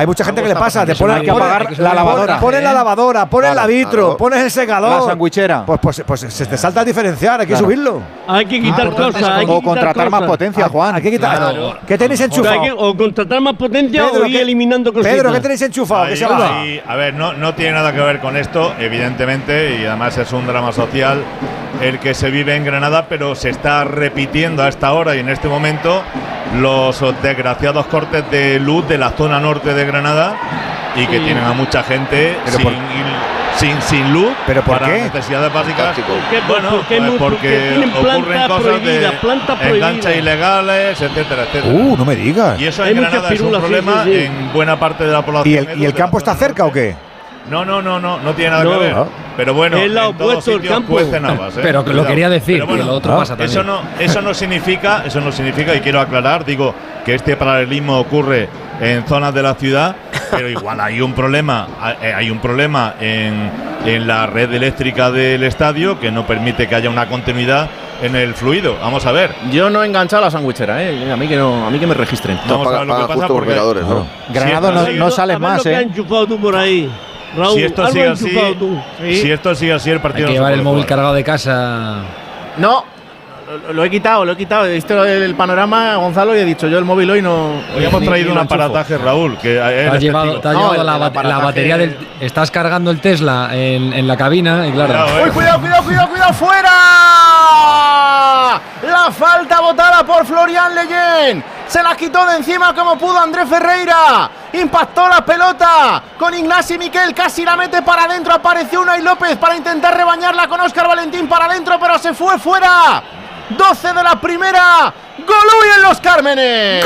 [0.01, 2.41] Hay mucha gente que le pasa, te ponen que apagar la lavadora.
[2.41, 4.17] Pones la lavadora, pones Claro, la vitro, claro.
[4.17, 5.01] pones el secador.
[5.03, 5.67] La sandwichera.
[5.67, 7.67] Pues, pues, pues se te salta el diferencial, hay que Claro.
[7.67, 8.01] subirlo.
[8.27, 9.23] Hay que quitar cosas.
[9.23, 10.31] Hay que O contratar más cosas.
[10.31, 10.95] potencia, Juan.
[10.95, 11.37] Hay que quitar.
[11.37, 11.77] Claro.
[11.87, 12.63] ¿Qué tenéis O, enchufado?
[12.79, 15.13] o contratar más potencia Pedro, o ir ¿qué- eliminando cositas.
[15.15, 16.17] Pedro, ¿qué tenéis enchufado?
[16.17, 16.61] Se va.
[16.63, 20.33] ahí- a ver, no, no tiene nada que ver con esto, evidentemente, y además es
[20.33, 21.23] un drama social
[21.83, 25.29] el que se vive en Granada, pero se está repitiendo a esta hora y en
[25.29, 26.03] este momento
[26.59, 30.37] los desgraciados cortes de luz de la zona norte de Granada
[30.97, 31.25] y que Sí.
[31.25, 32.75] tienen a mucha gente Pero sin, por-
[33.57, 35.03] sin, sin luz ¿Pero por para qué?
[35.03, 35.87] necesidades básicas.
[35.95, 36.09] Táctico.
[36.09, 36.41] ¿Por qué?
[36.49, 40.15] Bueno, pues porque, porque tienen ocurren cosas prohibida, de prohibida.
[40.17, 41.75] ilegales, etcétera, etcétera.
[41.75, 42.61] Uh, no me digas.
[42.61, 44.25] Y eso Hay en Granada es un problema sí, sí.
[44.25, 45.53] en buena parte de la población.
[45.55, 46.95] ¿Y el, ¿Y el campo está cerca o qué?
[47.51, 48.73] No, no, no, no, no tiene nada No.
[48.73, 48.95] que ver.
[48.97, 49.07] Ah.
[49.37, 50.99] Pero bueno, Es lo en todos opuesto del sitios campo.
[51.41, 51.61] habas, ¿eh?
[51.63, 53.51] Pero que lo quería decir, Pero bueno, que lo otro ah, pasa también.
[53.51, 57.99] Eso no, eso no significa, eso no significa, y quiero aclarar, digo que este paralelismo
[57.99, 58.49] ocurre
[58.81, 59.95] en zonas de la ciudad,
[60.31, 61.69] pero igual hay un problema,
[62.03, 63.51] eh, hay un problema en,
[63.85, 67.69] en la red eléctrica del estadio que no permite que haya una continuidad
[68.03, 68.77] en el fluido.
[68.81, 69.35] Vamos a ver.
[69.51, 71.13] Yo no he enganchado la sandwichera, ¿eh?
[71.13, 72.39] A mí que, no, a mí que me registren.
[72.49, 74.07] Vamos a ver lo que pasa porque ¿no?
[74.33, 75.83] Granado no, no sale más, que ¿eh?
[75.83, 76.91] enchufado tú por ahí.
[77.37, 78.31] Raúl, si esto sigue así,
[79.13, 80.89] si esto sigue así, el Hay partido que no se llevar el móvil jugar.
[80.89, 82.03] cargado de casa.
[82.57, 82.85] No,
[83.51, 84.67] lo, lo he quitado, lo he quitado.
[84.67, 87.53] He visto el panorama, Gonzalo, y he dicho yo el móvil hoy no.
[87.77, 90.41] Hoy hemos traído un aparataje, Raúl, que él Te has llevado, testigo.
[90.43, 90.87] te has No, llevado el-
[91.29, 92.09] la, el batería del.
[92.21, 94.93] Estás cargando el Tesla en, en la cabina y claro.
[94.93, 95.23] Cuidado, eh.
[95.25, 96.33] ¡Uy, cuidado, cuidado, cuidado, cuidado!
[96.35, 96.71] ¡Fuera!
[98.83, 101.45] La falta votada por Florian Leyen.
[101.67, 104.29] Se la quitó de encima como pudo Andrés Ferreira.
[104.53, 107.15] Impactó la pelota con Ignasi Miquel.
[107.15, 108.35] Casi la mete para adentro.
[108.35, 113.03] Apareció Unai López para intentar rebañarla con Óscar Valentín para adentro, pero se fue fuera.
[113.57, 114.95] 12 de la primera.
[115.19, 116.85] Golui en los Cármenes.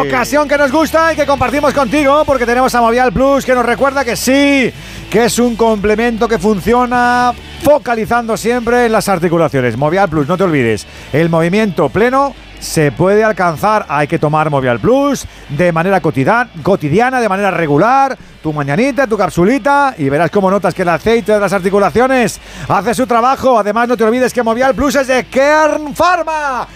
[0.00, 3.64] Ocasión que nos gusta y que compartimos contigo porque tenemos a Movial Plus que nos
[3.64, 4.72] recuerda que sí,
[5.10, 9.76] que es un complemento que funciona focalizando siempre en las articulaciones.
[9.76, 13.86] Movial Plus, no te olvides, el movimiento pleno se puede alcanzar.
[13.88, 18.16] Hay que tomar Movial Plus de manera cotidiana, de manera regular.
[18.42, 22.94] Tu mañanita, tu capsulita y verás cómo notas que el aceite de las articulaciones hace
[22.94, 23.58] su trabajo.
[23.58, 26.66] Además, no te olvides que Movial Plus es de Kern Pharma.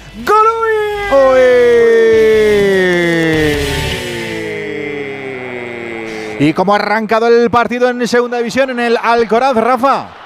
[6.39, 10.24] ¿Y cómo ha arrancado el partido en segunda división en el Alcoraz, Rafa?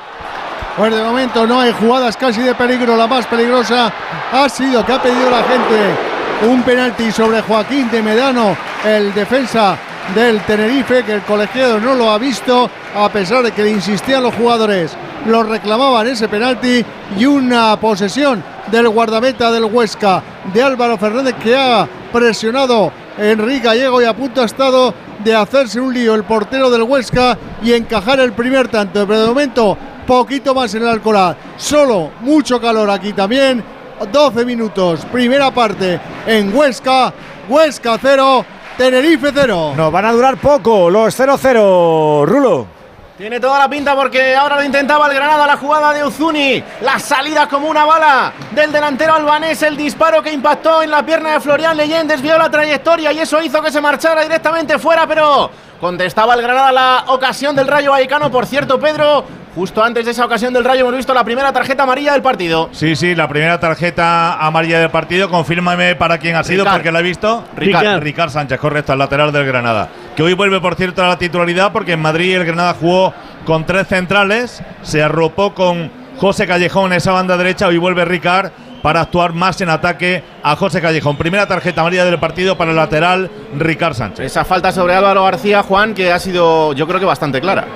[0.78, 2.96] Pues de momento no hay jugadas casi de peligro.
[2.96, 3.92] La más peligrosa
[4.30, 9.76] ha sido que ha pedido la gente un penalti sobre Joaquín de Medano, el defensa
[10.14, 14.22] del Tenerife, que el colegiado no lo ha visto, a pesar de que le insistían
[14.22, 14.96] los jugadores.
[15.26, 16.84] Lo reclamaban ese penalti
[17.18, 20.22] y una posesión del guardameta del Huesca,
[20.54, 25.80] de Álvaro Fernández, que ha presionado Enrique Gallego y a punto ha estado de hacerse
[25.80, 29.04] un lío el portero del Huesca y encajar el primer tanto.
[29.08, 29.76] Pero de momento,
[30.08, 31.36] poquito más en el Alcoraz.
[31.58, 33.62] Solo mucho calor aquí también.
[34.10, 37.12] 12 minutos, primera parte en Huesca.
[37.46, 38.44] Huesca 0,
[38.78, 39.74] Tenerife 0.
[39.76, 42.78] Nos van a durar poco los 0-0, Rulo.
[43.18, 46.98] Tiene toda la pinta porque ahora lo intentaba el Granada, la jugada de Uzuni, la
[47.00, 51.40] salida como una bala del delantero albanés, el disparo que impactó en la pierna de
[51.40, 55.50] Florian Leyen, desvió la trayectoria y eso hizo que se marchara directamente fuera, pero
[55.80, 58.30] contestaba el Granada la ocasión del Rayo Vallecano.
[58.30, 59.24] Por cierto, Pedro,
[59.54, 62.68] justo antes de esa ocasión del Rayo hemos visto la primera tarjeta amarilla del partido.
[62.72, 65.28] Sí, sí, la primera tarjeta amarilla del partido.
[65.28, 66.76] Confírmame para quién ha sido, Ricard.
[66.76, 67.44] porque la he visto.
[67.56, 68.00] Ricard.
[68.00, 69.88] Ricard Sánchez, correcto, al lateral del Granada.
[70.16, 73.64] Que hoy vuelve, por cierto, a la titularidad, porque en Madrid el Granada jugó con
[73.64, 77.68] tres centrales, se arropó con José Callejón en esa banda derecha.
[77.68, 78.50] Hoy vuelve Ricard
[78.82, 81.16] para actuar más en ataque a José Callejón.
[81.16, 84.26] Primera tarjeta amarilla del partido para el lateral Ricard Sánchez.
[84.26, 87.66] Esa falta sobre Álvaro García, Juan, que ha sido, yo creo que bastante clara.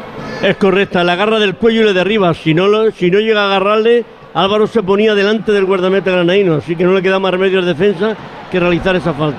[0.43, 2.33] Es correcta, la agarra del cuello y le derriba.
[2.35, 6.57] Si no, lo- si no llega a agarrarle, Álvaro se ponía delante del guardameta granaíno,
[6.57, 8.17] así que no le queda más remedio al defensa
[8.51, 9.39] que realizar esa falta.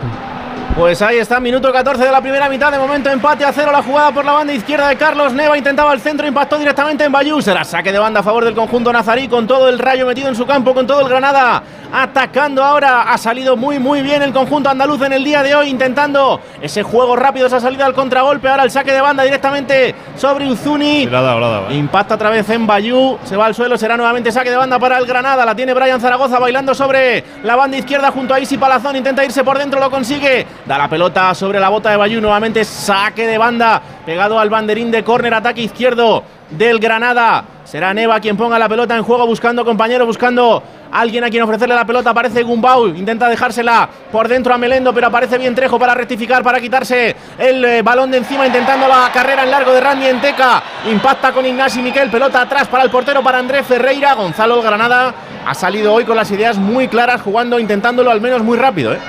[0.76, 2.72] Pues ahí está, minuto 14 de la primera mitad.
[2.72, 5.56] De momento empate a cero la jugada por la banda izquierda de Carlos Neva.
[5.56, 7.44] Intentaba el centro, impactó directamente en Bayú.
[7.44, 10.36] Será saque de banda a favor del conjunto nazarí con todo el rayo metido en
[10.36, 11.62] su campo, con todo el Granada.
[11.96, 13.04] Atacando ahora.
[13.04, 15.70] Ha salido muy, muy bien el conjunto andaluz en el día de hoy.
[15.70, 18.50] Intentando ese juego rápido, esa salida al contragolpe.
[18.50, 21.06] Ahora el saque de banda directamente sobre Uzuni.
[21.06, 21.76] La la eh.
[21.76, 23.20] Impacta otra vez en Bayú.
[23.24, 23.78] Se va al suelo.
[23.78, 25.46] Será nuevamente saque de banda para el Granada.
[25.46, 28.96] La tiene Brian Zaragoza bailando sobre la banda izquierda junto a Isi Palazón.
[28.96, 30.48] Intenta irse por dentro, lo consigue.
[30.66, 32.20] Da la pelota sobre la bota de Bayú.
[32.20, 33.80] Nuevamente saque de banda.
[34.04, 35.36] Pegado al banderín de córner.
[35.36, 37.46] Ataque izquierdo del Granada.
[37.66, 40.62] Será Neva quien ponga la pelota en juego, buscando compañero, buscando
[40.94, 42.12] alguien a quien ofrecerle la pelota.
[42.12, 46.62] Aparece Gumbau, intenta dejársela por dentro a Melendo, pero aparece bien Trejo para rectificar, para
[46.62, 50.64] quitarse el eh, balón de encima, intentando la carrera en largo de Randy Enteca.
[50.90, 54.14] Impacta con Ignasi Miquel, pelota atrás para el portero, para Andrés Ferreira.
[54.14, 55.14] Gonzalo Granada
[55.46, 58.94] ha salido hoy con las ideas muy claras, jugando, intentándolo al menos muy rápido.
[58.94, 59.00] ¿eh?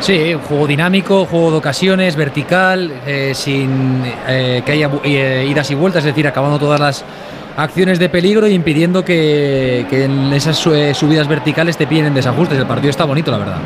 [0.00, 5.74] Sí, un juego dinámico, juego de ocasiones, vertical, eh, sin eh, que haya idas y
[5.74, 7.04] vueltas, es decir, acabando todas las
[7.56, 12.06] acciones de peligro y impidiendo que, que en esas su- eh, subidas verticales te pillen
[12.06, 12.58] en desajustes.
[12.58, 13.58] El partido está bonito, la verdad.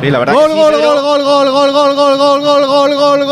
[0.00, 0.34] Sí, la verdad.
[0.34, 3.24] Gol, gol, gol, gol, gol, gol, gol, gol, gol, gol, gol, gol,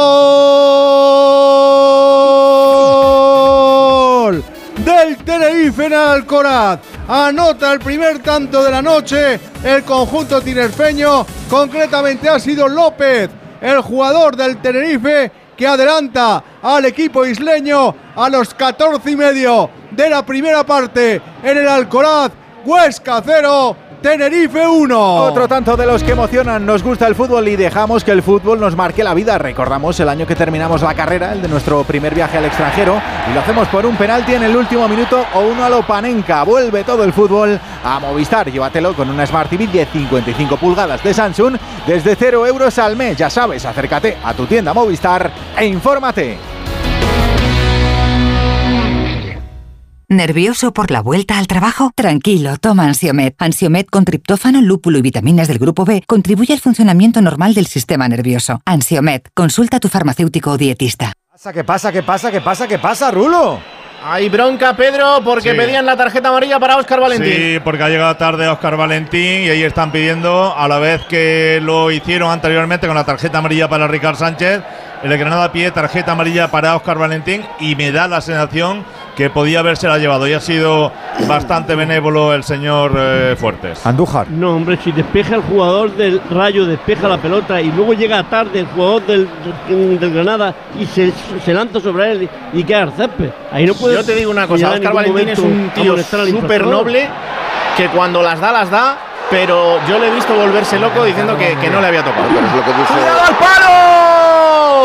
[3.06, 4.44] gol
[4.84, 6.80] del Tenerife en Alcoraz.
[7.08, 11.24] Anota el primer tanto de la noche el conjunto tinerfeño.
[11.48, 18.52] Concretamente ha sido López, el jugador del Tenerife, que adelanta al equipo isleño a los
[18.54, 22.32] 14 y medio de la primera parte en el Alcoraz.
[22.64, 25.16] Huesca 0, Tenerife 1.
[25.16, 28.60] Otro tanto de los que emocionan, nos gusta el fútbol y dejamos que el fútbol
[28.60, 29.38] nos marque la vida.
[29.38, 33.34] Recordamos el año que terminamos la carrera, el de nuestro primer viaje al extranjero, y
[33.34, 36.44] lo hacemos por un penalti en el último minuto o uno a lo Panenka.
[36.44, 38.50] Vuelve todo el fútbol a Movistar.
[38.50, 43.16] Llévatelo con una Smart TV de 55 pulgadas de Samsung desde 0 euros al mes.
[43.16, 46.55] Ya sabes, acércate a tu tienda Movistar e infórmate.
[50.08, 51.90] ¿Nervioso por la vuelta al trabajo?
[51.96, 53.32] Tranquilo, toma Ansiomed.
[53.40, 58.06] Ansiomed con triptófano, lúpulo y vitaminas del grupo B contribuye al funcionamiento normal del sistema
[58.06, 58.60] nervioso.
[58.66, 61.12] Ansiomed, consulta a tu farmacéutico o dietista.
[61.32, 61.52] pasa?
[61.52, 61.90] ¿Qué pasa?
[61.92, 62.30] ¿Qué pasa?
[62.30, 62.68] ¿Qué pasa?
[62.68, 63.58] ¿Qué pasa, Rulo?
[64.04, 65.56] Hay bronca, Pedro, porque Sí.
[65.56, 67.32] pedían la tarjeta amarilla para Óscar Valentín.
[67.34, 71.58] Sí, porque ha llegado tarde Oscar Valentín y ahí están pidiendo, a la vez que
[71.62, 74.62] lo hicieron anteriormente con la tarjeta amarilla para Ricard Sánchez,
[75.02, 78.84] el Granada pide tarjeta amarilla para Oscar Valentín y me da la sensación
[79.16, 80.92] que podía habérsela llevado y ha sido
[81.26, 83.84] bastante benévolo el señor eh, Fuertes.
[83.86, 84.28] Andújar.
[84.28, 88.60] No, hombre, si despeja el jugador del Rayo, despeja la pelota y luego llega tarde
[88.60, 89.28] el jugador del,
[89.98, 91.12] del Granada y se,
[91.44, 93.30] se lanza sobre él y queda al césped.
[93.50, 97.08] Ahí no puede Yo te digo una cosa, Oscar Valentín es un tío súper noble
[97.76, 98.98] que cuando las da, las da,
[99.30, 102.26] pero yo le he visto volverse loco diciendo que, que no le había tocado.
[102.28, 104.05] ¡Cuidado al palo!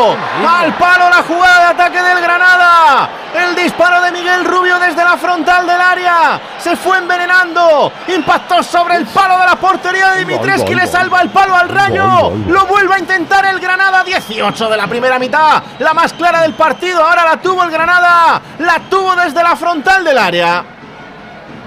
[0.10, 3.10] ¡Al palo la jugada de ataque del Granada!
[3.34, 6.42] El disparo de Miguel Rubio desde la frontal del área.
[6.58, 7.92] Se fue envenenando.
[8.08, 10.76] Impactó sobre el palo de la portería de Dimitreski.
[10.76, 12.32] Le salva el palo al rayo.
[12.48, 14.04] Lo vuelve a intentar el Granada.
[14.04, 15.64] 18 de la primera mitad.
[15.80, 17.04] La más clara del partido.
[17.04, 18.42] Ahora la tuvo el Granada.
[18.60, 20.64] La tuvo desde la frontal del área.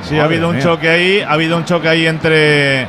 [0.02, 2.86] Sí, ha habido un choque ahí, ha habido un choque ahí entre,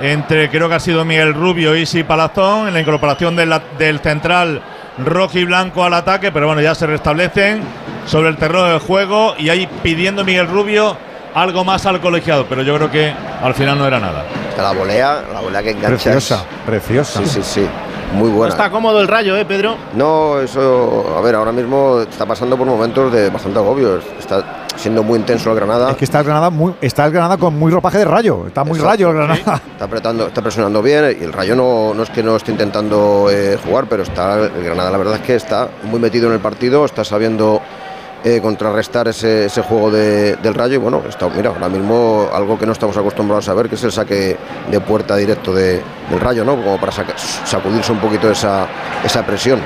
[0.00, 4.60] entre creo que ha sido Miguel Rubio y Isi Palazón, en la incorporación del central
[5.04, 7.62] rojo y blanco al ataque, pero bueno, ya se restablecen
[8.06, 10.96] sobre el terreno de juego y ahí pidiendo Miguel Rubio
[11.34, 13.12] algo más al colegiado, pero yo creo que
[13.42, 14.24] al final no era nada.
[14.56, 15.88] La volea, la volea que engancha.
[16.10, 17.20] Preciosa, preciosa.
[17.20, 17.66] Sí, sí, sí.
[18.14, 18.54] Muy No buena.
[18.54, 19.76] está cómodo el rayo, ¿eh, Pedro?
[19.94, 24.00] No, eso, a ver, ahora mismo está pasando por momentos de bastante agobio.
[24.18, 25.90] Está siendo muy intenso el Granada.
[25.90, 28.44] Es que está el Granada muy, está el Granada con muy ropaje de rayo.
[28.46, 29.60] Está muy Exacto, rayo el Granada.
[29.72, 33.28] Está apretando, está presionando bien y el Rayo no, no es que no esté intentando
[33.30, 36.40] eh, jugar, pero está el Granada la verdad es que está muy metido en el
[36.40, 37.60] partido, está sabiendo
[38.24, 42.58] eh, contrarrestar ese, ese juego de- del Rayo y bueno, está, mira, ahora mismo algo
[42.58, 44.36] que no estamos acostumbrados a ver, que es el saque
[44.70, 46.56] de puerta directo de- del Rayo, ¿no?
[46.56, 48.66] Como para saca- sacudirse un poquito esa,
[49.04, 49.60] esa presión.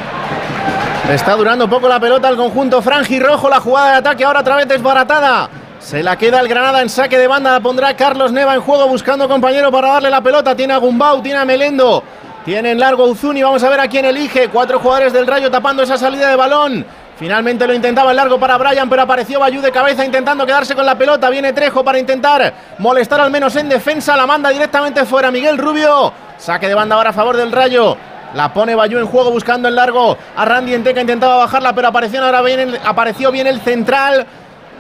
[1.11, 3.51] Está durando poco la pelota al conjunto franjirrojo.
[3.51, 5.51] La jugada de ataque ahora otra vez desbaratada.
[5.81, 7.53] Se la queda el Granada en saque de banda.
[7.53, 10.55] La pondrá Carlos Neva en juego buscando compañero para darle la pelota.
[10.55, 12.05] Tiene a Gumbau, tiene a Melendo.
[12.45, 13.43] Tiene en largo Uzuni.
[13.43, 14.49] Vamos a ver a quién elige.
[14.49, 16.87] Cuatro jugadores del Rayo tapando esa salida de balón.
[17.19, 20.87] Finalmente lo intentaba en largo para Brian, pero apareció Bayú de cabeza intentando quedarse con
[20.87, 21.29] la pelota.
[21.31, 24.17] Viene Trejo para intentar molestar al menos en defensa.
[24.17, 26.13] La manda directamente fuera Miguel Rubio.
[26.39, 27.97] Saque de banda ahora a favor del Rayo.
[28.35, 31.01] La pone Bayú en juego buscando en largo a Randy Enteca.
[31.01, 34.27] Intentaba bajarla, pero apareció ahora bien el, apareció bien el central.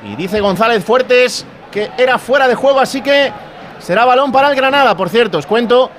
[0.04, 3.32] Y dice González Fuertes que era fuera de juego, así que
[3.78, 4.94] será balón para el Granada.
[4.96, 5.90] Por cierto, os cuento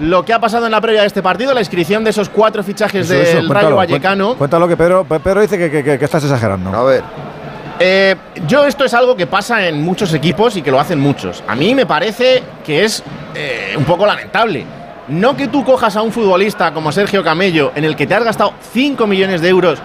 [0.00, 2.62] lo que ha pasado en la previa de este partido, la inscripción de esos cuatro
[2.62, 4.34] fichajes Eso, del eso, Rayo cuéntalo, Vallecano.
[4.36, 6.70] Cuéntalo que Pedro, Pe- Pedro dice que, que- que- que estás exagerando.
[6.74, 7.02] A ver.
[7.78, 8.14] Eh,
[8.46, 11.42] yo esto es algo que pasa en muchos equipos y que lo hacen muchos.
[11.48, 13.02] A mí me parece que es
[13.34, 14.64] eh, un poco lamentable.
[15.08, 18.22] No que tú cojas a un futbolista como Sergio Camello, en el que te has
[18.22, 19.80] gastado 5 millones de euros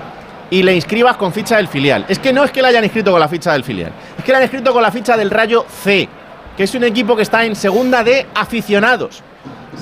[0.51, 2.05] y le inscribas con ficha del filial.
[2.07, 4.31] Es que no es que le hayan inscrito con la ficha del filial, es que
[4.31, 6.07] le han inscrito con la ficha del Rayo C,
[6.55, 9.23] que es un equipo que está en segunda de aficionados,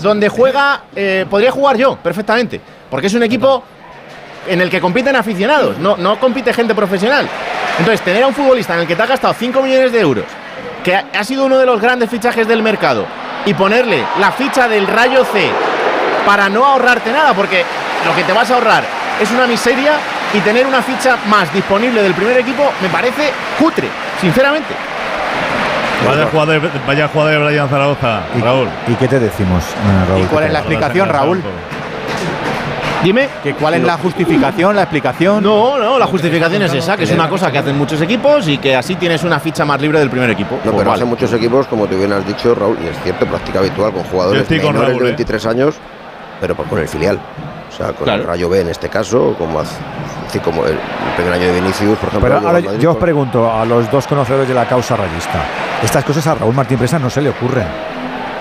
[0.01, 3.63] donde juega, eh, podría jugar yo perfectamente, porque es un equipo
[4.47, 7.27] en el que compiten aficionados, no, no compite gente profesional.
[7.77, 10.25] Entonces, tener a un futbolista en el que te ha gastado 5 millones de euros,
[10.85, 13.07] que ha, sido uno de los grandes fichajes del mercado,
[13.43, 15.49] y ponerle la ficha del Rayo C
[16.27, 17.65] para no ahorrarte nada, porque
[18.05, 18.83] lo que te vas a ahorrar
[19.19, 19.93] es una miseria
[20.31, 23.87] y tener una ficha más disponible del primer equipo me parece cutre,
[24.21, 24.75] sinceramente.
[26.07, 28.67] Vaya jugada de, vaya jugada de Brian Zaragoza, Raúl.
[28.87, 30.21] ¿Y qué te decimos, eh, Raúl?
[30.21, 31.41] ¿Y cuál es la explicación, Raúl?
[33.05, 33.29] Dime.
[33.43, 35.43] ¿Que ¿Cuál es la justificación, la explicación?
[35.43, 38.57] No, no, la justificación es esa, que es una cosa que hacen muchos equipos y
[38.57, 40.55] que así tienes una ficha más libre del primer equipo.
[40.55, 41.01] No, Pues pero vale.
[41.03, 44.03] hace muchos equipos, como tú bien has dicho, Raúl, y es cierto, práctica habitual con
[44.05, 45.11] jugadores con menores Raúl, de ¿eh?
[45.11, 45.75] 23 años,
[46.41, 47.19] pero por- con el filial.
[47.71, 48.21] O sea, con Claro.
[48.23, 49.75] el Rayo B en este caso, como, hace-
[50.27, 50.77] así como el,
[51.15, 52.19] primer año de Vinicius, por ejemplo.
[52.21, 55.43] Pero ahora yo os pregunto a los dos conocedores de la causa rayista.
[55.83, 57.67] Estas cosas a Raúl Martín Presa no se le ocurren.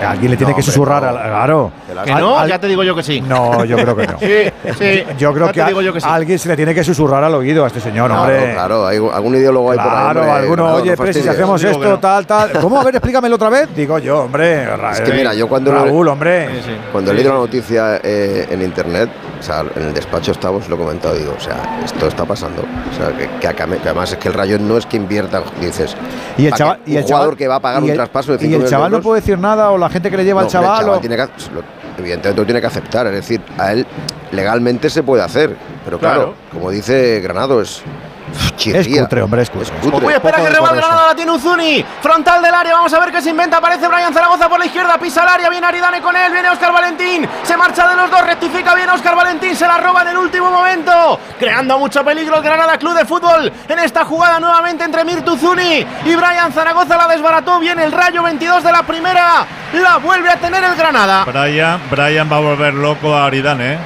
[0.03, 1.09] Alguien le tiene No, que susurrar, no.
[1.09, 1.71] al- claro.
[2.03, 3.21] Que no, al- ya te digo yo que sí.
[3.21, 4.17] No, yo creo que no.
[4.19, 5.03] Sí, sí.
[5.17, 6.07] Yo creo que, te a, digo yo que sí.
[6.09, 8.53] alguien se le tiene que susurrar al oído a este señor, Claro, hombre.
[8.53, 9.91] claro, hay algún ideólogo ahí por ahí.
[9.93, 11.99] Claro, hombre, alguno, oye, no si hacemos esto, no.
[11.99, 12.51] tal, tal.
[12.59, 12.79] ¿Cómo?
[12.79, 13.69] A ver, explícamelo otra vez.
[13.75, 14.63] Digo yo, hombre.
[14.91, 16.49] Es que mira, yo cuando Raúl, hombre.
[16.91, 19.09] Cuando he leído la noticia eh, en internet,
[19.45, 22.61] sea, en el despacho estábamos, lo he comentado, digo, o sea, esto está pasando.
[22.63, 25.41] O sea, que, que acame- que además es que el Rayo no es que invierta,
[25.61, 25.95] dices.
[26.37, 27.95] Y el ¿para chaval, y el un jugador chaval que va a pagar un el-
[27.95, 30.25] traspaso de 5 Y el chaval no puede decir nada o la gente que le
[30.25, 30.69] lleva no, al chaval.
[30.81, 31.23] el o- chaval tiene que,
[32.01, 33.85] evidentemente lo tiene que aceptar, es decir, a él
[34.31, 36.35] legalmente se puede hacer, pero claro, Claro.
[36.51, 37.81] como dice Granado, es
[38.65, 39.71] Es cutre, hombre, es cutre.
[39.79, 40.05] cutre.
[40.05, 40.87] Uy, espera que rebate decoroso.
[40.87, 41.85] Granada, la tiene Uzuni.
[42.01, 43.57] Frontal del área, vamos a ver qué se inventa.
[43.57, 46.71] Aparece Brian Zaragoza por la izquierda, pisa el área, viene Aridane con él, viene Oscar
[46.73, 47.27] Valentín.
[47.43, 50.49] Se marcha de los dos, rectifica bien Oscar Valentín, se la roba en el último
[50.49, 51.19] momento.
[51.37, 53.51] Creando mucho peligro el Granada Club de Fútbol.
[53.67, 57.59] En esta jugada nuevamente entre Mirtu Uzuni y Brian Zaragoza la desbarató.
[57.59, 59.45] Viene el rayo 22 de la primera.
[59.73, 61.25] La vuelve a tener el Granada.
[61.25, 63.77] Brian, Brian va a volver loco a Aridane, ¿eh?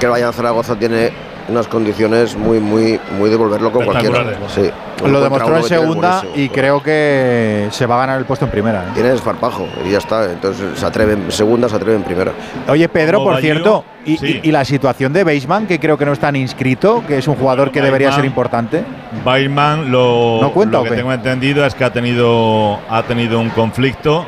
[0.00, 1.12] que Bayern Zaragoza tiene
[1.48, 4.24] unas condiciones muy, muy, muy de volverlo con cualquiera.
[4.48, 4.70] Sí.
[5.06, 6.44] Lo demostró en segunda buenísimo.
[6.44, 8.82] y creo que se va a ganar el puesto en primera.
[8.84, 8.90] ¿eh?
[8.94, 10.30] Tiene desfarpajo y ya está.
[10.30, 12.32] Entonces se atreve en segunda, se atreve en primera.
[12.68, 14.40] Oye, Pedro, Como por cierto, y, sí.
[14.42, 17.34] y- y la situación de Beisman, que creo que no están inscrito, que es un
[17.34, 18.84] jugador que debería ser importante.
[19.24, 23.50] Bailman lo, ¿No cuenta lo que tengo entendido es que ha tenido, ha tenido un
[23.50, 24.24] conflicto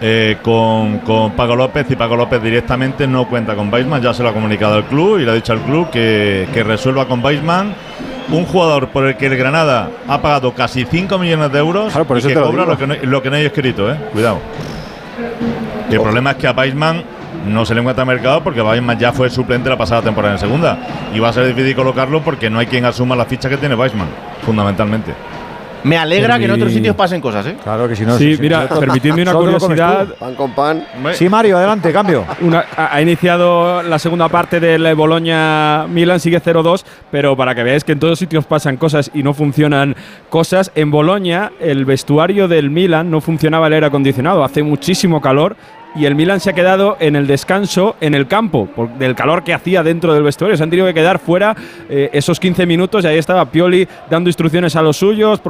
[0.00, 4.22] eh, con, con Paco López y Paco López directamente no cuenta con Baisman, ya se
[4.22, 7.22] lo ha comunicado al club y le ha dicho al club que, que resuelva con
[7.22, 7.74] Baisman.
[8.28, 12.18] Un jugador por el que el Granada ha pagado casi 5 millones de euros por
[12.18, 13.96] y que lo cobra lo que, no, lo que no hay escrito, eh.
[14.12, 14.40] Cuidado.
[15.88, 17.04] Y el problema es que a Baisman
[17.46, 20.78] no se le encuentra mercado porque Baisman ya fue suplente la pasada temporada en segunda.
[21.14, 23.76] Y va a ser difícil colocarlo porque no hay quien asuma la ficha que tiene
[23.76, 24.08] Baisman,
[24.44, 25.12] fundamentalmente.
[25.86, 27.56] Me alegra que en otros sitios pasen cosas, ¿eh?
[27.62, 30.08] Claro que si Sí, mira, permitidme una curiosidad.
[30.18, 30.84] Pan con pan.
[31.12, 32.24] Sí, Mario, adelante, cambio.
[32.40, 37.84] Una- ha iniciado la segunda parte del Boloña Milan, sigue 0-2, pero para que veáis
[37.84, 39.94] que en todos sitios pasan cosas y no funcionan
[40.28, 45.56] cosas, en Boloña el vestuario del Milan no funcionaba el aire acondicionado, hace muchísimo calor
[45.96, 49.42] y el Milan se ha quedado en el descanso en el campo, por, del calor
[49.44, 50.56] que hacía dentro del vestuario.
[50.56, 51.56] Se han tenido que quedar fuera
[51.88, 55.40] eh, esos 15 minutos y ahí estaba Pioli dando instrucciones a los suyos,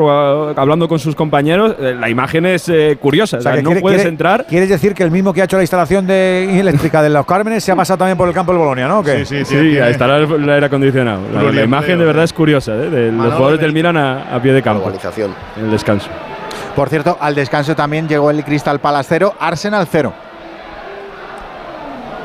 [0.57, 1.75] hablando con sus compañeros.
[1.81, 4.47] Eh, la imagen es eh, curiosa, o sea, que no quiere- puedes quiere- entrar.
[4.47, 7.65] ¿Quieres decir que el mismo que ha hecho la instalación de eléctrica de los Cármenes
[7.65, 9.00] se ha pasado también por el campo del Bolonia, ¿no?
[9.00, 9.25] ¿O qué?
[9.25, 9.36] Sí,
[9.78, 11.20] ahí estará el, el aire acondicionado.
[11.52, 12.91] La, imagen de verdad es curiosa, ¿eh?
[12.91, 14.91] de los Manolo jugadores del Milan a, a pie de campo.
[15.57, 16.08] En el descanso.
[16.75, 20.12] Por cierto, al descanso también llegó el Crystal Palace 0, Arsenal 0.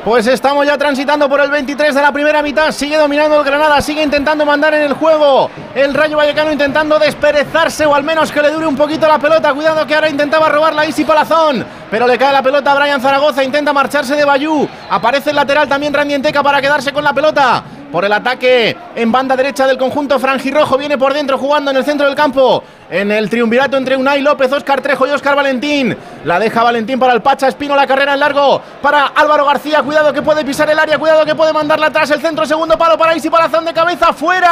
[0.04, 2.72] Pues estamos ya transitando por el 23 de la primera mitad.
[2.72, 5.48] Sigue dominando el Granada, sigue intentando mandar en el juego.
[5.76, 9.54] El Rayo Vallecano intentando desperezarse o al menos que le dure un poquito la pelota.
[9.54, 11.64] Cuidado que ahora intentaba robar la Isi Palazón.
[11.88, 13.44] Pero le cae la pelota a Brian Zaragoza.
[13.44, 14.68] Intenta marcharse de Bayú.
[14.90, 17.62] Aparece el lateral también Randy Enteca para quedarse con la pelota.
[17.92, 20.78] Por el ataque en banda derecha del conjunto franjirrojo.
[20.78, 22.64] Viene por dentro jugando en el centro del campo.
[22.88, 25.94] En el triunvirato entre Unai López, Oscar Trejo y Oscar Valentín.
[26.24, 27.76] La deja Valentín para el Pacha Espino.
[27.76, 29.82] La carrera en largo para Álvaro García.
[29.82, 30.96] Cuidado que puede pisar el área.
[30.98, 32.10] Cuidado que puede mandarla atrás.
[32.10, 34.14] El centro, segundo palo para Isi Palazón de cabeza.
[34.14, 34.50] ¡Fuera!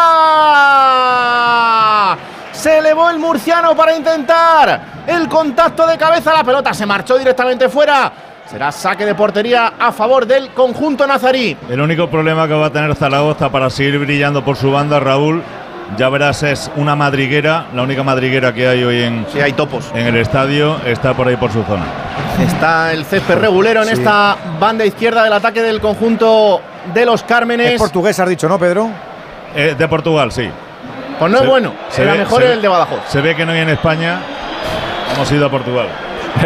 [2.52, 6.34] Se elevó el murciano para intentar el contacto de cabeza.
[6.34, 8.12] La pelota se marchó directamente fuera.
[8.50, 11.56] Será saque de portería a favor del conjunto nazarí.
[11.68, 15.40] El único problema que va a tener Zaragoza para seguir brillando por su banda, Raúl,
[15.96, 19.90] ya verás, es una madriguera, la única madriguera que hay hoy en, hay topos.
[19.94, 21.84] en el estadio, está por ahí por su zona.
[22.44, 23.94] Está el césped regulero en Sí.
[23.94, 26.60] esta banda izquierda del ataque del conjunto
[26.92, 27.72] de los Cármenes.
[27.74, 28.88] Es portugués, has dicho, ¿no, Pedro?
[29.54, 30.48] Eh, de Portugal, sí.
[31.20, 31.72] Pues no es bueno.
[31.96, 33.00] Era ve- mejor se el de Badajoz.
[33.08, 34.18] Se ve que no hay en España.
[35.14, 35.86] Hemos ido a Portugal.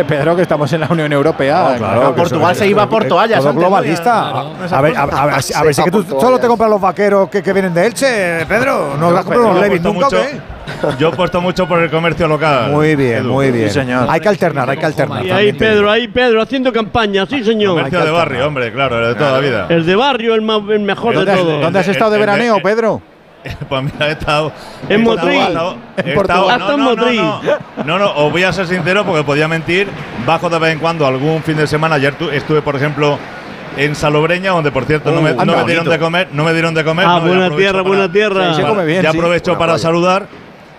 [0.08, 1.74] Pedro, que estamos en la Unión Europea.
[1.78, 3.60] claro, que Portugal eso- se iba a todo Portoallas antes, ¿no?
[3.60, 4.28] globalista.
[4.30, 6.68] A ver, a, a ver, a ver a ver si que tú solo te compras
[6.70, 8.96] los vaqueros que, que vienen de Elche, Pedro.
[8.98, 10.40] No comprar yo los he Levis nunca, ¿o mucho- qué?
[10.98, 12.70] Yo he puesto mucho por el comercio local.
[12.72, 13.32] Muy bien, Edu.
[13.32, 13.70] muy bien.
[14.08, 15.24] Hay que alternar, hay que alternar.
[15.24, 15.52] Y ahí.
[15.52, 17.76] Pedro, ahí Pedro, haciendo campaña, sí señor.
[17.76, 19.66] Comercio de barrio, hombre, claro, el de toda la vida.
[19.68, 21.60] El de barrio, el, más, el mejor de todos.
[21.60, 23.00] ¿Dónde has estado de veraneo, Pedro?
[23.68, 24.52] Pues mira, he estado.
[24.88, 25.40] En Motril.
[25.40, 26.14] Hasta en
[26.58, 27.16] no, no, Motril.
[27.16, 27.84] no, no.
[27.84, 29.88] No, no, os voy a ser sincero porque podía mentir.
[30.26, 31.96] Bajo de vez en cuando algún fin de semana.
[31.96, 33.18] Ayer tu- estuve, por ejemplo,
[33.76, 36.28] en Salobreña, donde por cierto no, me, Oh, no me dieron de comer.
[36.32, 37.06] No me dieron de comer.
[37.08, 38.54] Ah, no, buena tierra, para- buena tierra.
[38.54, 39.78] Sí, se come bien, ya aprovecho para playa.
[39.82, 40.26] saludar.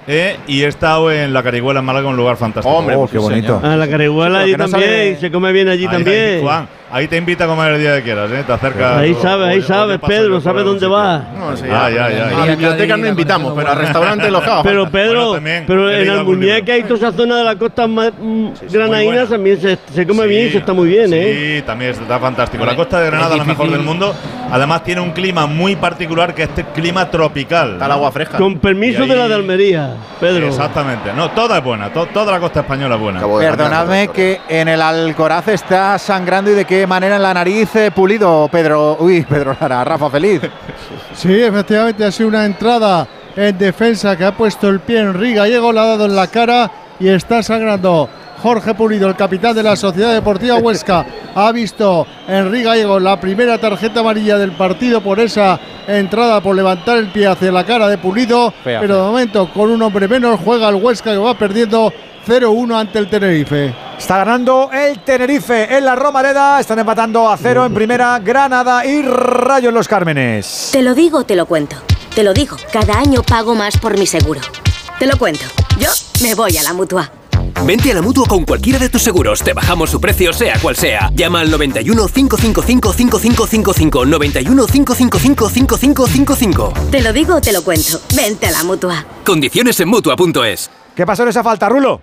[0.08, 2.76] eh, y he estado en la Carihuela en Málaga, un lugar fantástico.
[2.78, 3.60] Hombre, pues qué bonito.
[3.64, 6.42] Ah, la Carihuela allí también, se come bien allí Ahí, también.
[6.44, 8.44] Juan, ahí te invita a comer el día que quieras, ¿eh?
[8.48, 8.98] Te acercas.
[9.00, 10.86] Ahí o- sabe, ahí o- o sabe, yo paso yo Pedro, por sabe algún dónde
[10.86, 10.92] sitio.
[10.98, 11.24] va.
[11.38, 12.28] No, sí, Ah, ya, ya, ya.
[12.28, 14.90] A la biblioteca no invitamos, pero a restaurantes los haga Pero.
[14.90, 18.48] Pedro, Bueno, pero he en Almuñeca y toda esa zona de la costa ma- mm,
[18.72, 21.58] granadina también se, se come Sí, bien y se está muy bien, ¿eh?
[21.58, 22.66] Sí, también está fantástico.
[22.66, 24.16] La costa de Granada, es la mejor del mundo.
[24.52, 27.74] Además, tiene un clima muy particular que es este clima tropical.
[27.74, 28.38] Está el agua fresca.
[28.38, 30.48] Con permiso ahí- de la de Almería, Pedro.
[30.48, 31.12] Exactamente.
[31.14, 31.92] No, toda es buena.
[31.92, 33.20] to- toda la costa española es buena.
[33.22, 37.92] Perdonadme que en el Alcoraz está sangrando y de qué manera en la nariz eh,
[37.92, 38.98] pulido, Pedro.
[39.00, 40.42] Uy, Pedro Lara, Rafa Feliz.
[41.14, 45.48] Sí, efectivamente ha sido una entrada en defensa que ha puesto el pie en Riga,
[45.48, 48.10] llegó, le ha dado en la cara y está sangrando.
[48.42, 53.20] Jorge Pulido, el capitán de la Sociedad Deportiva Huesca, ha visto en Riga llegó la
[53.20, 57.88] primera tarjeta amarilla del partido por esa entrada, por levantar el pie hacia la cara
[57.88, 61.34] de Pulido, Fea, pero de momento con un hombre menos juega el Huesca que va
[61.34, 61.92] perdiendo
[62.26, 63.74] 0-1 ante el Tenerife.
[63.98, 66.60] Está ganando el Tenerife en la Romareda.
[66.60, 70.70] Están empatando a cero en primera Granada y Rayo en los Cármenes.
[70.72, 71.76] Te lo digo, te lo cuento.
[72.14, 74.42] Te lo digo, cada año pago más por mi seguro.
[75.00, 75.46] Te lo cuento.
[75.78, 75.90] Yo
[76.22, 77.12] me voy a la mutua.
[77.66, 79.42] Vente a la mutua con cualquiera de tus seguros.
[79.42, 81.10] Te bajamos su precio, sea cual sea.
[81.14, 84.06] Llama al 91 555 5555.
[84.06, 86.74] 91 555 5555.
[86.92, 88.00] Te lo digo o te lo cuento.
[88.16, 89.06] Vente a la mutua.
[89.26, 90.70] Condiciones en mutua.es.
[90.96, 92.02] ¿Qué pasó en esa falta, Rulo?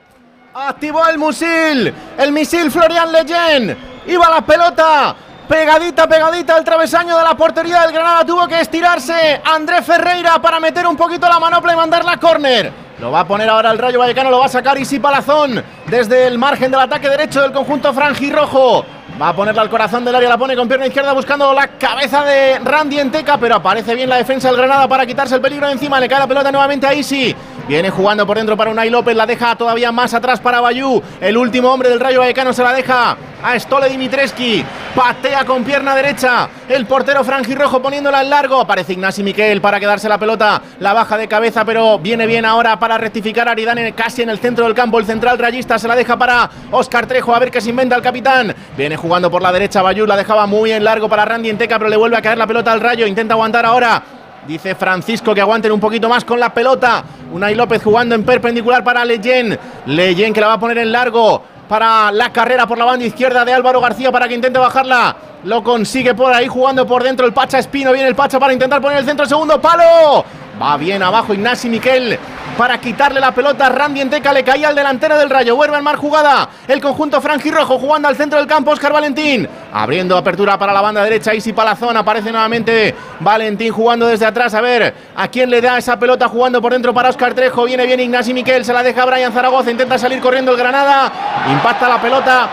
[0.54, 1.94] Activó el misil.
[2.18, 3.74] El misil Florian Leyen.
[4.06, 5.16] Iba la pelota.
[5.48, 8.22] Pegadita, pegadita al travesaño de la portería del Granada.
[8.26, 12.70] Tuvo que estirarse Andrés Ferreira para meter un poquito la manopla y mandarla a córner.
[12.98, 16.26] Lo va a poner ahora el Rayo Vallecano, lo va a sacar Isi Palazón desde
[16.26, 18.84] el margen del ataque derecho del conjunto franjirrojo.
[19.20, 22.24] Va a ponerla al corazón del área, la pone con pierna izquierda buscando la cabeza
[22.24, 25.72] de Randy Enteca, pero aparece bien la defensa del Granada para quitarse el peligro de
[25.72, 25.98] encima.
[25.98, 27.34] Le cae la pelota nuevamente a Isi.
[27.68, 31.00] Viene jugando por dentro para Unai López, la deja todavía más atrás para Bayú.
[31.20, 34.64] El último hombre del Rayo Vallecano se la deja a Stole Dimitreski.
[34.94, 36.48] Patea con pierna derecha.
[36.68, 38.60] El portero franjirrojo poniéndola en largo.
[38.60, 40.60] Aparece Ignasi Miquel para quedarse la pelota.
[40.80, 44.38] La baja de cabeza, pero viene bien ahora para rectificar a Aridane casi en el
[44.38, 44.98] centro del campo.
[44.98, 47.32] El central rayista se la deja para Oscar Trejo.
[47.34, 48.54] A ver qué se inventa el capitán.
[48.76, 50.04] Viene jugando por la derecha Bayú.
[50.04, 52.72] La dejaba muy en largo para Randy Enteca, pero le vuelve a caer la pelota
[52.72, 53.06] al Rayo.
[53.06, 54.02] Intenta aguantar ahora.
[54.46, 57.04] Dice Francisco que aguanten un poquito más con la pelota.
[57.32, 59.58] Unai López jugando en perpendicular para Leyen.
[59.86, 63.44] Leyen que la va a poner en largo para la carrera por la banda izquierda
[63.44, 65.16] de Álvaro García para que intente bajarla.
[65.44, 67.92] Lo consigue por ahí jugando por dentro el Pacha Espino.
[67.92, 69.26] Viene el Pacha para intentar poner el centro.
[69.26, 70.24] Segundo palo.
[70.60, 72.18] Va bien abajo Ignasi Miquel
[72.56, 73.68] para quitarle la pelota.
[73.68, 75.56] Randy Enteca le caía al delantero del Rayo.
[75.56, 76.48] Vuelve al mar jugada.
[76.68, 78.70] El conjunto franjirrojo jugando al centro del campo.
[78.70, 81.34] Oscar Valentín abriendo apertura para la banda derecha.
[81.34, 82.94] Isi Palazón aparece nuevamente.
[83.20, 84.54] Valentín jugando desde atrás.
[84.54, 87.64] A ver a quién le da esa pelota jugando por dentro para Oscar Trejo.
[87.64, 88.64] Viene bien Ignasi Miquel.
[88.64, 89.70] Se la deja Brian Zaragoza.
[89.70, 91.12] Intenta salir corriendo el Granada.
[91.50, 92.48] Impacta la pelota.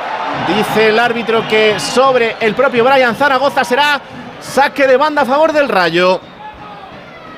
[0.47, 3.99] Dice el árbitro que sobre el propio Brian Zaragoza será
[4.39, 6.21] saque de banda a favor del Rayo.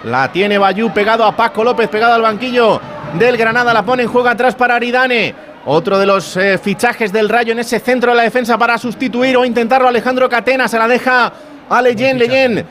[0.06, 2.80] La tiene Bayú pegado a Paco López, pegado al banquillo
[3.20, 3.74] del Granada.
[3.74, 5.36] La pone en juego atrás para Aridane.
[5.66, 9.38] Otro de los eh, fichajes del Rayo en ese centro de la defensa para sustituir
[9.38, 10.68] o intentarlo Alejandro Catena.
[10.68, 11.32] Se la deja
[11.70, 12.18] a Leyen.
[12.18, 12.66] Leyen.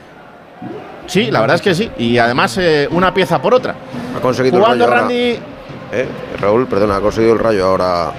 [1.06, 1.90] Sí, la verdad es que sí.
[1.98, 3.74] Y además eh, una pieza por otra.
[4.16, 5.30] Ha conseguido Jugando el rayo Randy.
[5.34, 5.46] ahora.
[5.92, 6.08] Eh,
[6.40, 8.12] Raúl, perdona, ha conseguido el rayo ahora.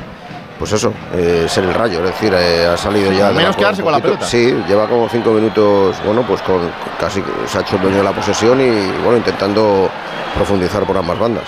[0.61, 3.29] Pues eso, eh, ser el rayo, es decir, eh, ha salido ya.
[3.29, 4.27] de Menos quedarse con la pelota.
[4.27, 8.03] Sí, lleva como cinco minutos, bueno, pues con casi se ha hecho el dueño de
[8.03, 8.69] la posesión y
[9.01, 9.89] bueno, intentando
[10.35, 11.45] profundizar por ambas bandas.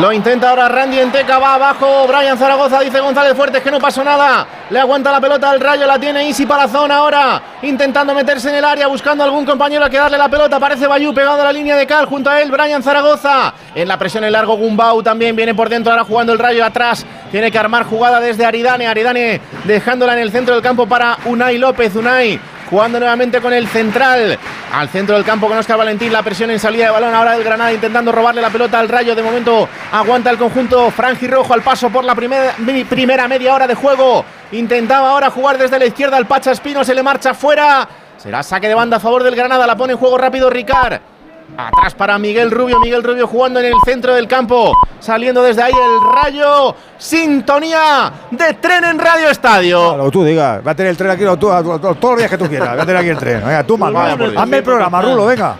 [0.00, 2.06] Lo intenta ahora Randy Enteca, va abajo.
[2.08, 4.46] Brian Zaragoza dice González Fuertes que no pasó nada.
[4.70, 7.42] Le aguanta la pelota al rayo, la tiene Isi para zona ahora.
[7.60, 10.58] Intentando meterse en el área, buscando algún compañero a que darle la pelota.
[10.58, 12.06] Parece Bayú pegado a la línea de cal.
[12.06, 13.52] Junto a él, Brian Zaragoza.
[13.74, 15.92] En la presión el largo, Gumbau también viene por dentro.
[15.92, 17.04] Ahora jugando el rayo atrás.
[17.30, 18.86] Tiene que armar jugada desde Aridane.
[18.86, 21.94] Aridane dejándola en el centro del campo para Unai López.
[21.94, 22.40] Unai
[22.72, 24.38] Jugando nuevamente con el central.
[24.72, 26.10] Al centro del campo con Oscar Valentín.
[26.10, 29.14] La presión en salida de balón ahora del Granada intentando robarle la pelota al rayo.
[29.14, 32.54] De momento aguanta el conjunto franjirrojo al paso por la primera,
[32.88, 34.24] primera media hora de juego.
[34.52, 36.82] Intentaba ahora jugar desde la izquierda al Pacha Espino.
[36.82, 37.86] Se le marcha fuera.
[38.16, 39.66] Será saque de banda a favor del Granada.
[39.66, 41.11] La pone en juego rápido Ricard.
[41.56, 45.72] Atrás para Miguel Rubio, Miguel Rubio jugando en el centro del campo, saliendo desde ahí
[45.72, 49.96] el rayo, sintonía de tren en Radio Estadio.
[49.96, 52.38] Lo tú digas, va a tener el tren aquí lo- tú- todos los días que
[52.38, 52.70] tú quieras.
[52.78, 53.42] Va a tener aquí el tren.
[53.44, 54.42] Venga, tú, mal, Vaya por Dios.
[54.42, 55.56] hazme el programa, Rulo, venga.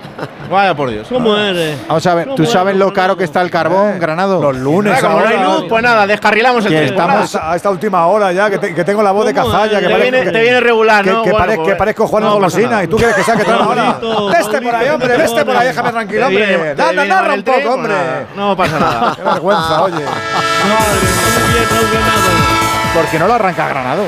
[0.51, 1.09] Vaya por Dios.
[1.09, 1.79] ¿Cómo eres?
[1.89, 4.41] Vamos a ver, ¿tú sabes lo caro que está el carbón, Granado?
[4.43, 6.89] Los lunes, Como no hay luz, pues nada, descarrilamos el Que tren.
[6.91, 9.79] estamos- A esta, última hora ya, que, te- que tengo la voz de ¿Cómo cazalla.
[9.81, 11.23] Que Te parezco viene- que, te viene regular, que, ¿no?
[11.23, 12.83] que Bueno, parez- pues, que parezco Juan no Golosina.
[12.85, 13.99] Y tú quieres que saque toda la hora.
[14.33, 16.75] Veste por ahí, hombre, veste por ahí, déjame tranquilo, Te viene- hombre.
[16.75, 17.93] viene narra un el poco, pues hombre.
[17.95, 19.13] nada, No pasa nada.
[19.17, 19.95] Qué vergüenza, oye.
[19.95, 22.95] Muy bien, Raúl Granado.
[22.95, 24.03] ¿Por qué no lo arranca Granado?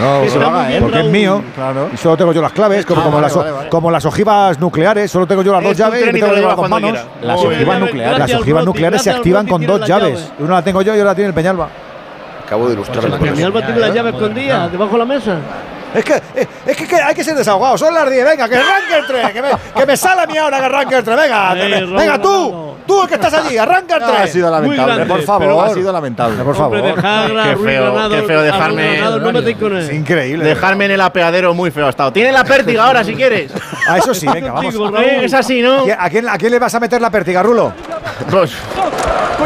[0.00, 1.42] No, Sí, solo- está muy bien, porque es mío.
[1.54, 1.88] Claro.
[1.92, 3.68] Y solo tengo yo las claves, como, Ah, como, vale, las, vale, vale.
[3.70, 6.36] como las ojivas nucleares, solo tengo yo las dos llaves y me tengo te que
[6.36, 6.98] lo llevar dos manos.
[7.22, 10.14] Las Muy ojivas, nucleares, las ojivas Roti, nucleares se activan con dos llaves.
[10.20, 10.32] llaves.
[10.38, 11.68] Una la tengo yo y otra la tiene el Peñalba.
[12.44, 13.34] Acabo de ilustrarme La con eso.
[13.36, 15.36] Peñalba tiene la llave escondida debajo de la mesa.
[15.94, 17.78] Es que, eh, es que, que hay que ser desahogado.
[17.78, 18.24] Son las 10.
[18.24, 19.28] Venga, que arranque el tren.
[19.32, 21.16] Que me, que me sale a mí ahora que arranque el tren.
[21.16, 22.74] Venga, te- venga tú.
[22.86, 23.56] Tú el que estás allí.
[23.58, 24.22] Arranca el No, tren.
[24.22, 24.84] ha sido lamentable.
[24.94, 25.64] grande, por favor.
[25.66, 26.42] Ha sido lamentable.
[26.44, 26.76] por favor.
[26.78, 30.44] Hombre, dejar a Qué feo, Granado- qué feo dejarme- Granado, No Es increíble.
[30.44, 32.12] Dejarme en el apeadero muy feo ha estado.
[32.12, 33.52] Tiene la pértiga ahora si quieres.
[33.88, 34.74] A eso sí, venga, vamos.
[35.22, 35.84] Es así, ¿no?
[35.98, 37.72] ¿A quién, ¿A quién le vas a meter la pértiga, Rulo?
[38.30, 38.52] Pues,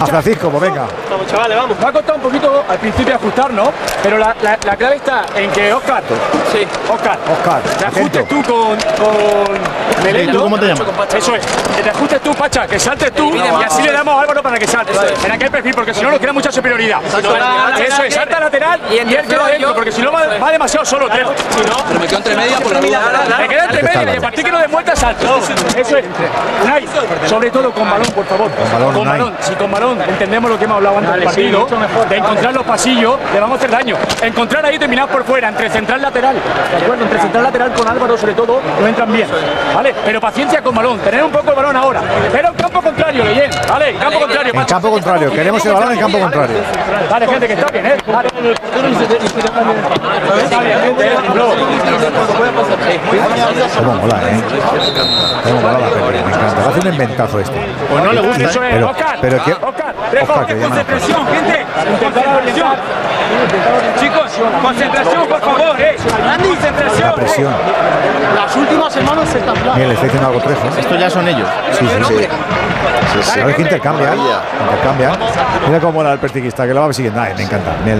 [0.01, 0.87] A Francisco, pues venga.
[1.11, 1.77] Vamos, chavales, vamos.
[1.83, 3.71] Va a costar un poquito al principio ajustar, ¿no?
[4.03, 6.03] Pero la, la, la clave está en que Oscar,
[6.51, 10.43] sí, Oscar, Oscar, te ajustes tú con, con ¿Y tú ¿no?
[10.43, 11.15] cómo te llamas?
[11.15, 11.45] Eso es,
[11.77, 14.59] que te ajustes tú, Pacha, que saltes tú y así le damos a Álvaro para
[14.59, 14.93] que salte.
[15.25, 17.01] En aquel perfil, porque si no nos crea mucha superioridad.
[17.79, 21.09] Eso es, salta lateral y él queda dentro, porque si no va, va demasiado solo,
[21.09, 21.27] tres.
[21.57, 24.53] Pero me quedo entre media por la Me quedo entre media y a partir que
[24.53, 25.41] no des vueltas salto.
[25.77, 26.05] Eso es.
[26.65, 26.85] Unai,
[27.29, 28.51] sobre todo con balón, por favor.
[28.95, 29.37] Con balón.
[29.41, 31.67] Si con balón balón, entendemos lo que hemos hablado antes del partido,
[32.09, 33.97] de encontrar los pasillos, le vamos a hacer daño.
[34.23, 37.05] Encontrar ahí terminar por fuera, entre central lateral, ¿de acuerdo?
[37.05, 39.27] Entre central lateral con Álvaro sobre todo, no entran bien,
[39.75, 39.95] ¿vale?
[40.05, 43.51] Pero paciencia con balón, tener un poco el balón ahora, pero en campo contrario, Leyen,
[43.69, 43.91] ¿vale?
[43.91, 44.53] En campo contrario.
[44.55, 46.57] En campo contrario, queremos el balón en campo contrario.
[47.11, 47.97] Vale, gente, que está bien, ¿eh?
[48.07, 48.29] Vale.
[52.99, 54.43] Cómo mola, ¿eh?
[55.45, 56.69] Cómo mola la Pepe, me encanta.
[56.69, 57.61] Hace un inventazo este.
[57.91, 58.45] Pues no le gusta.
[58.45, 58.85] Eso es,
[59.21, 60.77] pero que, que llama.
[60.77, 61.67] concentración, gente.
[62.01, 62.77] Concentración.
[63.99, 65.97] Chicos, concentración, por favor, eh.
[66.43, 67.09] Concentración.
[67.09, 67.53] La presión.
[68.35, 70.69] Las últimas semanas se están Mira, le está diciendo algo Trejo.
[70.79, 71.49] Estos ya son ellos.
[71.73, 72.15] Sí, sí, sí.
[73.23, 74.13] sí, A ver que intercambia.
[74.13, 75.11] Intercambia.
[75.67, 77.21] Mira cómo mola el pertiquista, que lo va siguiendo.
[77.21, 77.73] Ay, me encanta.
[77.85, 77.99] Mira,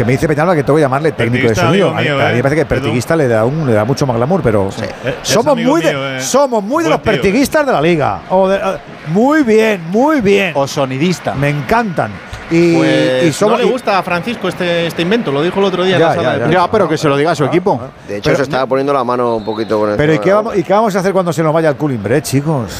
[0.00, 1.90] que me dice Peñalba que tengo que llamarle técnico de sonido.
[1.90, 3.74] A mí, mío, a mí me eh, parece que el pertiguista le da, un, le
[3.74, 4.74] da mucho más glamour, pero es
[5.22, 6.20] somos, muy de, mío, eh.
[6.22, 7.14] somos muy de los tío, eh.
[7.16, 8.22] pertiguistas de la liga.
[8.30, 8.60] O de- eh,
[9.08, 10.52] muy bien, muy bien.
[10.54, 11.34] O sonidista.
[11.34, 12.12] Me encantan.
[12.50, 15.66] Y, Pues y somos, no le gusta a Francisco este, este invento, lo dijo el
[15.66, 16.44] otro día en Ya, la sala ya, de ya.
[16.46, 16.64] prensa.
[16.66, 17.78] Ya, pero que se lo diga a su equipo.
[18.08, 19.96] De hecho, Pero- se estaba poniendo la mano un poquito con el.
[19.96, 22.02] pero ¿y qué, vamos, ¿y qué vamos a hacer cuando se nos vaya el cooling
[22.02, 22.72] break, chicos?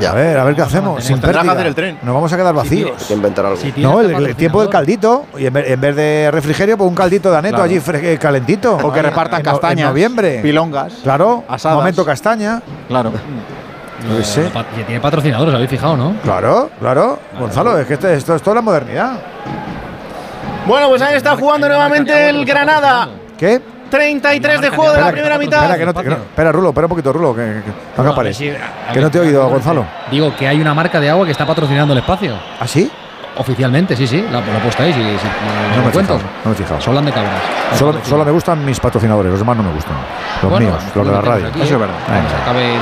[0.00, 0.10] Ya.
[0.10, 1.02] A ver, a ver qué hacemos.
[1.04, 1.98] Sin que hacer el tren.
[2.02, 3.04] Nos vamos a quedar Hay vacíos.
[3.06, 3.58] que inventar algo.
[3.76, 5.26] No, el, el tiempo del caldito.
[5.38, 7.70] Y en vez, en vez de refrigerio, pues un caldito de aneto Claro.
[7.70, 8.76] allí eh, calentito.
[8.76, 9.80] O que repartan en no- castañas.
[9.80, 10.40] En noviembre.
[10.42, 10.94] Pilongas.
[11.02, 11.44] Claro.
[11.48, 11.78] Asadas.
[11.78, 12.60] Momento castaña.
[12.88, 13.12] Claro.
[14.10, 14.50] Yo qué sé.
[14.76, 16.14] Que tiene patrocinadores, habéis fijado, ¿no?
[16.22, 17.18] Claro, claro.
[17.38, 19.12] Gonzalo, es que este- esto es toda la modernidad.
[20.66, 23.08] Bueno, pues ahí está jugando nuevamente el Granada.
[23.38, 23.60] ¿Qué?
[23.98, 25.62] 33 de juego de la primera mitad.
[25.62, 28.02] Espera, que no, te- que no- espera, Rulo, espera un poquito, Rulo, que, que, que
[28.02, 28.22] no Que
[28.94, 29.86] ver, no te he oído, Gonzalo.
[30.10, 32.36] Digo que hay una marca de agua que está patrocinando el espacio.
[32.60, 32.90] ¿Ah, sí?
[33.36, 34.24] Oficialmente, sí, sí.
[34.30, 35.26] La, lo he puesto ahí, sí, sí,
[35.76, 36.14] No me he cuento.
[36.18, 36.30] fijado.
[36.44, 36.80] No me he fijado.
[36.80, 37.32] Son de cabras.
[37.78, 39.94] Solo, solo me gustan mis patrocinadores, los demás no me gustan.
[40.42, 41.46] Los Bueno, míos, los de la radio.
[41.48, 41.58] aquí.
[41.60, 41.88] Cuando
[42.30, 42.80] se acabe el.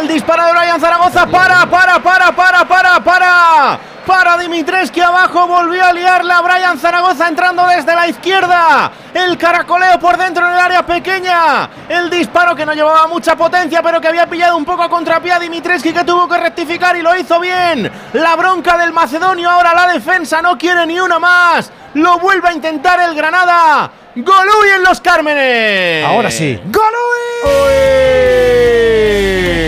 [0.00, 1.26] El disparo de Brian Zaragoza.
[1.26, 3.78] Para, para, para, para, para, para.
[4.06, 5.46] Para Dimitreski abajo.
[5.46, 6.40] Volvió a liarla.
[6.40, 8.90] Brian Zaragoza entrando desde la izquierda.
[9.12, 11.68] El caracoleo por dentro en el área pequeña.
[11.88, 15.32] El disparo que no llevaba mucha potencia, pero que había pillado un poco a contrapié
[15.32, 17.90] a Dimitreski que tuvo que rectificar y lo hizo bien.
[18.12, 19.50] La bronca del macedonio.
[19.50, 21.70] Ahora la defensa no quiere ni una más.
[21.94, 23.90] Lo vuelve a intentar el Granada.
[24.14, 26.04] Golui en los Cármenes.
[26.04, 26.60] Ahora sí.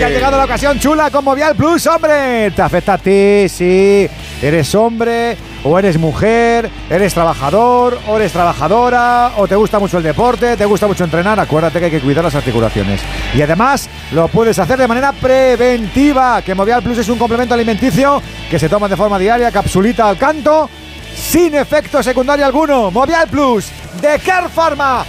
[0.03, 2.51] Que ha llegado la ocasión chula con Movial Plus, hombre.
[2.51, 4.05] Te afecta a ti, sí.
[4.41, 10.03] Eres hombre o eres mujer, eres trabajador o eres trabajadora, o te gusta mucho el
[10.03, 11.39] deporte, te gusta mucho entrenar.
[11.39, 12.99] Acuérdate que hay que cuidar las articulaciones.
[13.33, 16.41] Y además lo puedes hacer de manera preventiva.
[16.41, 20.17] Que Movial Plus es un complemento alimenticio que se toma de forma diaria, capsulita al
[20.17, 20.69] canto,
[21.15, 22.91] sin efecto secundario alguno.
[22.91, 23.67] Movial Plus
[24.01, 25.05] de Care Pharma.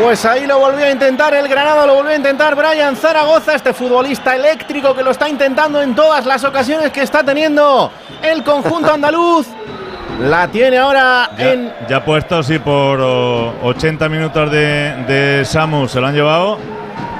[0.00, 3.72] Pues ahí lo volvió a intentar el Granada, lo volvió a intentar Brian Zaragoza, este
[3.72, 7.90] futbolista eléctrico que lo está intentando en todas las ocasiones que está teniendo
[8.22, 9.48] el conjunto andaluz.
[10.20, 16.00] La tiene ahora en Ya puesto, sí, por oh, 80 minutos de, de Samu se
[16.00, 16.58] lo han llevado.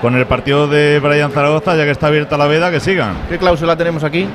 [0.00, 3.16] Con el partido de Brian Zaragoza, ya que está abierta la veda, que sigan.
[3.28, 4.28] ¿Qué cláusula tenemos aquí?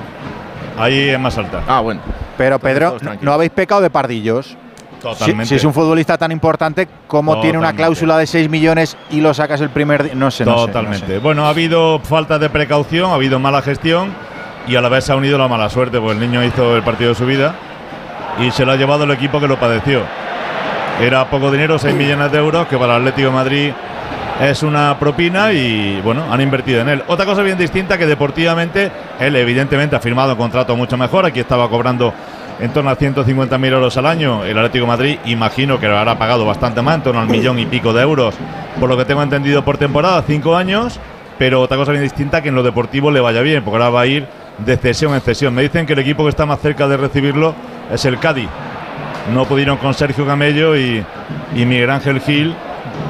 [0.77, 1.63] Ahí es más alta.
[1.65, 2.01] Ah, bueno.
[2.37, 4.57] Pero Pedro, no habéis pecado de pardillos.
[5.03, 5.45] Totalmente.
[5.45, 9.19] Si, si es un futbolista tan importante, ¿cómo tiene una cláusula de 6 millones y
[9.19, 10.15] lo sacas el primer día?
[10.15, 11.07] No sé, no sé, no Totalmente.
[11.07, 11.19] sé.
[11.19, 14.13] Bueno, ha habido falta de precaución, ha habido mala gestión
[14.65, 16.83] y a la vez se ha unido la mala suerte, pues el niño hizo el
[16.83, 17.53] partido de su vida
[18.39, 20.03] y se lo ha llevado el equipo que lo padeció.
[21.01, 23.73] Era poco dinero, 6 millones de euros, que para el Atlético de Madrid
[24.41, 27.03] es una propina y bueno, han invertido en él.
[27.07, 31.41] Otra cosa bien distinta que deportivamente él evidentemente ha firmado un contrato mucho mejor, aquí
[31.41, 32.13] estaba cobrando
[32.59, 36.45] en torno a 150.000 euros al año, el Atlético Madrid imagino que lo habrá pagado
[36.45, 38.35] bastante más, en torno al millón y pico de euros,
[38.79, 40.99] por lo que tengo entendido por temporada, cinco años,
[41.37, 44.01] pero otra cosa bien distinta que en lo deportivo le vaya bien, porque ahora va
[44.01, 44.27] a ir
[44.59, 45.53] de cesión en cesión.
[45.53, 47.55] Me dicen que el equipo que está más cerca de recibirlo
[47.91, 48.49] es el Cádiz.
[49.33, 51.03] No pudieron con Sergio Camello y,
[51.55, 52.55] y Miguel Ángel Gil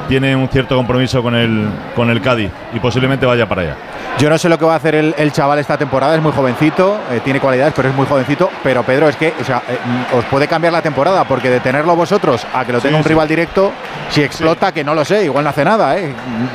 [0.08, 3.76] tiene un cierto compromiso con el, con el Cádiz y posiblemente vaya para allá.
[4.20, 6.32] Yo no sé lo que va a hacer el, el chaval esta temporada, es muy
[6.32, 8.50] jovencito, eh, tiene cualidades, pero es muy jovencito.
[8.62, 9.78] Pero Pedro, es que o sea, eh,
[10.14, 12.98] mm, os puede cambiar la temporada, porque de tenerlo vosotros a que lo tenga Sí,
[12.98, 13.10] un sí.
[13.10, 13.72] rival directo,
[14.10, 16.14] si explota, que no lo sé, igual no hace nada, ¿eh?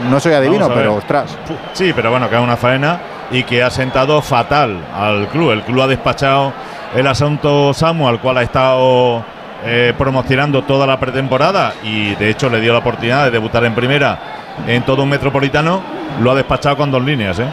[0.09, 1.37] No soy adivino, pero ostras.
[1.73, 5.51] Sí, pero bueno, que es una faena y que ha sentado fatal al club.
[5.51, 6.53] El club ha despachado
[6.95, 9.25] el asunto Samu, al cual ha estado
[9.65, 13.75] eh, promocionando toda la pretemporada y de hecho le dio la oportunidad de debutar en
[13.75, 14.19] primera
[14.67, 15.81] en todo un metropolitano.
[16.21, 17.49] Lo ha despachado con dos líneas, ¿eh?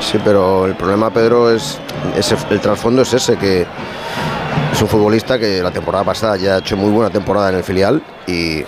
[0.00, 1.78] Sí, pero el problema, Pedro, es,
[2.16, 3.66] ese- el trasfondo es ese, que
[4.72, 7.62] es un futbolista que la temporada pasada ya ha hecho muy buena temporada en el
[7.64, 8.62] filial y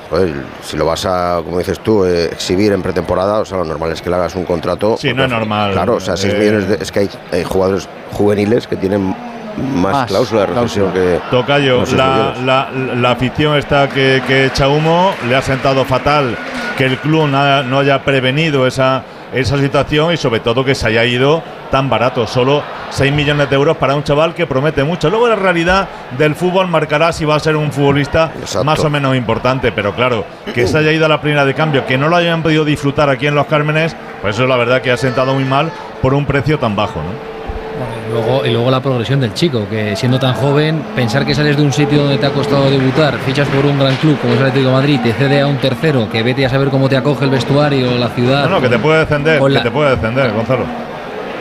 [0.62, 3.92] si lo vas a, como dices tú, eh, exhibir en pretemporada, o sea, lo normal
[3.92, 4.96] es que le hagas un contrato.
[4.98, 5.72] Sí, no es normal.
[5.72, 9.14] Claro, o sea, 6 Eh, millones de, es que hay, hay jugadores juveniles que tienen
[9.56, 11.20] más, Más cláusula de rescisión que.
[11.30, 12.42] Tocayo, no sé, la, millones.
[12.44, 16.36] la, la afición está que, que echa humo, le ha sentado fatal
[16.76, 20.86] que el club na- no haya prevenido esa, esa situación y sobre todo que se
[20.86, 25.08] haya ido tan barato, solo 6 millones de euros para un chaval que promete mucho.
[25.08, 28.30] Luego la realidad del fútbol marcará si va a ser un futbolista
[28.64, 31.86] más o menos importante, pero claro, que se haya ido a la primera de cambio,
[31.86, 34.90] que no lo hayan podido disfrutar aquí en Los Cármenes, pues eso la verdad que
[34.92, 35.70] ha sentado muy mal
[36.02, 37.31] por un precio tan bajo, ¿no?
[38.08, 41.56] Y luego, y luego la progresión del chico, que siendo tan joven, pensar que sales
[41.56, 44.40] de un sitio donde te ha costado debutar, fichas por un gran club como es
[44.40, 46.96] el Atlético de Madrid, te cede a un tercero, que vete a saber cómo te
[46.96, 48.44] acoge el vestuario, la ciudad.
[48.44, 50.64] No, no, que te puede descender, Con que la- te puede descender, Gonzalo.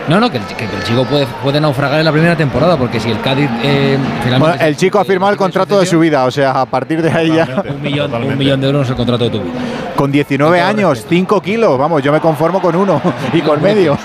[0.08, 3.00] No, no, que el, que el chico puede, puede naufragar en la primera temporada, porque
[3.00, 6.26] si el Cádiz eh, finalmente Bueno, el chico ha firmado el contrato de su vida,
[6.26, 7.64] o sea, a partir de ahí ya.
[7.70, 9.54] un millón, un millón de euros es el contrato de tu vida.
[9.96, 13.00] Con 19 años, 5 kilos, vamos, yo me conformo con uno
[13.34, 13.98] y con medio.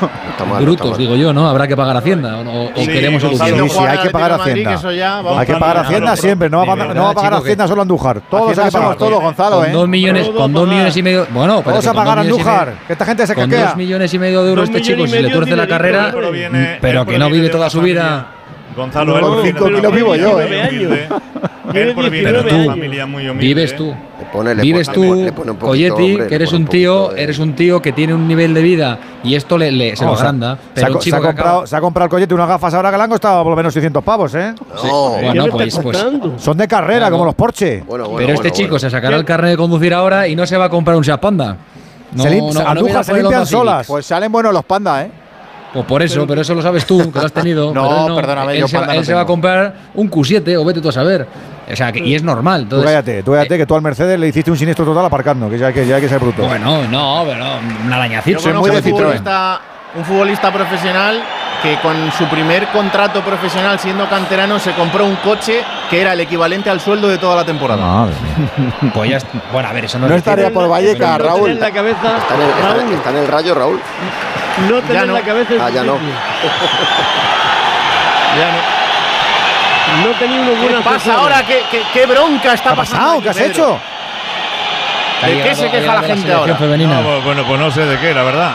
[0.60, 1.48] Brutos, digo yo, ¿no?
[1.48, 2.36] Habrá que pagar Hacienda.
[2.38, 3.72] O, o queremos soluciones.
[3.72, 4.80] Sí, sí, hay que pagar Hacienda.
[5.38, 7.82] Hay que pagar Hacienda siempre, no va a pagar, no va a pagar Hacienda solo
[7.82, 8.20] Andújar.
[8.30, 8.98] Todos Hacienda hay que pagar.
[8.98, 9.72] somos todos, Gonzalo, con ¿eh?
[9.72, 10.74] dos millones, Todo con dos pagar.
[10.74, 11.26] millones y medio.
[11.30, 13.66] Bueno, pero Vamos a con pagar Andújar, que esta gente se Con caquea.
[13.68, 16.78] dos millones y medio de euros este chico, si le tuerce la tiene carrera, viene-
[16.80, 18.32] pero que no vive toda su vida.
[18.76, 20.68] Gonzalo, No, él kilos vivo yo, muy ¿eh?
[20.68, 21.08] humilde.
[21.72, 22.66] Tiene Él proviene de 19 una años.
[22.74, 23.46] familia muy humilde.
[23.46, 23.94] Vives tú.
[24.32, 27.92] pone- le Vives pone- tú, Coyetti, que eres un un tío, eres un tío que
[27.92, 30.56] tiene un nivel de vida y esto le, le- se lo Vamos, agranda.
[30.74, 33.02] se, Pero ha, se comprado, se ha comprado el collete unas gafas ahora que le
[33.04, 34.52] han costado por lo menos 600 pavos, ¿eh?
[35.22, 35.98] Bueno, pues, pues
[36.38, 37.12] Son de carrera, Claro.
[37.14, 37.82] como los Porsche.
[37.88, 40.68] pero este chico se sacará el carnet de conducir ahora y no se va a
[40.68, 41.56] comprar un Seat Panda.
[42.12, 43.86] No, Se lim- no, no se limpian solas.
[43.86, 45.10] Pues salen buenos los pandas, ¿eh?
[45.76, 47.70] Pues por eso, pero, eso lo sabes tú, que lo has tenido.
[47.74, 50.56] No, pero él perdóname, él yo se, va- no se va a comprar un Q7
[50.58, 51.26] o vete tú a saber.
[51.70, 52.60] O sea, que, y es normal.
[52.60, 55.50] Tú Entonces, cállate, tú cállate, que tú al Mercedes le hiciste un siniestro total aparcando,
[55.50, 56.46] que ya hay que, ya hay que ser bruto.
[56.46, 57.44] Bueno, no, pero
[57.84, 58.38] un arañacito.
[58.40, 59.60] Yo conozco un futbolista,
[59.96, 61.20] un futbolista profesional
[61.62, 66.20] que con su primer contrato profesional siendo canterano se compró un coche que era el
[66.20, 68.06] equivalente al sueldo de toda la temporada.
[68.94, 69.18] Pues ya,
[69.52, 71.50] bueno, a ver, eso no, No es estaría por Vallecas, Pero- Raúl.
[71.50, 73.80] en la cabeza, Está en, el, está en el- Raúl, está en el rayo, Raúl.
[74.68, 75.12] No tener no.
[75.14, 75.94] la cabeza es Ah, ya no.
[78.38, 78.76] Ya no.
[80.08, 81.42] No tenía unos ¿Qué buenas pasa ahora?
[81.46, 83.04] ¿Qué, qué, qué bronca está ¿Qué pasando?
[83.04, 83.22] pasado?
[83.22, 83.50] ¿Qué has Pedro?
[83.50, 83.80] hecho?
[85.26, 86.56] ¿De qué se queja la gente ahora?
[86.56, 87.00] femenina.
[87.00, 88.52] No, bueno, pues no sé de qué, la verdad.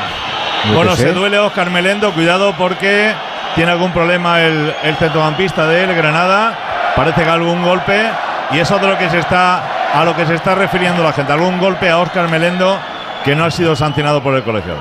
[0.67, 1.13] Yo bueno, qué se sé.
[1.13, 3.13] duele Oscar Melendo, cuidado porque
[3.55, 6.53] tiene algún problema el, el centrocampista de él, Granada.
[6.95, 8.03] Parece que algún golpe
[8.51, 9.63] y eso es de lo que se está
[9.95, 11.33] a lo que se está refiriendo la gente.
[11.33, 12.77] Algún golpe a Oscar Melendo
[13.25, 14.79] que no ha sido sancionado por el colegiado.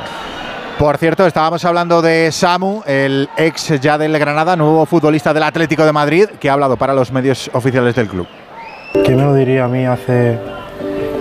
[0.81, 5.85] Por cierto, estábamos hablando de Samu, el ex ya del Granada, nuevo futbolista del Atlético
[5.85, 8.27] de Madrid, que ha hablado para los medios oficiales del club.
[9.05, 10.39] ¿Quién me lo diría a mí hace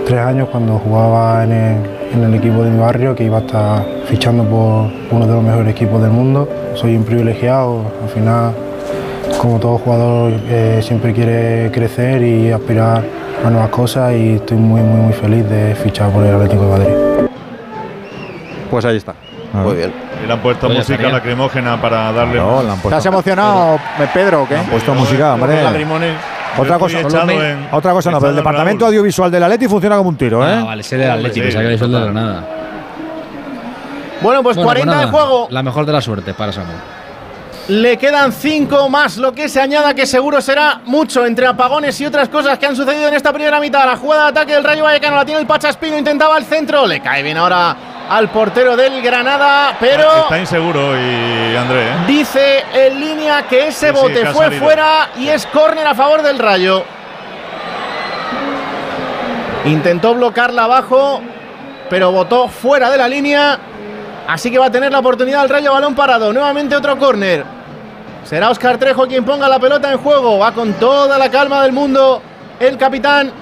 [0.06, 3.40] tres años cuando jugaba en el, en el equipo de mi barrio que iba a
[3.42, 6.48] estar fichando por uno de los mejores equipos del mundo?
[6.74, 8.54] Soy un privilegiado, al final,
[9.36, 13.04] como todo jugador, eh, siempre quiere crecer y aspirar
[13.44, 16.70] a nuevas cosas y estoy muy, muy, muy feliz de fichar por el Atlético de
[16.70, 17.28] Madrid.
[18.70, 19.14] Pues ahí está.
[19.52, 19.92] Muy bien.
[20.22, 21.16] Y le han puesto Pues música estaría.
[21.16, 22.36] lacrimógena para darle.
[22.38, 24.56] No, le han ¿Te has emocionado, eh, Pedro, qué?
[24.56, 25.62] Han puesto música, hombre.
[25.62, 26.16] lagrimones.
[26.58, 28.94] Otra cosa, en- otra cosa no, pero el departamento Raúl.
[28.94, 30.56] audiovisual del Atleti funciona como un tiro, ¿eh?
[30.60, 32.02] Ah, vale, ese del Atlético, sí, se había el de total.
[32.04, 32.44] Granada.
[34.20, 35.46] Bueno, pues Bueno, 40 pues de nada, juego.
[35.50, 36.72] La mejor de la suerte para Samu.
[37.68, 42.06] Le quedan 5 más, lo que se añada que seguro será mucho entre apagones y
[42.06, 43.86] otras cosas que han sucedido en esta primera mitad.
[43.86, 47.00] La jugada de ataque del Rayo Vallecano la tiene el Pachaspino, intentaba el centro, le
[47.00, 47.76] cae bien ahora
[48.10, 51.82] al portero del Granada, pero Está inseguro y André.
[51.88, 51.92] ¿eh?
[52.08, 54.62] dice en línea que ese Sí, sí, bote que fue salido.
[54.64, 56.84] fuera y es córner a favor del Rayo.
[59.64, 61.20] Intentó bloquearla abajo,
[61.88, 63.58] pero botó fuera de la línea.
[64.26, 66.32] Así que va a tener la oportunidad el Rayo balón parado.
[66.32, 67.44] Nuevamente otro córner.
[68.24, 70.38] Será Oscar Trejo quien ponga la pelota en juego.
[70.38, 72.22] Va con toda la calma del mundo
[72.58, 73.32] el capitán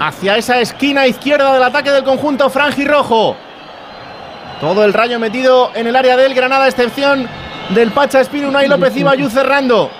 [0.00, 3.36] hacia esa esquina izquierda del ataque del conjunto franjirrojo.
[4.60, 7.26] Todo el rayo metido en el área del Granada, excepción
[7.70, 9.90] del Pacha Espino, Unai López y Bayú cerrando.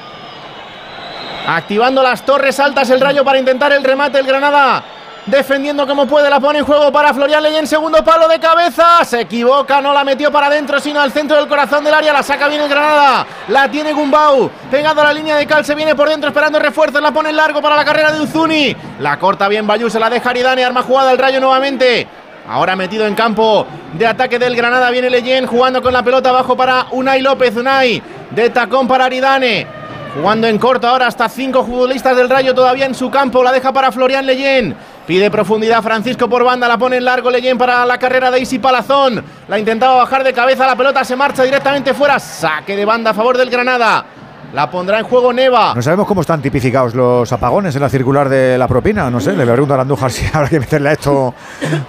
[1.47, 4.85] Activando las torres altas el rayo para intentar el remate el Granada.
[5.25, 9.03] Defendiendo como puede, la pone en juego para Florian Leyen, segundo palo de cabeza.
[9.05, 12.13] Se equivoca, no la metió para adentro, sino al centro del corazón del área.
[12.13, 13.27] La saca bien el Granada.
[13.49, 14.51] La tiene Gumbau.
[14.71, 17.01] Pegado a la línea de cal, se viene por dentro esperando refuerzos.
[17.01, 18.77] La pone en largo para la carrera de Uzuni.
[18.99, 20.65] La corta bien Bayú, se la deja Aridane.
[20.65, 22.09] Arma jugada el rayo nuevamente.
[22.51, 24.91] Ahora metido en campo de ataque del Granada.
[24.91, 27.57] Viene Leyen jugando con la pelota abajo para Unai López.
[27.57, 29.69] Unai de tacón para Aridane.
[30.17, 33.45] Jugando en corto ahora hasta cinco futbolistas del Rayo todavía en su campo.
[33.45, 34.75] La deja para Florian Leyen.
[35.07, 36.67] Pide profundidad Francisco por banda.
[36.67, 39.25] La pone en largo Leyen para la carrera de Isi Palazón.
[39.47, 40.67] La intentaba bajar de cabeza.
[40.67, 42.19] La pelota se marcha directamente fuera.
[42.19, 44.05] Saque de banda a favor del Granada.
[44.53, 45.75] La pondrá en juego Neva.
[45.75, 49.09] No sabemos cómo están tipificados los apagones en la circular de la propina.
[49.09, 51.35] No sé, le pregunto a Andújar si habrá que meterle a esto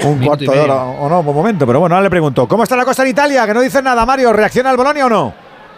[0.06, 1.65] un cuarto de hora o no, por momento.
[1.65, 2.48] Pero bueno, ahora le pregunto.
[2.48, 3.48] ¿Cómo está la cosa en Italia?
[3.48, 4.31] Que no dice nada, Mario.
[4.31, 5.33] ¿Reacciona el Bolonia o no?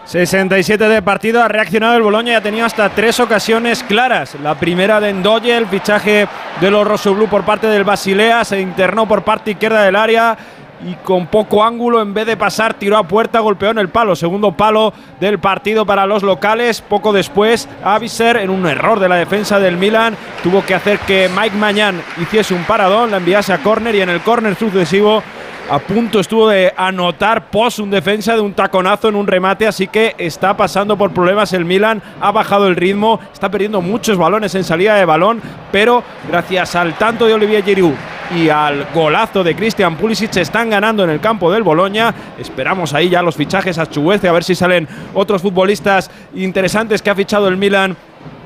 [0.05, 4.35] 67 de partido, ha reaccionado el Boloña y ha tenido hasta tres ocasiones claras.
[4.43, 6.27] La primera de Endoye, el fichaje
[6.59, 10.37] de los Rossoblú por parte del Basilea, se internó por parte izquierda del área
[10.85, 14.15] y con poco ángulo, en vez de pasar, tiró a puerta, golpeó en el palo.
[14.15, 16.81] Segundo palo del partido para los locales.
[16.81, 21.29] Poco después, Aviser, en un error de la defensa del Milan, tuvo que hacer que
[21.35, 25.23] Mike Mañán hiciese un paradón, la enviase a córner y en el córner sucesivo
[25.69, 29.87] a punto estuvo de anotar pos un defensa de un taconazo en un remate, así
[29.87, 34.53] que está pasando por problemas el Milan, ha bajado el ritmo, está perdiendo muchos balones
[34.55, 37.93] en salida de balón, pero gracias al tanto de Olivier Giroud
[38.35, 42.13] y al golazo de Christian Pulisic están ganando en el campo del Boloña.
[42.39, 47.09] Esperamos ahí ya los fichajes a Chuguece, a ver si salen otros futbolistas interesantes que
[47.09, 47.95] ha fichado el Milan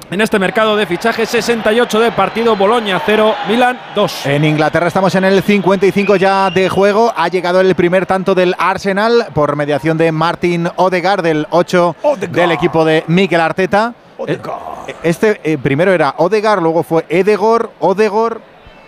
[0.10, 4.26] en este mercado de fichajes 68 de partido, Boloña 0, Milan 2.
[4.27, 7.11] En Inglaterra estamos en el 55 ya de juego.
[7.16, 11.95] Ha llegado el primer tanto del Arsenal por mediación de Martin Odegaard, del 8
[12.32, 13.94] del equipo de Mikel Arteta.
[14.18, 14.95] Odegaard.
[15.03, 18.38] Este eh, primero era Odegaard, luego fue Edegor, Odegaard.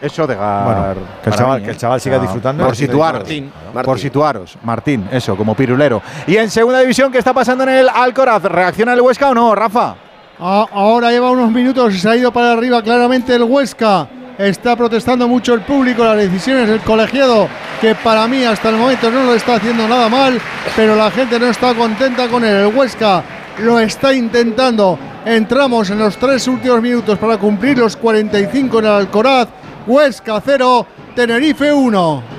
[0.01, 0.64] Es Odegaard.
[0.64, 0.83] Bueno,
[1.22, 1.73] que el para chaval- mí, que ¿eh?
[1.73, 2.65] el chaval siga No, disfrutando.
[2.65, 3.19] Por situaros.
[3.23, 3.51] Martín.
[3.83, 4.57] Por situaros.
[4.64, 6.01] Martín, eso, como pirulero.
[6.27, 8.41] Y en segunda división, ¿qué está pasando en el Alcoraz?
[8.43, 9.95] ¿Reacciona el Huesca o no, Rafa?
[10.41, 14.07] Ahora lleva unos minutos y se ha ido para arriba claramente el Huesca.
[14.37, 17.49] Está protestando mucho el público, las decisiones del colegiado,
[17.81, 20.39] que para mí hasta el momento no lo está haciendo nada mal,
[20.77, 22.55] pero la gente no está contenta con él.
[22.55, 23.21] El Huesca
[23.59, 24.97] lo está intentando.
[25.25, 29.49] Entramos en los tres últimos minutos para cumplir los 45 en el Alcoraz.
[29.85, 30.85] Huesca 0,
[31.15, 32.38] Tenerife 1.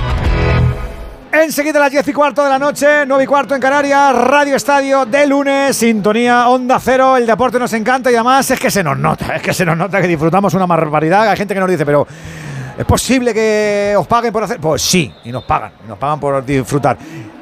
[1.33, 4.57] Enseguida a las 10 y cuarto de la noche, 9 y cuarto en Canarias, Radio
[4.57, 8.83] Estadio de lunes, sintonía Onda Cero, el deporte nos encanta y además es que se
[8.83, 11.29] nos nota, es que se nos nota que disfrutamos una barbaridad.
[11.29, 12.05] Hay gente que nos dice, pero
[12.77, 14.59] ¿es posible que os paguen por hacer?
[14.59, 16.97] Pues sí, y nos pagan, nos pagan por disfrutar.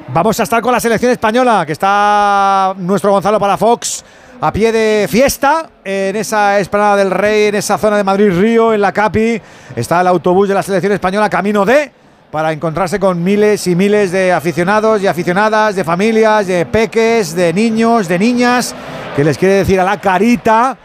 [0.06, 4.04] Vamos a estar con la selección española, que está nuestro Gonzalo Palafox
[4.40, 8.82] a pie de fiesta en esa esplanada del Rey, en esa zona de Madrid-Río, en
[8.82, 9.42] la Capi.
[9.74, 11.99] Está el autobús de la selección española camino de
[12.30, 17.52] para encontrarse con miles y miles de aficionados y aficionadas, de familias, de peques, de
[17.52, 18.74] niños, de niñas,
[19.16, 20.76] que les quiere decir a la carita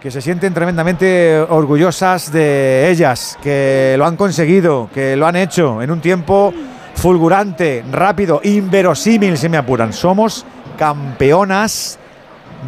[0.00, 5.80] que se sienten tremendamente orgullosas de ellas, que lo han conseguido, que lo han hecho
[5.80, 6.52] en un tiempo
[6.94, 9.92] fulgurante, rápido, inverosímil, si me apuran.
[9.92, 10.44] Somos
[10.76, 11.98] campeonas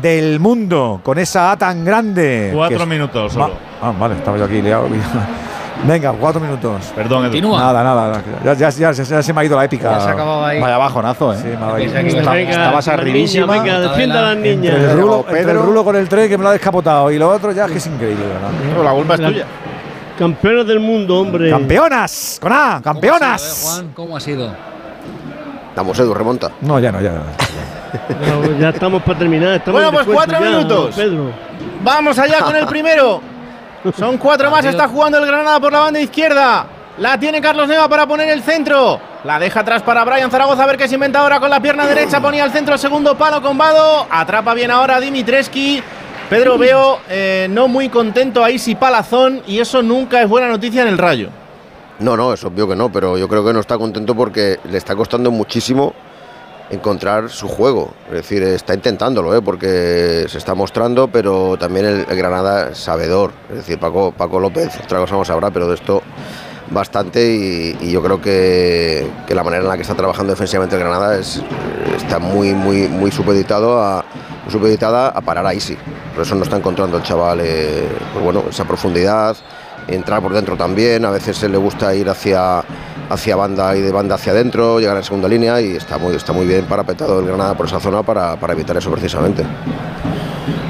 [0.01, 2.53] del mundo con esa A tan grande.
[2.55, 3.55] Cuatro minutos solo.
[3.83, 4.89] Ah, vale, estaba yo aquí liado.
[5.83, 6.93] Venga, cuatro minutos.
[6.95, 7.25] Perdón.
[7.25, 7.59] Continúa.
[7.59, 8.23] Nada, nada.
[8.45, 9.91] Ya, ya- ya- ya se me ha ido la épica.
[9.93, 10.61] Ya se ha acabado ahí.
[10.61, 11.39] Vaya bajonazo, ¿eh?
[11.43, 13.47] Sí, me ha Está- estabas arribísima.
[13.47, 14.75] venga, defienda a las niñas.
[14.77, 15.51] el, rulo, Pedro.
[15.51, 17.73] el rulo con el tren que me lo ha descapotado y lo otro ya es
[17.73, 18.85] que es increíble, ¿verdad?
[18.85, 19.47] la culpa es tuya.
[20.19, 21.51] Campeonas del mundo, hombre.
[21.51, 22.39] ¡Campeonas!
[22.41, 22.81] ¡Con A!
[22.83, 23.63] ¡Campeonas!
[23.65, 24.55] Juan, ¿cómo ha sido?
[25.75, 26.53] Vamos, Edu, remonta.
[26.61, 27.15] No, ya no, ya.
[27.95, 29.57] Ya, ya estamos para terminar.
[29.57, 30.95] estamos Bueno, en pues cuatro ya, minutos.
[30.95, 31.31] Pedro.
[31.83, 33.21] Vamos allá con el primero.
[33.93, 34.65] Son cuatro más.
[34.65, 36.67] Está jugando el Granada por la banda izquierda.
[36.99, 39.01] La tiene Carlos Neva para poner el centro.
[39.25, 40.63] La deja atrás para Brian Zaragoza.
[40.63, 42.21] A ver qué se inventa ahora con la pierna derecha.
[42.21, 44.07] Ponía el centro, segundo palo con Vado.
[44.11, 45.83] Atrapa bien ahora Dimitreski.
[46.31, 49.43] Pedro veo eh, no muy contento ahí si Palazón.
[49.47, 51.29] Y eso nunca es buena noticia en el rayo.
[51.99, 54.79] No, no, es obvio que no, pero yo creo que no está contento porque le
[54.79, 55.95] está costando muchísimo
[56.71, 57.93] encontrar su juego.
[58.09, 59.43] Es decir, está intentándolo, ¿eh?
[59.43, 63.33] porque se está mostrando, pero también el, Granada sabedor.
[63.51, 66.03] Es decir, Paco, Paco López, otra cosa no sabrá, pero de esto
[66.71, 70.81] bastante y, yo creo que, que la manera en la que está trabajando defensivamente el
[70.81, 71.43] Granada es,
[71.97, 74.05] está muy, muy, muy supeditado a
[74.51, 75.77] supeditada a parar a Isi.
[76.15, 79.37] Por eso no está encontrando el chaval eh, pues bueno, esa profundidad,
[79.89, 81.05] entrar por dentro también.
[81.05, 82.63] A veces se le gusta ir hacia,
[83.11, 86.33] hacia banda y de banda hacia adentro, llegar en segunda línea y está muy, está
[86.33, 89.45] muy bien parapetado el Granada por esa zona para, para evitar eso precisamente.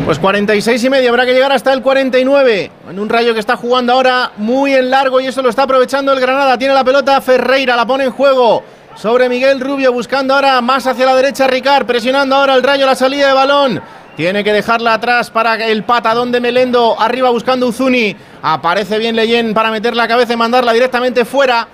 [0.05, 2.71] Pues 46 y medio, habrá que llegar hasta el 49.
[2.91, 6.13] En un rayo que está jugando ahora muy en largo y eso lo está aprovechando
[6.13, 6.59] el Granada.
[6.59, 8.63] Tiene la pelota Ferreira, la pone en juego
[8.97, 12.95] sobre Miguel Rubio, buscando ahora más hacia la derecha Ricard, presionando ahora el rayo la
[12.95, 13.83] salida de balón.
[14.17, 17.01] Tiene que dejarla atrás para el patadón de Melendo.
[17.01, 18.15] Arriba buscando Uzuni.
[18.43, 21.67] Aparece bien Leyen para meter la cabeza y mandarla directamente fuera.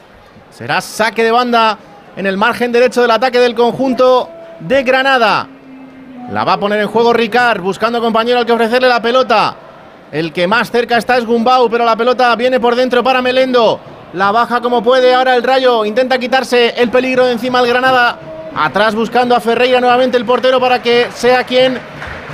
[0.50, 1.78] Será saque de banda
[2.16, 4.28] en el margen derecho del ataque del conjunto
[4.60, 5.46] de Granada.
[6.32, 9.56] La va a poner en juego Ricard, buscando compañero al que ofrecerle la pelota.
[10.12, 13.80] El que más cerca está es Gumbau, pero la pelota viene por dentro para Melendo.
[14.12, 15.84] La baja como puede ahora el Rayo.
[15.84, 18.18] Intenta quitarse el peligro de encima al Granada.
[18.54, 21.78] Atrás buscando a Ferreira nuevamente el portero para que sea quien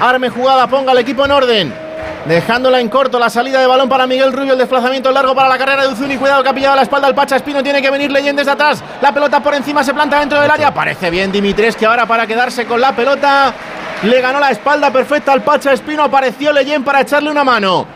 [0.01, 1.86] arme jugada, ponga al equipo en orden.
[2.29, 5.57] Dejándola en corto la salida de balón para Miguel Rubio, el desplazamiento largo para la
[5.57, 6.17] carrera de Uzuni.
[6.17, 8.83] Cuidado que ha pillado la espalda el Pacha Espino, tiene que venir leyendo desde atrás.
[9.01, 10.75] La pelota por encima se planta dentro del área.
[10.75, 13.55] Parece bien Dimitrescu ahora para quedarse con la pelota.
[14.03, 16.03] Le ganó la espalda perfecta al Pacha Espino.
[16.03, 17.87] Apareció Leyen para echarle una mano.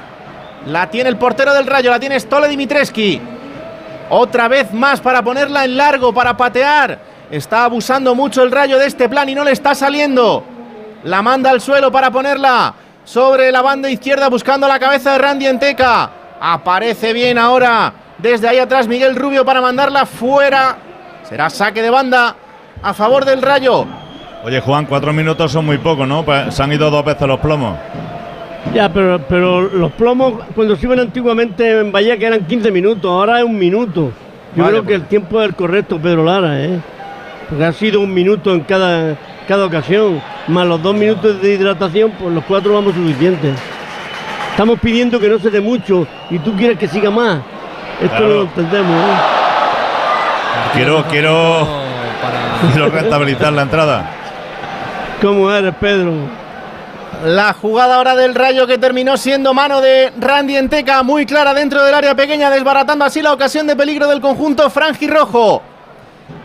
[0.66, 3.20] La tiene el portero del Rayo, la tiene Stole Dimitreski.
[4.10, 7.00] Otra vez más para ponerla en largo, para patear.
[7.32, 10.44] Está abusando mucho el Rayo de este plan y no le está saliendo.
[11.02, 15.46] La manda al suelo para ponerla sobre la banda izquierda buscando la cabeza de Randy
[15.46, 16.10] Enteca.
[16.40, 20.76] Aparece bien ahora desde ahí atrás Miguel Rubio para mandarla fuera.
[21.28, 22.36] Será saque de banda
[22.82, 23.86] a favor del Rayo.
[24.44, 26.24] Oye, Juan, cuatro minutos son muy poco, ¿no?
[26.24, 27.76] Pues se han ido dos veces los plomos.
[28.74, 33.10] Ya, pero, pero los plomos cuando se iban antiguamente en Bahía que eran 15 minutos,
[33.10, 34.12] ahora es un minuto.
[34.54, 36.80] Yo Vale, creo que el tiempo es el correcto, Pedro Lara, ¿eh?
[37.48, 39.16] Porque ha sido un minuto en cada,
[39.48, 43.54] cada ocasión, más los dos minutos de hidratación, pues los cuatro vamos suficientes.
[44.52, 47.38] Estamos pidiendo que no se dé mucho y tú quieres que siga más.
[48.00, 48.28] Esto Claro.
[48.28, 49.16] no lo entendemos, ¿eh?
[50.74, 51.66] Quiero, quiero,
[52.72, 54.10] quiero rentabilizar la entrada.
[55.20, 56.12] ¿Cómo eres, Pedro?
[57.24, 61.82] La jugada ahora del Rayo que terminó siendo mano de Randy Enteca, muy clara dentro
[61.84, 65.62] del área pequeña, desbaratando así la ocasión de peligro del conjunto franjirrojo.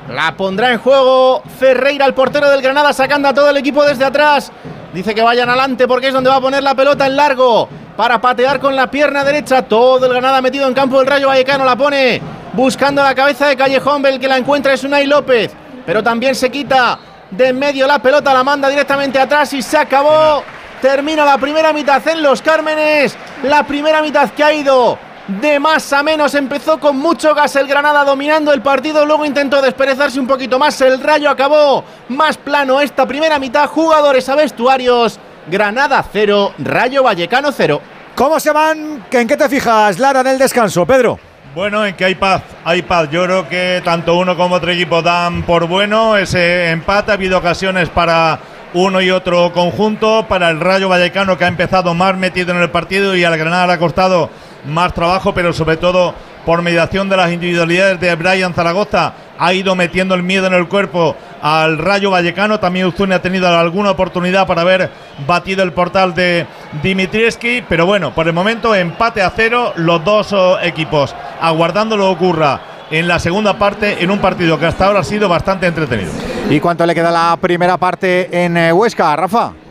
[0.10, 4.06] La pondrá en juego Ferreira, el portero del Granada, sacando a todo el equipo desde
[4.06, 4.52] atrás.
[4.94, 7.68] Dice que vayan adelante porque es donde va a poner la pelota en largo
[7.98, 9.64] para patear con la pierna derecha.
[9.64, 12.22] Todo el Granada metido en campo del Rayo Vallecano la pone
[12.54, 14.06] buscando la cabeza de Callejón.
[14.06, 15.52] El que la encuentra es Unai López,
[15.86, 17.00] pero también se quita
[17.32, 20.44] de en medio la pelota, la manda directamente atrás y se acabó.
[20.82, 23.18] Termina la primera mitad en Los Cármenes.
[23.44, 26.36] La primera mitad que ha ido de más a menos.
[26.36, 29.06] Empezó con mucho gas el Granada dominando el partido.
[29.06, 30.80] Luego intentó desperezarse un poquito más.
[30.82, 33.68] El Rayo acabó más plano esta primera mitad.
[33.68, 35.20] Jugadores a vestuarios.
[35.48, 37.82] Granada 0, Rayo Vallecano 0.
[38.16, 39.06] ¿Cómo se van?
[39.12, 41.20] ¿En qué te fijas, Lara, en el descanso, Pedro?
[41.54, 43.10] Bueno, en que hay paz, hay paz.
[43.12, 47.12] Yo creo que tanto uno como otro equipo dan por bueno ese empate.
[47.12, 48.40] Ha habido ocasiones para
[48.74, 50.26] uno y otro conjunto.
[50.28, 53.68] Para el Rayo Vallecano que ha empezado más metido en el partido y al Granada
[53.68, 54.30] le ha costado
[54.66, 56.14] más trabajo, pero sobre todo
[56.46, 60.68] por mediación de las individualidades de Brian Zaragoza ha ido metiendo el miedo en el
[60.68, 62.60] cuerpo al Rayo Vallecano.
[62.60, 64.90] También Uzuni ha tenido alguna oportunidad para haber
[65.28, 66.46] batido el portal de
[66.84, 72.06] Dimitrievski, pero bueno, por el momento empate a cero los dos oh, equipos, aguardando lo
[72.06, 72.62] que ocurra
[72.92, 76.12] en la segunda parte en un partido que hasta ahora ha sido bastante entretenido.
[76.50, 79.65] ¿Y cuánto le queda la primera parte en eh, Huesca, Rafa?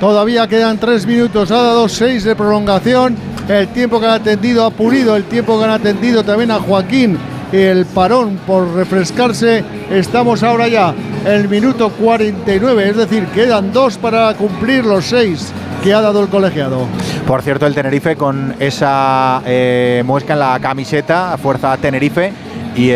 [0.00, 3.16] Todavía quedan tres minutos, ha dado seis de prolongación.
[3.48, 7.18] El tiempo que han atendido a Pulido, el tiempo que han atendido también a Joaquín,
[7.52, 9.64] el parón por refrescarse.
[9.90, 15.94] Estamos ahora ya el minuto 49, es decir, quedan dos para cumplir los seis que
[15.94, 16.86] ha dado el colegiado.
[17.26, 22.32] Por cierto, el Tenerife con esa eh, muesca en la camiseta, Fuerza Tenerife,
[22.74, 22.92] y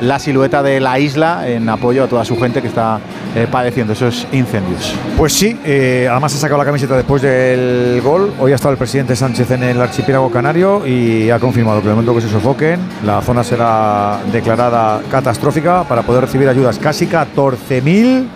[0.00, 3.00] la silueta de la isla en apoyo a toda su gente que está
[3.34, 4.94] eh, padeciendo esos incendios.
[5.16, 8.32] Pues sí, eh, además ha sacado la camiseta después del gol.
[8.38, 11.94] Hoy ha estado el presidente Sánchez en el archipiélago canario y ha confirmado que el
[11.94, 16.78] momento que se sofoquen, la zona será declarada catastrófica para poder recibir ayudas.
[16.78, 18.26] Casi 14.000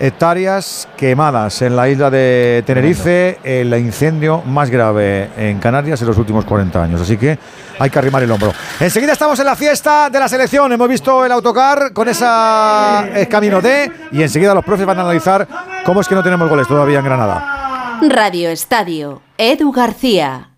[0.00, 6.18] hectáreas quemadas en la isla de Tenerife, el incendio más grave en Canarias en los
[6.18, 7.00] últimos 40 años.
[7.00, 7.38] Así que
[7.78, 8.52] hay que arrimar el hombro.
[8.80, 10.72] Enseguida estamos en la fiesta de la selección.
[10.72, 15.02] Hemos visto el autocar con esa eh, camino D y enseguida los profes van a
[15.02, 15.46] analizar
[15.84, 18.00] cómo es que no tenemos goles todavía en Granada.
[18.08, 19.22] Radio Estadio.
[19.38, 20.55] Edu García.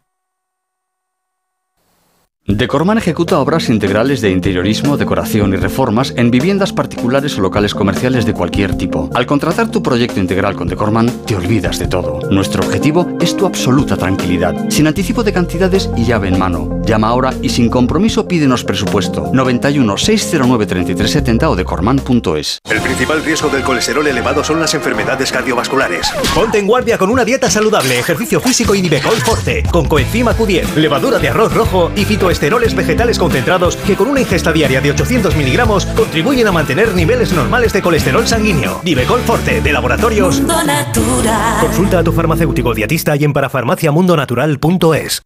[2.51, 8.25] Decorman ejecuta obras integrales de interiorismo, decoración y reformas en viviendas particulares o locales comerciales
[8.25, 9.10] de cualquier tipo.
[9.12, 12.20] Al contratar tu proyecto integral con Decorman, te olvidas de todo.
[12.31, 16.81] Nuestro objetivo es tu absoluta tranquilidad, sin anticipo de cantidades y llave en mano.
[16.86, 19.28] Llama ahora y sin compromiso pídenos presupuesto.
[19.35, 22.60] 91 609 3370 o decorman.es.
[22.70, 26.10] El principal riesgo del colesterol elevado son las enfermedades cardiovasculares.
[26.35, 30.77] Ponte en guardia con una dieta saludable, ejercicio físico y Nivecol Forte, con coenzima Q10,
[30.77, 32.38] levadura de arroz rojo y fitoesteroles
[32.75, 37.73] vegetales concentrados que con una ingesta diaria de 800 miligramos contribuyen a mantener niveles normales
[37.73, 38.81] de colesterol sanguíneo.
[38.84, 40.39] Nivecol Forte, de laboratorios.
[40.39, 41.60] Mundo Natural.
[41.60, 45.23] Consulta a tu farmacéutico dietista y en parafarmaciamundonatural.es.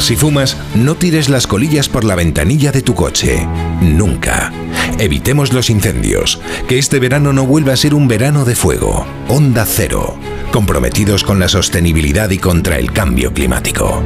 [0.00, 3.46] Si fumas, no tires las colillas por la ventanilla de tu coche.
[3.80, 4.52] Nunca.
[4.98, 6.40] Evitemos los incendios.
[6.66, 9.06] Que este verano no vuelva a ser un verano de fuego.
[9.28, 10.18] Onda Cero.
[10.50, 14.02] Comprometidos con la sostenibilidad y contra el cambio climático.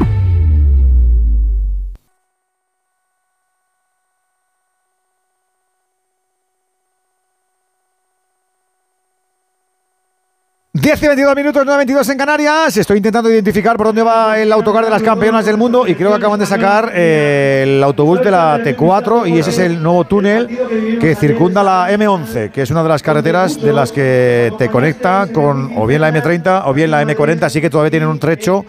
[10.78, 12.76] Diez y 22 minutos, 9 22 en Canarias.
[12.76, 16.10] Estoy intentando identificar por dónde va el autocar de las campeonas del mundo y creo
[16.10, 20.04] que acaban de sacar eh, el autobús de la T4 y ese es el nuevo
[20.04, 24.68] túnel que circunda la M11, que es una de las carreteras de las que te
[24.68, 28.18] conecta con o bien la M30 o bien la M40, así que todavía tienen un
[28.18, 28.66] trecho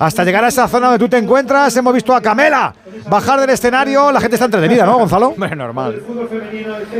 [0.00, 1.76] hasta llegar a esa zona donde tú te encuentras.
[1.76, 2.74] Hemos visto a Camela
[3.08, 4.10] bajar del escenario.
[4.10, 5.34] La gente está entretenida, ¿no, Gonzalo?
[5.56, 6.00] normal.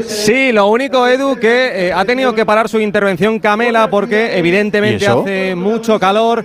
[0.06, 5.08] Sí, lo único, Edu, que eh, ha tenido que parar su intervención Camela porque evidentemente
[5.08, 6.44] hace mucho calor.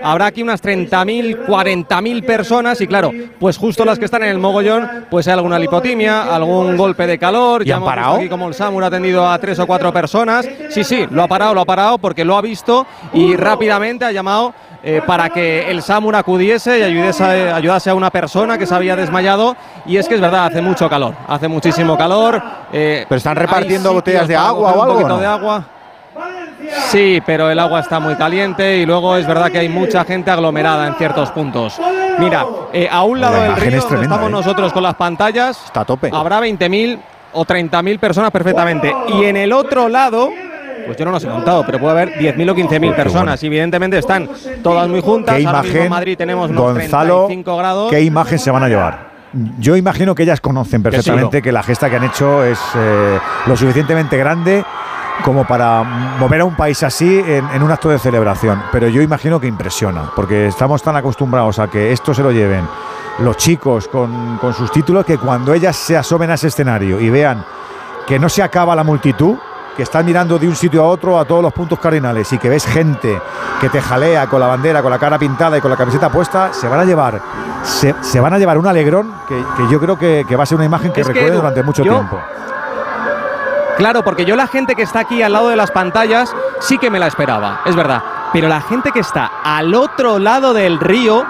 [0.00, 3.10] Habrá aquí unas 30.000, 40.000 personas y claro,
[3.40, 7.18] pues justo las que están en el mogollón, pues hay alguna lipotimia, algún golpe de
[7.18, 7.62] calor.
[7.62, 8.16] ¿Y ya han parado?
[8.16, 10.48] aquí como el SAMUR ha atendido a tres o cuatro personas.
[10.68, 14.12] Sí, sí, lo ha parado, lo ha parado porque lo ha visto y rápidamente ha
[14.12, 14.54] llamado
[14.88, 18.94] eh, para que el SAMUR acudiese y ayudase, ayudase a una persona que se había
[18.94, 19.56] desmayado.
[19.84, 22.40] Y es que es verdad, hace mucho calor, hace muchísimo calor.
[22.72, 25.18] eh, Pero están repartiendo botellas de agua o un algo, poquito ¿no?
[25.18, 25.64] de agua.
[26.88, 30.30] Sí, pero el agua está muy caliente y luego es verdad que hay mucha gente
[30.30, 31.78] aglomerada en ciertos puntos.
[32.18, 34.32] Mira, eh, a un lado La del río es tremenda, estamos ¿eh?
[34.32, 36.10] nosotros con las pantallas, Está a tope.
[36.12, 36.98] habrá 20.000
[37.34, 38.94] o 30.000 personas perfectamente.
[39.08, 40.30] Y en el otro lado,
[40.86, 43.42] pues yo no los he contado, pero puede haber 10.000 o 15.000 personas.
[43.42, 44.28] Y evidentemente están
[44.62, 45.36] todas muy juntas.
[45.36, 47.90] ¿Qué Ahora mismo en imagen, Madrid tenemos unos Gonzalo, 35 grados.
[47.90, 49.16] qué imagen se van a llevar?
[49.58, 53.56] Yo imagino que ellas conocen perfectamente que la gesta que han hecho es eh, lo
[53.56, 54.64] suficientemente grande
[55.24, 55.82] como para
[56.18, 58.62] mover a un país así en, en un acto de celebración.
[58.72, 62.66] Pero yo imagino que impresiona, porque estamos tan acostumbrados a que esto se lo lleven
[63.18, 67.08] los chicos con, con sus títulos que cuando ellas se asomen a ese escenario y
[67.08, 67.44] vean
[68.06, 69.36] que no se acaba la multitud,
[69.76, 72.48] que están mirando de un sitio a otro a todos los puntos cardinales y que
[72.48, 73.20] ves gente
[73.60, 76.52] que te jalea con la bandera, con la cara pintada y con la camiseta puesta,
[76.52, 77.20] se van a llevar,
[77.62, 80.46] se, se van a llevar un alegrón que, que yo creo que, que va a
[80.46, 82.18] ser una imagen que Es que, Edu, durante mucho yo- tiempo.
[83.76, 86.88] Claro, porque yo la gente que está aquí al lado de las pantallas sí que
[86.90, 88.02] me la esperaba, es verdad.
[88.32, 91.24] Pero la gente que está al otro lado del río,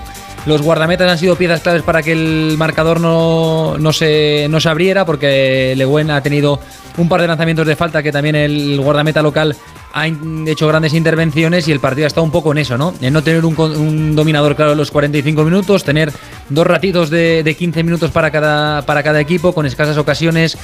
[0.46, 4.68] los guardametas han sido piezas claves para que el marcador no, no, se, no se
[4.68, 6.60] abriera, porque Le Guen ha tenido
[6.98, 9.56] un par de lanzamientos de falta que también el guardameta local
[9.94, 12.94] ha hecho grandes intervenciones y el partido ha estado un poco en eso, ¿no?
[13.02, 16.12] En no tener un, dominador claro en los 45 minutos, tener
[16.50, 20.58] dos ratitos de, 15 minutos para cada, para cada equipo, con escasas ocasiones,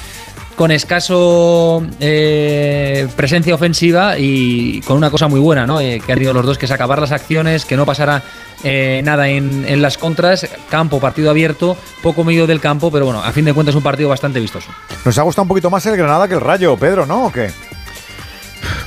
[0.58, 5.80] con escaso eh, presencia ofensiva y con una cosa muy buena, ¿no?
[5.80, 8.24] Eh, que han tenido los dos, que es acabar las acciones, que no pasara
[8.64, 13.22] eh, nada en, en, las contras, campo, partido abierto, poco medio del campo, pero bueno,
[13.24, 14.72] a fin de cuentas es un partido bastante vistoso.
[15.06, 17.28] Nos ha gustado un poquito más el Granada que el Rayo, Pedro, ¿no?
[17.28, 17.52] ¿O qué?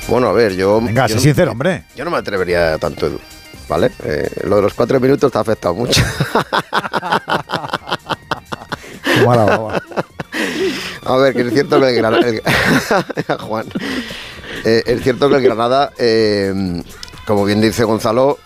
[0.09, 0.81] Bueno, a ver, yo...
[0.81, 1.85] Venga, sé sincero, hombre.
[1.95, 3.21] Yo no me atrevería tanto,
[3.69, 3.93] ¿vale?
[4.43, 6.03] lo de los cuatro minutos te ha afectado mucho.
[11.05, 12.27] A ver, que es cierto que el Granada.
[14.63, 16.83] Eh, es cierto que el Granada, eh,
[17.27, 18.37] como bien dice Gonzalo,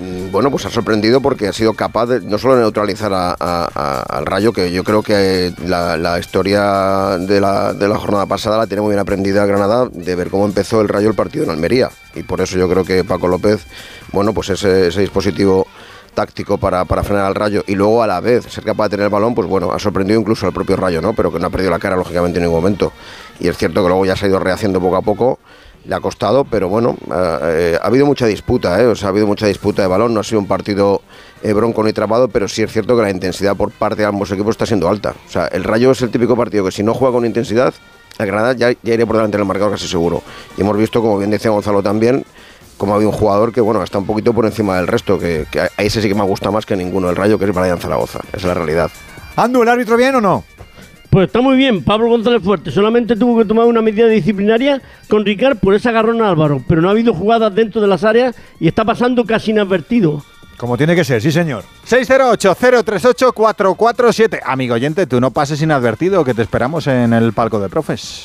[0.00, 4.52] mm, bueno, pues ha sorprendido porque ha sido capaz de no solo neutralizar al Rayo,
[4.52, 9.46] que yo creo que la, historia de la, jornada pasada la tiene muy bien aprendida
[9.46, 11.88] Granada, de ver cómo empezó el Rayo el partido en Almería.
[12.16, 13.60] Y por eso yo creo que Paco López,
[14.10, 15.68] bueno, pues ese dispositivo
[16.14, 19.04] táctico para, para, frenar al Rayo y luego a la vez ser capaz de tener
[19.04, 21.12] el balón, pues bueno, ha sorprendido incluso al propio Rayo, ¿no?
[21.12, 22.92] Pero que no ha perdido la cara, lógicamente, en ningún momento.
[23.40, 25.38] Y es cierto que luego ya se ha ido rehaciendo poco a poco,
[25.84, 28.86] le ha costado, pero bueno, eh, eh, ha habido mucha disputa, ¿eh?
[28.86, 31.02] O sea, ha habido mucha disputa de balón, no ha sido un partido
[31.42, 34.30] eh, bronco ni trabado, pero sí es cierto que la intensidad por parte de ambos
[34.30, 35.14] equipos está siendo alta.
[35.26, 37.74] O sea, el Rayo es el típico partido que si no juega con intensidad,
[38.18, 40.22] el Granada ya, ya por delante del marcador casi seguro.
[40.56, 42.24] Y hemos visto, como bien decía Gonzalo también,
[42.76, 45.60] como había un jugador que bueno está un poquito por encima del resto, que, que
[45.60, 48.20] a ese sí que me gusta más que ninguno el Rayo, que es Brian Zaragoza.
[48.28, 48.90] Esa es la realidad.
[49.36, 50.44] ¿Andu, el árbitro bien o no?
[51.14, 52.72] Pues está muy bien, Pablo González Fuerte.
[52.72, 56.82] Solamente tuvo que tomar una medida disciplinaria con Ricard por esa agarrón a Álvaro, pero
[56.82, 60.24] no ha habido jugadas dentro de las áreas y está pasando casi inadvertido.
[60.56, 61.62] Como tiene que ser, sí señor.
[61.88, 64.40] 608-038-447.
[64.44, 68.24] Amigo oyente, tú no pases inadvertido, que te esperamos en el palco de profes.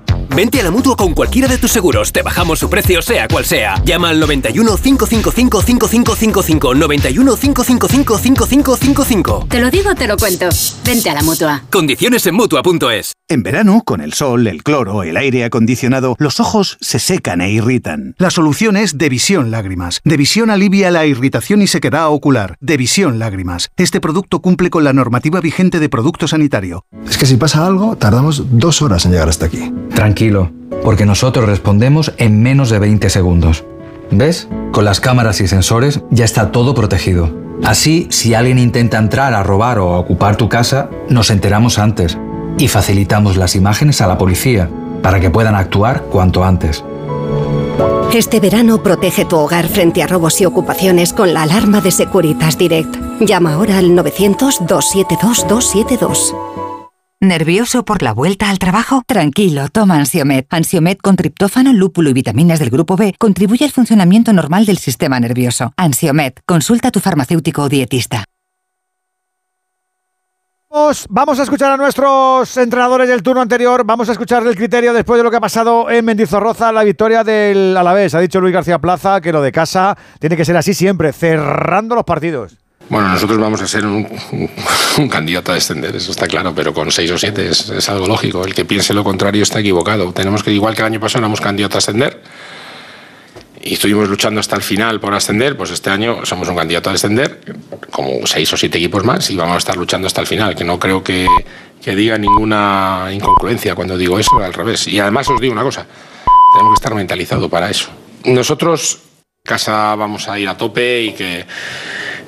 [0.35, 2.13] Vente a la mutua con cualquiera de tus seguros.
[2.13, 3.81] Te bajamos su precio, sea cual sea.
[3.83, 6.75] Llama al 91 555 5555.
[6.75, 9.47] 91 555 5555.
[9.49, 10.47] Te lo digo, te lo cuento.
[10.85, 11.63] Vente a la mutua.
[11.69, 13.13] Condiciones en mutua.es.
[13.27, 17.51] En verano, con el sol, el cloro, el aire acondicionado, los ojos se secan e
[17.51, 18.15] irritan.
[18.17, 20.01] La solución es Devisión Lágrimas.
[20.03, 22.57] Devisión alivia la irritación y sequedad ocular.
[22.59, 23.69] Devisión Lágrimas.
[23.77, 26.85] Este producto cumple con la normativa vigente de producto sanitario.
[27.09, 29.71] Es que si pasa algo, tardamos dos horas en llegar hasta aquí.
[29.93, 30.20] Tranquilo,
[30.83, 33.63] porque nosotros respondemos en menos de 20 segundos.
[34.11, 34.47] ¿Ves?
[34.71, 37.31] Con las cámaras y sensores ya está todo protegido.
[37.63, 42.17] Así, si alguien intenta entrar a robar o a ocupar tu casa, nos enteramos antes
[42.57, 44.69] y facilitamos las imágenes a la policía
[45.01, 46.83] para que puedan actuar cuanto antes.
[48.13, 52.57] Este verano protege tu hogar frente a robos y ocupaciones con la alarma de Securitas
[52.57, 52.97] Direct.
[53.21, 56.60] Llama ahora al 900-272-272.
[57.23, 59.03] ¿Nervioso por la vuelta al trabajo?
[59.05, 60.47] Tranquilo, toma Ansiomet.
[60.49, 65.19] Ansiomet con triptófano, lúpulo y vitaminas del grupo B contribuye al funcionamiento normal del sistema
[65.19, 65.71] nervioso.
[65.77, 68.23] Ansiomet, consulta a tu farmacéutico o dietista.
[71.09, 73.83] Vamos a escuchar a nuestros entrenadores del turno anterior.
[73.85, 77.23] Vamos a escuchar el criterio después de lo que ha pasado en Mendizorroza, la victoria
[77.23, 78.15] del Alavés.
[78.15, 81.93] Ha dicho Luis García Plaza que lo de casa tiene que ser así siempre, cerrando
[81.93, 82.60] los partidos.
[82.91, 84.05] Bueno, nosotros vamos a ser un,
[85.09, 88.43] candidato a descender, eso está claro, pero con seis o siete es, algo lógico.
[88.43, 90.11] El que piense lo contrario está equivocado.
[90.11, 92.21] Tenemos que, igual que el año pasado, éramos candidatos a ascender
[93.61, 96.91] y estuvimos luchando hasta el final por ascender, pues este año somos un candidato a
[96.91, 97.39] descender,
[97.91, 100.65] como seis o siete equipos más, y vamos a estar luchando hasta el final, que
[100.65, 101.25] no creo que,
[101.81, 104.85] que diga ninguna incongruencia cuando digo eso, al revés.
[104.89, 105.85] Y además os digo una cosa,
[106.55, 107.89] tenemos que estar mentalizados para eso.
[108.25, 108.99] Nosotros,
[109.45, 111.45] casa, vamos a ir a tope y que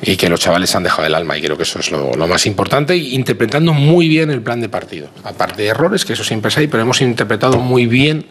[0.06, 2.46] y que los chavales han dejado el alma y creo que eso es lo, más
[2.46, 5.08] importante interpretando muy bien el plan de partido.
[5.24, 8.26] Aparte de errores, que eso siempre es ahí, pero hemos interpretado muy bien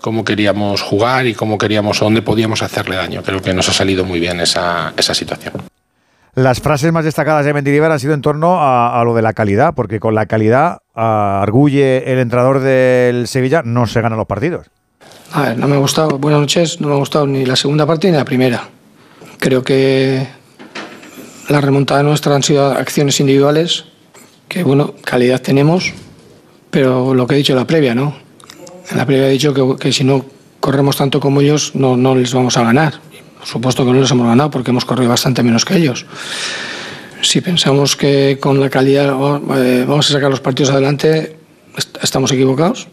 [0.00, 3.22] cómo queríamos jugar y cómo queríamos, dónde podíamos hacerle daño.
[3.22, 5.54] Creo que nos ha salido muy bien esa, esa situación.
[6.34, 9.74] Las frases más destacadas de Mendilibar han sido en torno a, lo de la calidad,
[9.74, 14.66] porque con la calidad, arguye el entrenador del Sevilla, no se ganan los partidos.
[15.32, 17.86] A ver, no me ha gustado, buenas noches, no me ha gustado ni la segunda
[17.86, 18.68] parte ni la primera.
[19.40, 20.26] Creo que
[21.48, 23.84] la remontada nuestra han sido acciones individuales,
[24.48, 25.92] que bueno, calidad tenemos,
[26.70, 28.14] pero lo que he dicho en la previa, ¿no?
[28.90, 30.24] En la previa he dicho que, si no
[30.60, 33.00] corremos tanto como ellos, no, no les vamos a ganar.
[33.38, 36.06] Por supuesto que no les hemos ganado porque hemos corrido bastante menos que ellos.
[37.22, 39.06] Si pensamos que con la calidad
[39.56, 41.36] eh, vamos a sacar los partidos adelante,
[42.02, 42.88] estamos equivocados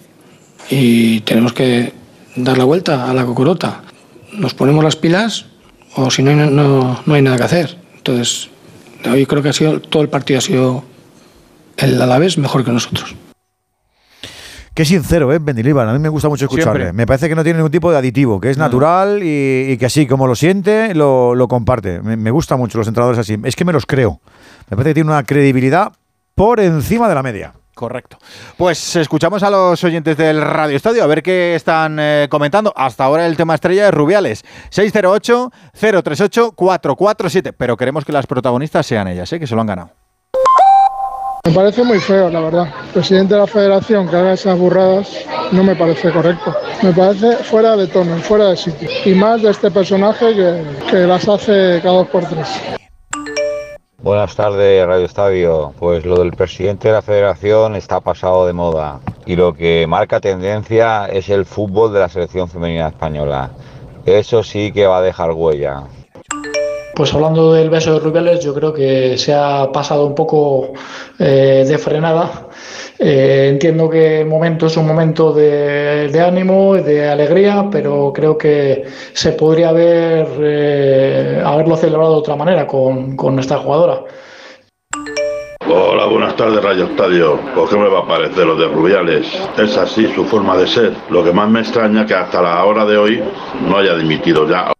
[0.69, 1.93] y tenemos que
[2.35, 3.81] dar la vuelta a la cocorota.
[4.33, 5.45] Nos ponemos las pilas
[5.95, 7.84] o si no, no, no hay nada que hacer.
[8.07, 8.51] Entonces,
[9.09, 10.83] hoy creo que ha sido, todo el partido ha sido
[11.77, 13.15] el Alavés mejor que nosotros.
[14.75, 15.39] Qué sincero, ¿eh?
[15.39, 15.87] Mendilibar.
[15.87, 16.83] A mí me gusta mucho escucharle.
[16.83, 16.93] Siempre.
[16.93, 19.87] Me parece que no tiene ningún tipo de aditivo, que es natural y, y que
[19.87, 21.99] así como lo siente, lo, lo comparte.
[22.01, 23.37] Me, me gusta mucho los entrenadores así.
[23.43, 24.19] Es que me los creo.
[24.69, 25.91] Me parece que tiene una credibilidad
[26.35, 27.53] por encima de la media.
[27.75, 28.17] Correcto.
[28.57, 32.71] Pues escuchamos a los oyentes del Radio Estadio a ver qué están eh, comentando.
[32.75, 34.45] Hasta ahora el tema estrella es Rubiales.
[34.71, 37.53] 608-038-447.
[37.57, 39.39] Pero queremos que las protagonistas sean ellas, ¿eh?
[39.39, 39.89] que se lo han ganado.
[41.45, 42.73] Me parece muy feo, la verdad.
[42.93, 45.09] Presidente de la federación que haga esas burradas
[45.51, 46.55] no me parece correcto.
[46.81, 48.89] Me parece fuera de tono, fuera de sitio.
[49.03, 52.47] Y más de este personaje que, que las hace cada dos por tres.
[54.05, 55.73] Buenas tardes, Radio Estadio.
[55.79, 60.19] Pues lo del presidente de la federación está pasado de moda y lo que marca
[60.19, 63.49] tendencia es el fútbol de la selección femenina española.
[64.05, 65.85] Eso sí que va a dejar huella.
[66.95, 70.71] Pues hablando del beso de Rubiales, yo creo que se ha pasado un poco
[71.19, 72.47] eh, de frenada.
[72.97, 78.85] Eh, entiendo que el momento es un momento de, ánimo, de alegría, pero creo que
[79.11, 83.99] se podría haber, eh, haberlo celebrado de otra manera con, con esta jugadora.
[85.67, 87.37] Hola, buenas tardes, Radio Estadio.
[87.53, 89.27] Pues qué me va a parecer lo de Rubiales.
[89.57, 90.93] Es así su forma de ser.
[91.09, 93.21] Lo que más me extraña que hasta la hora de hoy
[93.67, 94.74] no haya dimitido ya.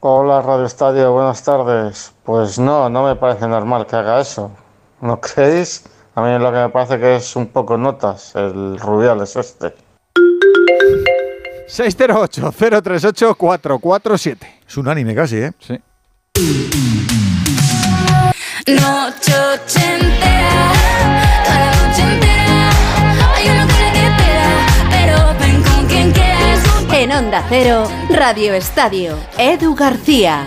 [0.00, 2.12] Hola Radio Estadio, buenas tardes.
[2.22, 4.52] Pues no, no me parece normal que haga eso.
[5.00, 5.86] ¿No creéis?
[6.14, 9.74] A mí lo que me parece que es un poco notas, el Rubiales este.
[11.66, 14.38] 608-038-447.
[14.68, 15.50] Es unánime casi, ¿eh?
[15.58, 15.80] Sí.
[18.68, 20.72] Noche ochentera,
[27.08, 30.46] En Onda Cero, Radio Estadio, Edu García.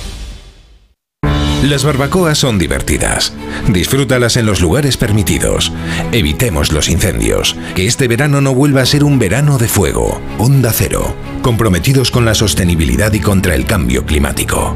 [1.63, 3.31] Las barbacoas son divertidas.
[3.67, 5.71] Disfrútalas en los lugares permitidos.
[6.11, 7.55] Evitemos los incendios.
[7.75, 10.19] Que este verano no vuelva a ser un verano de fuego.
[10.39, 11.13] Onda Cero.
[11.43, 14.75] Comprometidos con la sostenibilidad y contra el cambio climático.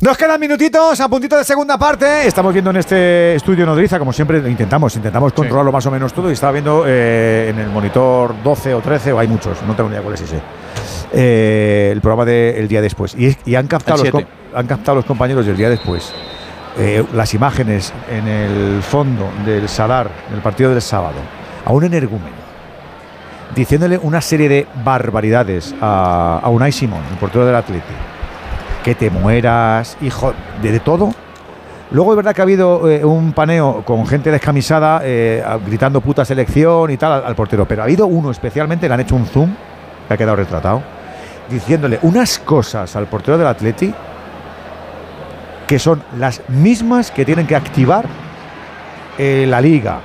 [0.00, 2.28] Nos quedan minutitos a puntito de segunda parte.
[2.28, 6.12] Estamos viendo en este estudio nodriza, como siempre, lo intentamos, intentamos controlarlo más o menos
[6.12, 6.30] todo.
[6.30, 9.88] Y estaba viendo eh, en el monitor 12 o 13, o hay muchos, no tengo
[9.88, 10.40] ni idea cuál es ese.
[11.12, 13.14] Eh, el programa del día después.
[13.16, 14.24] Y, han, captado los,
[14.54, 16.12] han captado los compañeros del día después
[16.78, 21.16] eh, las imágenes en el fondo del Sadar, del partido del sábado,
[21.64, 22.36] a un energúmeno,
[23.54, 27.92] diciéndole una serie de barbaridades a, a Unai Simón, el portero del Atleti.
[28.84, 30.32] Que te mueras, hijo,
[30.62, 31.12] de, de todo.
[31.90, 36.24] Luego es verdad que ha habido eh, un paneo con gente descamisada eh, gritando puta
[36.24, 39.26] selección y tal al, al portero, pero ha habido uno especialmente, le han hecho un
[39.26, 39.50] zoom,
[40.06, 40.82] que ha quedado retratado,
[41.50, 43.92] diciéndole unas cosas al portero del Atleti
[45.66, 48.04] que son las mismas que tienen que activar
[49.16, 50.00] eh, la liga,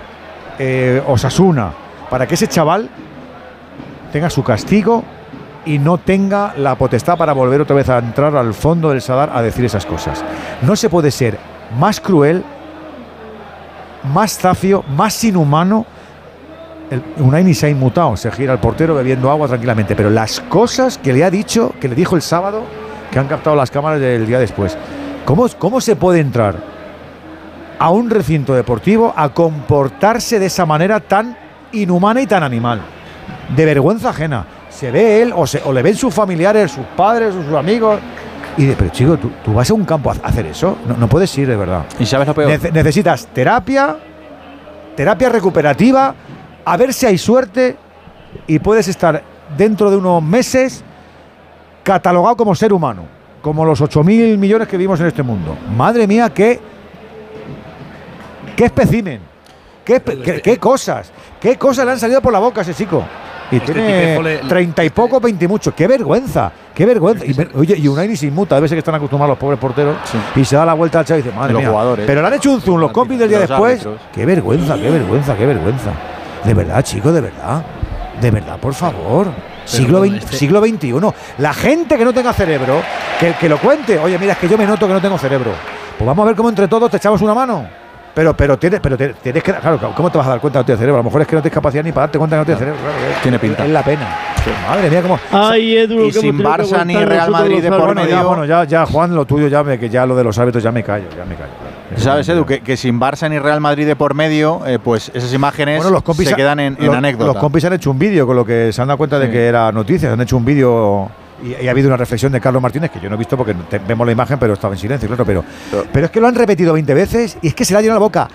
[0.59, 1.72] eh, Osasuna,
[2.09, 2.90] para que ese chaval
[4.11, 5.03] tenga su castigo
[5.65, 9.32] y no tenga la potestad para volver otra vez a entrar al fondo del Sadar
[9.33, 10.24] a decir esas cosas.
[10.61, 11.40] No se puede ser
[11.80, 12.43] más cruel,
[14.14, 15.85] más zafio, más inhumano.
[16.91, 20.39] El, Unai ni se ha inmutado, se gira el portero bebiendo agua tranquilamente, pero las
[20.41, 22.64] cosas que le ha dicho, que le dijo el sábado,
[23.11, 24.77] que han captado las cámaras del día después.
[25.25, 26.55] ¿Cómo, cómo se puede entrar
[27.80, 31.35] a un recinto deportivo a comportarse de esa manera tan
[31.72, 32.81] inhumana y tan animal?
[33.55, 34.45] De vergüenza ajena.
[34.69, 37.99] Se ve él o, se, o le ven sus familiares, sus padres, sus amigos.
[38.57, 40.77] Y de, pero chico, ¿tú, tú vas a un campo a hacer eso?
[40.88, 41.83] No, no puedes ir, de verdad.
[41.99, 42.51] ¿Y sabes lo peor?
[42.51, 43.95] Nece- necesitas terapia,
[44.95, 46.14] terapia recuperativa,
[46.65, 47.75] a ver si hay suerte
[48.47, 49.21] y puedes estar
[49.57, 50.83] dentro de unos meses
[51.83, 53.03] catalogado como ser humano,
[53.41, 55.55] como los 8.000 millones que vivimos en este mundo.
[55.77, 56.59] Madre mía, qué,
[58.55, 59.19] qué especimen.
[59.83, 63.03] qué, qué- qué cosas, qué cosas le han salido por la boca a ese chico.
[63.51, 65.75] Y Este tiene treinta y poco, veinte y mucho.
[65.75, 66.51] ¡Qué vergüenza!
[66.73, 67.23] ¡Qué vergüenza!
[67.27, 68.55] Y, oye, y Unai ni se inmuta.
[68.55, 69.95] Debe ser que están acostumbrados los pobres porteros.
[70.35, 71.69] Y se da la vuelta al chavo y dice, madre Los mía.
[71.69, 72.07] jugadores.
[72.07, 73.73] Pero le han hecho un zoom los compis del día después.
[73.85, 73.99] árbitros.
[74.11, 75.91] ¡Qué vergüenza, qué vergüenza, qué vergüenza!
[76.45, 77.64] De verdad, chico, de verdad.
[78.22, 79.27] De verdad, por favor.
[79.65, 80.93] Siglo, este- siglo XXI.
[81.40, 82.82] La gente que no tenga cerebro,
[83.19, 83.98] que, que lo cuente.
[83.99, 85.51] Oye, mira, es que yo me noto que no tengo cerebro.
[85.98, 87.67] Pues vamos a ver cómo entre todos te echamos una mano.
[88.14, 89.53] Pero, pero tienes, pero tienes que.
[89.53, 90.95] Claro, ¿cómo te vas a dar cuenta que no tienes cerebro?
[90.99, 92.59] A lo mejor es que no tienes capacidad ni para darte cuenta que no tienes
[92.59, 92.80] cerebro.
[92.82, 93.65] Claro, Tiene pinta.
[93.65, 94.07] Es la pena.
[94.67, 95.19] Madre mía, cómo.
[95.32, 98.27] Ay, Edu, Y sin Barça ni Real Madrid de por ya, medio.
[98.27, 100.72] bueno, ya, ya, Juan, lo tuyo ya me, que ya lo de los árbitros ya
[100.72, 101.51] me callo, ya me callo.
[101.98, 102.45] ¿Sabes, Edu?
[102.45, 105.91] Que, que sin Barça ni Real Madrid de por medio, eh, pues esas imágenes Bueno,
[105.91, 107.33] los compis se ha- quedan en, en los- anécdota.
[107.33, 109.45] Los compis han hecho un vídeo con lo que se han dado cuenta de que
[109.45, 110.11] era noticia.
[110.11, 111.09] Han hecho un vídeo
[111.43, 113.53] y, y ha habido una reflexión de Carlos Martínez que yo no he visto porque
[113.69, 115.25] te- vemos la imagen, pero estaba en silencio, claro.
[115.25, 115.43] Pero,
[115.93, 117.99] pero es que lo han repetido 20 veces y es que se le ha llenado
[117.99, 118.27] la boca.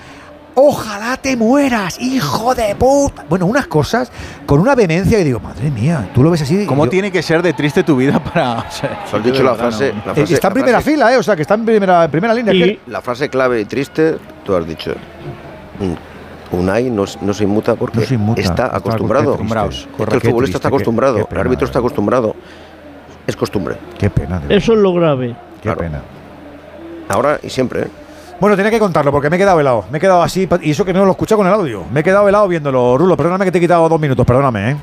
[0.54, 3.24] Ojalá te mueras, hijo de puta.
[3.28, 4.10] Bueno, unas cosas
[4.46, 6.66] con una vehemencia que digo, madre mía, tú lo ves así.
[6.66, 8.58] ¿Cómo yo- tiene que ser de triste tu vida para.?
[8.58, 10.02] o sea, dicho la verdad frase, no.
[10.06, 11.16] la Eh, frase- y está en la primera frase- fila, ¿eh?
[11.18, 12.52] O sea, que está en primera, primera línea.
[12.52, 14.92] que- La frase clave y triste, tú has dicho.
[15.80, 15.96] "Un-
[16.52, 19.36] Unai no, no se inmuta porque No se inmuta, está acostumbrado.
[19.36, 20.14] Correcto.
[20.16, 22.34] el futbolista está acostumbrado, qué- qué el árbitro pena, está acostumbrado.
[23.24, 23.76] Es costumbre.
[23.96, 25.36] Qué pena, Eso es lo grave.
[25.62, 26.00] Qué pena.
[27.08, 27.82] Ahora y siempre.
[27.82, 27.86] ¿eh?
[28.40, 29.84] Bueno, tenía que contarlo porque me he quedado helado.
[29.90, 31.84] Me he quedado así, y eso que no lo escuché con el audio.
[31.92, 32.96] Me he quedado helado viéndolo.
[32.96, 34.76] Rulo, perdóname que te he quitado dos minutos, perdóname, ¿eh?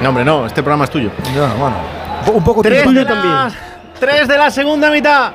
[0.00, 1.10] No, hombre, no, este programa es tuyo.
[1.34, 1.76] Ya, bueno.
[2.32, 3.50] Un poco Tres de, la,
[4.00, 5.32] tres de la segunda mitad.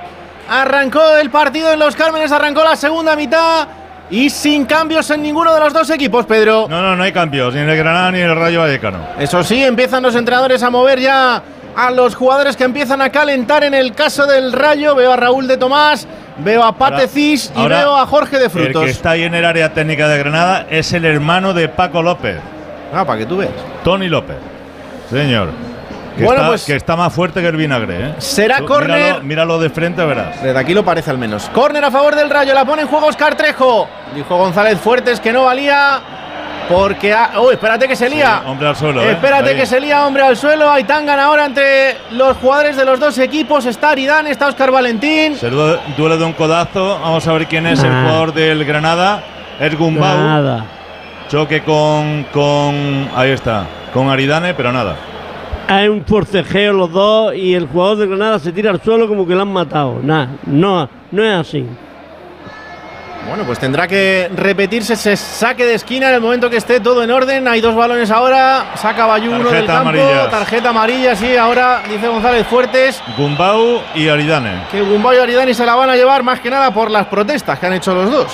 [0.50, 3.68] Arrancó el partido en los Cármenes, arrancó la segunda mitad
[4.10, 6.66] y sin cambios en ninguno de los dos equipos, Pedro.
[6.70, 9.00] No, no, no hay cambios, ni en el Granada ni en el Rayo Vallecano.
[9.20, 11.44] Eso sí, empiezan los entrenadores a mover ya
[11.76, 14.96] a los jugadores que empiezan a calentar en el caso del Rayo.
[14.96, 16.08] Veo a Raúl de Tomás,
[16.40, 18.84] veo a Pate Cis y ahora, veo a Jorge de El Frutos.
[18.84, 22.38] que está ahí en el área técnica de Granada es el hermano de Paco López.
[22.94, 23.52] Ah, para que tú veas.
[23.84, 24.38] Tony López.
[25.10, 25.50] Señor.
[26.18, 28.14] Que, Bueno, está, pues- que está más fuerte que el vinagre, ¿eh?
[28.18, 28.98] Será córner.
[29.00, 30.42] Míralo, míralo de frente, verás.
[30.42, 31.48] Desde aquí lo parece al menos.
[31.50, 33.88] Córner a favor del Rayo, la pone en juego Oscar Trejo.
[34.16, 36.00] Dijo González Fuertes que no valía
[36.70, 37.14] porque...
[37.14, 38.42] ha- Uy, espérate que se lía.
[38.46, 39.12] Hombre al suelo, ¿eh?
[39.12, 39.56] Espérate Ahí.
[39.56, 40.70] que se lía, hombre, al suelo.
[40.72, 43.66] Hay tangan ahora entre los jugadores de los dos equipos.
[43.66, 45.36] Está Aridane, está Oscar Valentín.
[45.36, 47.00] Se du- duele de un codazo.
[47.02, 49.24] Vamos a ver quién es el jugador del Granada.
[49.60, 50.18] Es Gumbau.
[50.18, 50.66] Nada.
[51.30, 53.10] Choque con, con.
[53.16, 53.66] Ahí está.
[53.94, 54.96] Con Aridane, pero nada.
[55.70, 59.28] Hay un forcejeo los dos y el jugador de Granada se tira al suelo como
[59.28, 60.00] que lo han matado.
[60.02, 61.66] Nah, no, no es así.
[63.28, 67.04] Bueno, pues tendrá que repetirse ese saque de esquina en el momento que esté todo
[67.04, 67.46] en orden.
[67.48, 68.68] Hay dos balones ahora.
[68.76, 69.90] Saca Bayú uno del Tarjeta campo.
[69.90, 70.30] amarilla.
[70.30, 71.36] Tarjeta amarilla, sí.
[71.36, 74.64] Ahora dice González Fuertes Gumbau y Aridane.
[74.72, 77.60] que Gumbau y Aridani se la van a llevar más que nada por las protestas
[77.60, 78.28] que han hecho los dos.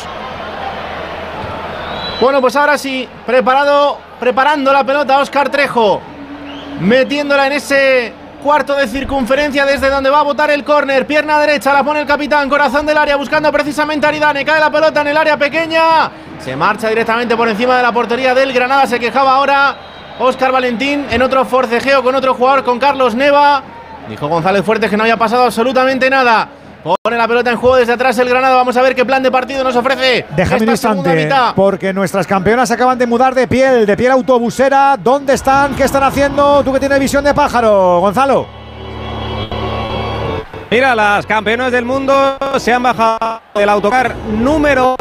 [2.22, 6.02] Bueno, pues ahora sí, preparado, preparando la pelota Oscar Trejo,
[6.80, 8.14] metiéndola en ese
[8.44, 12.06] cuarto de circunferencia desde donde va a botar el córner, pierna derecha, la pone el
[12.06, 16.12] capitán, corazón del área, buscando precisamente a Aridane, cae la pelota en el área pequeña,
[16.40, 19.78] se marcha directamente por encima de la portería del Granada, se quejaba ahora
[20.20, 23.64] Oscar Valentín en otro forcejeo con otro jugador, con Carlos Neva,
[24.10, 26.50] dijo González Fuertes que no había pasado absolutamente nada.
[26.84, 28.56] Pone la pelota en juego desde atrás el Granada.
[28.56, 30.26] Vamos a ver qué plan de partido nos ofrece.
[30.36, 34.98] Déjame un instante, porque nuestras campeonas acaban de mudar de piel, de piel autobusera.
[35.02, 35.76] ¿Dónde están?
[35.76, 36.62] ¿Qué están haciendo?
[36.64, 38.48] Tú que tienes visión de pájaro, Gonzalo.
[40.70, 44.96] Mira, las campeonas del mundo se han bajado del autocar número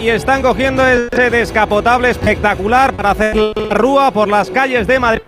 [0.00, 5.22] y están cogiendo ese descapotable espectacular para hacer la rúa por las calles de Madrid.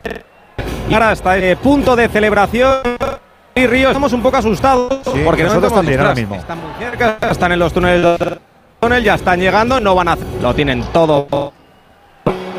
[0.89, 2.79] Y ahora hasta el punto de celebración.
[3.55, 6.37] Y Río, estamos un poco asustados porque no nosotros también ahora mismo.
[6.37, 8.19] Están muy cerca, están en los túneles
[8.81, 11.53] túnel, ya están llegando, no van a lo tienen todo.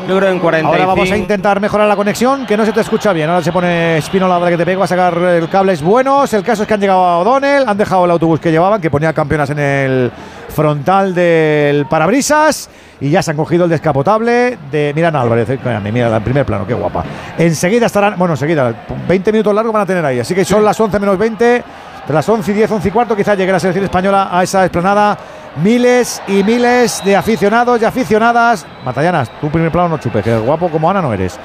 [0.08, 0.72] Yo creo en 45.
[0.72, 3.30] Ahora vamos a intentar mejorar la conexión, que no se te escucha bien.
[3.30, 6.32] Ahora se pone Espinola para que te pego a sacar el cables buenos.
[6.34, 8.90] El caso es que han llegado a O'Donnell, han dejado el autobús que llevaban, que
[8.90, 10.12] ponía campeonas en el
[10.48, 12.68] frontal del parabrisas.
[13.02, 15.50] Y ya se han cogido el descapotable de Miran Álvarez.
[15.50, 15.58] Eh,
[15.92, 17.02] Mira, el primer plano, qué guapa.
[17.36, 18.72] Enseguida estarán, bueno, enseguida,
[19.08, 20.20] 20 minutos largos van a tener ahí.
[20.20, 23.16] Así que son las 11 menos 20, de las 11 y 10, 11 y cuarto,
[23.16, 25.18] quizá llegue la selección española a esa esplanada.
[25.56, 28.64] Miles y miles de aficionados y aficionadas.
[28.84, 31.40] Matallanas, tu primer plano no chupes, que guapo como Ana no eres.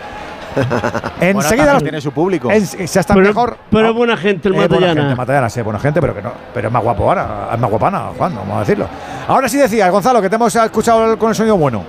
[1.21, 2.51] Enseguida tiene su público.
[2.51, 3.57] En- se está Pero- mejor.
[3.71, 5.01] pero es buena gente el Eh, buena Matallana.
[5.01, 6.31] gente, Matallana, sí, buena gente, pero que no.
[6.53, 8.87] Pero es más guapo ahora, es más guapana, Juan, vamos a decirlo.
[9.27, 11.83] Ahora sí decías, Gonzalo, que te hemos escuchado con el sonido bueno.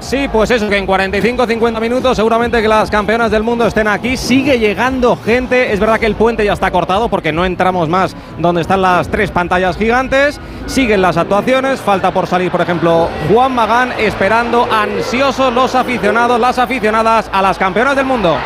[0.00, 4.16] Sí, pues eso, que en 45-50 minutos seguramente que las campeonas del mundo estén aquí.
[4.16, 5.72] Sigue llegando gente.
[5.72, 9.08] Es verdad que el puente ya está cortado porque no entramos más donde están las
[9.08, 10.40] tres pantallas gigantes.
[10.66, 11.80] Siguen las actuaciones.
[11.80, 17.58] Falta por salir, por ejemplo, Juan Magán esperando ansiosos los aficionados, las aficionadas a las
[17.58, 18.36] campeonas del mundo.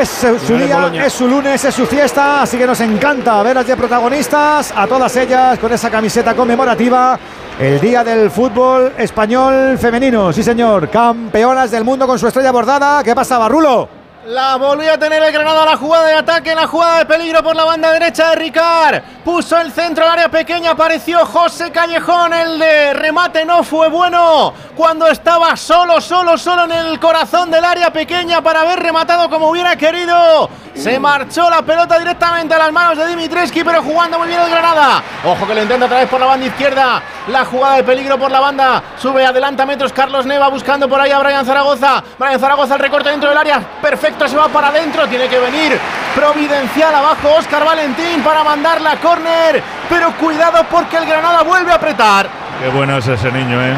[0.00, 0.08] Es
[0.46, 3.76] su día, es su lunes, es su fiesta, así que nos encanta ver a de
[3.76, 7.18] protagonistas, a todas ellas con esa camiseta conmemorativa.
[7.60, 13.04] El día del fútbol español femenino, sí señor, campeonas del mundo con su estrella bordada.
[13.04, 13.86] ¿Qué pasa, Barrulo?
[14.28, 17.54] La volvió a tener el Granada la jugada de ataque, la jugada de peligro por
[17.54, 19.02] la banda derecha de Ricard.
[19.24, 22.32] Puso el centro al área pequeña, apareció José Callejón.
[22.32, 27.64] El de remate no fue bueno cuando estaba solo, solo, solo en el corazón del
[27.64, 30.48] área pequeña para haber rematado como hubiera querido.
[30.74, 34.50] Se marchó la pelota directamente a las manos de Dimitreski, pero jugando muy bien el
[34.50, 35.02] Granada.
[35.24, 37.02] Ojo que lo intenta otra vez por la banda izquierda.
[37.28, 38.82] La jugada de peligro por la banda.
[38.98, 42.02] Sube, adelanta metros Carlos Neva buscando por ahí a Brian Zaragoza.
[42.18, 43.60] Brian Zaragoza el recorte dentro del área.
[43.82, 45.06] Perfecto, se va para adentro.
[45.06, 45.78] Tiene que venir
[46.14, 47.34] Providencial abajo.
[47.38, 49.62] Oscar Valentín para mandar la córner.
[49.88, 52.28] Pero cuidado porque el Granada vuelve a apretar.
[52.60, 53.74] Qué bueno es ese niño, ¿eh?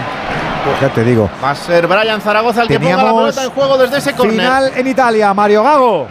[0.80, 1.28] Ya te digo.
[1.42, 4.40] Va a ser Brian Zaragoza el que ponga la pelota en juego desde ese córner.
[4.40, 6.08] Final en Italia, Mario Gago.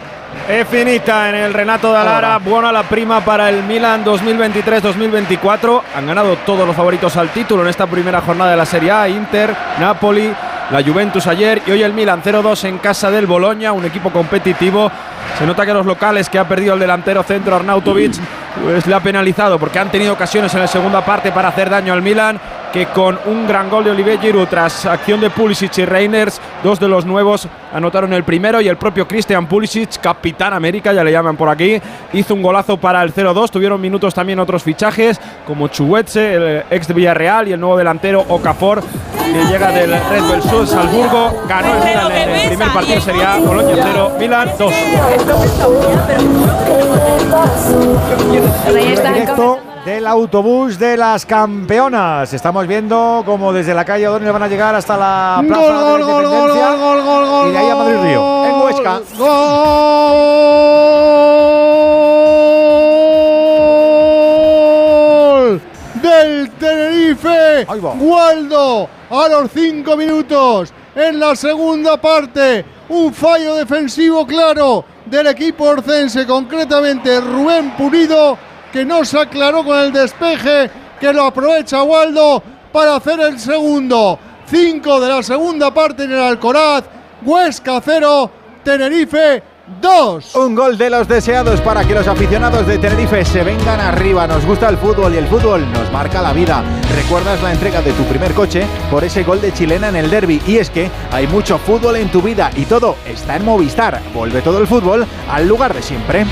[0.48, 5.82] Es finita en el Renato de Alara, buena la prima para el Milan 2023-2024.
[5.94, 9.08] Han ganado todos los favoritos al título en esta primera jornada de la Serie A,
[9.08, 10.32] Inter, Napoli,
[10.70, 14.90] la Juventus ayer y hoy el Milan 0-2 en casa del Boloña, un equipo competitivo.
[15.38, 18.12] Se nota que los locales que ha perdido el delantero centro Arnautovic
[18.64, 21.92] pues le ha penalizado porque han tenido ocasiones en la segunda parte para hacer daño
[21.92, 22.38] al Milan
[22.72, 26.80] que con un gran gol de Olivier Giroud tras acción de Pulisic y Reiners, dos
[26.80, 31.12] de los nuevos anotaron el primero y el propio Christian Pulisic, capitán América, ya le
[31.12, 31.80] llaman por aquí,
[32.14, 33.50] hizo un golazo para el 0-2.
[33.50, 38.24] Tuvieron minutos también otros fichajes como Chuwetse, el ex de Villarreal y el nuevo delantero
[38.26, 38.82] Okafor
[39.22, 41.32] que llega del Red Bull Sur Salzburgo.
[41.48, 44.74] Ganó el Milan en el primer partido sería Boloña 0, Milan 2.
[48.66, 52.32] Directo del autobús de las campeonas.
[52.32, 56.04] Estamos viendo como desde la calle O'Donnell van a llegar hasta la plaza Gol, de
[56.04, 58.44] gol, gol, gol, gol, gol, y de ahí a Madrid Río.
[58.44, 59.00] En Huesca.
[59.18, 60.62] Gol
[67.22, 67.66] Tenerife.
[68.00, 72.64] Waldo a los cinco minutos en la segunda parte.
[72.88, 78.36] Un fallo defensivo claro del equipo orcense, concretamente Rubén Pulido,
[78.72, 80.70] que no se aclaró con el despeje,
[81.00, 82.42] que lo aprovecha Waldo
[82.72, 84.18] para hacer el segundo.
[84.46, 86.84] Cinco de la segunda parte en el Alcoraz.
[87.24, 88.30] Huesca 0,
[88.64, 90.34] Tenerife 2.
[90.36, 94.26] Un gol de los deseados para que los aficionados de Tenerife se vengan arriba.
[94.26, 96.62] Nos gusta el fútbol y el fútbol nos marca la vida.
[96.96, 100.42] ¿Recuerdas la entrega de tu primer coche por ese gol de chilena en el derby?
[100.46, 104.00] Y es que hay mucho fútbol en tu vida y todo está en Movistar.
[104.12, 106.26] Vuelve todo el fútbol al lugar de siempre.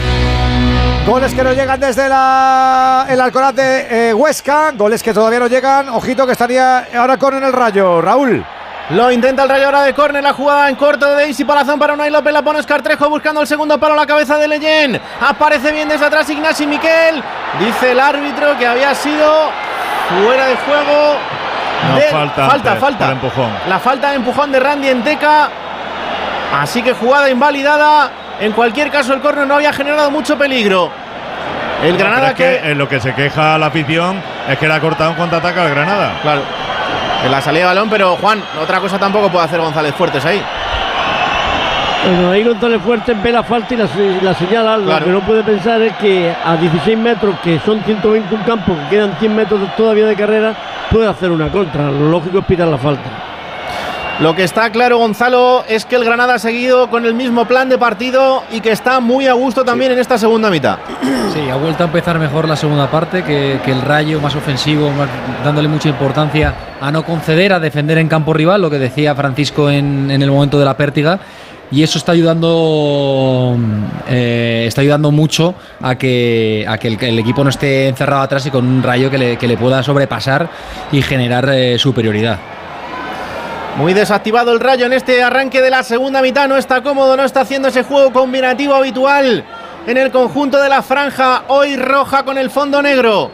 [1.07, 4.73] Goles que no llegan desde la, el Alcoraz de eh, Huesca.
[4.73, 5.89] Goles que todavía no llegan.
[5.89, 8.00] Ojito que estaría ahora con en el rayo.
[8.00, 8.44] Raúl.
[8.93, 11.93] Lo intenta el Rayo ahora de córner, la jugada en corto de Daisy Palazón para
[11.94, 15.01] Unai López, la pone Oscar Trejo buscando el segundo palo a la cabeza de Leyen.
[15.20, 17.23] Aparece bien desde atrás Ignasi Miquel.
[17.60, 19.51] Dice el árbitro que había sido
[20.25, 21.15] fuera de juego.
[21.89, 22.49] No, de- falta.
[22.49, 23.12] falta, antes, falta.
[23.12, 23.51] empujón.
[23.69, 25.49] La falta de empujón de Randy Enteca.
[26.60, 28.10] Así que jugada invalidada.
[28.41, 30.91] En cualquier caso, el córner no había generado mucho peligro.
[31.85, 35.10] El Granada que en lo que se queja la afición es que le ha cortado
[35.10, 36.12] un contraataque al Granada.
[36.23, 36.43] Claro.
[37.24, 40.42] En la salida de balón, pero Juan, otra cosa tampoco puede hacer González Fuertes ahí.
[42.07, 43.89] Bueno, ahí González Fuertes ve la falta y la,
[44.23, 44.78] la señala.
[44.78, 45.00] Claro.
[45.00, 48.97] Lo que no puede pensar es que a 16 metros, que son 121 campos, que
[48.97, 50.55] quedan 100 metros todavía de carrera,
[50.90, 51.90] puede hacer una contra.
[51.90, 53.30] Lo lógico es pitar la falta.
[54.20, 57.70] Lo que está claro, Gonzalo, es que el Granada ha seguido con el mismo plan
[57.70, 60.78] de partido y que está muy a gusto también en esta segunda mitad.
[61.32, 64.90] Sí, ha vuelto a empezar mejor la segunda parte que, que el Rayo, más ofensivo,
[64.90, 65.08] más-
[65.44, 69.70] dándole mucha importancia a no conceder, a defender en campo rival, lo que decía Francisco
[69.70, 71.20] en, en el momento de la pértiga.
[71.70, 73.57] Y eso está ayudando,
[74.08, 78.44] eh, está ayudando mucho a que, a que el, el equipo no esté encerrado atrás
[78.47, 80.49] y con un rayo que le, que le pueda sobrepasar
[80.90, 82.39] y generar eh, superioridad.
[83.76, 86.49] Muy desactivado el rayo en este arranque de la segunda mitad.
[86.49, 89.44] No está cómodo, no está haciendo ese juego combinativo habitual
[89.86, 91.44] en el conjunto de la franja.
[91.49, 93.31] Hoy roja con el fondo negro.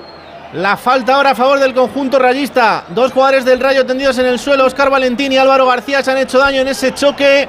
[0.52, 2.84] La falta ahora a favor del conjunto rayista.
[2.88, 4.66] Dos jugadores del rayo tendidos en el suelo.
[4.66, 7.48] Oscar Valentín y Álvaro García se han hecho daño en ese choque.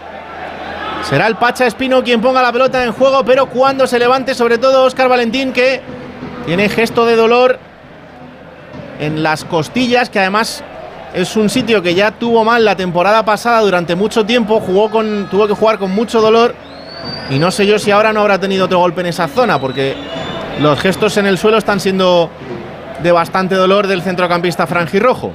[1.03, 4.57] Será el Pacha Espino quien ponga la pelota en juego, pero cuando se levante, sobre
[4.57, 5.81] todo Oscar Valentín, que
[6.45, 7.59] tiene gesto de dolor
[8.99, 10.63] en las costillas, que además
[11.17, 15.27] es un sitio que ya tuvo mal la temporada pasada durante mucho tiempo, jugó con,
[15.31, 16.53] tuvo que jugar con mucho dolor
[17.31, 19.95] y no sé yo si ahora no habrá tenido otro golpe en esa zona, porque
[20.61, 22.29] los gestos en el suelo están siendo
[23.01, 25.33] de bastante dolor del centrocampista franjirrojo.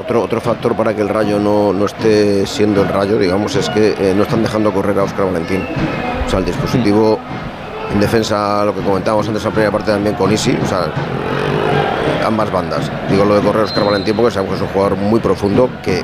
[0.00, 3.68] Otro, otro factor para que el Rayo no, no esté siendo el Rayo, digamos, es
[3.70, 5.66] que eh, no están dejando correr a Óscar Valentín.
[6.26, 7.18] O sea, el dispositivo
[7.92, 10.92] en defensa, lo que comentábamos antes en la primera parte también con Isi, o sea,
[12.24, 12.90] ambas bandas.
[13.10, 15.70] Digo lo de correr a Óscar Valentín porque sabemos que es un jugador muy profundo,
[15.82, 16.02] que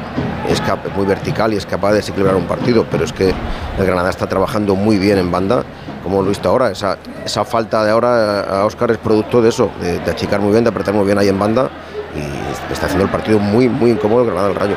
[0.48, 0.62] es
[0.96, 3.32] muy vertical y es capaz de desequilibrar un partido, pero es que
[3.78, 5.64] el Granada está trabajando muy bien en banda,
[6.02, 6.70] como hemos visto ahora.
[6.70, 10.52] Esa, esa falta de ahora a Óscar es producto de eso, de, de achicar muy
[10.52, 11.70] bien, de apretar muy bien ahí en banda
[12.14, 14.76] y está haciendo el partido muy, muy incómodo el Granada del Rayo.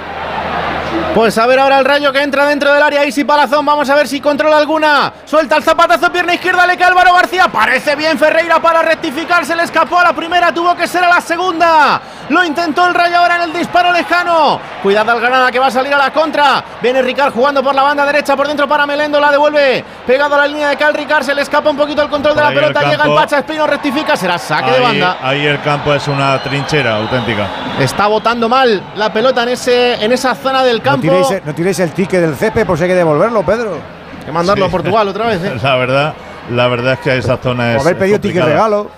[1.13, 3.05] Pues a ver ahora el rayo que entra dentro del área.
[3.05, 5.13] Isi Palazón, vamos a ver si controla alguna.
[5.25, 7.49] Suelta el zapatazo, pierna izquierda, le cae Álvaro García.
[7.49, 9.45] Parece bien Ferreira para rectificar.
[9.45, 12.01] Se le escapó a la primera, tuvo que ser a la segunda.
[12.29, 14.59] Lo intentó el rayo ahora en el disparo lejano.
[14.81, 16.63] Cuidado al Granada que va a salir a la contra.
[16.81, 19.85] Viene Ricard jugando por la banda derecha, por dentro para Melendo, la devuelve.
[20.07, 22.41] Pegado a la línea de Cal Ricard, se le escapa un poquito el control de
[22.41, 22.89] la el pelota.
[22.89, 23.13] Llega el.
[23.13, 25.17] Pacha Espino, rectifica, será saque de banda.
[25.21, 27.47] Ahí el campo es una trinchera auténtica.
[27.79, 31.02] Está botando mal la pelota en, ese, en esa zona del campo.
[31.09, 33.73] Tiréis, no tiréis el ticket del CP por si hay que devolverlo, Pedro.
[34.19, 35.53] Hay que mandarlo a Portugal otra vez, ¿eh?
[35.63, 36.13] La verdad,
[36.51, 37.81] la verdad es que esa zona es.
[37.81, 38.89] haber pedido ticket regalo.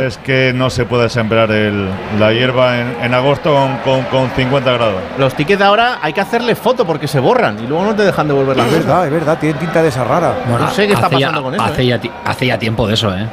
[0.00, 1.88] Es que no se puede sembrar el-
[2.20, 4.94] la hierba en, en agosto con, con- con 50 grados.
[5.18, 8.04] Los tickets de ahora hay que hacerle foto porque se borran y luego no te
[8.04, 10.32] dejan devolver las Es verdad, es verdad, tiene tinta de esa rara.
[10.48, 11.64] no sé qué está hace ya- pasando con eso.
[11.64, 11.86] Hace, ¿eh?
[11.86, 13.26] ya, ti- hace ya tiempo de eso, ¿eh?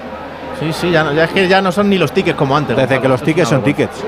[0.59, 2.75] Sí, sí, ya, no- ya es que ya no son ni los tickets como antes.
[2.75, 4.03] Desde que los tickets son tickets.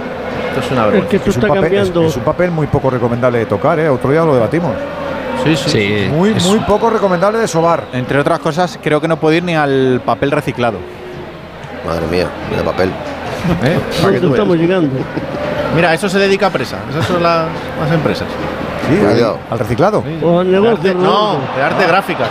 [0.59, 1.09] Esto es una Es vergüenza.
[1.23, 2.03] que Es un, papel, es- cambiando.
[2.03, 3.89] es un papel muy poco recomendable de tocar, ¿eh?
[3.89, 4.71] Otro día lo debatimos.
[5.43, 5.69] Sí, sí.
[5.69, 6.09] Sí.
[6.11, 7.83] Muy, es- muy poco recomendable de sobar.
[7.93, 10.77] Entre otras cosas, creo que no puede ir ni al papel reciclado.
[11.85, 12.89] Madre mía, de papel.
[13.63, 13.79] ¿Eh?
[14.01, 14.89] ¿Dónde estamos llegando?
[15.75, 16.77] Mira, eso se dedica a presa.
[16.89, 17.45] Esas son las,
[17.79, 18.27] las empresas.
[18.89, 18.99] Sí,
[19.51, 20.03] al reciclado.
[20.23, 22.25] O al De negocio, arte- no, de arte gráfica.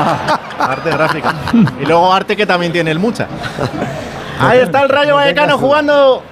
[0.58, 1.34] arte gráfica.
[1.80, 3.28] Y luego arte que también tiene el mucha.
[4.42, 6.22] Ahí está el Rayo Vallecano jugando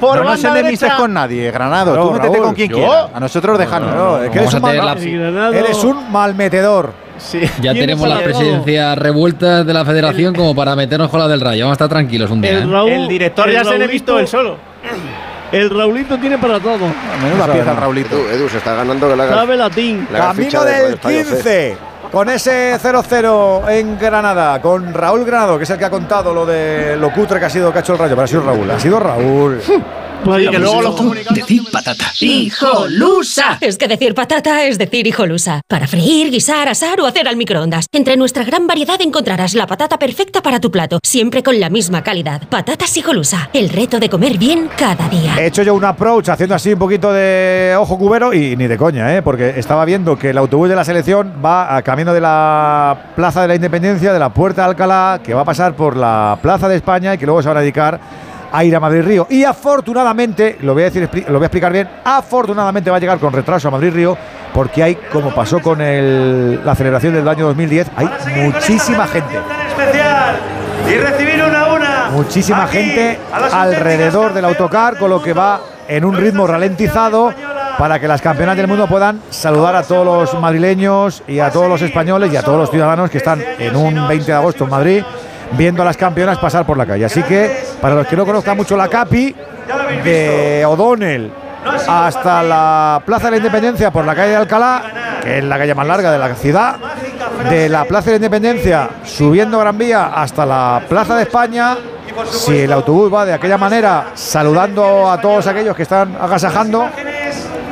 [0.00, 0.96] por no banda enemistes derecha.
[0.96, 1.96] con nadie, Granado.
[1.96, 2.76] No, Tú métete Raúl, con quien ¿yo?
[2.76, 3.08] quiera.
[3.14, 3.94] A nosotros déjanos.
[3.94, 6.92] No, es que eres Vamos un, a tener mal- la- eres un malmetedor.
[7.18, 7.40] Sí.
[7.60, 11.28] Ya ¿Quién tenemos las el presidencias revueltas de la federación como para meternos con la
[11.28, 11.64] del Rayo.
[11.64, 12.58] Vamos a estar tranquilos un día.
[12.58, 12.94] El, ¿eh?
[12.96, 14.56] El director el ya se le Raulito- visto él solo.
[15.52, 16.78] El Raulito tiene para todo.
[17.22, 18.14] Menuda pieza, Raulito.
[18.16, 20.06] Edu, Edu, se está ganando que la haga- Sabe latín.
[20.12, 21.30] la Camino del Radio Estadio C.
[21.34, 21.76] 15.
[22.10, 26.44] Con ese 0-0 en Granada, con Raúl Granado, que es el que ha contado lo
[26.44, 28.98] de lo cutre que ha sido hecho el rayo, pero ha sido Raúl, ha sido
[28.98, 29.60] Raúl.
[30.24, 31.34] Vaya, que luego los comunicados.
[31.34, 32.12] Decid patata.
[32.20, 33.58] ¡Hijolusa!
[33.60, 35.62] Es que decir patata es decir hijolusa.
[35.66, 37.86] Para freír, guisar, asar o hacer al microondas.
[37.92, 42.02] Entre nuestra gran variedad encontrarás la patata perfecta para tu plato, siempre con la misma
[42.02, 42.42] calidad.
[42.48, 43.50] Patatas hijolusa.
[43.52, 45.36] El reto de comer bien cada día.
[45.38, 48.76] He hecho yo un approach haciendo así un poquito de ojo cubero y ni de
[48.76, 49.22] coña, ¿eh?
[49.22, 53.42] porque estaba viendo que el autobús de la selección va a camino de la Plaza
[53.42, 56.68] de la Independencia, de la Puerta de Alcalá, que va a pasar por la Plaza
[56.68, 58.00] de España y que luego se van a dedicar
[58.52, 59.26] a ir a Madrid Río.
[59.30, 63.18] Y afortunadamente, lo voy a decir, lo voy a explicar bien, afortunadamente va a llegar
[63.18, 64.16] con retraso a Madrid Río,
[64.52, 68.08] porque hay, como pasó con el- la celebración del año 2010, hay
[68.42, 69.38] muchísima gente.
[70.88, 72.08] y recibir una a una.
[72.12, 73.18] Muchísima Aquí, gente
[73.52, 77.32] alrededor del autocar, con lo que va en un ritmo ralentizado
[77.78, 81.68] para que las campeonas del mundo puedan saludar a todos los madrileños y a todos
[81.68, 84.70] los españoles y a todos los ciudadanos que están en un 20 de agosto en
[84.70, 85.04] Madrid
[85.52, 87.04] viendo a las campeonas pasar por la calle.
[87.04, 89.34] Así que, para los que no conozcan mucho la CAPI,
[90.04, 91.32] de O'Donnell
[91.86, 95.74] hasta la Plaza de la Independencia por la calle de Alcalá, que es la calle
[95.74, 96.76] más larga de la ciudad,
[97.48, 101.76] de la Plaza de la Independencia subiendo Gran Vía hasta la Plaza de España.
[102.30, 106.88] Si el autobús va de aquella manera, saludando a todos aquellos que están agasajando,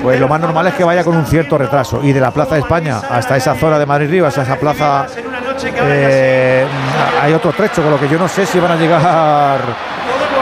[0.02, 2.00] pues lo más normal es que vaya con un cierto retraso.
[2.02, 5.06] Y de la Plaza de España hasta esa zona de Madrid Rivas, hasta esa plaza,
[5.64, 6.66] eh,
[7.20, 9.60] hay otro trecho, con lo que yo no sé si van a llegar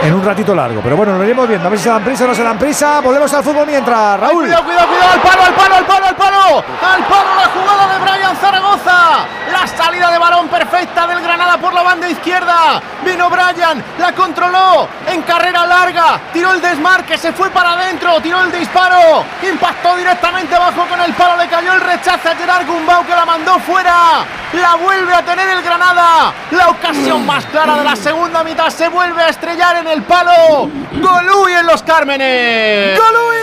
[0.06, 0.80] en un ratito largo.
[0.82, 1.66] Pero bueno, lo iremos viendo.
[1.66, 3.00] A ver si se dan prisa o no se dan prisa.
[3.00, 4.20] Volvemos al fútbol mientras.
[4.20, 4.44] Raúl.
[4.44, 6.64] Cuidado, cuidado, cuidado, al palo, al palo, al palo, al palo.
[6.92, 9.26] Al palo la jugada de Brian Zaragoza.
[9.52, 12.80] La salida de balón perfecta del Granada por la banda izquierda.
[13.04, 16.20] Vino Brian, la controló en carrera larga.
[16.32, 19.24] Tiró el desmarque, se fue para adentro, tiró el disparo.
[19.42, 23.24] Impactó directamente abajo con el palo, le cayó el rechazo a Gerard Gumbau que la
[23.24, 24.24] mandó fuera.
[24.52, 26.32] La vuelve a tener el Granada.
[26.52, 30.70] La ocasión más clara de la segunda mitad se vuelve a estrellar en el palo.
[30.92, 32.98] Golui en los Cármenes.
[32.98, 33.36] ¡Golui!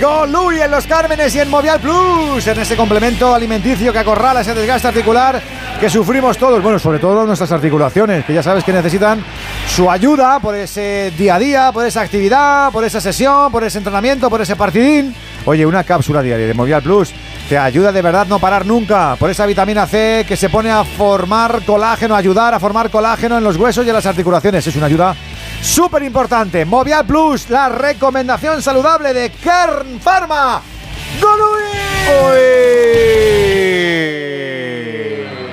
[0.00, 2.46] ¡Golui en los Cármenes y en Movial Plus!
[2.46, 5.40] En ese complemento alimenticio que acorrala ese desgaste articular
[5.80, 6.62] que sufrimos todos.
[6.62, 9.24] Bueno, sobre todo nuestras articulaciones, que ya sabes que necesitan
[9.68, 13.78] su ayuda por ese día a día, por esa actividad, por esa sesión, por ese
[13.78, 15.14] entrenamiento, por ese partidín.
[15.44, 17.12] Oye, una cápsula diaria de Movial Plus
[17.48, 20.82] te ayuda de verdad no parar nunca por esa vitamina C que se pone a
[20.84, 24.66] formar colágeno, ayudar a formar colágeno en los huesos y en las articulaciones.
[24.66, 25.14] Es una ayuda
[25.60, 26.64] súper importante.
[26.64, 30.62] Movial Plus, la recomendación saludable de Kern Pharma.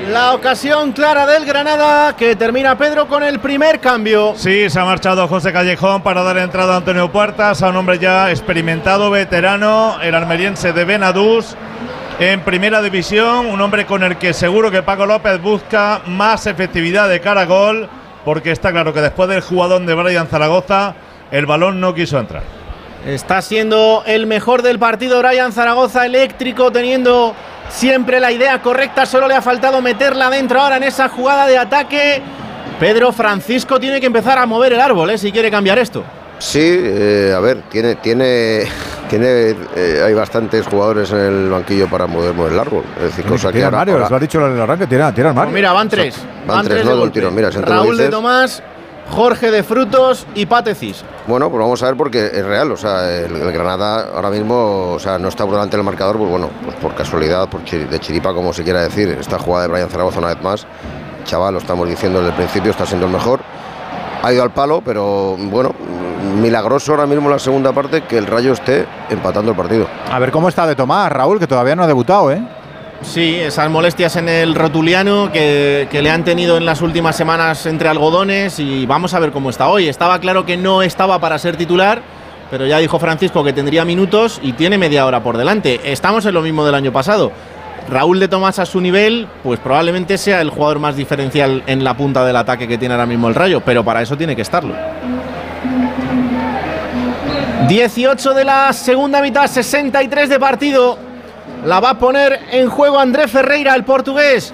[0.10, 4.34] La ocasión clara del Granada que termina Pedro con el primer cambio.
[4.36, 7.98] Sí, se ha marchado José Callejón para dar entrada a Antonio Puertas, a un hombre
[7.98, 11.56] ya experimentado, veterano, el almeriense de Benadús
[12.20, 17.10] en primera división, un hombre con el que seguro que Paco López busca más efectividad
[17.10, 17.90] de cara a gol,
[18.24, 20.96] porque está claro que después del jugador de Brian Zaragoza,
[21.32, 22.44] el balón no quiso entrar.
[23.06, 27.34] Está siendo el mejor del partido Brian Zaragoza, eléctrico, teniendo
[27.70, 29.06] siempre la idea correcta.
[29.06, 32.22] Solo le ha faltado meterla dentro ahora en esa jugada de ataque.
[32.80, 35.18] Pedro Francisco tiene que empezar a mover el árbol ¿eh?
[35.18, 36.04] si quiere cambiar esto.
[36.42, 38.64] Sí, eh, a ver, tiene, tiene,
[39.10, 42.84] tiene, eh, hay bastantes jugadores en el banquillo para mover, mover el árbol.
[42.98, 45.14] Es decir, cosa que Tira ahora- Mario, ahora- lo ha dicho en el arranque, tira,
[45.14, 45.52] tira Mario.
[45.52, 46.16] Pues mira, van tres.
[46.48, 47.36] Van tres, no, de un tirón.
[47.36, 48.64] Mira, Raúl de Tomás,
[49.12, 51.04] Jorge de Frutos y Patecis.
[51.28, 52.72] Bueno, pues vamos a ver porque es real.
[52.72, 56.18] O sea, el, el Granada ahora mismo, o sea, no está por delante del marcador,
[56.18, 59.10] pues bueno, pues por casualidad, por chi- de chiripa, como se quiera decir.
[59.20, 60.66] Esta jugada de Brian Zaragoza una vez más,
[61.24, 63.42] chaval, lo estamos diciendo desde el principio, está siendo el mejor.
[64.24, 65.74] Ha ido al palo, pero bueno,
[66.40, 69.88] milagroso ahora mismo la segunda parte que el Rayo esté empatando el partido.
[70.12, 72.42] A ver cómo está de Tomás, Raúl, que todavía no ha debutado, ¿eh?
[73.02, 77.66] Sí, esas molestias en el rotuliano que, que le han tenido en las últimas semanas
[77.66, 79.88] entre algodones y vamos a ver cómo está hoy.
[79.88, 82.04] Estaba claro que no estaba para ser titular,
[82.52, 85.92] pero ya dijo Francisco que tendría minutos y tiene media hora por delante.
[85.92, 87.32] Estamos en lo mismo del año pasado.
[87.90, 91.96] Raúl de Tomás a su nivel, pues probablemente sea el jugador más diferencial en la
[91.96, 94.74] punta del ataque que tiene ahora mismo el Rayo, pero para eso tiene que estarlo.
[97.68, 100.98] 18 de la segunda mitad, 63 de partido.
[101.66, 104.54] La va a poner en juego André Ferreira, el portugués.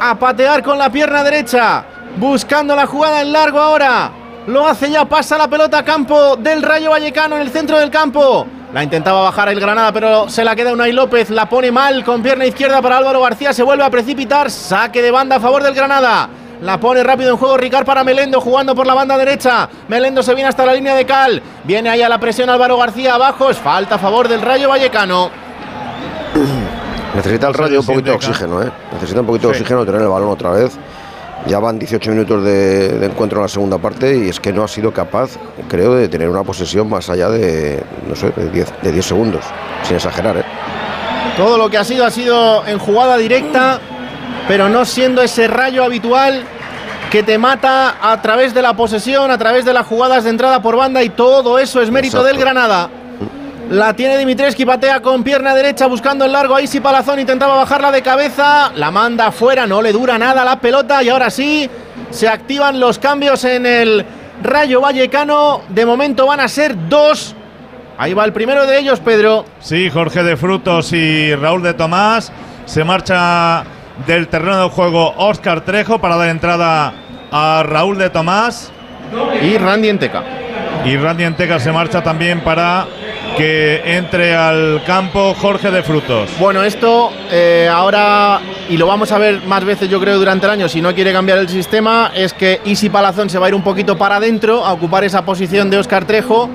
[0.00, 1.84] A patear con la pierna derecha.
[2.16, 4.10] Buscando la jugada en largo ahora.
[4.46, 7.90] Lo hace ya, pasa la pelota a campo del Rayo Vallecano en el centro del
[7.90, 8.46] campo.
[8.72, 11.30] La intentaba bajar el Granada, pero se la queda Unai López.
[11.30, 13.52] La pone mal con pierna izquierda para Álvaro García.
[13.52, 14.50] Se vuelve a precipitar.
[14.50, 16.28] Saque de banda a favor del Granada.
[16.62, 19.68] La pone rápido en juego Ricard para Melendo jugando por la banda derecha.
[19.88, 21.42] Melendo se viene hasta la línea de Cal.
[21.64, 23.50] Viene ahí a la presión Álvaro García abajo.
[23.50, 25.30] Es falta a favor del Rayo Vallecano.
[27.14, 28.70] Necesita el Rayo un poquito de oxígeno, ¿eh?
[28.92, 29.60] Necesita un poquito de Sí.
[29.60, 30.76] oxígeno, tener el balón otra vez.
[31.46, 34.64] Ya van 18 minutos de, de encuentro en la segunda parte y es que no
[34.64, 35.30] ha sido capaz,
[35.68, 39.44] creo, de tener una posesión más allá de, no sé, de 10, de 10 segundos,
[39.84, 40.44] sin exagerar, ¿eh?
[41.36, 43.78] Todo lo que ha sido ha sido en jugada directa,
[44.48, 46.42] pero no siendo ese rayo habitual
[47.10, 50.60] que te mata a través de la posesión, a través de las jugadas de entrada
[50.60, 52.26] por banda y todo eso es mérito Exacto.
[52.26, 52.90] del Granada.
[53.70, 56.54] La tiene Dimitreski, patea con pierna derecha buscando el largo.
[56.54, 58.70] Ahí sí Palazón intentaba bajarla de cabeza.
[58.76, 61.02] La manda afuera, no le dura nada la pelota.
[61.02, 61.68] Y ahora sí
[62.10, 64.06] se activan los cambios en el
[64.40, 65.62] Rayo Vallecano.
[65.68, 67.34] De momento van a ser dos.
[67.98, 69.44] Ahí va el primero de ellos, Pedro.
[69.58, 72.30] Sí, Jorge de Frutos y Raúl de Tomás.
[72.66, 73.64] Se marcha
[74.06, 76.92] del terreno de juego Óscar Trejo para dar entrada
[77.32, 78.70] a Raúl de Tomás.
[79.42, 80.22] Y Randy Enteca.
[80.84, 82.86] Y Randy Enteca se marcha también para
[83.36, 86.30] que entre al campo Jorge de Frutos.
[86.38, 88.40] Bueno, esto eh, ahora,
[88.70, 91.12] y lo vamos a ver más veces yo creo durante el año, si no quiere
[91.12, 94.64] cambiar el sistema, es que Isi Palazón se va a ir un poquito para adentro,
[94.64, 96.48] a ocupar esa posición de Óscar Trejo,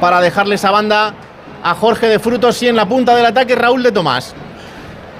[0.00, 1.14] para dejarle esa banda
[1.62, 4.34] a Jorge de Frutos y en la punta del ataque Raúl de Tomás.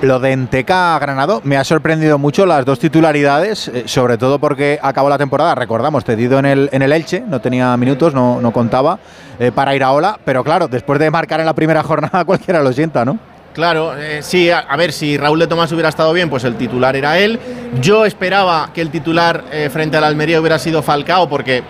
[0.03, 4.81] Lo de Enteca Granado me ha sorprendido mucho las dos titularidades, eh, sobre todo porque
[4.83, 8.53] acabó la temporada, recordamos, cedido en el, en el Elche, no tenía minutos, no, no
[8.53, 8.99] contaba
[9.39, 12.61] eh, para ir a Ola, pero claro, después de marcar en la primera jornada cualquiera
[12.65, 13.17] lo sienta, ¿no?
[13.53, 16.97] Claro, eh, sí, a, ver, si Raúl de Tomás hubiera estado bien, pues el titular
[16.97, 17.39] era él.
[17.81, 21.63] Yo esperaba que el titular frente al Almería hubiera sido Falcao porque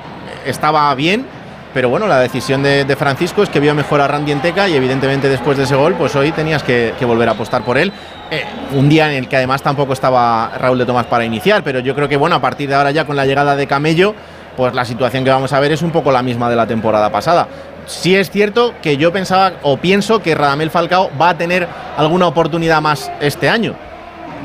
[0.47, 1.27] estaba bien,
[1.75, 5.29] pero bueno, la decisión de, Francisco es que vio mejor a Randy Enteca y evidentemente
[5.29, 7.93] después de ese gol, pues hoy tenías que, que volver a apostar por él.
[8.31, 11.81] Eh, un día en el que además tampoco estaba Raúl de Tomás para iniciar, pero
[11.81, 14.15] yo creo que bueno, a partir de ahora ya con la llegada de Camello,
[14.57, 17.11] pues la situación que vamos a ver es un poco la misma de la temporada
[17.11, 17.49] pasada.
[17.87, 22.27] Sí es cierto que yo pensaba o pienso que Radamel Falcao va a tener alguna
[22.27, 23.75] oportunidad más este año.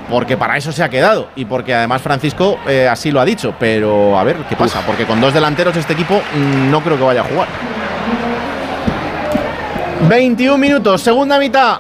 [0.10, 3.54] Porque para eso se ha quedado y porque además Francisco eh, así lo ha dicho.
[3.60, 7.04] Pero a ver qué pasa, porque con dos delanteros este equipo mm, no creo que
[7.04, 7.48] vaya a jugar.
[10.08, 11.80] 21 minutos, segunda mitad.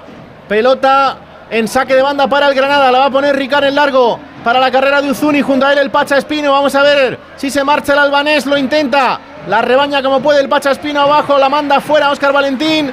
[0.49, 1.17] Pelota
[1.49, 2.91] en saque de banda para el Granada.
[2.91, 5.41] La va a poner Ricard en largo para la carrera de Uzuni.
[5.41, 6.51] Junto a él el Pacha Espino.
[6.51, 8.45] Vamos a ver si se marcha el albanés.
[8.45, 9.19] Lo intenta.
[9.47, 11.37] La rebaña como puede el Pacha Espino abajo.
[11.37, 12.91] La manda fuera Oscar Valentín.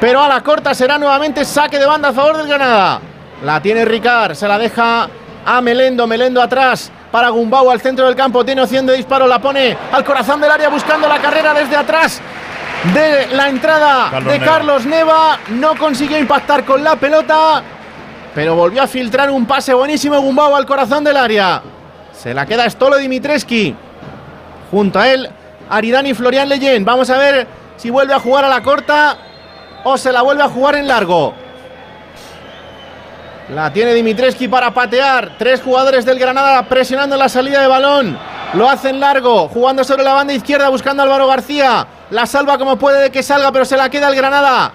[0.00, 3.00] Pero a la corta será nuevamente saque de banda a favor del Granada.
[3.44, 4.34] La tiene Ricard.
[4.34, 5.08] Se la deja
[5.44, 6.06] a Melendo.
[6.06, 8.44] Melendo atrás para Gumbau al centro del campo.
[8.44, 9.26] Tiene opción de disparo.
[9.26, 12.20] La pone al corazón del área buscando la carrera desde atrás
[12.94, 14.52] de la entrada Carlos de Neva.
[14.52, 15.38] Carlos Neva.
[15.50, 17.62] No consiguió impactar con la pelota,
[18.34, 21.62] pero volvió a filtrar un pase buenísimo Gumbau al corazón del área.
[22.12, 23.76] Se la queda Stolo Dimitreski.
[24.70, 25.28] Junto a él,
[25.68, 26.84] Aridani y Florian Leyen.
[26.84, 29.18] Vamos a ver si vuelve a jugar a la corta
[29.84, 31.43] o se la vuelve a jugar en largo.
[33.50, 35.32] La tiene Dimitreski para patear.
[35.38, 38.18] Tres jugadores del Granada presionando la salida de balón.
[38.54, 41.86] Lo hacen largo, jugando sobre la banda izquierda, buscando a Álvaro García.
[42.10, 44.72] La salva como puede de que salga, pero se la queda el Granada.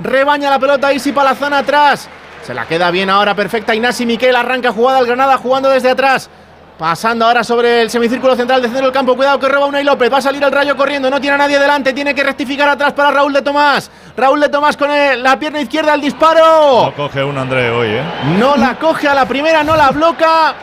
[0.00, 2.08] Rebaña la pelota Isi Palazán atrás.
[2.44, 3.74] Se la queda bien ahora, perfecta.
[3.74, 6.28] Inasi Miquel arranca jugada al Granada, jugando desde atrás.
[6.78, 9.16] Pasando ahora sobre el semicírculo central del centro del campo.
[9.16, 10.12] Cuidado que roba Unai López.
[10.12, 11.10] Va a salir el rayo corriendo.
[11.10, 11.92] No tiene a nadie delante.
[11.92, 13.90] Tiene que rectificar atrás para Raúl de Tomás.
[14.16, 16.84] Raúl de Tomás con el- la pierna izquierda al disparo.
[16.84, 18.02] No coge un André hoy, ¿eh?
[18.38, 20.54] No la coge a la primera, no la bloca.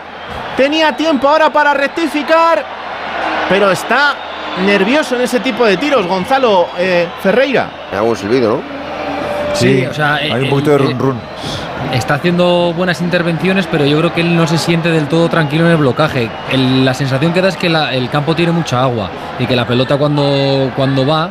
[0.55, 2.63] Tenía tiempo ahora para rectificar.
[3.49, 4.15] Pero está
[4.65, 7.67] nervioso en ese tipo de tiros, Gonzalo eh, Ferreira.
[7.91, 8.61] Me hago un silbido, ¿no?
[9.53, 11.21] Sí, o sea, hay eh, un poquito de eh, run run.
[11.95, 15.65] Está haciendo buenas intervenciones, pero yo creo que él no se siente del todo tranquilo
[15.65, 16.29] en el blocaje.
[16.51, 19.09] El- la sensación que da es que la- el campo tiene mucha agua
[19.39, 21.29] y que la pelota cuando, cuando va,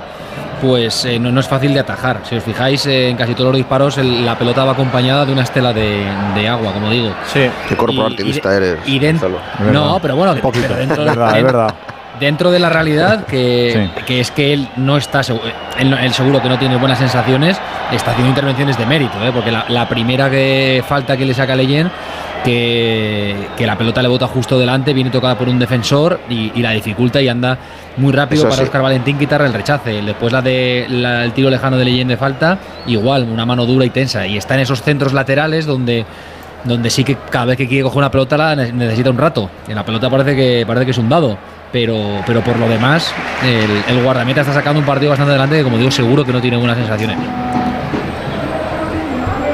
[0.63, 2.21] pues eh, no, no es fácil de atajar.
[2.25, 5.33] Si os fijáis, eh, en casi todos los disparos el- la pelota va acompañada de
[5.35, 6.03] una estela de,
[6.35, 7.11] de agua, como digo.
[7.31, 7.41] Sí.
[7.69, 8.79] Qué corporativista eres.
[8.87, 9.29] Y dentro,
[9.71, 11.75] no, pero bueno, pero dentro, Es verdad, de, es verdad.
[12.21, 15.41] Dentro de la realidad que, que es que él no está segu-
[15.79, 17.59] él, seguro que no tiene buenas sensaciones
[17.93, 19.31] está haciendo intervenciones de mérito ¿eh?
[19.35, 21.91] porque la, la primera que falta que le saca Leyen
[22.45, 26.63] que, que la pelota le bota justo delante viene tocada por un defensor y, y
[26.63, 27.59] la dificulta y anda
[27.97, 28.65] muy rápido Eso para sí.
[28.65, 32.17] Oscar Valentín quitarle el rechace después la de la- el tiro lejano de Leyen de
[32.17, 36.05] falta igual una mano dura y tensa y está en esos centros laterales donde
[36.65, 39.51] donde sí que cada vez que quiere coger una pelota la ne- necesita un rato.
[39.69, 41.37] En la pelota parece que parece que es un dado,
[41.75, 43.13] pero, pero por lo demás
[43.43, 46.57] el, guardameta está sacando un partido bastante adelante que como digo seguro que no tiene
[46.57, 47.19] buenas sensaciones.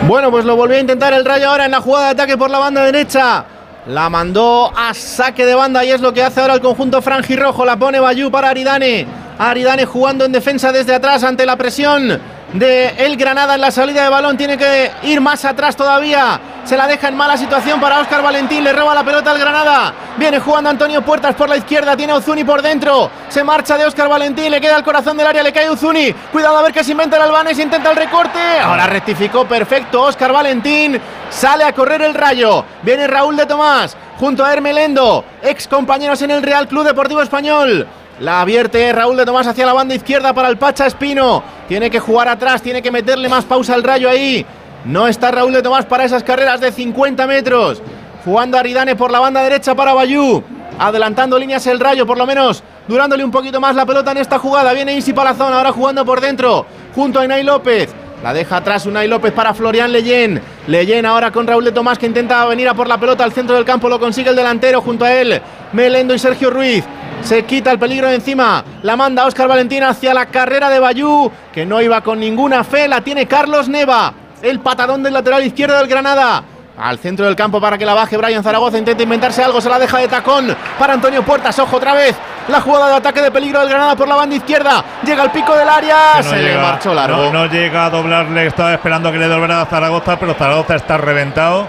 [0.06, 2.50] Bueno, pues lo volvió a intentar el Rayo ahora en la jugada de ataque por
[2.50, 3.46] la banda derecha.
[3.86, 7.64] La mandó a saque de banda y es lo que hace ahora el conjunto franjirrojo.
[7.64, 9.06] La pone Bayú para Aridane.
[9.38, 12.20] Aridane jugando en defensa desde atrás ante la presión
[12.52, 14.36] de el Granada en la salida de balón.
[14.36, 16.38] Tiene que ir más atrás todavía.
[16.64, 18.62] Se la deja en mala situación para Óscar Valentín.
[18.62, 19.94] Le roba la pelota al Granada.
[20.20, 21.96] Viene jugando Antonio Puertas por la izquierda.
[21.96, 23.10] Tiene Uzuni por dentro.
[23.30, 24.50] Se marcha de Óscar Valentín.
[24.50, 25.42] Le queda el corazón del área.
[25.42, 26.12] Le cae Uzuni.
[26.30, 27.58] Cuidado a ver que se inventa el Albanés.
[27.58, 28.38] Intenta el recorte.
[28.62, 31.00] Ahora rectificó perfecto Óscar Valentín.
[31.30, 32.66] Sale a correr el rayo.
[32.82, 35.24] Viene Raúl de Tomás junto a Hermelendo.
[35.42, 37.88] Ex compañeros en el Real Club Deportivo Español.
[38.18, 41.42] La advierte Raúl de Tomás hacia la banda izquierda para el Pacha Espino.
[41.66, 44.44] Tiene que jugar atrás, tiene que meterle más pausa al rayo ahí.
[44.84, 47.80] No está Raúl de Tomás para esas carreras de 50 metros.
[48.24, 50.42] Jugando Aridane por la banda derecha para Bayú.
[50.78, 54.38] Adelantando líneas el rayo, por lo menos durándole un poquito más la pelota en esta
[54.38, 54.72] jugada.
[54.72, 57.94] Viene Isi Palazón, ahora jugando por dentro, junto a Inay López.
[58.22, 60.42] La deja atrás Unai López para Florian Leyen.
[60.66, 63.56] Leyen ahora con Raúl de Tomás que intenta venir a por la pelota al centro
[63.56, 63.88] del campo.
[63.88, 65.40] Lo consigue el delantero junto a él.
[65.72, 66.84] Melendo y Sergio Ruiz.
[67.22, 68.62] Se quita el peligro de encima.
[68.82, 71.30] La manda Óscar Valentín hacia la carrera de Bayú.
[71.50, 72.88] Que no iba con ninguna fe.
[72.88, 74.12] La tiene Carlos Neva.
[74.42, 76.44] El patadón del lateral izquierdo del Granada.
[76.80, 78.78] Al centro del campo para que la baje Brian Zaragoza.
[78.78, 79.60] Intenta inventarse algo.
[79.60, 81.58] Se la deja de tacón para Antonio Puertas.
[81.58, 82.16] Ojo otra vez.
[82.48, 84.82] La jugada de ataque de peligro del Granada por la banda izquierda.
[85.04, 85.96] Llega al pico del área.
[86.16, 87.16] No se le llega- marchó largo.
[87.24, 90.96] No, no llega a doblarle, estaba esperando que le doblara a Zaragoza, pero Zaragoza está
[90.96, 91.66] reventado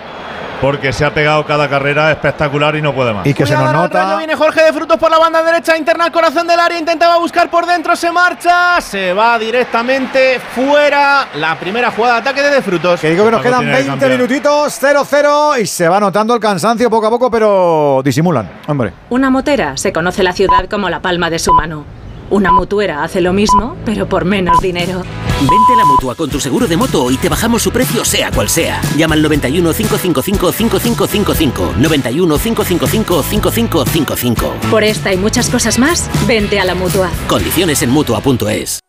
[0.61, 3.25] porque se ha pegado cada carrera espectacular y no puede más.
[3.25, 4.17] Y que se nos nota.
[4.17, 7.49] viene Jorge de Frutos por la banda derecha, interna al corazón del área, intentaba buscar
[7.49, 11.27] por dentro, se marcha, se va directamente fuera.
[11.35, 12.99] La primera jugada de ataque de De Frutos.
[12.99, 14.11] Que digo que nos quedan tiene que 20 cambiar.
[14.11, 18.49] minutitos, 0-0 y se va notando el cansancio poco a poco, pero disimulan.
[18.67, 18.93] Hombre.
[19.09, 22.00] Una motera se conoce la ciudad como la palma de su mano.
[22.31, 25.03] Una mutuera hace lo mismo, pero por menos dinero.
[25.41, 28.31] Vente a la mutua con tu seguro de moto y te bajamos su precio sea
[28.31, 28.79] cual sea.
[28.95, 31.73] Llama al 91 555 5555.
[31.77, 34.53] 91 555 5555.
[34.71, 37.09] Por esta y muchas cosas más, vente a la mutua.
[37.27, 38.79] Condiciones en mutua.es.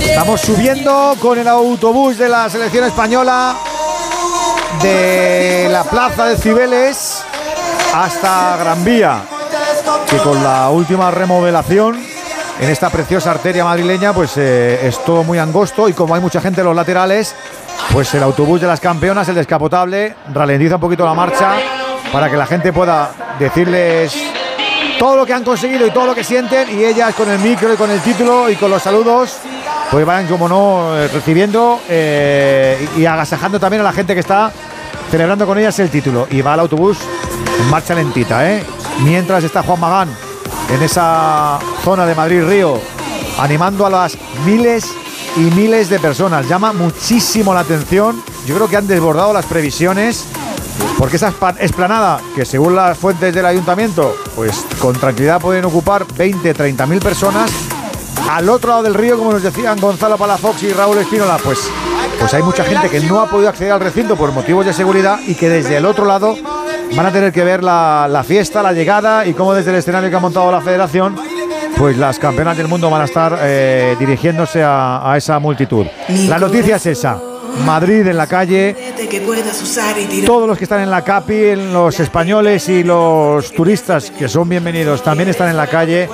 [0.00, 3.54] Estamos subiendo con el autobús de la selección española
[4.82, 7.22] de la plaza de Cibeles
[7.94, 9.22] hasta Gran Vía,
[10.08, 12.00] que con la última remodelación
[12.60, 16.40] en esta preciosa arteria madrileña, pues eh, es todo muy angosto y como hay mucha
[16.40, 17.34] gente en los laterales,
[17.92, 21.56] pues el autobús de las campeonas, el descapotable, ralentiza un poquito la marcha
[22.12, 24.16] para que la gente pueda decirles
[24.98, 27.72] todo lo que han conseguido y todo lo que sienten y ellas con el micro
[27.72, 29.38] y con el título y con los saludos
[29.90, 34.52] pues vayan como no eh, recibiendo eh, y agasajando también a la gente que está
[35.10, 36.98] celebrando con ellas el título y va el autobús
[37.60, 38.62] en marcha lentita ¿eh?
[39.00, 40.08] Mientras está Juan Magán
[40.70, 42.80] en esa zona de Madrid Río
[43.38, 44.92] animando a las miles
[45.36, 46.48] y miles de personas.
[46.48, 48.22] Llama muchísimo la atención.
[48.46, 50.24] Yo creo que han desbordado las previsiones
[50.98, 56.54] porque esa esplanada, que según las fuentes del ayuntamiento, pues con tranquilidad pueden ocupar 20,
[56.54, 57.50] 30 mil personas,
[58.30, 61.68] al otro lado del río, como nos decían Gonzalo Palafox y Raúl Espínola, pues,
[62.18, 65.18] pues hay mucha gente que no ha podido acceder al recinto por motivos de seguridad
[65.26, 66.36] y que desde el otro lado
[66.96, 70.10] van a tener que ver la, la fiesta, la llegada y cómo desde el escenario
[70.10, 71.16] que ha montado la federación,
[71.76, 75.86] pues las campeonas del mundo van a estar eh, dirigiéndose a, a esa multitud.
[76.28, 77.18] La noticia es esa.
[77.64, 78.74] Madrid en la calle,
[80.26, 84.48] todos los que están en la CAPI, en los españoles y los turistas que son
[84.48, 86.08] bienvenidos también están en la calle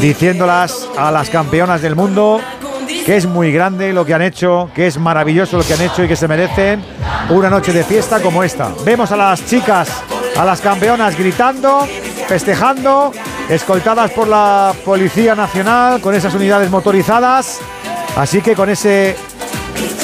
[0.00, 2.40] diciéndolas a las campeonas del mundo
[2.86, 6.04] que es muy grande lo que han hecho, que es maravilloso lo que han hecho
[6.04, 6.82] y que se merecen
[7.30, 8.72] una noche de fiesta como esta.
[8.84, 9.88] Vemos a las chicas,
[10.36, 11.86] a las campeonas gritando,
[12.26, 13.12] festejando,
[13.48, 17.60] escoltadas por la Policía Nacional con esas unidades motorizadas.
[18.16, 19.16] Así que con ese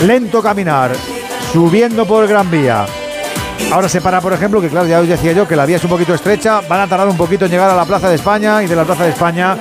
[0.06, 0.92] lento caminar,
[1.52, 2.84] subiendo por Gran Vía.
[3.70, 5.84] Ahora se para, por ejemplo, que claro, ya os decía yo que la vía es
[5.84, 8.62] un poquito estrecha, van a tardar un poquito en llegar a la Plaza de España
[8.62, 9.56] y de la Plaza de España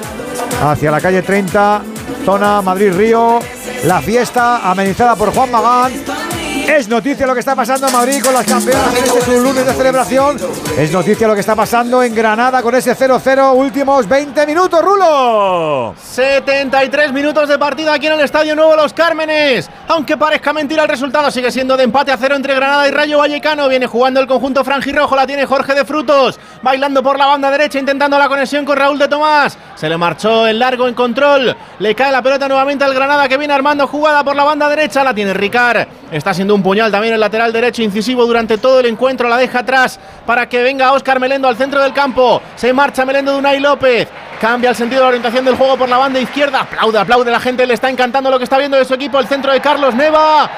[0.64, 1.82] hacia la calle 30,
[2.26, 3.40] zona Madrid-Río,
[3.86, 6.31] la fiesta amenizada por Juan Magán.
[6.72, 9.74] Es noticia lo que está pasando en Madrid con las campeonas en este lunes de
[9.74, 10.38] celebración.
[10.78, 15.94] Es noticia lo que está pasando en Granada con ese 0-0 últimos 20 minutos, Rulo.
[16.02, 19.70] 73 minutos de partido aquí en el Estadio Nuevo Los Cármenes.
[19.90, 23.18] Aunque parezca mentira el resultado, sigue siendo de empate a cero entre Granada y Rayo
[23.18, 23.68] Vallecano.
[23.68, 26.40] Viene jugando el conjunto franjirrojo, la tiene Jorge de Frutos.
[26.62, 29.58] Bailando por la banda derecha, intentando la conexión con Raúl de Tomás.
[29.76, 31.54] Se le marchó el largo en control.
[31.80, 35.04] Le cae la pelota nuevamente al Granada que viene armando jugada por la banda derecha.
[35.04, 35.86] La tiene Ricard.
[36.12, 39.30] Está siendo un puñal también el lateral derecho incisivo durante todo el encuentro.
[39.30, 42.42] La deja atrás para que venga Óscar Melendo al centro del campo.
[42.56, 44.08] Se marcha Melendo de Unai López.
[44.40, 46.62] Cambia el sentido de la orientación del juego por la banda izquierda.
[46.62, 47.68] Aplaude, aplaude la gente.
[47.68, 49.20] Le está encantando lo que está viendo de su equipo.
[49.20, 50.50] El centro de Carlos Neva.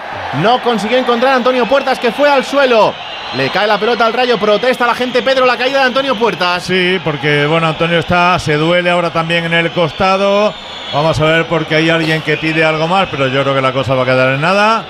[0.42, 2.94] No consiguió encontrar a Antonio Puertas que fue al suelo.
[3.36, 4.38] Le cae la pelota al rayo.
[4.38, 5.22] Protesta la gente.
[5.22, 6.64] Pedro, la caída de Antonio Puertas.
[6.64, 10.54] Sí, porque bueno, Antonio está, se duele ahora también en el costado.
[10.94, 13.74] Vamos a ver porque hay alguien que pide algo más, pero yo creo que la
[13.74, 14.86] cosa va a quedar en nada.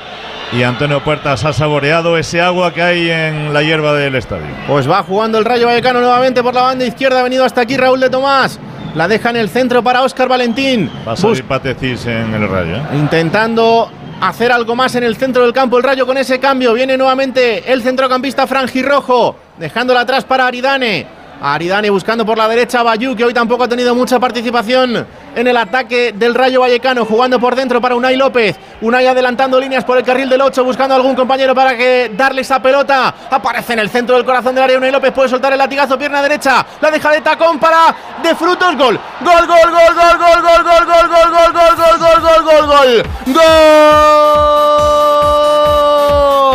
[0.55, 4.45] Y Antonio Puertas ha saboreado ese agua que hay en la hierba del estadio.
[4.67, 7.21] Pues va jugando el Rayo Vallecano nuevamente por la banda izquierda.
[7.21, 8.59] Ha venido hasta aquí Raúl de Tomás.
[8.93, 10.91] La deja en el centro para Óscar Valentín.
[11.07, 12.75] Va a salir Patecis en el rayo.
[12.75, 12.81] ¿eh?
[12.93, 13.89] Intentando
[14.21, 15.77] hacer algo más en el centro del campo.
[15.77, 16.73] El Rayo con ese cambio.
[16.73, 19.35] Viene nuevamente el centrocampista Franjirrojo.
[19.57, 21.22] Dejándola atrás para Aridane.
[21.41, 25.05] Aridane buscando por la derecha Bayú, que hoy tampoco ha tenido mucha participación
[25.35, 27.05] en el ataque del Rayo Vallecano.
[27.05, 28.57] Jugando por dentro para Unai López.
[28.81, 32.61] Unai adelantando líneas por el carril del 8, buscando algún compañero para que darle esa
[32.61, 33.13] pelota.
[33.29, 34.77] Aparece en el centro del corazón del área.
[34.77, 36.65] Unai López puede soltar el latigazo, pierna derecha.
[36.79, 38.77] La deja de tacón para de frutos.
[38.77, 38.99] Gol.
[39.21, 42.67] Gol, gol, gol, gol, gol, gol, gol, gol, gol, gol, gol, gol, gol, gol, gol,
[42.67, 43.03] gol.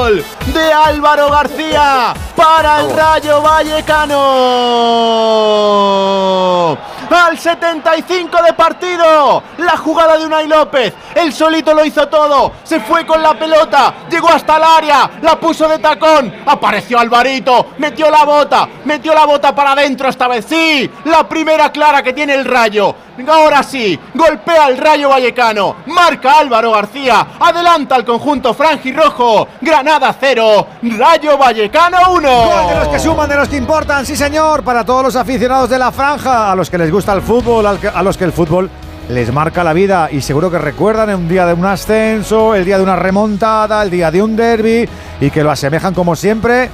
[0.08, 4.18] Gol de Álvaro García para el Rayo Vallecano.
[7.10, 10.94] Al 75 de partido, la jugada de Unai López.
[11.14, 12.52] El solito lo hizo todo.
[12.64, 16.32] Se fue con la pelota, llegó hasta el área, la puso de tacón.
[16.46, 20.46] Apareció Alvarito, metió la bota, metió la bota para adentro esta vez.
[20.48, 22.94] Sí, la primera clara que tiene el Rayo.
[23.26, 25.76] Ahora sí, golpea el Rayo Vallecano.
[25.86, 27.26] Marca Álvaro García.
[27.40, 29.48] Adelanta al conjunto franjirrojo.
[29.60, 32.28] Granada 0, Rayo Vallecano 1.
[32.30, 35.68] Gol de los que suman, de los que importan, sí señor, para todos los aficionados
[35.68, 38.32] de la franja, a los que les gusta el fútbol, al a los que el
[38.32, 38.70] fútbol
[39.08, 42.76] les marca la vida y seguro que recuerdan un día de un ascenso, el día
[42.76, 44.88] de una remontada, el día de un derby
[45.20, 46.68] y que lo asemejan como siempre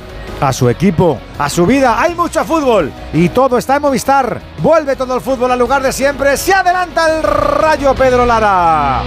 [0.47, 2.01] a su equipo, a su vida.
[2.01, 4.41] Hay mucho fútbol y todo está en Movistar.
[4.59, 6.37] Vuelve todo el fútbol al lugar de siempre.
[6.37, 9.03] Se adelanta el rayo Pedro Lara.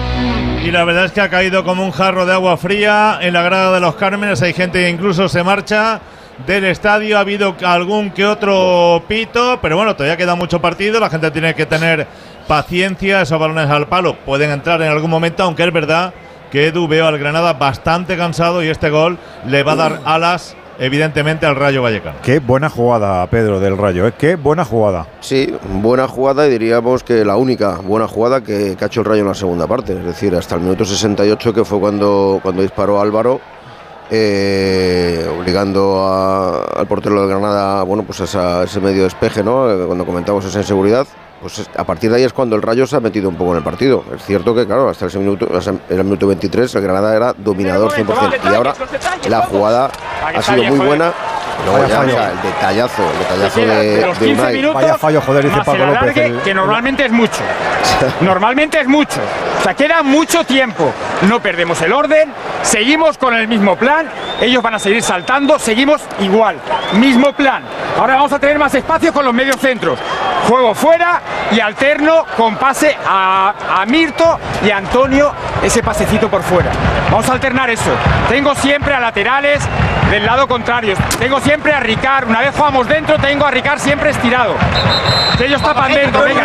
[0.63, 3.43] Y la verdad es que ha caído como un jarro de agua fría en la
[3.43, 4.41] grada de los Cármenes.
[4.41, 6.01] Hay gente que incluso se marcha
[6.45, 7.17] del estadio.
[7.17, 10.99] Ha habido algún que otro pito, pero bueno, todavía queda mucho partido.
[10.99, 12.07] La gente tiene que tener
[12.47, 13.21] paciencia.
[13.21, 16.13] Esos balones al palo pueden entrar en algún momento, aunque es verdad
[16.51, 20.55] que Edu veo al Granada bastante cansado y este gol le va a dar alas
[20.79, 22.17] evidentemente al Rayo Vallecano.
[22.23, 24.07] Qué buena jugada, Pedro, del Rayo.
[24.07, 24.13] ¿eh?
[24.17, 25.07] Qué buena jugada.
[25.19, 29.05] Sí, buena jugada y diríamos que la única buena jugada que, que ha hecho el
[29.05, 29.93] Rayo en la segunda parte.
[29.93, 33.39] Es decir, hasta el minuto 68, que fue cuando, cuando disparó Álvaro,
[34.09, 39.69] eh, obligando a- al portero de Granada bueno, pues a esa- ese medio despeje, ¿no?
[39.69, 41.05] Eh, cuando comentamos esa inseguridad.
[41.41, 43.51] Pues es- a partir de ahí es cuando el Rayo se ha metido un poco
[43.51, 44.03] en el partido.
[44.15, 47.91] Es cierto que, claro, hasta ese minuto, hasta el minuto 23 el Granada era dominador
[47.91, 48.39] 100%.
[48.51, 48.73] Y ahora
[49.29, 49.91] la jugada
[50.35, 51.13] ha sido muy buena.
[51.65, 52.13] Luego Vaya ya, fallo.
[52.13, 54.53] o sea, el detallazo, el detallazo queda de, de los de 15 Unai.
[54.55, 55.81] minutos Vaya fallo, joder, dice López.
[55.81, 57.39] alargue, el- que normalmente es mucho.
[58.21, 59.19] Normalmente es mucho.
[59.59, 60.91] O sea, queda mucho tiempo.
[61.23, 64.07] No perdemos el orden, seguimos con el mismo plan,
[64.41, 66.57] ellos van a seguir saltando, seguimos igual.
[66.93, 67.63] Mismo plan.
[67.99, 69.97] Ahora vamos a tener más espacio con los medios centros.
[70.47, 71.21] Juego fuera
[71.51, 75.31] y alterno con pase a, a Mirto y a Antonio,
[75.63, 76.69] ese pasecito por fuera.
[77.09, 77.89] Vamos a alternar eso.
[78.29, 79.61] Tengo siempre a laterales
[80.11, 80.95] del lado contrario.
[81.19, 82.27] Tengo siempre a Ricard.
[82.27, 84.53] Una vez jugamos dentro, tengo a Ricard siempre estirado.
[85.39, 86.23] Ellos tapan dentro.
[86.23, 86.43] Venga,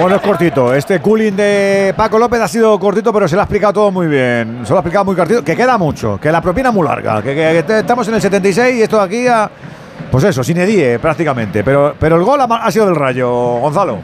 [0.00, 0.74] Bueno, es cortito.
[0.74, 4.08] Este cooling de Paco López ha sido cortito, pero se lo ha explicado todo muy
[4.08, 4.62] bien.
[4.64, 5.44] Se lo ha explicado muy cortito.
[5.44, 7.22] Que queda mucho, que la propina es muy larga.
[7.22, 9.48] Que, que- que estamos en el 76 y esto de aquí a.
[10.10, 11.62] Pues eso, sin edie prácticamente.
[11.62, 13.98] Pero, pero el gol ha, ha sido del rayo, Gonzalo.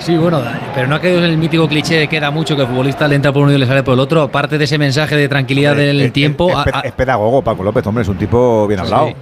[0.00, 0.40] Sí, bueno,
[0.74, 3.16] pero no ha quedado en el mítico cliché de queda mucho que el futbolista le
[3.16, 4.22] entra por uno y le sale por el otro.
[4.22, 6.50] Aparte de ese mensaje de tranquilidad del Es- es- tiempo.
[6.50, 9.08] Es, a- es pedagogo, Paco López, hombre, es un tipo bien hablado.
[9.08, 9.14] Sí.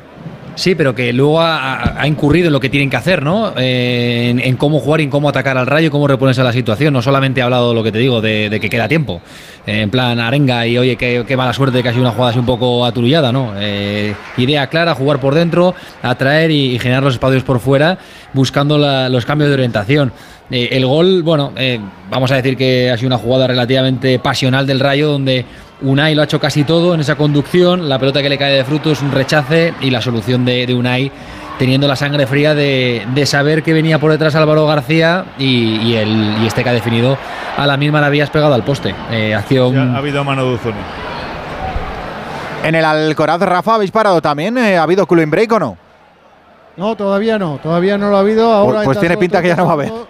[0.55, 3.53] Sí, pero que luego ha, ha- ha incurrido en lo que tienen que hacer, ¿no?
[3.57, 6.53] Eh, en, en cómo jugar y en cómo atacar al rayo, cómo reponerse a la
[6.53, 6.93] situación.
[6.93, 9.21] No solamente ha hablado lo que te digo, de, de que queda tiempo.
[9.69, 12.31] Eh, en plan arenga y oye, qué, qué mala suerte que ha sido una jugada
[12.31, 13.53] así un poco aturullada, ¿no?
[13.57, 17.97] Eh, idea clara, jugar por dentro, atraer y, y generar los espacios por fuera,
[18.33, 20.13] buscando la- los cambios de orientación.
[20.51, 21.79] Eh, el gol, bueno, eh,
[22.11, 25.45] vamos a decir que ha sido una jugada relativamente pasional del Rayo, donde
[25.83, 28.65] Unai lo ha hecho casi todo en esa conducción, la pelota que le cae de
[28.65, 31.13] fruto es un rechace y la solución de, de Unai
[31.59, 35.95] teniendo la sangre fría de, de saber que venía por detrás Álvaro García y, y
[35.97, 37.19] el, y este que ha definido
[37.57, 38.95] a la misma la habías pegado al poste.
[39.11, 40.79] Eh, acción Ya ha habido mano de Uzuni.
[42.65, 44.57] En el Alcoraz, Rafa, ¿habéis parado también?
[44.59, 45.77] ¿Ha habido cooling break o no?
[46.77, 48.53] No, todavía no, todavía no lo ha habido.
[48.53, 50.07] Ahora Pues- pues en tiene pinta que ya no va a minutos-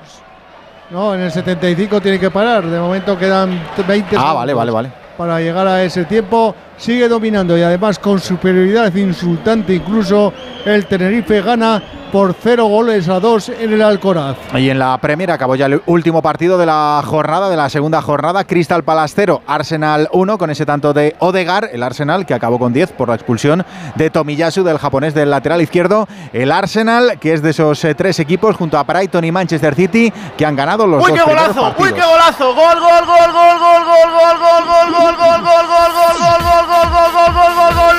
[0.91, 2.65] No, en el 75 tiene que parar.
[2.67, 4.93] De momento quedan 20 Ah, vale, vale, vale.
[5.17, 9.75] Para llegar a ese tiempo, sigue dominando y además con superioridad insultante.
[9.75, 10.33] Incluso
[10.65, 11.83] el Tenerife gana
[12.13, 14.37] por 0 goles a 2 en el Alcoraz.
[14.55, 18.01] Y en la Premier acabó ya el último partido de la jornada, de la segunda
[18.01, 18.45] jornada.
[18.45, 22.73] Crystal Palace 0, Arsenal 1, con ese tanto de Odegar, el Arsenal, que acabó con
[22.73, 23.65] 10 por la expulsión
[23.97, 26.09] de Tomiyasu, del japonés del lateral izquierdo.
[26.33, 30.11] El Arsenal, que es de esos eh, tres equipos, junto a Brighton y Manchester City,
[30.39, 31.69] que han ganado los ¡Uy, dos qué primeros golazo!
[31.69, 31.95] ¡Uy, partidos.
[32.07, 32.55] qué golazo!
[32.55, 36.68] ¡Gol, gol, gol, gol, gol, gol, gol, gol, gol, gol, gol, gol, gol, gol, gol,
[36.69, 37.97] gol, gol, gol, gol, gol!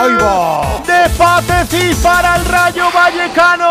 [0.00, 0.68] ¡Ahí va!
[0.86, 3.66] de para el Rayo Vallecano.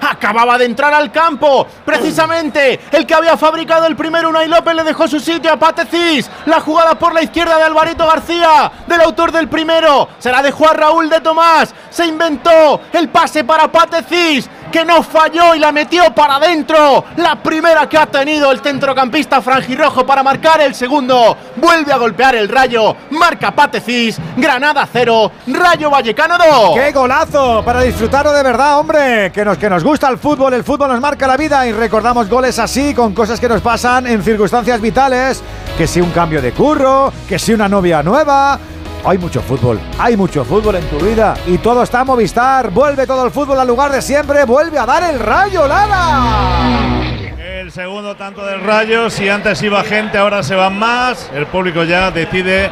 [0.00, 1.66] Acababa de entrar al campo.
[1.84, 6.30] Precisamente el que había fabricado el primero, Unai López, le dejó su sitio a Patecis.
[6.46, 10.08] La jugada por la izquierda de Alvarito García, del autor del primero.
[10.18, 11.74] Se la dejó a Raúl de Tomás.
[11.90, 17.04] Se inventó el pase para Patecis, que no falló y la metió para adentro.
[17.16, 21.36] La primera que ha tenido el centrocampista franjirrojo para marcar el segundo.
[21.56, 22.96] Vuelve a golpear el Rayo.
[23.10, 24.18] Marca Patecis.
[24.36, 25.32] Granada 0.
[25.48, 26.74] Rayo Vallecano 2.
[26.74, 27.62] ¡Qué golazo!
[27.64, 29.32] Para disfrutarlo de verdad, hombre.
[29.32, 32.28] Que nos, que nos gusta el fútbol, el fútbol nos marca la vida y recordamos
[32.28, 35.42] goles así, con cosas que nos pasan en circunstancias vitales.
[35.76, 38.58] Que si un cambio de curro, que si una novia nueva.
[39.06, 42.70] Hay mucho fútbol, hay mucho fútbol en tu vida y todo está Movistar.
[42.70, 47.30] Vuelve todo el fútbol al lugar de siempre, vuelve a dar el rayo, Lara.
[47.38, 51.30] El segundo tanto del Rayo, si antes iba gente, ahora se van más.
[51.32, 52.68] El público ya decide,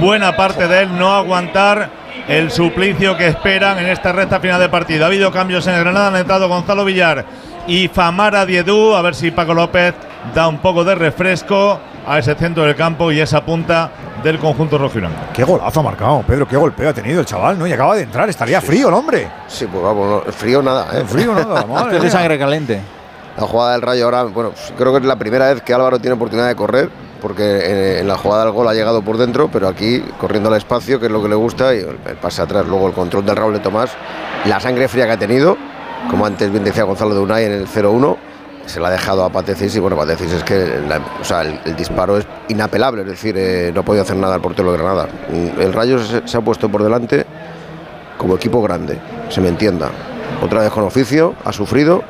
[0.00, 1.90] buena parte de él, no aguantar
[2.28, 5.04] el suplicio que esperan en esta recta final de partido.
[5.04, 7.24] Ha habido cambios en el Granada, han entrado Gonzalo Villar
[7.66, 9.94] y Famara Diedú, a ver si Paco López
[10.32, 13.90] da un poco de refresco a ese centro del campo y esa punta
[14.22, 15.18] del conjunto rojiblanco.
[15.32, 17.66] Qué golazo ha marcado, Pedro, qué golpeo ha tenido el chaval, ¿no?
[17.66, 19.28] Y acaba de entrar, estaría frío el hombre.
[19.48, 21.04] Sí, pues vamos, no, frío nada, ¿eh?
[21.06, 22.80] Frío nada, madre de sangre caliente.
[23.36, 26.14] La jugada del Rayo ahora, bueno, creo que es la primera vez que Álvaro tiene
[26.14, 26.88] oportunidad de correr,
[27.20, 30.56] porque eh, en la jugada del gol ha llegado por dentro, pero aquí corriendo al
[30.56, 33.26] espacio, que es lo que le gusta, y el, el pase atrás, luego el control
[33.26, 33.90] del Raúl de Tomás,
[34.46, 35.56] la sangre fría que ha tenido,
[36.10, 38.16] como antes bien decía Gonzalo de Unai en el 0-1,
[38.66, 41.58] se la ha dejado a Patecis y bueno, Patecis es que la- o sea, el,
[41.64, 44.78] el disparo es inapelable, es decir, eh, no ha podido hacer nada el portero de
[44.78, 45.08] Granada.
[45.30, 47.24] Mm, El Rayo se, se ha puesto por delante
[48.18, 49.88] como equipo grande, se me entienda.
[50.42, 52.02] Otra vez con oficio, ha sufrido,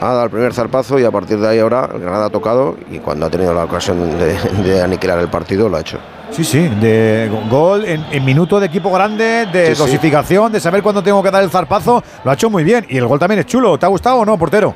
[0.00, 2.76] ha dado el primer zarpazo y a partir de ahí ahora el Granada ha tocado
[2.90, 5.98] y cuando ha tenido la ocasión de, de aniquilar el partido lo ha hecho.
[6.30, 9.78] Sí, sí, de gol en, en minuto de equipo grande, de Sí, sí.
[9.80, 12.86] dosificación, de saber cuándo tengo que dar el zarpazo, lo ha hecho muy bien.
[12.88, 13.76] Y el gol también es chulo.
[13.78, 14.72] ¿Te ha gustado o no, portero?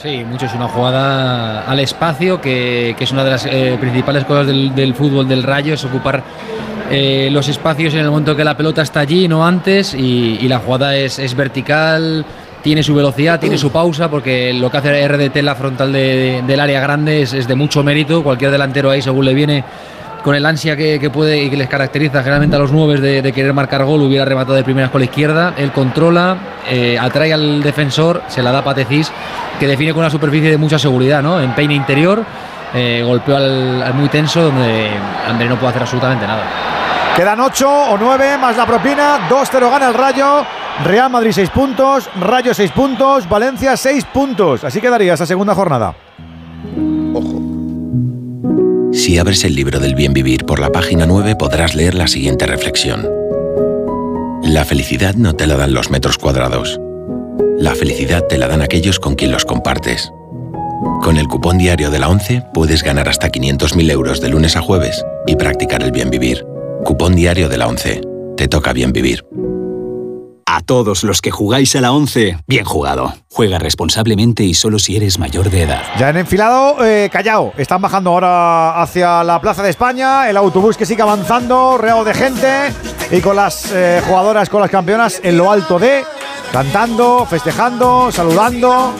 [0.00, 4.24] Sí, mucho es una jugada al espacio, que, que es una de las eh, principales
[4.24, 6.22] cosas del, fútbol del Rayo, es ocupar
[6.88, 10.60] eh, los espacios en el momento que la pelota está allí, no antes, y, la
[10.60, 12.24] jugada es, vertical,
[12.62, 16.60] tiene su velocidad, tiene su pausa, porque lo que hace RDT la frontal de- del
[16.60, 19.64] área grande es, es de mucho mérito, cualquier delantero ahí según le viene
[20.28, 23.22] con el ansia que, que puede y que les caracteriza generalmente a los nueve de,
[23.22, 25.54] de querer marcar gol, hubiera rematado de primeras con la izquierda.
[25.56, 26.36] Él controla,
[26.68, 29.10] eh, atrae al defensor, se la da a Patecís,
[29.58, 31.40] que define con una superficie de mucha seguridad, ¿no?
[31.40, 32.22] En peine interior,
[32.74, 34.90] eh, golpeó al, al muy tenso, donde
[35.26, 36.42] André no puede hacer absolutamente nada.
[37.16, 39.30] Quedan 8 o 9 más la propina.
[39.30, 40.44] 2-0 gana el Rayo.
[40.84, 42.10] Real Madrid 6 puntos.
[42.20, 43.26] Rayo 6 puntos.
[43.26, 44.62] Valencia 6 puntos.
[44.62, 45.94] Así quedaría esta segunda jornada.
[48.98, 52.46] Si abres el libro del bien vivir por la página 9 podrás leer la siguiente
[52.46, 53.08] reflexión.
[54.42, 56.80] La felicidad no te la dan los metros cuadrados.
[57.58, 60.10] La felicidad te la dan aquellos con quien los compartes.
[61.00, 64.62] Con el cupón diario de la 11 puedes ganar hasta 500.000 euros de lunes a
[64.62, 66.44] jueves y practicar el bien vivir.
[66.84, 68.00] Cupón diario de la 11.
[68.36, 69.24] Te toca bien vivir.
[70.58, 73.14] A todos los que jugáis a la 11, bien jugado.
[73.30, 75.82] Juega responsablemente y solo si eres mayor de edad.
[76.00, 77.52] Ya han enfilado eh, Callao.
[77.56, 80.28] Están bajando ahora hacia la Plaza de España.
[80.28, 82.72] El autobús que sigue avanzando, reado de gente.
[83.12, 86.02] Y con las eh, jugadoras, con las campeonas en lo alto de.
[86.52, 88.94] Cantando, festejando, saludando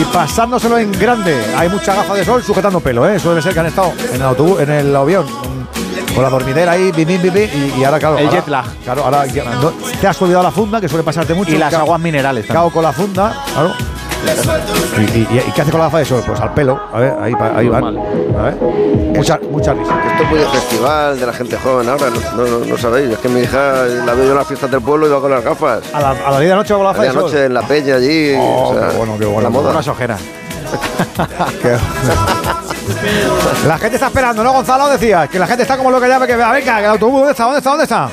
[0.00, 1.36] y pasándoselo en grande.
[1.58, 3.18] Hay mucha gafa de sol sujetando pelo, ¿eh?
[3.18, 5.26] Suele ser que han estado en el autobús, en el avión,
[6.14, 8.18] con- la dormidera ahí, bim, bim, bim, bim, y, y ahora, claro.
[8.18, 8.64] El ahora- jet lag.
[8.84, 11.50] Claro, ahora ya- no- te has olvidado la funda, que suele pasarte mucho.
[11.52, 12.46] Y las Claro, aguas minerales.
[12.46, 13.72] Claro, con la funda, claro.
[14.98, 16.22] ¿Y, y- y- y qué hace con la gafa de sol?
[16.24, 16.80] Pues al pelo.
[16.92, 17.84] A ver, ahí, pa- ahí van.
[18.38, 18.54] A ver.
[19.16, 19.92] Mucha, mucha risa.
[20.12, 23.10] Esto es muy de festival de la gente joven ahora, no, no, no sabéis.
[23.10, 25.42] Es que mi hija la veo en las fiestas del pueblo y va con las
[25.42, 25.82] gafas.
[25.92, 27.22] A la, a la 10 de la noche con la A gafa de la sol.
[27.24, 28.32] noche en la peña allí.
[28.38, 29.42] Oh, o sea, qué bueno, qué bueno.
[29.42, 29.70] La moda.
[29.72, 30.20] Unas ojeras.
[33.66, 34.88] La gente está esperando, ¿no, Gonzalo?
[34.88, 37.44] Decía que la gente está como loca ya, que venga, el autobús, ¿dónde está?
[37.44, 37.70] ¿Dónde está?
[37.70, 38.10] ¿Dónde está?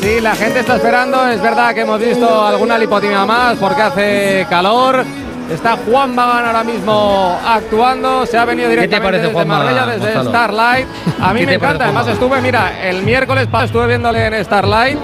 [0.00, 1.28] Sí, la gente está esperando.
[1.28, 5.04] Es verdad que hemos visto alguna lipotimia más porque hace calor.
[5.50, 8.26] Está Juan Magán ahora mismo actuando.
[8.26, 10.30] Se ha venido ¿Qué te directamente parece desde Juanma, Marbella, desde Gonzalo?
[10.30, 10.86] Starlight.
[11.22, 11.84] A mí ¿Qué me encanta.
[11.84, 14.98] Además estuve, mira, el miércoles estuve viéndole en Starlight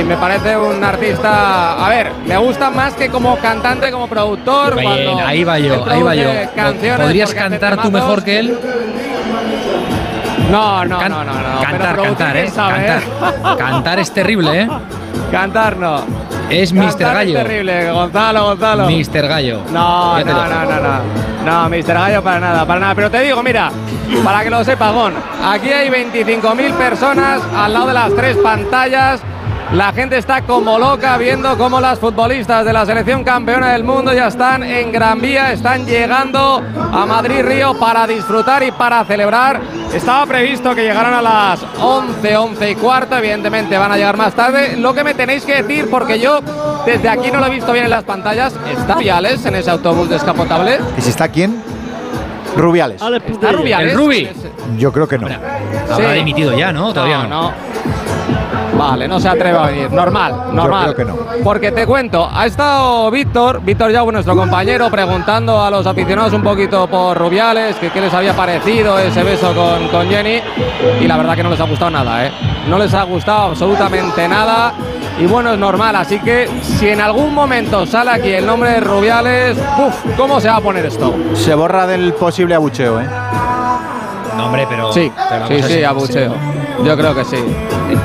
[0.00, 1.84] y me parece un artista.
[1.84, 4.74] A ver, me gusta más que como cantante, como productor.
[4.74, 6.30] Bien, cuando ahí va yo, ahí va yo.
[6.96, 8.58] ¿Podrías cantar tú mejor que él?
[10.50, 11.60] No, no, Can- no, no, no.
[11.60, 12.44] Cantar, pero cantar, ¿eh?
[12.46, 12.52] ¿eh?
[12.54, 13.56] Cantar.
[13.58, 14.68] Cantar es terrible, ¿eh?
[15.30, 16.27] Cantar no.
[16.50, 16.98] Es Mr.
[16.98, 17.38] Gallo.
[17.38, 18.86] Es terrible, Gonzalo, Gonzalo.
[18.88, 19.28] Mr.
[19.28, 19.60] Gallo.
[19.72, 21.28] No, no, no, no, no.
[21.44, 21.94] No, Mr.
[21.94, 22.94] Gallo para nada, para nada.
[22.94, 23.70] Pero te digo, mira,
[24.24, 29.20] para que lo sepa, Gon, aquí hay 25.000 personas al lado de las tres pantallas.
[29.72, 34.14] La gente está como loca viendo cómo las futbolistas de la selección campeona del mundo
[34.14, 39.60] ya están en Gran Vía, están llegando a Madrid Río para disfrutar y para celebrar.
[39.92, 44.32] Estaba previsto que llegaran a las 11, 11 y cuarto, evidentemente van a llegar más
[44.34, 44.76] tarde.
[44.78, 46.40] Lo que me tenéis que decir, porque yo
[46.86, 50.08] desde aquí no lo he visto bien en las pantallas, ¿está Rubiales en ese autobús
[50.08, 50.78] descapotable?
[50.96, 51.62] ¿Y si está quién?
[52.56, 53.02] Rubiales.
[53.02, 53.92] ¿Está Rubiales?
[53.92, 54.30] El Rubi.
[54.78, 55.28] Yo creo que no.
[55.92, 56.18] Habrá Sí.
[56.18, 56.92] dimitido ya, ¿no?
[56.94, 57.28] Todavía no.
[57.28, 57.52] no.
[58.78, 59.90] Vale, no se atreve a venir.
[59.90, 60.94] Normal, normal.
[60.94, 61.42] creo que no.
[61.42, 66.42] Porque te cuento, ha estado Víctor, Víctor Yago, nuestro compañero, preguntando a los aficionados un
[66.44, 70.40] poquito por Rubiales, que qué les había parecido ese beso con, con Jenny.
[71.00, 72.32] Y la verdad que no les ha gustado nada, ¿eh?
[72.68, 74.72] No les ha gustado absolutamente nada.
[75.18, 75.96] Y bueno, es normal.
[75.96, 80.48] Así que si en algún momento sale aquí el nombre de Rubiales, uf, ¿cómo se
[80.48, 81.12] va a poner esto?
[81.34, 83.06] Se borra del posible abucheo, ¿eh?
[84.36, 84.92] No, hombre, pero.
[84.92, 86.57] Sí, pero sí, sí, abucheo.
[86.84, 87.36] Yo creo que sí.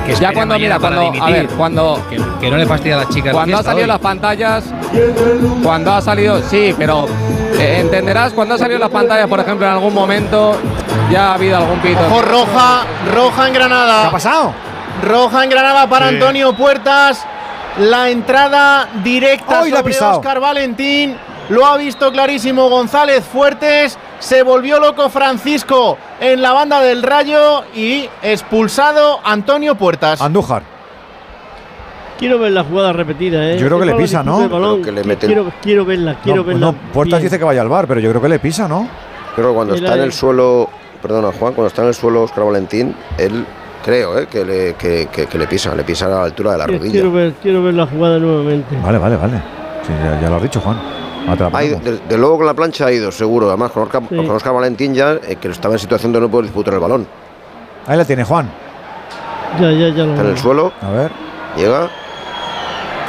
[0.05, 2.99] Que ya cuando, mira, para cuando, a ver, cuando, Que, que no le fastidia a
[2.99, 3.27] la chica.
[3.27, 3.87] la cuando ha salido hoy.
[3.87, 4.63] las pantallas,
[5.63, 7.05] cuando ha salido, sí, pero
[7.59, 10.55] eh, entenderás, cuando ha salido las pantallas, por ejemplo, en algún momento,
[11.11, 11.99] ya ha habido algún pito.
[12.07, 14.01] Ojo, roja, roja en Granada.
[14.01, 14.53] ¿Qué ha pasado?
[15.03, 16.15] Roja en Granada para Sí.
[16.15, 17.25] Antonio Puertas.
[17.79, 20.17] La entrada directa ¡Ay, la ha sobre pisado!
[20.19, 21.15] Óscar Valentín.
[21.49, 23.97] Lo ha visto clarísimo González Fuertes.
[24.19, 30.21] Se volvió loco Francisco en la banda del Rayo y expulsado Antonio Puertas.
[30.21, 30.63] Andújar.
[32.17, 33.57] Quiero ver la jugada repetida, ¿eh?
[33.57, 34.43] Yo creo que le pisa, ¿no?
[34.43, 34.81] el balón.
[34.81, 36.65] Creo que le meten- Quiero, quiero verla, quiero no, verla.
[36.67, 37.23] no, Puertas bien.
[37.29, 38.87] dice que vaya al bar, pero yo creo que le pisa, ¿no?
[39.35, 40.69] Creo que cuando está en el suelo,
[41.01, 43.45] perdona Juan, cuando está en el suelo Oscar Valentín, él
[43.83, 46.57] creo eh, que, le, que, que- que le pisa, le pisa a la altura de
[46.59, 46.93] la Quiero- rodilla.
[46.93, 48.77] Quiero ver, quiero ver la jugada nuevamente.
[48.81, 49.37] Vale, vale, vale.
[49.85, 50.79] Sí, ya, ya lo has dicho, Juan.
[51.23, 51.83] Te la Ha ido- ponemos.
[51.83, 53.47] de, de luego con la plancha ha ido, seguro.
[53.47, 56.45] Además, con Oscar, con Óscar Valentín ya, eh, que estaba en situación de no poder
[56.45, 57.07] disputar el balón.
[57.87, 58.49] Ahí la tiene Juan.
[59.59, 60.73] Ya, ya, ya lo Está en el suelo.
[60.81, 61.11] A ver.
[61.57, 61.89] Llega.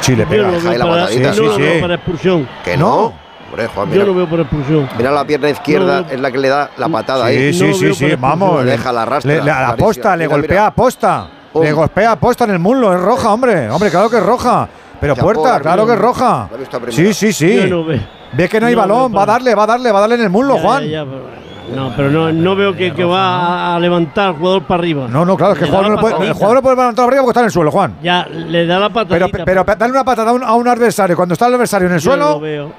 [0.01, 0.47] Sí, le pega.
[0.49, 1.33] ahí la para, patadita.
[1.33, 1.81] Sí, sí.
[1.81, 2.47] para expulsión.
[2.63, 3.13] Que no.
[3.47, 4.89] Hombre, Juan, mira, Yo lo veo por expulsión.
[4.97, 7.53] mira la pierna izquierda, No, es la que le da la patada Sí, ahí.
[7.53, 8.59] sí, sí, sí, vamos.
[8.59, 9.33] Le le- deja la rastra.
[9.35, 10.67] le- le- a la posta, le Mira, golpea mira.
[10.67, 11.27] a posta.
[11.61, 13.69] Le golpea a posta en el muslo, es roja, hombre.
[13.69, 14.67] Hombre, claro que es roja.
[14.99, 16.49] Pero puerta, claro que es roja.
[16.89, 17.65] Sí, sí, sí.
[17.69, 17.99] No veo.
[18.33, 20.15] Ve que no hay No, balón, va a darle, va a darle, va a darle
[20.15, 20.83] en el muslo, Ya, Juan.
[20.83, 24.63] ya, ya, pero- no, pero no, no veo que, que va a- levantar al jugador
[24.63, 25.07] para arriba.
[25.09, 27.21] No, no, claro, es que el jugador no puede, el jugador no puede levantar arriba
[27.21, 27.95] porque está en el suelo, Juan.
[28.03, 29.27] Ya, le da la patadita.
[29.29, 31.15] Pero, pero dale una patada a un, a un adversario.
[31.15, 32.71] Cuando está el adversario en el yo no suelo, lo veo.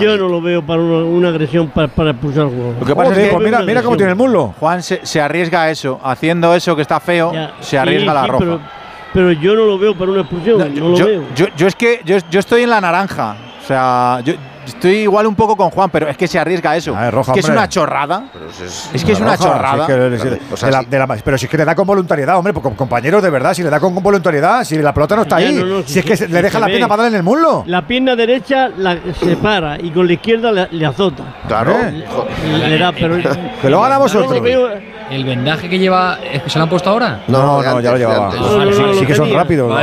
[0.00, 2.74] Yo no lo veo para una, una agresión para, para expulsar al jugador.
[2.80, 4.52] Lo que pasa Joder, es que pues mira, mira cómo tiene el muslo.
[4.58, 8.22] Juan se, se arriesga a eso, haciendo eso que está feo, se arriesga Sí, la
[8.24, 8.38] sí, roja.
[8.44, 8.60] Pero,
[9.12, 10.58] pero yo no lo veo para una expulsión.
[10.58, 11.22] No, lo yo, veo.
[11.34, 13.36] yo- yo es que yo, yo estoy en la naranja.
[13.62, 14.34] O sea, yo
[14.68, 16.94] estoy igual un poco con Juan, pero es que se arriesga a eso.
[16.96, 18.24] Ah, es roja, es que es una chorrada.
[18.64, 19.86] es, Es que es una roja, chorrada.
[19.86, 20.86] si es que- si- O sea, de la- sí.
[20.90, 23.54] de la- pero si es que le da con voluntariedad, hombre, porque compañeros de verdad,
[23.54, 25.98] si le da con voluntariedad, si la pelota no está Ya, ahí, no, no, si
[25.98, 26.72] es que se- le deja la ve.
[26.72, 27.64] pierna para darle en el muslo.
[27.66, 31.22] La pierna derecha la separa y con la izquierda le, le azota.
[31.46, 31.74] Claro.
[31.78, 33.16] Le, le da, pero.
[33.62, 34.40] Que lo hagan a no vosotros.
[35.10, 37.22] ¿El vendaje que lleva es que se lo han puesto ahora?
[37.28, 38.30] No, no, ya lo llevaba.
[38.34, 39.74] No, no, sí, no, que son rápidos.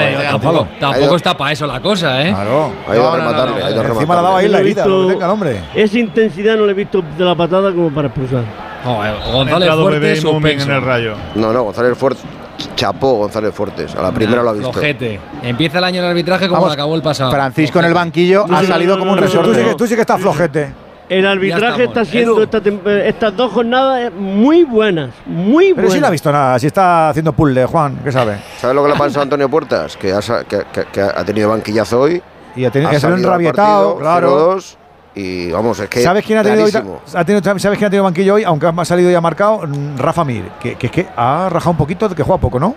[0.80, 2.30] Tampoco, está para eso la cosa, ¿eh?
[2.32, 2.72] Claro.
[2.88, 3.60] Ha ido No, a no, no, rematarle.
[3.62, 4.22] no, Encima rematarle.
[4.24, 5.62] dado ahí la No visto- lo que tenga el hombre.
[5.74, 8.44] Esa intensidad no le he visto de la patada como para expulsar.
[8.84, 10.70] Joder, Ha González entrado Bebé Fuerte y Mumin suspenso.
[10.70, 11.14] en el rayo.
[11.36, 12.24] No, no, González Fuertes.
[12.76, 13.96] Chapó González Fuertes.
[13.96, 14.72] A la primera lo ha visto.
[14.72, 15.20] Flojete.
[15.44, 17.32] Empieza el año del arbitraje como Vamos, acabó el pasado.
[17.32, 19.70] Francisco en el banquillo ha no, salido no, como un no, no, Tú sí, resorte.
[19.70, 20.74] que, tú sí que estás flojete.
[21.08, 25.12] El arbitraje está siendo esta eh, estas dos jornadas muy buenas.
[25.26, 25.94] Muy Pero buenas.
[25.94, 28.38] si no ha visto nada, si está haciendo puzzle, Juan, ¿qué sabe?
[28.58, 29.96] ¿Sabes lo que le pasó a Antonio Puertas?
[29.98, 32.22] Que ha, sa- que, que- que ha tenido banquillazo hoy.
[32.56, 34.56] Y ha tenido ha salido al enrabietado, claro.
[34.58, 34.78] 0-2,
[35.16, 36.02] Y vamos, es que.
[36.04, 37.00] ¿Sabes quién ha tenido, hoy, clarísimo.
[37.14, 38.44] ha tenido- ¿Sabes quién ha tenido banquillo hoy?
[38.44, 41.72] Aunque ha salido y ha marcado, Mm, Rafa Mir, que, que es que ha rajado
[41.72, 42.76] un poquito, que juega poco, ¿no?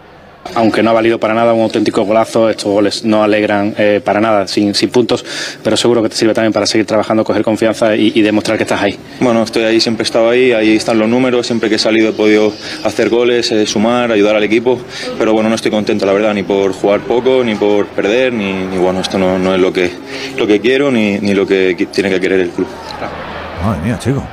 [0.54, 4.18] Aunque no ha valido para nada un auténtico golazo, estos goles no alegran eh, para
[4.18, 5.24] nada, sin, sin puntos,
[5.62, 8.64] pero seguro que te sirve también para seguir trabajando, coger confianza y, y demostrar que
[8.64, 8.98] estás ahí.
[9.20, 12.08] Bueno, estoy ahí, siempre he estado ahí, ahí están los números, siempre que he salido
[12.08, 12.52] he podido
[12.84, 14.80] hacer goles, eh, sumar, ayudar al equipo,
[15.18, 18.52] pero bueno, no estoy contento la verdad, ni por jugar poco, ni por perder, ni,
[18.52, 19.90] ni bueno, esto no, no es lo que,
[20.36, 22.68] lo que quiero, ni, ni lo que tiene que querer el club.
[23.62, 24.24] Madre mía, chico.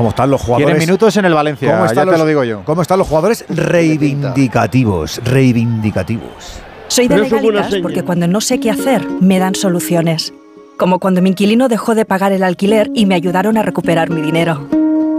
[0.00, 0.66] ¿Cómo están los jugadores?
[0.66, 2.62] Quieren minutos en el Valencia, ¿Cómo ya están te los- lo digo yo.
[2.64, 5.20] ¿Cómo están los jugadores reivindicativos?
[5.24, 6.60] Reivindicativos.
[6.88, 10.32] Soy de legalitas porque cuando no sé qué hacer, me dan soluciones.
[10.78, 14.22] Como cuando mi inquilino dejó de pagar el alquiler y me ayudaron a recuperar mi
[14.22, 14.66] dinero.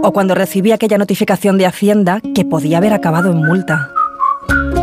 [0.02, 3.88] O cuando recibí aquella notificación de Hacienda que podía haber acabado en multa.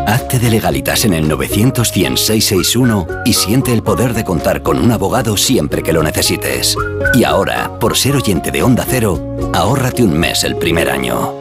[0.09, 4.79] Hazte de legalitas en el 900 100 661 y siente el poder de contar con
[4.79, 6.75] un abogado siempre que lo necesites.
[7.13, 11.35] Y ahora, por ser oyente de Onda Cero, ahórrate un mes el primer año.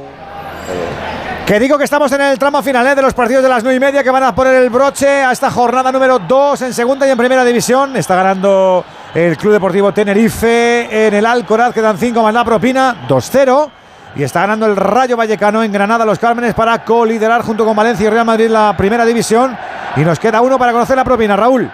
[1.47, 2.95] Que digo que estamos en el tramo final ¿eh?
[2.95, 5.33] de los partidos de las 9 y media que van a poner el broche a
[5.33, 7.97] esta jornada número 2 en segunda y en primera división.
[7.97, 13.78] Está ganando el Club Deportivo Tenerife en el Alcoraz, quedan 5 más la propina, 2-0.
[14.19, 18.05] Y está ganando el Rayo Vallecano en Granada Los Cármenes para coliderar junto con Valencia
[18.05, 19.57] y Real Madrid la primera división.
[19.95, 21.71] Y nos queda uno para conocer la propina, Raúl.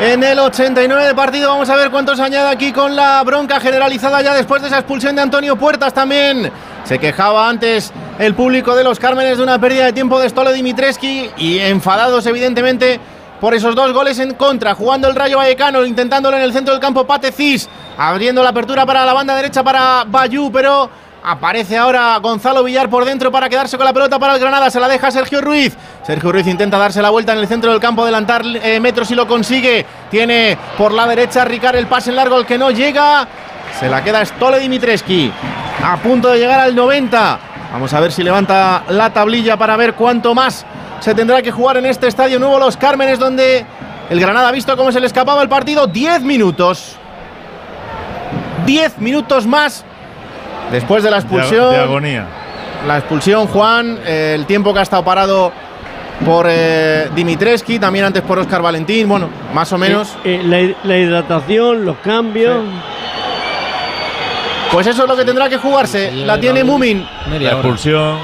[0.00, 4.22] En el 89 de partido vamos a ver cuántos añade aquí con la bronca generalizada
[4.22, 6.50] ya después de esa expulsión de Antonio Puertas también.
[6.84, 10.54] Se quejaba antes el público de los Cármenes de una pérdida de tiempo de Stole
[10.54, 12.98] Dimitreski y enfadados evidentemente
[13.38, 16.80] por esos dos goles en contra, jugando el Rayo Vallecano, intentándolo en el centro del
[16.80, 20.88] campo Pate Cis, abriendo la apertura para la banda derecha para Bayú, pero
[21.22, 24.70] Aparece ahora Gonzalo Villar por dentro para quedarse con la pelota para el Granada.
[24.70, 25.76] Se la deja Sergio Ruiz.
[26.02, 29.14] Sergio Ruiz intenta darse la vuelta en el centro del campo, adelantar eh, metros y
[29.14, 29.84] lo consigue.
[30.10, 33.28] Tiene por la derecha Ricard el pase en largo, el que no llega.
[33.78, 35.30] Se la queda Stole Dimitreski.
[35.84, 37.38] A punto de llegar al 90.
[37.72, 40.64] Vamos a ver si levanta la tablilla para ver cuánto más
[41.00, 43.64] se tendrá que jugar en este estadio nuevo Los Cármenes, donde
[44.08, 45.86] el Granada ha visto cómo se le escapaba el partido.
[45.86, 46.96] 10 minutos.
[48.64, 49.84] 10 minutos más
[50.70, 51.70] Después de la expulsión.
[51.70, 52.26] De, de agonía.
[52.86, 55.52] La expulsión, Juan, eh, el tiempo que ha estado parado
[56.24, 60.16] por eh, Dimitreski, también antes por Oscar Valentín, bueno, más o menos.
[60.24, 62.64] Eh, eh, la, la, hidratación, los cambios.
[62.64, 62.70] Sí.
[64.72, 66.12] Pues eso es lo que tendrá que jugarse.
[66.12, 67.06] La tiene Mumin.
[67.40, 68.18] La expulsión.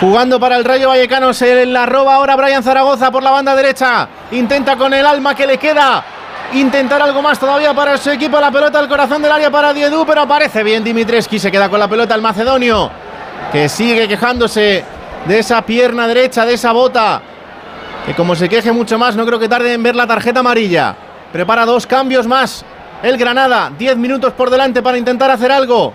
[0.00, 4.08] Jugando para el Rayo Vallecano, se la roba ahora Brian Zaragoza por la banda derecha.
[4.30, 6.04] Intenta con el alma que le queda
[6.54, 8.40] intentar algo más todavía para su equipo.
[8.40, 11.38] La pelota al corazón del área para Diedu, pero aparece bien Dimitreski.
[11.38, 12.90] Se queda con la pelota el macedonio,
[13.52, 14.84] que sigue quejándose
[15.26, 17.20] de esa pierna derecha, de esa bota.
[18.06, 20.96] Que como se queje mucho más, no creo que tarde en ver la tarjeta amarilla.
[21.32, 22.64] Prepara dos cambios más
[23.02, 23.70] el Granada.
[23.76, 25.92] 10 minutos por delante para intentar hacer algo.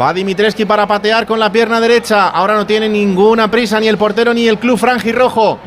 [0.00, 2.28] Va Dimitreski para patear con la pierna derecha.
[2.28, 5.58] Ahora no tiene ninguna prisa ni el portero ni el club franjirrojo.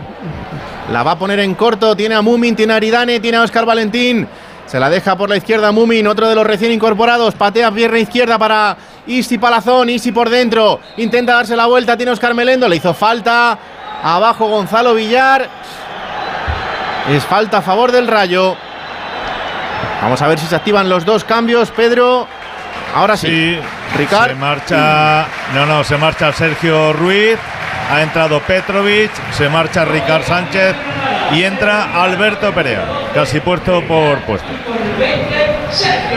[0.91, 1.95] La va a poner en corto.
[1.95, 4.27] Tiene a Mumin, tiene a Aridane, tiene a Oscar Valentín.
[4.65, 7.35] Se la deja por la izquierda Mumin, otro de los recién incorporados.
[7.35, 8.75] Patea pierna izquierda para
[9.05, 9.89] Isi Palazón.
[9.89, 10.79] Isi por dentro.
[10.97, 11.95] Intenta darse la vuelta.
[11.97, 12.67] Tiene Oscar Melendo.
[12.67, 13.57] Le hizo falta.
[14.03, 15.49] Abajo Gonzalo Villar.
[17.09, 18.55] Es falta a favor del Rayo.
[20.01, 22.27] Vamos a ver si se activan los dos cambios, Pedro.
[22.93, 23.57] Ahora sí.
[24.29, 25.25] Se marcha.
[25.53, 27.37] No, no, se marcha Sergio Ruiz.
[27.89, 29.11] Ha entrado Petrovic.
[29.31, 30.75] Se marcha Ricard Sánchez.
[31.33, 32.85] Y entra Alberto Perea.
[33.13, 34.47] Casi puesto por puesto.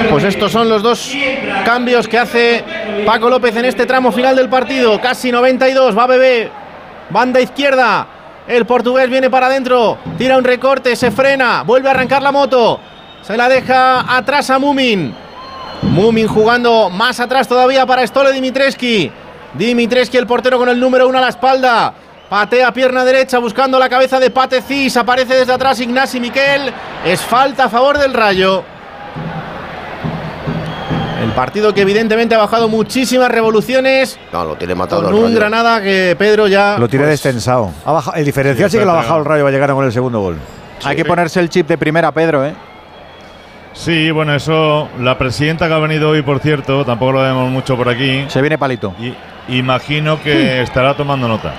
[0.08, 1.12] Pues estos son los dos
[1.64, 2.64] cambios que hace
[3.04, 5.00] Paco López en este tramo final del partido.
[5.00, 5.96] Casi 92.
[5.96, 6.50] Va Bebé.
[7.10, 8.06] Banda izquierda.
[8.46, 9.98] El portugués viene para adentro.
[10.18, 10.94] Tira un recorte.
[10.96, 11.62] Se frena.
[11.62, 12.80] Vuelve a arrancar la moto.
[13.22, 15.14] Se la deja atrás a Mumin.
[15.82, 19.10] Mumin jugando más atrás todavía para Stole Dimitreski.
[19.54, 21.94] Dimitreski, el portero con el número uno a la espalda.
[22.28, 24.96] Patea pierna derecha buscando la cabeza de Patecis.
[24.96, 26.72] Aparece desde atrás Ignasi Miquel.
[27.04, 28.62] Es falta a favor del Rayo.
[31.20, 34.18] El partido que evidentemente ha bajado muchísimas revoluciones.
[34.32, 35.02] No, lo tiene matado.
[35.02, 36.78] Con un Granada que Pedro ya.
[36.78, 37.72] Lo tiene pues, destensado.
[38.14, 39.42] el diferencial sí, que lo ha bajado el Rayo.
[39.42, 40.38] Va a llegar con el segundo gol.
[40.84, 42.54] Hay que ponerse el chip de primera, Pedro, ¿eh?
[43.72, 44.88] Sí, bueno, eso.
[44.98, 48.24] La presidenta que ha venido hoy, por cierto, tampoco lo vemos mucho por aquí.
[48.28, 48.94] Se viene palito.
[49.00, 49.14] Y,
[49.56, 51.52] imagino que estará tomando nota.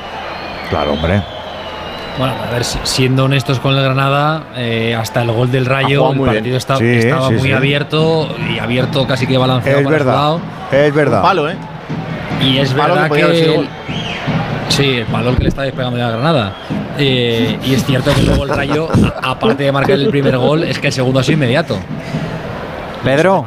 [0.69, 1.21] Claro, hombre.
[2.17, 6.19] Bueno, a ver, siendo honestos con el Granada, eh, hasta el gol del Rayo, el
[6.19, 6.79] partido estaba
[7.31, 10.37] muy abierto y abierto casi que balanceado es verdad,
[10.71, 11.21] Es verdad.
[11.21, 11.55] palo, ¿eh?
[12.41, 13.65] Y es verdad que.
[14.69, 16.53] Sí, el palo que le está despegando ya a Granada.
[16.97, 18.89] Eh, y es cierto que luego el Rayo,
[19.21, 21.77] aparte de marcar el primer gol, es que el segundo ha sido inmediato.
[23.03, 23.45] Pedro,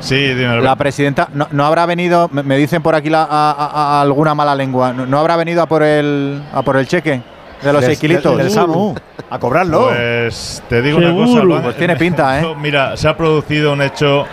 [0.00, 5.18] sí, la presidenta no, habrá venido, me dicen por aquí a, alguna mala lengua, no,
[5.18, 7.22] habrá venido a por el a por el cheque
[7.62, 8.94] de los equilitos del Samu
[9.30, 9.88] a cobrarlo.
[9.88, 12.54] Pues te digo una cosa, pues tiene pinta, ¿eh?
[12.60, 14.26] Mira, se ha producido un hecho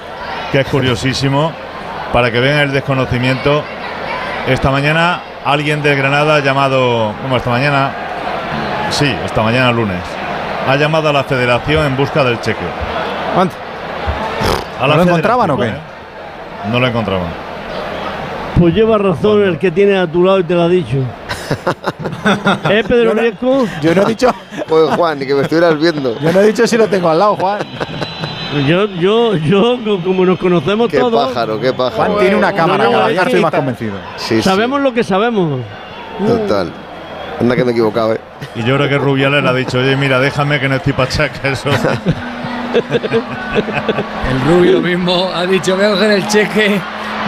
[0.52, 1.53] que es curiosísimo
[2.11, 3.64] para que vean el desconocimiento.
[4.45, 8.09] Esta mañana alguien de Granada llamado, como esta mañana,
[8.92, 10.01] sí, esta mañana lunes,
[10.68, 12.66] ha llamado a la federación en busca del cheque.
[13.34, 13.56] ¿Cuánto?
[14.80, 15.74] ¿No lo encontraban o qué?
[16.72, 17.27] No lo encontraban.
[18.58, 20.98] Pues lleva razón el que tiene a tu lado y te lo ha dicho.
[22.69, 23.66] ¿Eh, Pedro Riesco?
[23.82, 24.30] Yo no he dicho.
[24.68, 26.19] Pues Juan, ni que me estuvieras viendo.
[26.19, 27.59] Yo no he dicho si lo tengo al lado, Juan.
[28.68, 31.27] Yo, yo, yo, como nos conocemos qué todos.
[31.27, 31.95] Qué pájaro, qué pájaro.
[31.95, 33.95] Juan tiene una cámara, cada día estoy más convencido.
[34.42, 35.61] sabemos lo que sabemos.
[36.27, 36.72] Total.
[37.40, 38.19] Anda que me he equivocado, ¿eh?
[38.56, 41.48] Y yo creo que Rubiales le ha dicho, oye, mira, déjame que no estoy pachaca
[41.48, 41.69] eso.
[44.30, 46.82] el Rubio mismo ha dicho, voy a coger el cheque.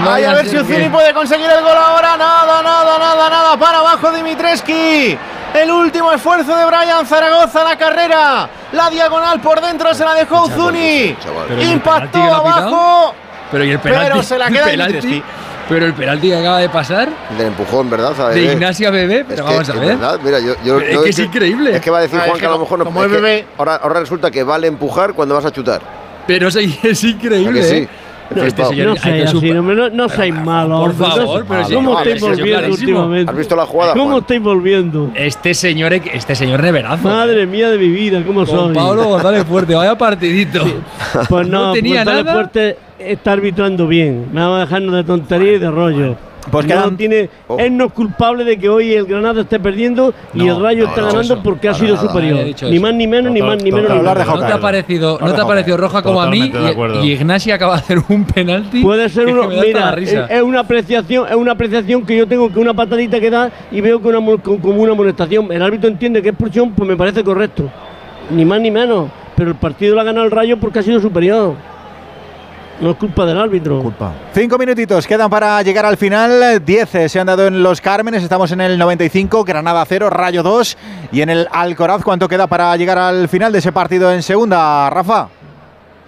[0.07, 2.17] Ay, a ver si Ucini puede conseguir el gol ahora.
[2.17, 3.57] Nada, nada, nada, nada.
[3.57, 5.17] Para abajo Dimitreski.
[5.53, 8.49] El último esfuerzo de Brian Zaragoza la carrera.
[8.71, 11.15] La diagonal por dentro se la dejó Uzuni.
[11.61, 13.13] Impactó abajo.
[13.51, 14.09] Pero y el penalti.
[14.09, 15.23] Pero se la queda penalti,
[15.71, 17.09] Pero el penalti que acaba de pasar.
[17.37, 18.33] Del empujón, ¿verdad?
[18.33, 19.97] De Ignacio Bebé, pero vamos a ver.
[20.23, 21.75] Mira, yo, yo, es que es increíble.
[21.75, 22.85] Es que va a decir Juan que, a lo mejor no.
[22.85, 23.45] Como es bebé.
[23.57, 25.81] ahora, ahora resulta que vale empujar cuando vas a chutar.
[26.27, 27.63] Pero es, es increíble.
[27.63, 27.87] sí?
[28.31, 28.35] ¿Eh?
[28.35, 30.79] No, este señor, no seáis así, no, no, no seáis malos.
[30.79, 33.31] Por favor, pero ¿cómo estáis volviendo últimamente?
[33.31, 33.93] ¿Has visto la jugada?
[33.93, 35.11] ¿Cómo estáis volviendo?
[35.15, 37.07] Este señor, este señor neverazo.
[37.07, 38.73] Madre mía de mi vida, ¿cómo soy?
[38.73, 40.63] Pablo González Fuerte, vaya partidito.
[41.29, 42.33] Pues no, tenía González nada.
[42.33, 44.27] Fuerte está arbitrando bien.
[44.31, 46.15] Me vamos a dejarnos de tontería y de rollo.
[46.49, 47.59] Pues no tiene, oh.
[47.59, 51.01] Él no es culpable de que hoy el Granada esté perdiendo y el Rayo está
[51.03, 52.45] ganando porque ha sido superior.
[52.63, 54.01] Ni más ni menos, ni más ni menos.
[54.03, 56.51] no te ha parecido, no te ha parecido roja como a mí
[57.03, 58.81] y, Ignacio acaba de hacer un penalti.
[58.81, 59.95] Puede ser uno, mira,
[60.29, 63.81] es, una apreciación, es una apreciación que yo tengo que una patadita que da y
[63.81, 65.51] veo que una, como una amonestación.
[65.51, 67.69] El árbitro entiende que es expulsión, pues me parece correcto.
[68.31, 69.09] Ni más ni menos.
[69.35, 71.55] Pero el partido lo ha ganado el Rayo porque ha sido superior.
[72.81, 73.79] No es culpa del árbitro.
[73.83, 74.11] Culpa.
[74.33, 76.65] Cinco minutitos quedan para llegar al final.
[76.65, 78.23] Diez eh, se han dado en los Cármenes.
[78.23, 79.43] Estamos en el 95.
[79.43, 80.77] Granada 0, Rayo 2.
[81.11, 84.89] Y en el Alcoraz, ¿cuánto queda para llegar al final de ese partido en segunda,
[84.89, 85.27] Rafa?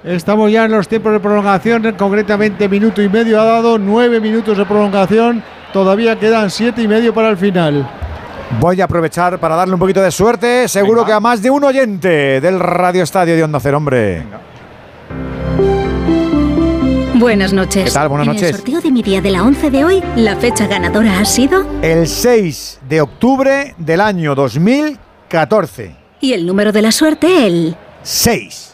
[0.04, 4.58] Estamos ya en los tiempos de prolongación, concretamente minuto y medio ha dado, nueve minutos
[4.58, 7.88] de prolongación, todavía quedan siete y medio para el final.
[8.60, 11.64] Voy a aprovechar para darle un poquito de suerte, seguro que a más de un
[11.64, 14.24] oyente del Radio Estadio de Onda Cero, hombre.
[17.16, 17.86] Buenas noches.
[17.86, 18.10] ¿Qué tal?
[18.10, 18.42] Buenas noches.
[18.42, 21.26] En el sorteo de mi día de la 11 de hoy, la fecha ganadora ha
[21.26, 21.66] sido...
[21.82, 25.96] El 6 de octubre del año 2014.
[26.22, 27.76] Y el número de la suerte, el...
[28.02, 28.74] 6.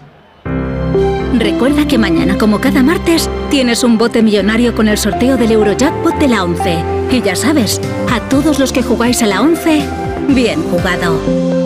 [1.37, 6.15] Recuerda que mañana, como cada martes, tienes un bote millonario con el sorteo del Eurojackpot
[6.15, 6.77] de la 11.
[7.11, 9.83] Y ya sabes, a todos los que jugáis a la 11,
[10.29, 11.58] bien jugado.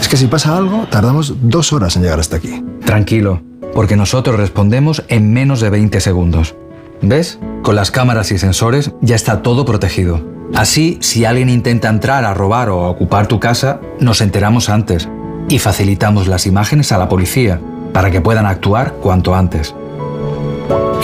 [0.00, 2.62] Es que si pasa algo, tardamos dos horas en llegar hasta aquí.
[2.84, 3.42] Tranquilo,
[3.74, 6.54] porque nosotros respondemos en menos de 20 segundos.
[7.02, 7.38] ¿Ves?
[7.62, 10.24] Con las cámaras y sensores ya está todo protegido.
[10.54, 15.08] Así, si alguien intenta entrar a robar o a ocupar tu casa, nos enteramos antes
[15.48, 17.60] y facilitamos las imágenes a la policía
[17.92, 19.74] para que puedan actuar cuanto antes.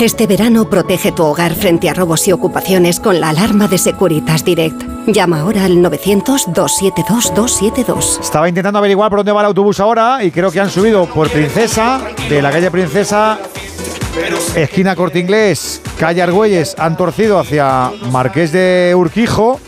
[0.03, 4.45] Este verano protege tu hogar frente a robos y ocupaciones con la alarma de Securitas
[4.45, 4.83] Direct.
[5.07, 8.21] Llama ahora al 900-272-272.
[8.21, 11.31] Estaba intentando averiguar por dónde va el autobús ahora y creo que han subido por
[11.31, 13.39] Princesa, de la calle Princesa,
[14.57, 19.61] esquina Corte Inglés, calle Argüelles, han torcido hacia Marqués de Urquijo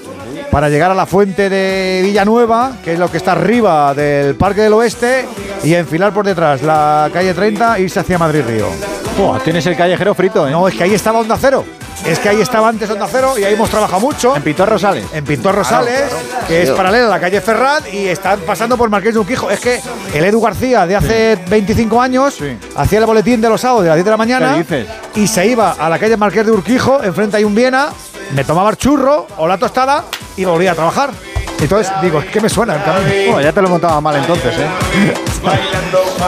[0.51, 4.63] para llegar a la fuente de Villanueva, que es lo que está arriba del Parque
[4.63, 5.27] del Oeste,
[5.63, 9.04] y enfilar por detrás la calle 30 e irse hacia Madrid Río.
[9.45, 10.51] Tienes el callejero frito, ¿eh?
[10.51, 11.65] No, es que ahí estaba Onda Cero.
[12.05, 14.37] Es que ahí estaba antes Onda Cero y ahí hemos trabajado mucho.
[14.37, 15.05] En Pintor Rosales.
[15.13, 16.11] En Pintor Rosales,
[16.49, 19.51] que es paralela a la calle Ferrat y están pasando por Marqués de Urquijo.
[19.51, 19.81] Es que
[20.13, 22.39] el Edu García de hace 25 años
[22.77, 24.65] hacía el boletín de los sábados de las 10 de la mañana
[25.15, 27.89] y se iba a la calle Marqués de Urquijo, enfrente hay un Viena,
[28.35, 30.05] me tomaba el churro o la tostada
[30.37, 31.34] y volvía a trabajar.
[31.65, 33.41] Entonces digo, es que me suena el camino.
[33.41, 35.15] ya te lo montaba mal entonces, ¿eh?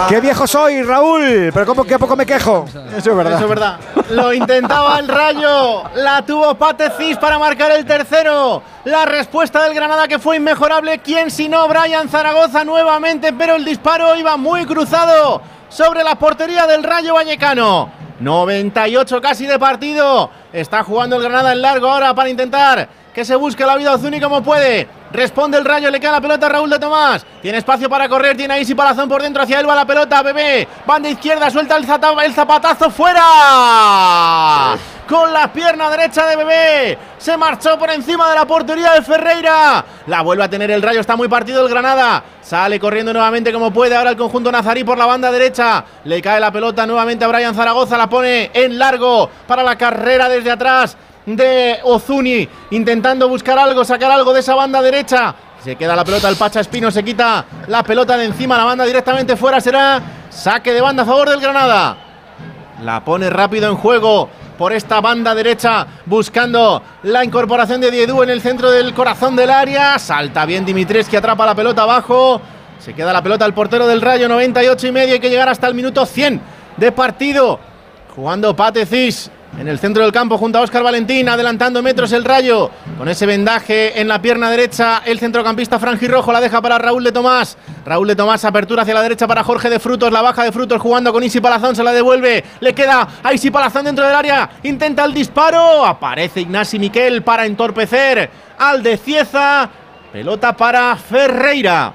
[0.09, 1.51] ¡Qué viejo soy, Raúl!
[1.53, 2.65] Pero ¿cómo que poco me quejo?
[2.97, 3.35] Eso es verdad.
[3.35, 3.79] Eso es verdad.
[4.11, 5.83] Lo intentaba el Rayo.
[5.95, 8.63] La tuvo Patecis para marcar el tercero.
[8.85, 11.01] La respuesta del Granada que fue inmejorable.
[11.01, 11.69] ¿Quién si no?
[11.69, 17.91] Brian Zaragoza nuevamente, pero el disparo iba muy cruzado sobre la portería del Rayo Vallecano.
[18.21, 20.31] 98 casi de partido.
[20.51, 24.21] Está jugando el Granada en largo ahora para intentar que se busque la vida Ozuni
[24.21, 24.87] como puede.
[25.17, 27.25] Responde el rayo, le queda la pelota a Raúl de Tomás.
[27.41, 30.21] Tiene espacio para correr, tiene a Isi Palazón por dentro, hacia él va la pelota,
[30.21, 30.69] bebé.
[30.85, 31.87] Banda izquierda, suelta el,
[32.23, 34.77] el zapatazo fuera.
[35.09, 36.99] Con la pierna derecha de bebé.
[37.17, 39.83] Se marchó por encima de la portería de Ferreira.
[40.07, 42.23] La vuelve a tener el rayo, está muy partido el Granada.
[42.43, 43.97] Sale corriendo nuevamente como puede.
[43.97, 45.83] Ahora el conjunto nazarí por la banda derecha.
[46.05, 47.97] Le cae la pelota nuevamente a Brian Zaragoza.
[47.97, 50.95] La pone en largo para la carrera desde atrás
[51.27, 55.35] de Ozuni, intentando buscar algo, sacar algo de esa banda derecha.
[55.63, 58.85] Se queda la pelota el Pacha Espino, se quita la pelota de encima, la banda
[58.85, 61.97] directamente fuera será saque de banda a favor del Granada.
[62.83, 68.31] La pone rápido en juego por esta banda derecha, buscando la incorporación de Diedu en
[68.31, 69.99] el centro del corazón del área.
[69.99, 72.41] Salta bien Dimitres que atrapa la pelota abajo.
[72.79, 75.15] Se queda la pelota al portero del Rayo, 98 y medio.
[75.15, 76.41] Hay que llegar hasta el minuto 100
[76.77, 77.59] de partido.
[78.15, 82.71] Jugando Patecis en el centro del campo junto a Óscar Valentín, adelantando metros el rayo,
[82.99, 87.13] con ese vendaje en la pierna derecha, el centrocampista Rojo la deja para Raúl de
[87.13, 90.53] Tomás, Raúl de Tomás, apertura hacia la derecha para Jorge de Frutos, la baja de
[90.53, 94.15] Frutos jugando con Isi Palazón, se la devuelve, le queda a Isi Palazón dentro del
[94.15, 99.71] área, intenta el disparo, aparece Ignasi Miquel para entorpecer al de Cieza,
[100.13, 101.95] pelota para Ferreira,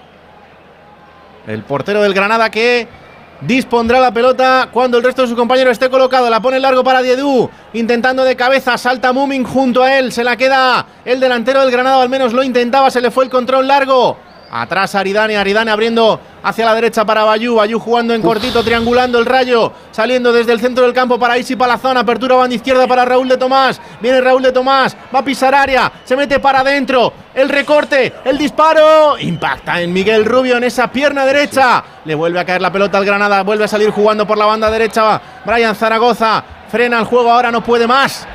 [1.45, 3.00] el portero del Granada que
[3.41, 6.29] dispondrá la pelota cuando el resto de su compañero esté colocado.
[6.29, 10.37] La pone largo para Diedu, intentando de cabeza, salta Mumin junto a él, se la
[10.37, 14.17] queda el delantero del Granado, al menos lo intentaba, se le fue el control largo.
[14.53, 19.25] Atrás Aridane, Aridane abriendo hacia la derecha para Bayú, Bayú jugando en cortito, triangulando el
[19.25, 23.29] rayo, saliendo desde el centro del campo para Isi Palazón, apertura banda izquierda para Raúl
[23.29, 27.47] de Tomás, viene Raúl de Tomás, va a pisar área, se mete para adentro, el
[27.47, 32.61] recorte, el disparo, impacta en Miguel Rubio en esa pierna derecha, le vuelve a caer
[32.61, 36.99] la pelota al Granada, vuelve a salir jugando por la banda derecha, Brian Zaragoza, frena
[36.99, 38.27] el juego, ahora no puede más.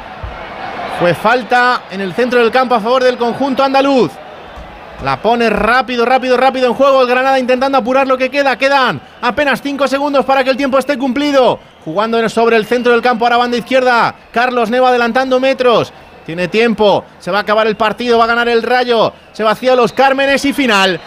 [0.99, 4.11] Fue falta en el centro del campo a favor del conjunto andaluz.
[5.05, 8.57] La pone rápido, rápido, rápido en juego el Granada intentando apurar lo que queda.
[8.57, 11.59] Quedan apenas 5 segundos para que el tiempo esté cumplido.
[11.85, 14.15] Jugando sobre el centro del campo a la banda izquierda.
[14.33, 15.93] Carlos Neva adelantando metros.
[16.25, 19.77] Tiene tiempo, se va a acabar el partido, va a ganar el Rayo, se vacía
[19.77, 21.01] los Cármenes y final.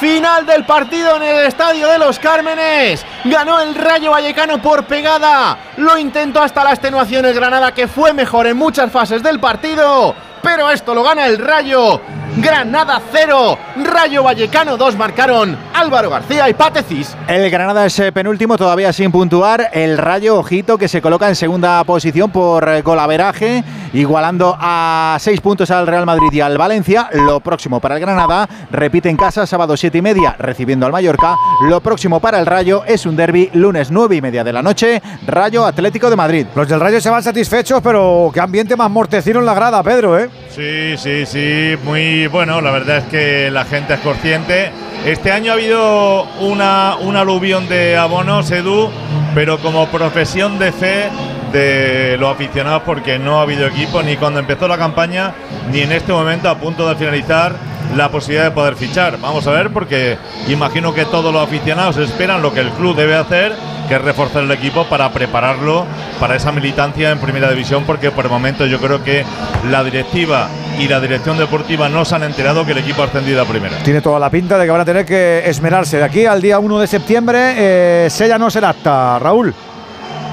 [0.00, 3.06] Final del partido en el estadio de los Cármenes.
[3.26, 5.56] Ganó el Rayo Vallecano por pegada.
[5.76, 10.16] Lo intentó hasta la extenuación el Granada, que fue mejor en muchas fases del partido.
[10.42, 12.00] Pero esto lo gana el Rayo.
[12.38, 17.16] Granada 0, Rayo Vallecano 2 marcaron Álvaro García y Patecis.
[17.28, 19.70] El Granada es eh, penúltimo, todavía sin puntuar.
[19.72, 23.64] El Rayo, ojito, que se coloca en segunda posición por eh, golaveraje
[23.96, 27.08] igualando a seis puntos al Real Madrid y al Valencia.
[27.12, 31.36] Lo próximo para el Granada, repite en casa, sábado siete y media, recibiendo al Mallorca.
[31.62, 35.00] Lo próximo para el Rayo es un derby, lunes nueve y media de la noche,
[35.26, 36.46] Rayo Atlético de Madrid.
[36.54, 40.18] Los del Rayo se van satisfechos, pero qué ambiente más mortecino en la grada, Pedro,
[40.18, 40.28] ¿eh?
[40.50, 42.60] Sí, sí, sí, muy bueno.
[42.60, 44.70] La verdad es que la gente es consciente.
[45.04, 48.90] Este año ha habido una, un aluvión de abonos, Edu,
[49.34, 51.08] pero como profesión de fe
[51.52, 55.34] de los aficionados porque no ha habido equipo ni cuando empezó la campaña
[55.70, 57.54] ni en este momento a punto de finalizar
[57.94, 59.18] la posibilidad de poder fichar.
[59.20, 60.18] Vamos a ver porque
[60.48, 63.52] imagino que todos los aficionados esperan lo que el club debe hacer,
[63.88, 65.86] que es reforzar el equipo para prepararlo
[66.18, 69.24] para esa militancia en primera división porque por el momento yo creo que
[69.70, 73.42] la directiva y la dirección deportiva no se han enterado que el equipo ha ascendido
[73.42, 73.78] a primera.
[73.82, 75.98] Tiene toda la pinta de que van a tener que esmerarse.
[75.98, 78.08] De aquí al día 1 de septiembre, eh,
[78.38, 79.18] no el acta.
[79.18, 79.54] Raúl.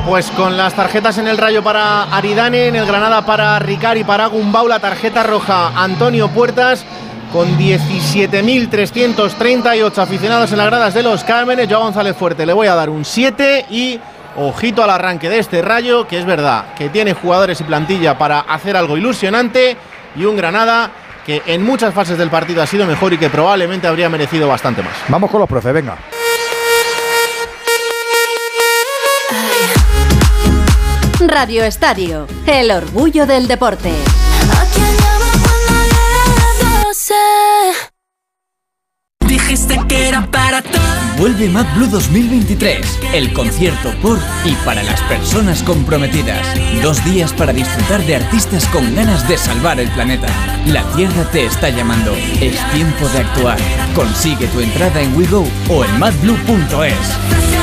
[0.05, 4.25] Pues con las tarjetas en el rayo para Aridane, en el Granada para Ricari, para
[4.27, 6.83] Gumbau, la tarjeta roja Antonio Puertas,
[7.31, 11.69] con 17.338 aficionados en las gradas de los Cármenes.
[11.69, 13.97] Yo González Fuerte le voy a dar un 7 y
[14.35, 18.41] ojito al arranque de este rayo, que es verdad que tiene jugadores y plantilla para
[18.41, 19.77] hacer algo ilusionante
[20.17, 20.91] y un Granada
[21.25, 24.83] que en muchas fases del partido ha sido mejor y que probablemente habría merecido bastante
[24.83, 24.95] más.
[25.07, 25.95] Vamos con los profes, venga.
[31.27, 33.91] Radio Estadio, el orgullo del deporte.
[39.25, 40.81] Dijiste que era para todos.
[41.17, 46.45] Vuelve Mad Blue 2023, el concierto por y para las personas comprometidas.
[46.81, 50.27] Dos días para disfrutar de artistas con ganas de salvar el planeta.
[50.67, 52.13] La Tierra te está llamando.
[52.41, 53.57] Es tiempo de actuar.
[53.95, 57.62] Consigue tu entrada en WeGo o en madblue.es.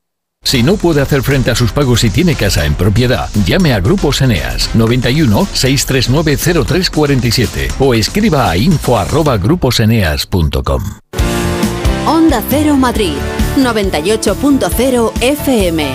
[0.43, 3.79] si no puede hacer frente a sus pagos y tiene casa en propiedad, llame a
[3.79, 10.83] Grupos Eneas 91 639 0347 o escriba a info@gruposeneas.com.
[12.07, 13.13] Onda Cero Madrid
[13.57, 15.85] 98.0 FM.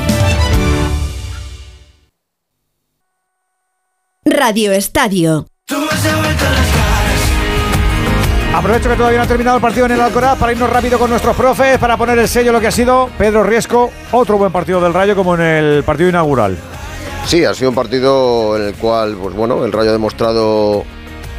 [4.24, 5.46] Radio Estadio.
[8.56, 11.10] Aprovecho que todavía no ha terminado el partido en el Alcoraz para irnos rápido con
[11.10, 14.80] nuestros profes, para poner el sello lo que ha sido Pedro Riesco, otro buen partido
[14.80, 16.56] del Rayo como en el partido inaugural.
[17.26, 20.84] Sí, ha sido un partido en el cual, pues bueno, el Rayo ha demostrado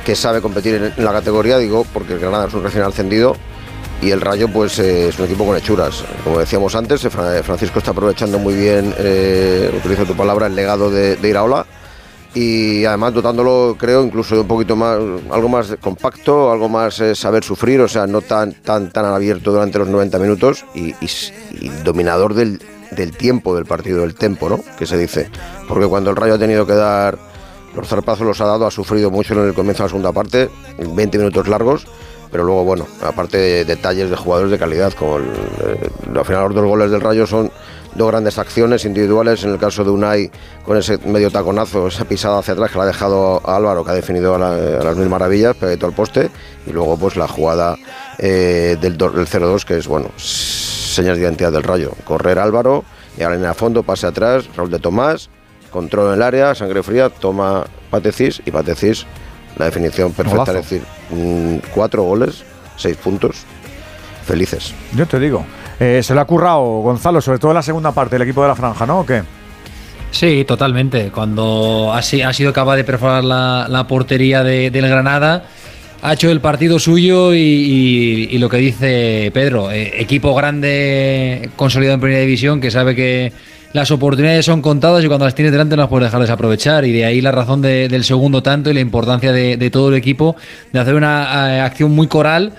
[0.06, 3.36] que sabe competir en la categoría, digo, porque el Granada es un recién ascendido
[4.00, 6.04] y el Rayo pues eh, es un equipo con hechuras.
[6.24, 10.92] Como decíamos antes, eh, Francisco está aprovechando muy bien, eh, utilizo tu palabra, el legado
[10.92, 11.66] de, de Iraola
[12.40, 15.00] y además dotándolo, creo, incluso de un poquito más,
[15.32, 19.52] algo más compacto, algo más eh, saber sufrir, o sea, no tan, tan, tan abierto
[19.52, 20.94] durante los 90 minutos y,
[21.84, 22.60] dominador del,
[23.18, 24.60] tiempo del partido, del tempo, ¿no?
[24.78, 25.32] Que se dice.
[25.68, 27.18] Porque cuando el Rayo ha tenido que dar
[27.76, 30.52] los zarpazos, los ha dado, ha sufrido mucho en el comienzo de la segunda parte,
[30.78, 31.88] 20 minutos largos,
[32.32, 36.44] pero luego, bueno, aparte de detalles de jugadores de calidad, como el, eh, al final
[36.44, 37.52] los dos goles del Rayo son
[37.96, 40.32] dos grandes acciones individuales, en el caso de Unai
[40.64, 43.92] con ese medio taconazo, esa pisada hacia atrás que la ha dejado a Álvaro, que
[43.92, 46.30] ha definido a, las mil maravillas, pegadito al poste,
[46.66, 47.76] y luego pues la jugada
[48.20, 51.92] eh, del, del 0-2, que es, bueno, señas de identidad del rayo.
[52.06, 52.84] Correr Álvaro,
[53.18, 55.30] y ahora en el fondo, pase atrás, Raúl de Tomás,
[55.72, 59.06] control en el área, sangre fría, toma Patecis y Patecis,
[59.58, 62.44] la definición perfecta, es decir, mm, cuatro goles,
[62.76, 63.44] seis puntos,
[64.26, 64.74] felices.
[64.96, 65.46] Yo te digo,
[65.80, 68.50] eh, se lo ha currado Gonzalo, sobre todo en la segunda parte del equipo de
[68.50, 69.02] la franja, ¿no?
[69.02, 69.24] ¿O qué?
[70.12, 71.12] Sí, totalmente.
[71.12, 75.44] Cuando ha, sido capaz de perforar la, portería del Granada,
[76.02, 82.02] ha hecho el partido suyo y, lo que dice Pedro, eh, equipo grande consolidado en
[82.02, 83.34] primera división que sabe que
[83.78, 86.92] las oportunidades son contadas y cuando las tienes delante no las puedes dejar desaprovechar y
[86.92, 90.36] de ahí la razón del segundo tanto y la importancia de, todo el equipo
[90.74, 92.54] de hacer una eh, acción muy coral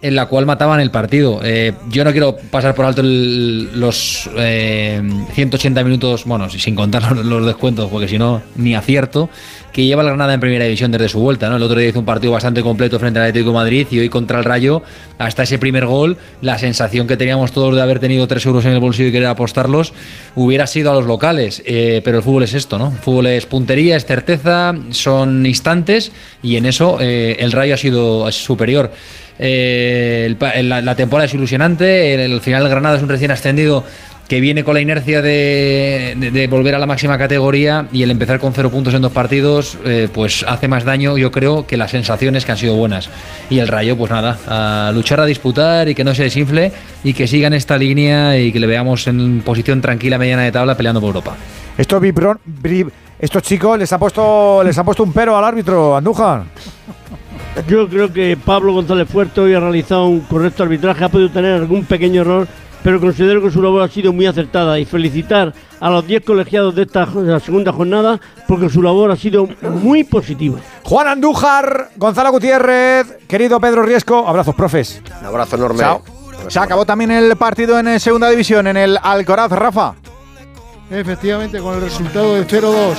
[0.00, 1.40] en la cual mataban el partido.
[1.44, 7.44] Eh, yo no quiero pasar por alto los 180 eh, minutos, bueno, sin contar los,
[7.44, 9.28] descuentos, porque si no, ni acierto,
[9.72, 11.48] que lleva la Granada en primera división desde su vuelta.
[11.48, 11.56] ¿no?
[11.56, 14.38] El otro día hizo un partido bastante completo frente al Atlético Madrid y hoy contra
[14.38, 14.82] el Rayo,
[15.18, 18.72] hasta ese primer gol, la sensación que teníamos todos de haber tenido 3 euros en
[18.72, 19.92] el bolsillo y querer apostarlos,
[20.34, 21.62] hubiera sido a los locales.
[21.64, 22.88] Eh, pero el fútbol es esto, ¿no?
[22.88, 28.30] El fútbol es puntería, es certeza, son instantes y en eso el Rayo ha sido
[28.32, 28.90] superior.
[29.38, 32.14] Eh, la, temporada es ilusionante.
[32.14, 33.84] El, el final, Granada es un recién ascendido
[34.28, 38.10] que viene con la inercia de, de- de volver a la máxima categoría y el
[38.10, 41.76] empezar con cero puntos en dos partidos, eh, pues hace más daño, yo creo, que
[41.76, 43.10] las sensaciones que han sido buenas.
[43.50, 46.72] Y el Rayo, pues nada, a luchar, a disputar y que no se desinfle
[47.04, 50.52] y que siga en esta línea y que le veamos en posición tranquila, mediana de
[50.52, 51.36] tabla, peleando por Europa.
[51.76, 55.94] Estos, vibron- bri- estos chicos les ha puesto les ha puesto un pero al árbitro,
[55.96, 56.44] Andújar.
[57.68, 61.52] Yo creo que Pablo González Fuerte hoy ha realizado un correcto arbitraje, ha podido tener
[61.54, 62.48] algún pequeño error,
[62.82, 66.74] pero considero que su labor ha sido muy acertada y felicitar a los 10 colegiados
[66.74, 70.58] de esta de la segunda jornada porque su labor ha sido muy positiva.
[70.82, 75.00] Juan Andújar, Gonzalo Gutiérrez, querido Pedro Riesco, abrazos, profes.
[75.20, 75.80] Un abrazo enorme.
[75.80, 76.02] Chao.
[76.48, 79.94] Se acabó también el partido en eh, segunda división, en el Alcoraz, Rafa.
[80.90, 82.94] Efectivamente, con el resultado de 0-2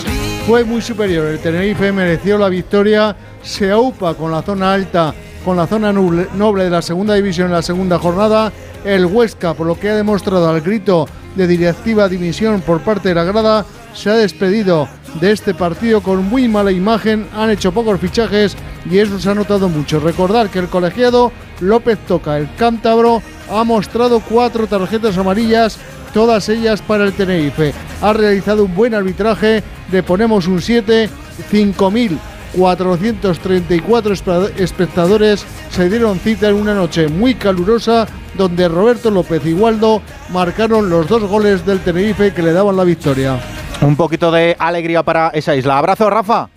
[0.47, 1.27] fue muy superior.
[1.27, 3.15] El Tenerife mereció la victoria.
[3.43, 5.13] Se aupa con la zona alta,
[5.45, 8.51] con la zona noble, noble de la segunda división en la segunda jornada
[8.85, 13.15] el Huesca, por lo que ha demostrado al grito de directiva dimisión por parte de
[13.15, 14.87] la grada, se ha despedido
[15.19, 18.55] de este partido con muy mala imagen, han hecho pocos fichajes
[18.89, 19.99] y eso se ha notado mucho.
[19.99, 25.77] Recordar que el colegiado López Toca, el cántabro, ha mostrado cuatro tarjetas amarillas,
[26.13, 27.73] todas ellas para el Tenerife.
[28.01, 31.09] Ha realizado un buen arbitraje, le ponemos un 7,
[31.51, 32.17] 5.000
[32.55, 34.13] 434
[34.57, 40.89] espectadores se dieron cita en una noche muy calurosa donde Roberto López y Waldo marcaron
[40.89, 43.39] los dos goles del Tenerife que le daban la victoria.
[43.81, 45.77] Un poquito de alegría para esa isla.
[45.77, 46.52] Abrazo, Rafa.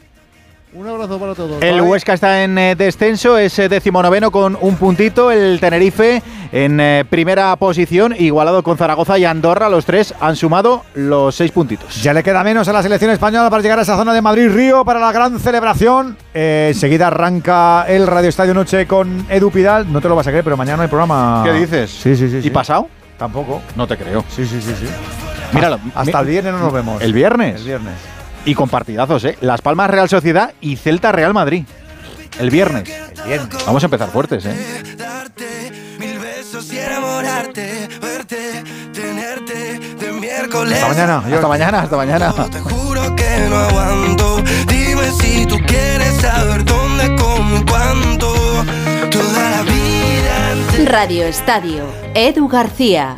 [0.75, 1.63] Un abrazo para todos.
[1.63, 1.91] El Bye.
[1.91, 5.31] Huesca está en eh, descenso, es eh, decimonoveno con un puntito.
[5.31, 9.71] El Tenerife en eh, primera posición, igualado con Zaragoza y Andorra.
[9.71, 12.03] Los tres han sumado los seis puntitos.
[12.03, 14.85] Ya le queda menos a la selección española para llegar a esa zona de Madrid-Río
[14.85, 16.19] para la gran celebración.
[16.35, 19.91] Eh, enseguida arranca el Radio Estadio Noche con Edu Pidal.
[19.91, 21.43] No te lo vas a creer, pero mañana no hay programa.
[21.45, 21.91] ¿Qué dices?
[21.91, 22.37] Sí, sí, sí.
[22.39, 22.51] ¿Y sí.
[22.51, 22.89] pasado?
[23.17, 23.63] Tampoco.
[23.77, 24.23] No te creo.
[24.29, 24.87] Sí, sí, sí, sí.
[25.55, 25.79] Míralo.
[25.95, 27.01] Hasta mi- el viernes no nos vemos.
[27.01, 27.57] ¿El viernes?
[27.61, 27.95] El viernes.
[28.47, 29.37] Y con partidazos, ¿eh?
[29.41, 31.65] Las Palmas Real Sociedad y Celta Real Madrid.
[32.39, 32.89] El viernes.
[32.89, 33.67] El viernes.
[33.67, 34.55] Vamos a empezar fuertes, ¿eh?
[35.99, 38.63] Mil besos y enamorarte, verte,
[38.93, 40.75] tenerte de miércoles.
[40.75, 41.19] Hasta mañana.
[41.19, 42.33] Hasta mañana, hasta mañana.
[42.51, 44.43] Te juro que no aguanto.
[44.69, 48.33] Dime si tú quieres saber dónde, cómo y cuándo.
[49.11, 50.87] Toda la vida.
[50.87, 53.15] Radio Estadio, Edu García.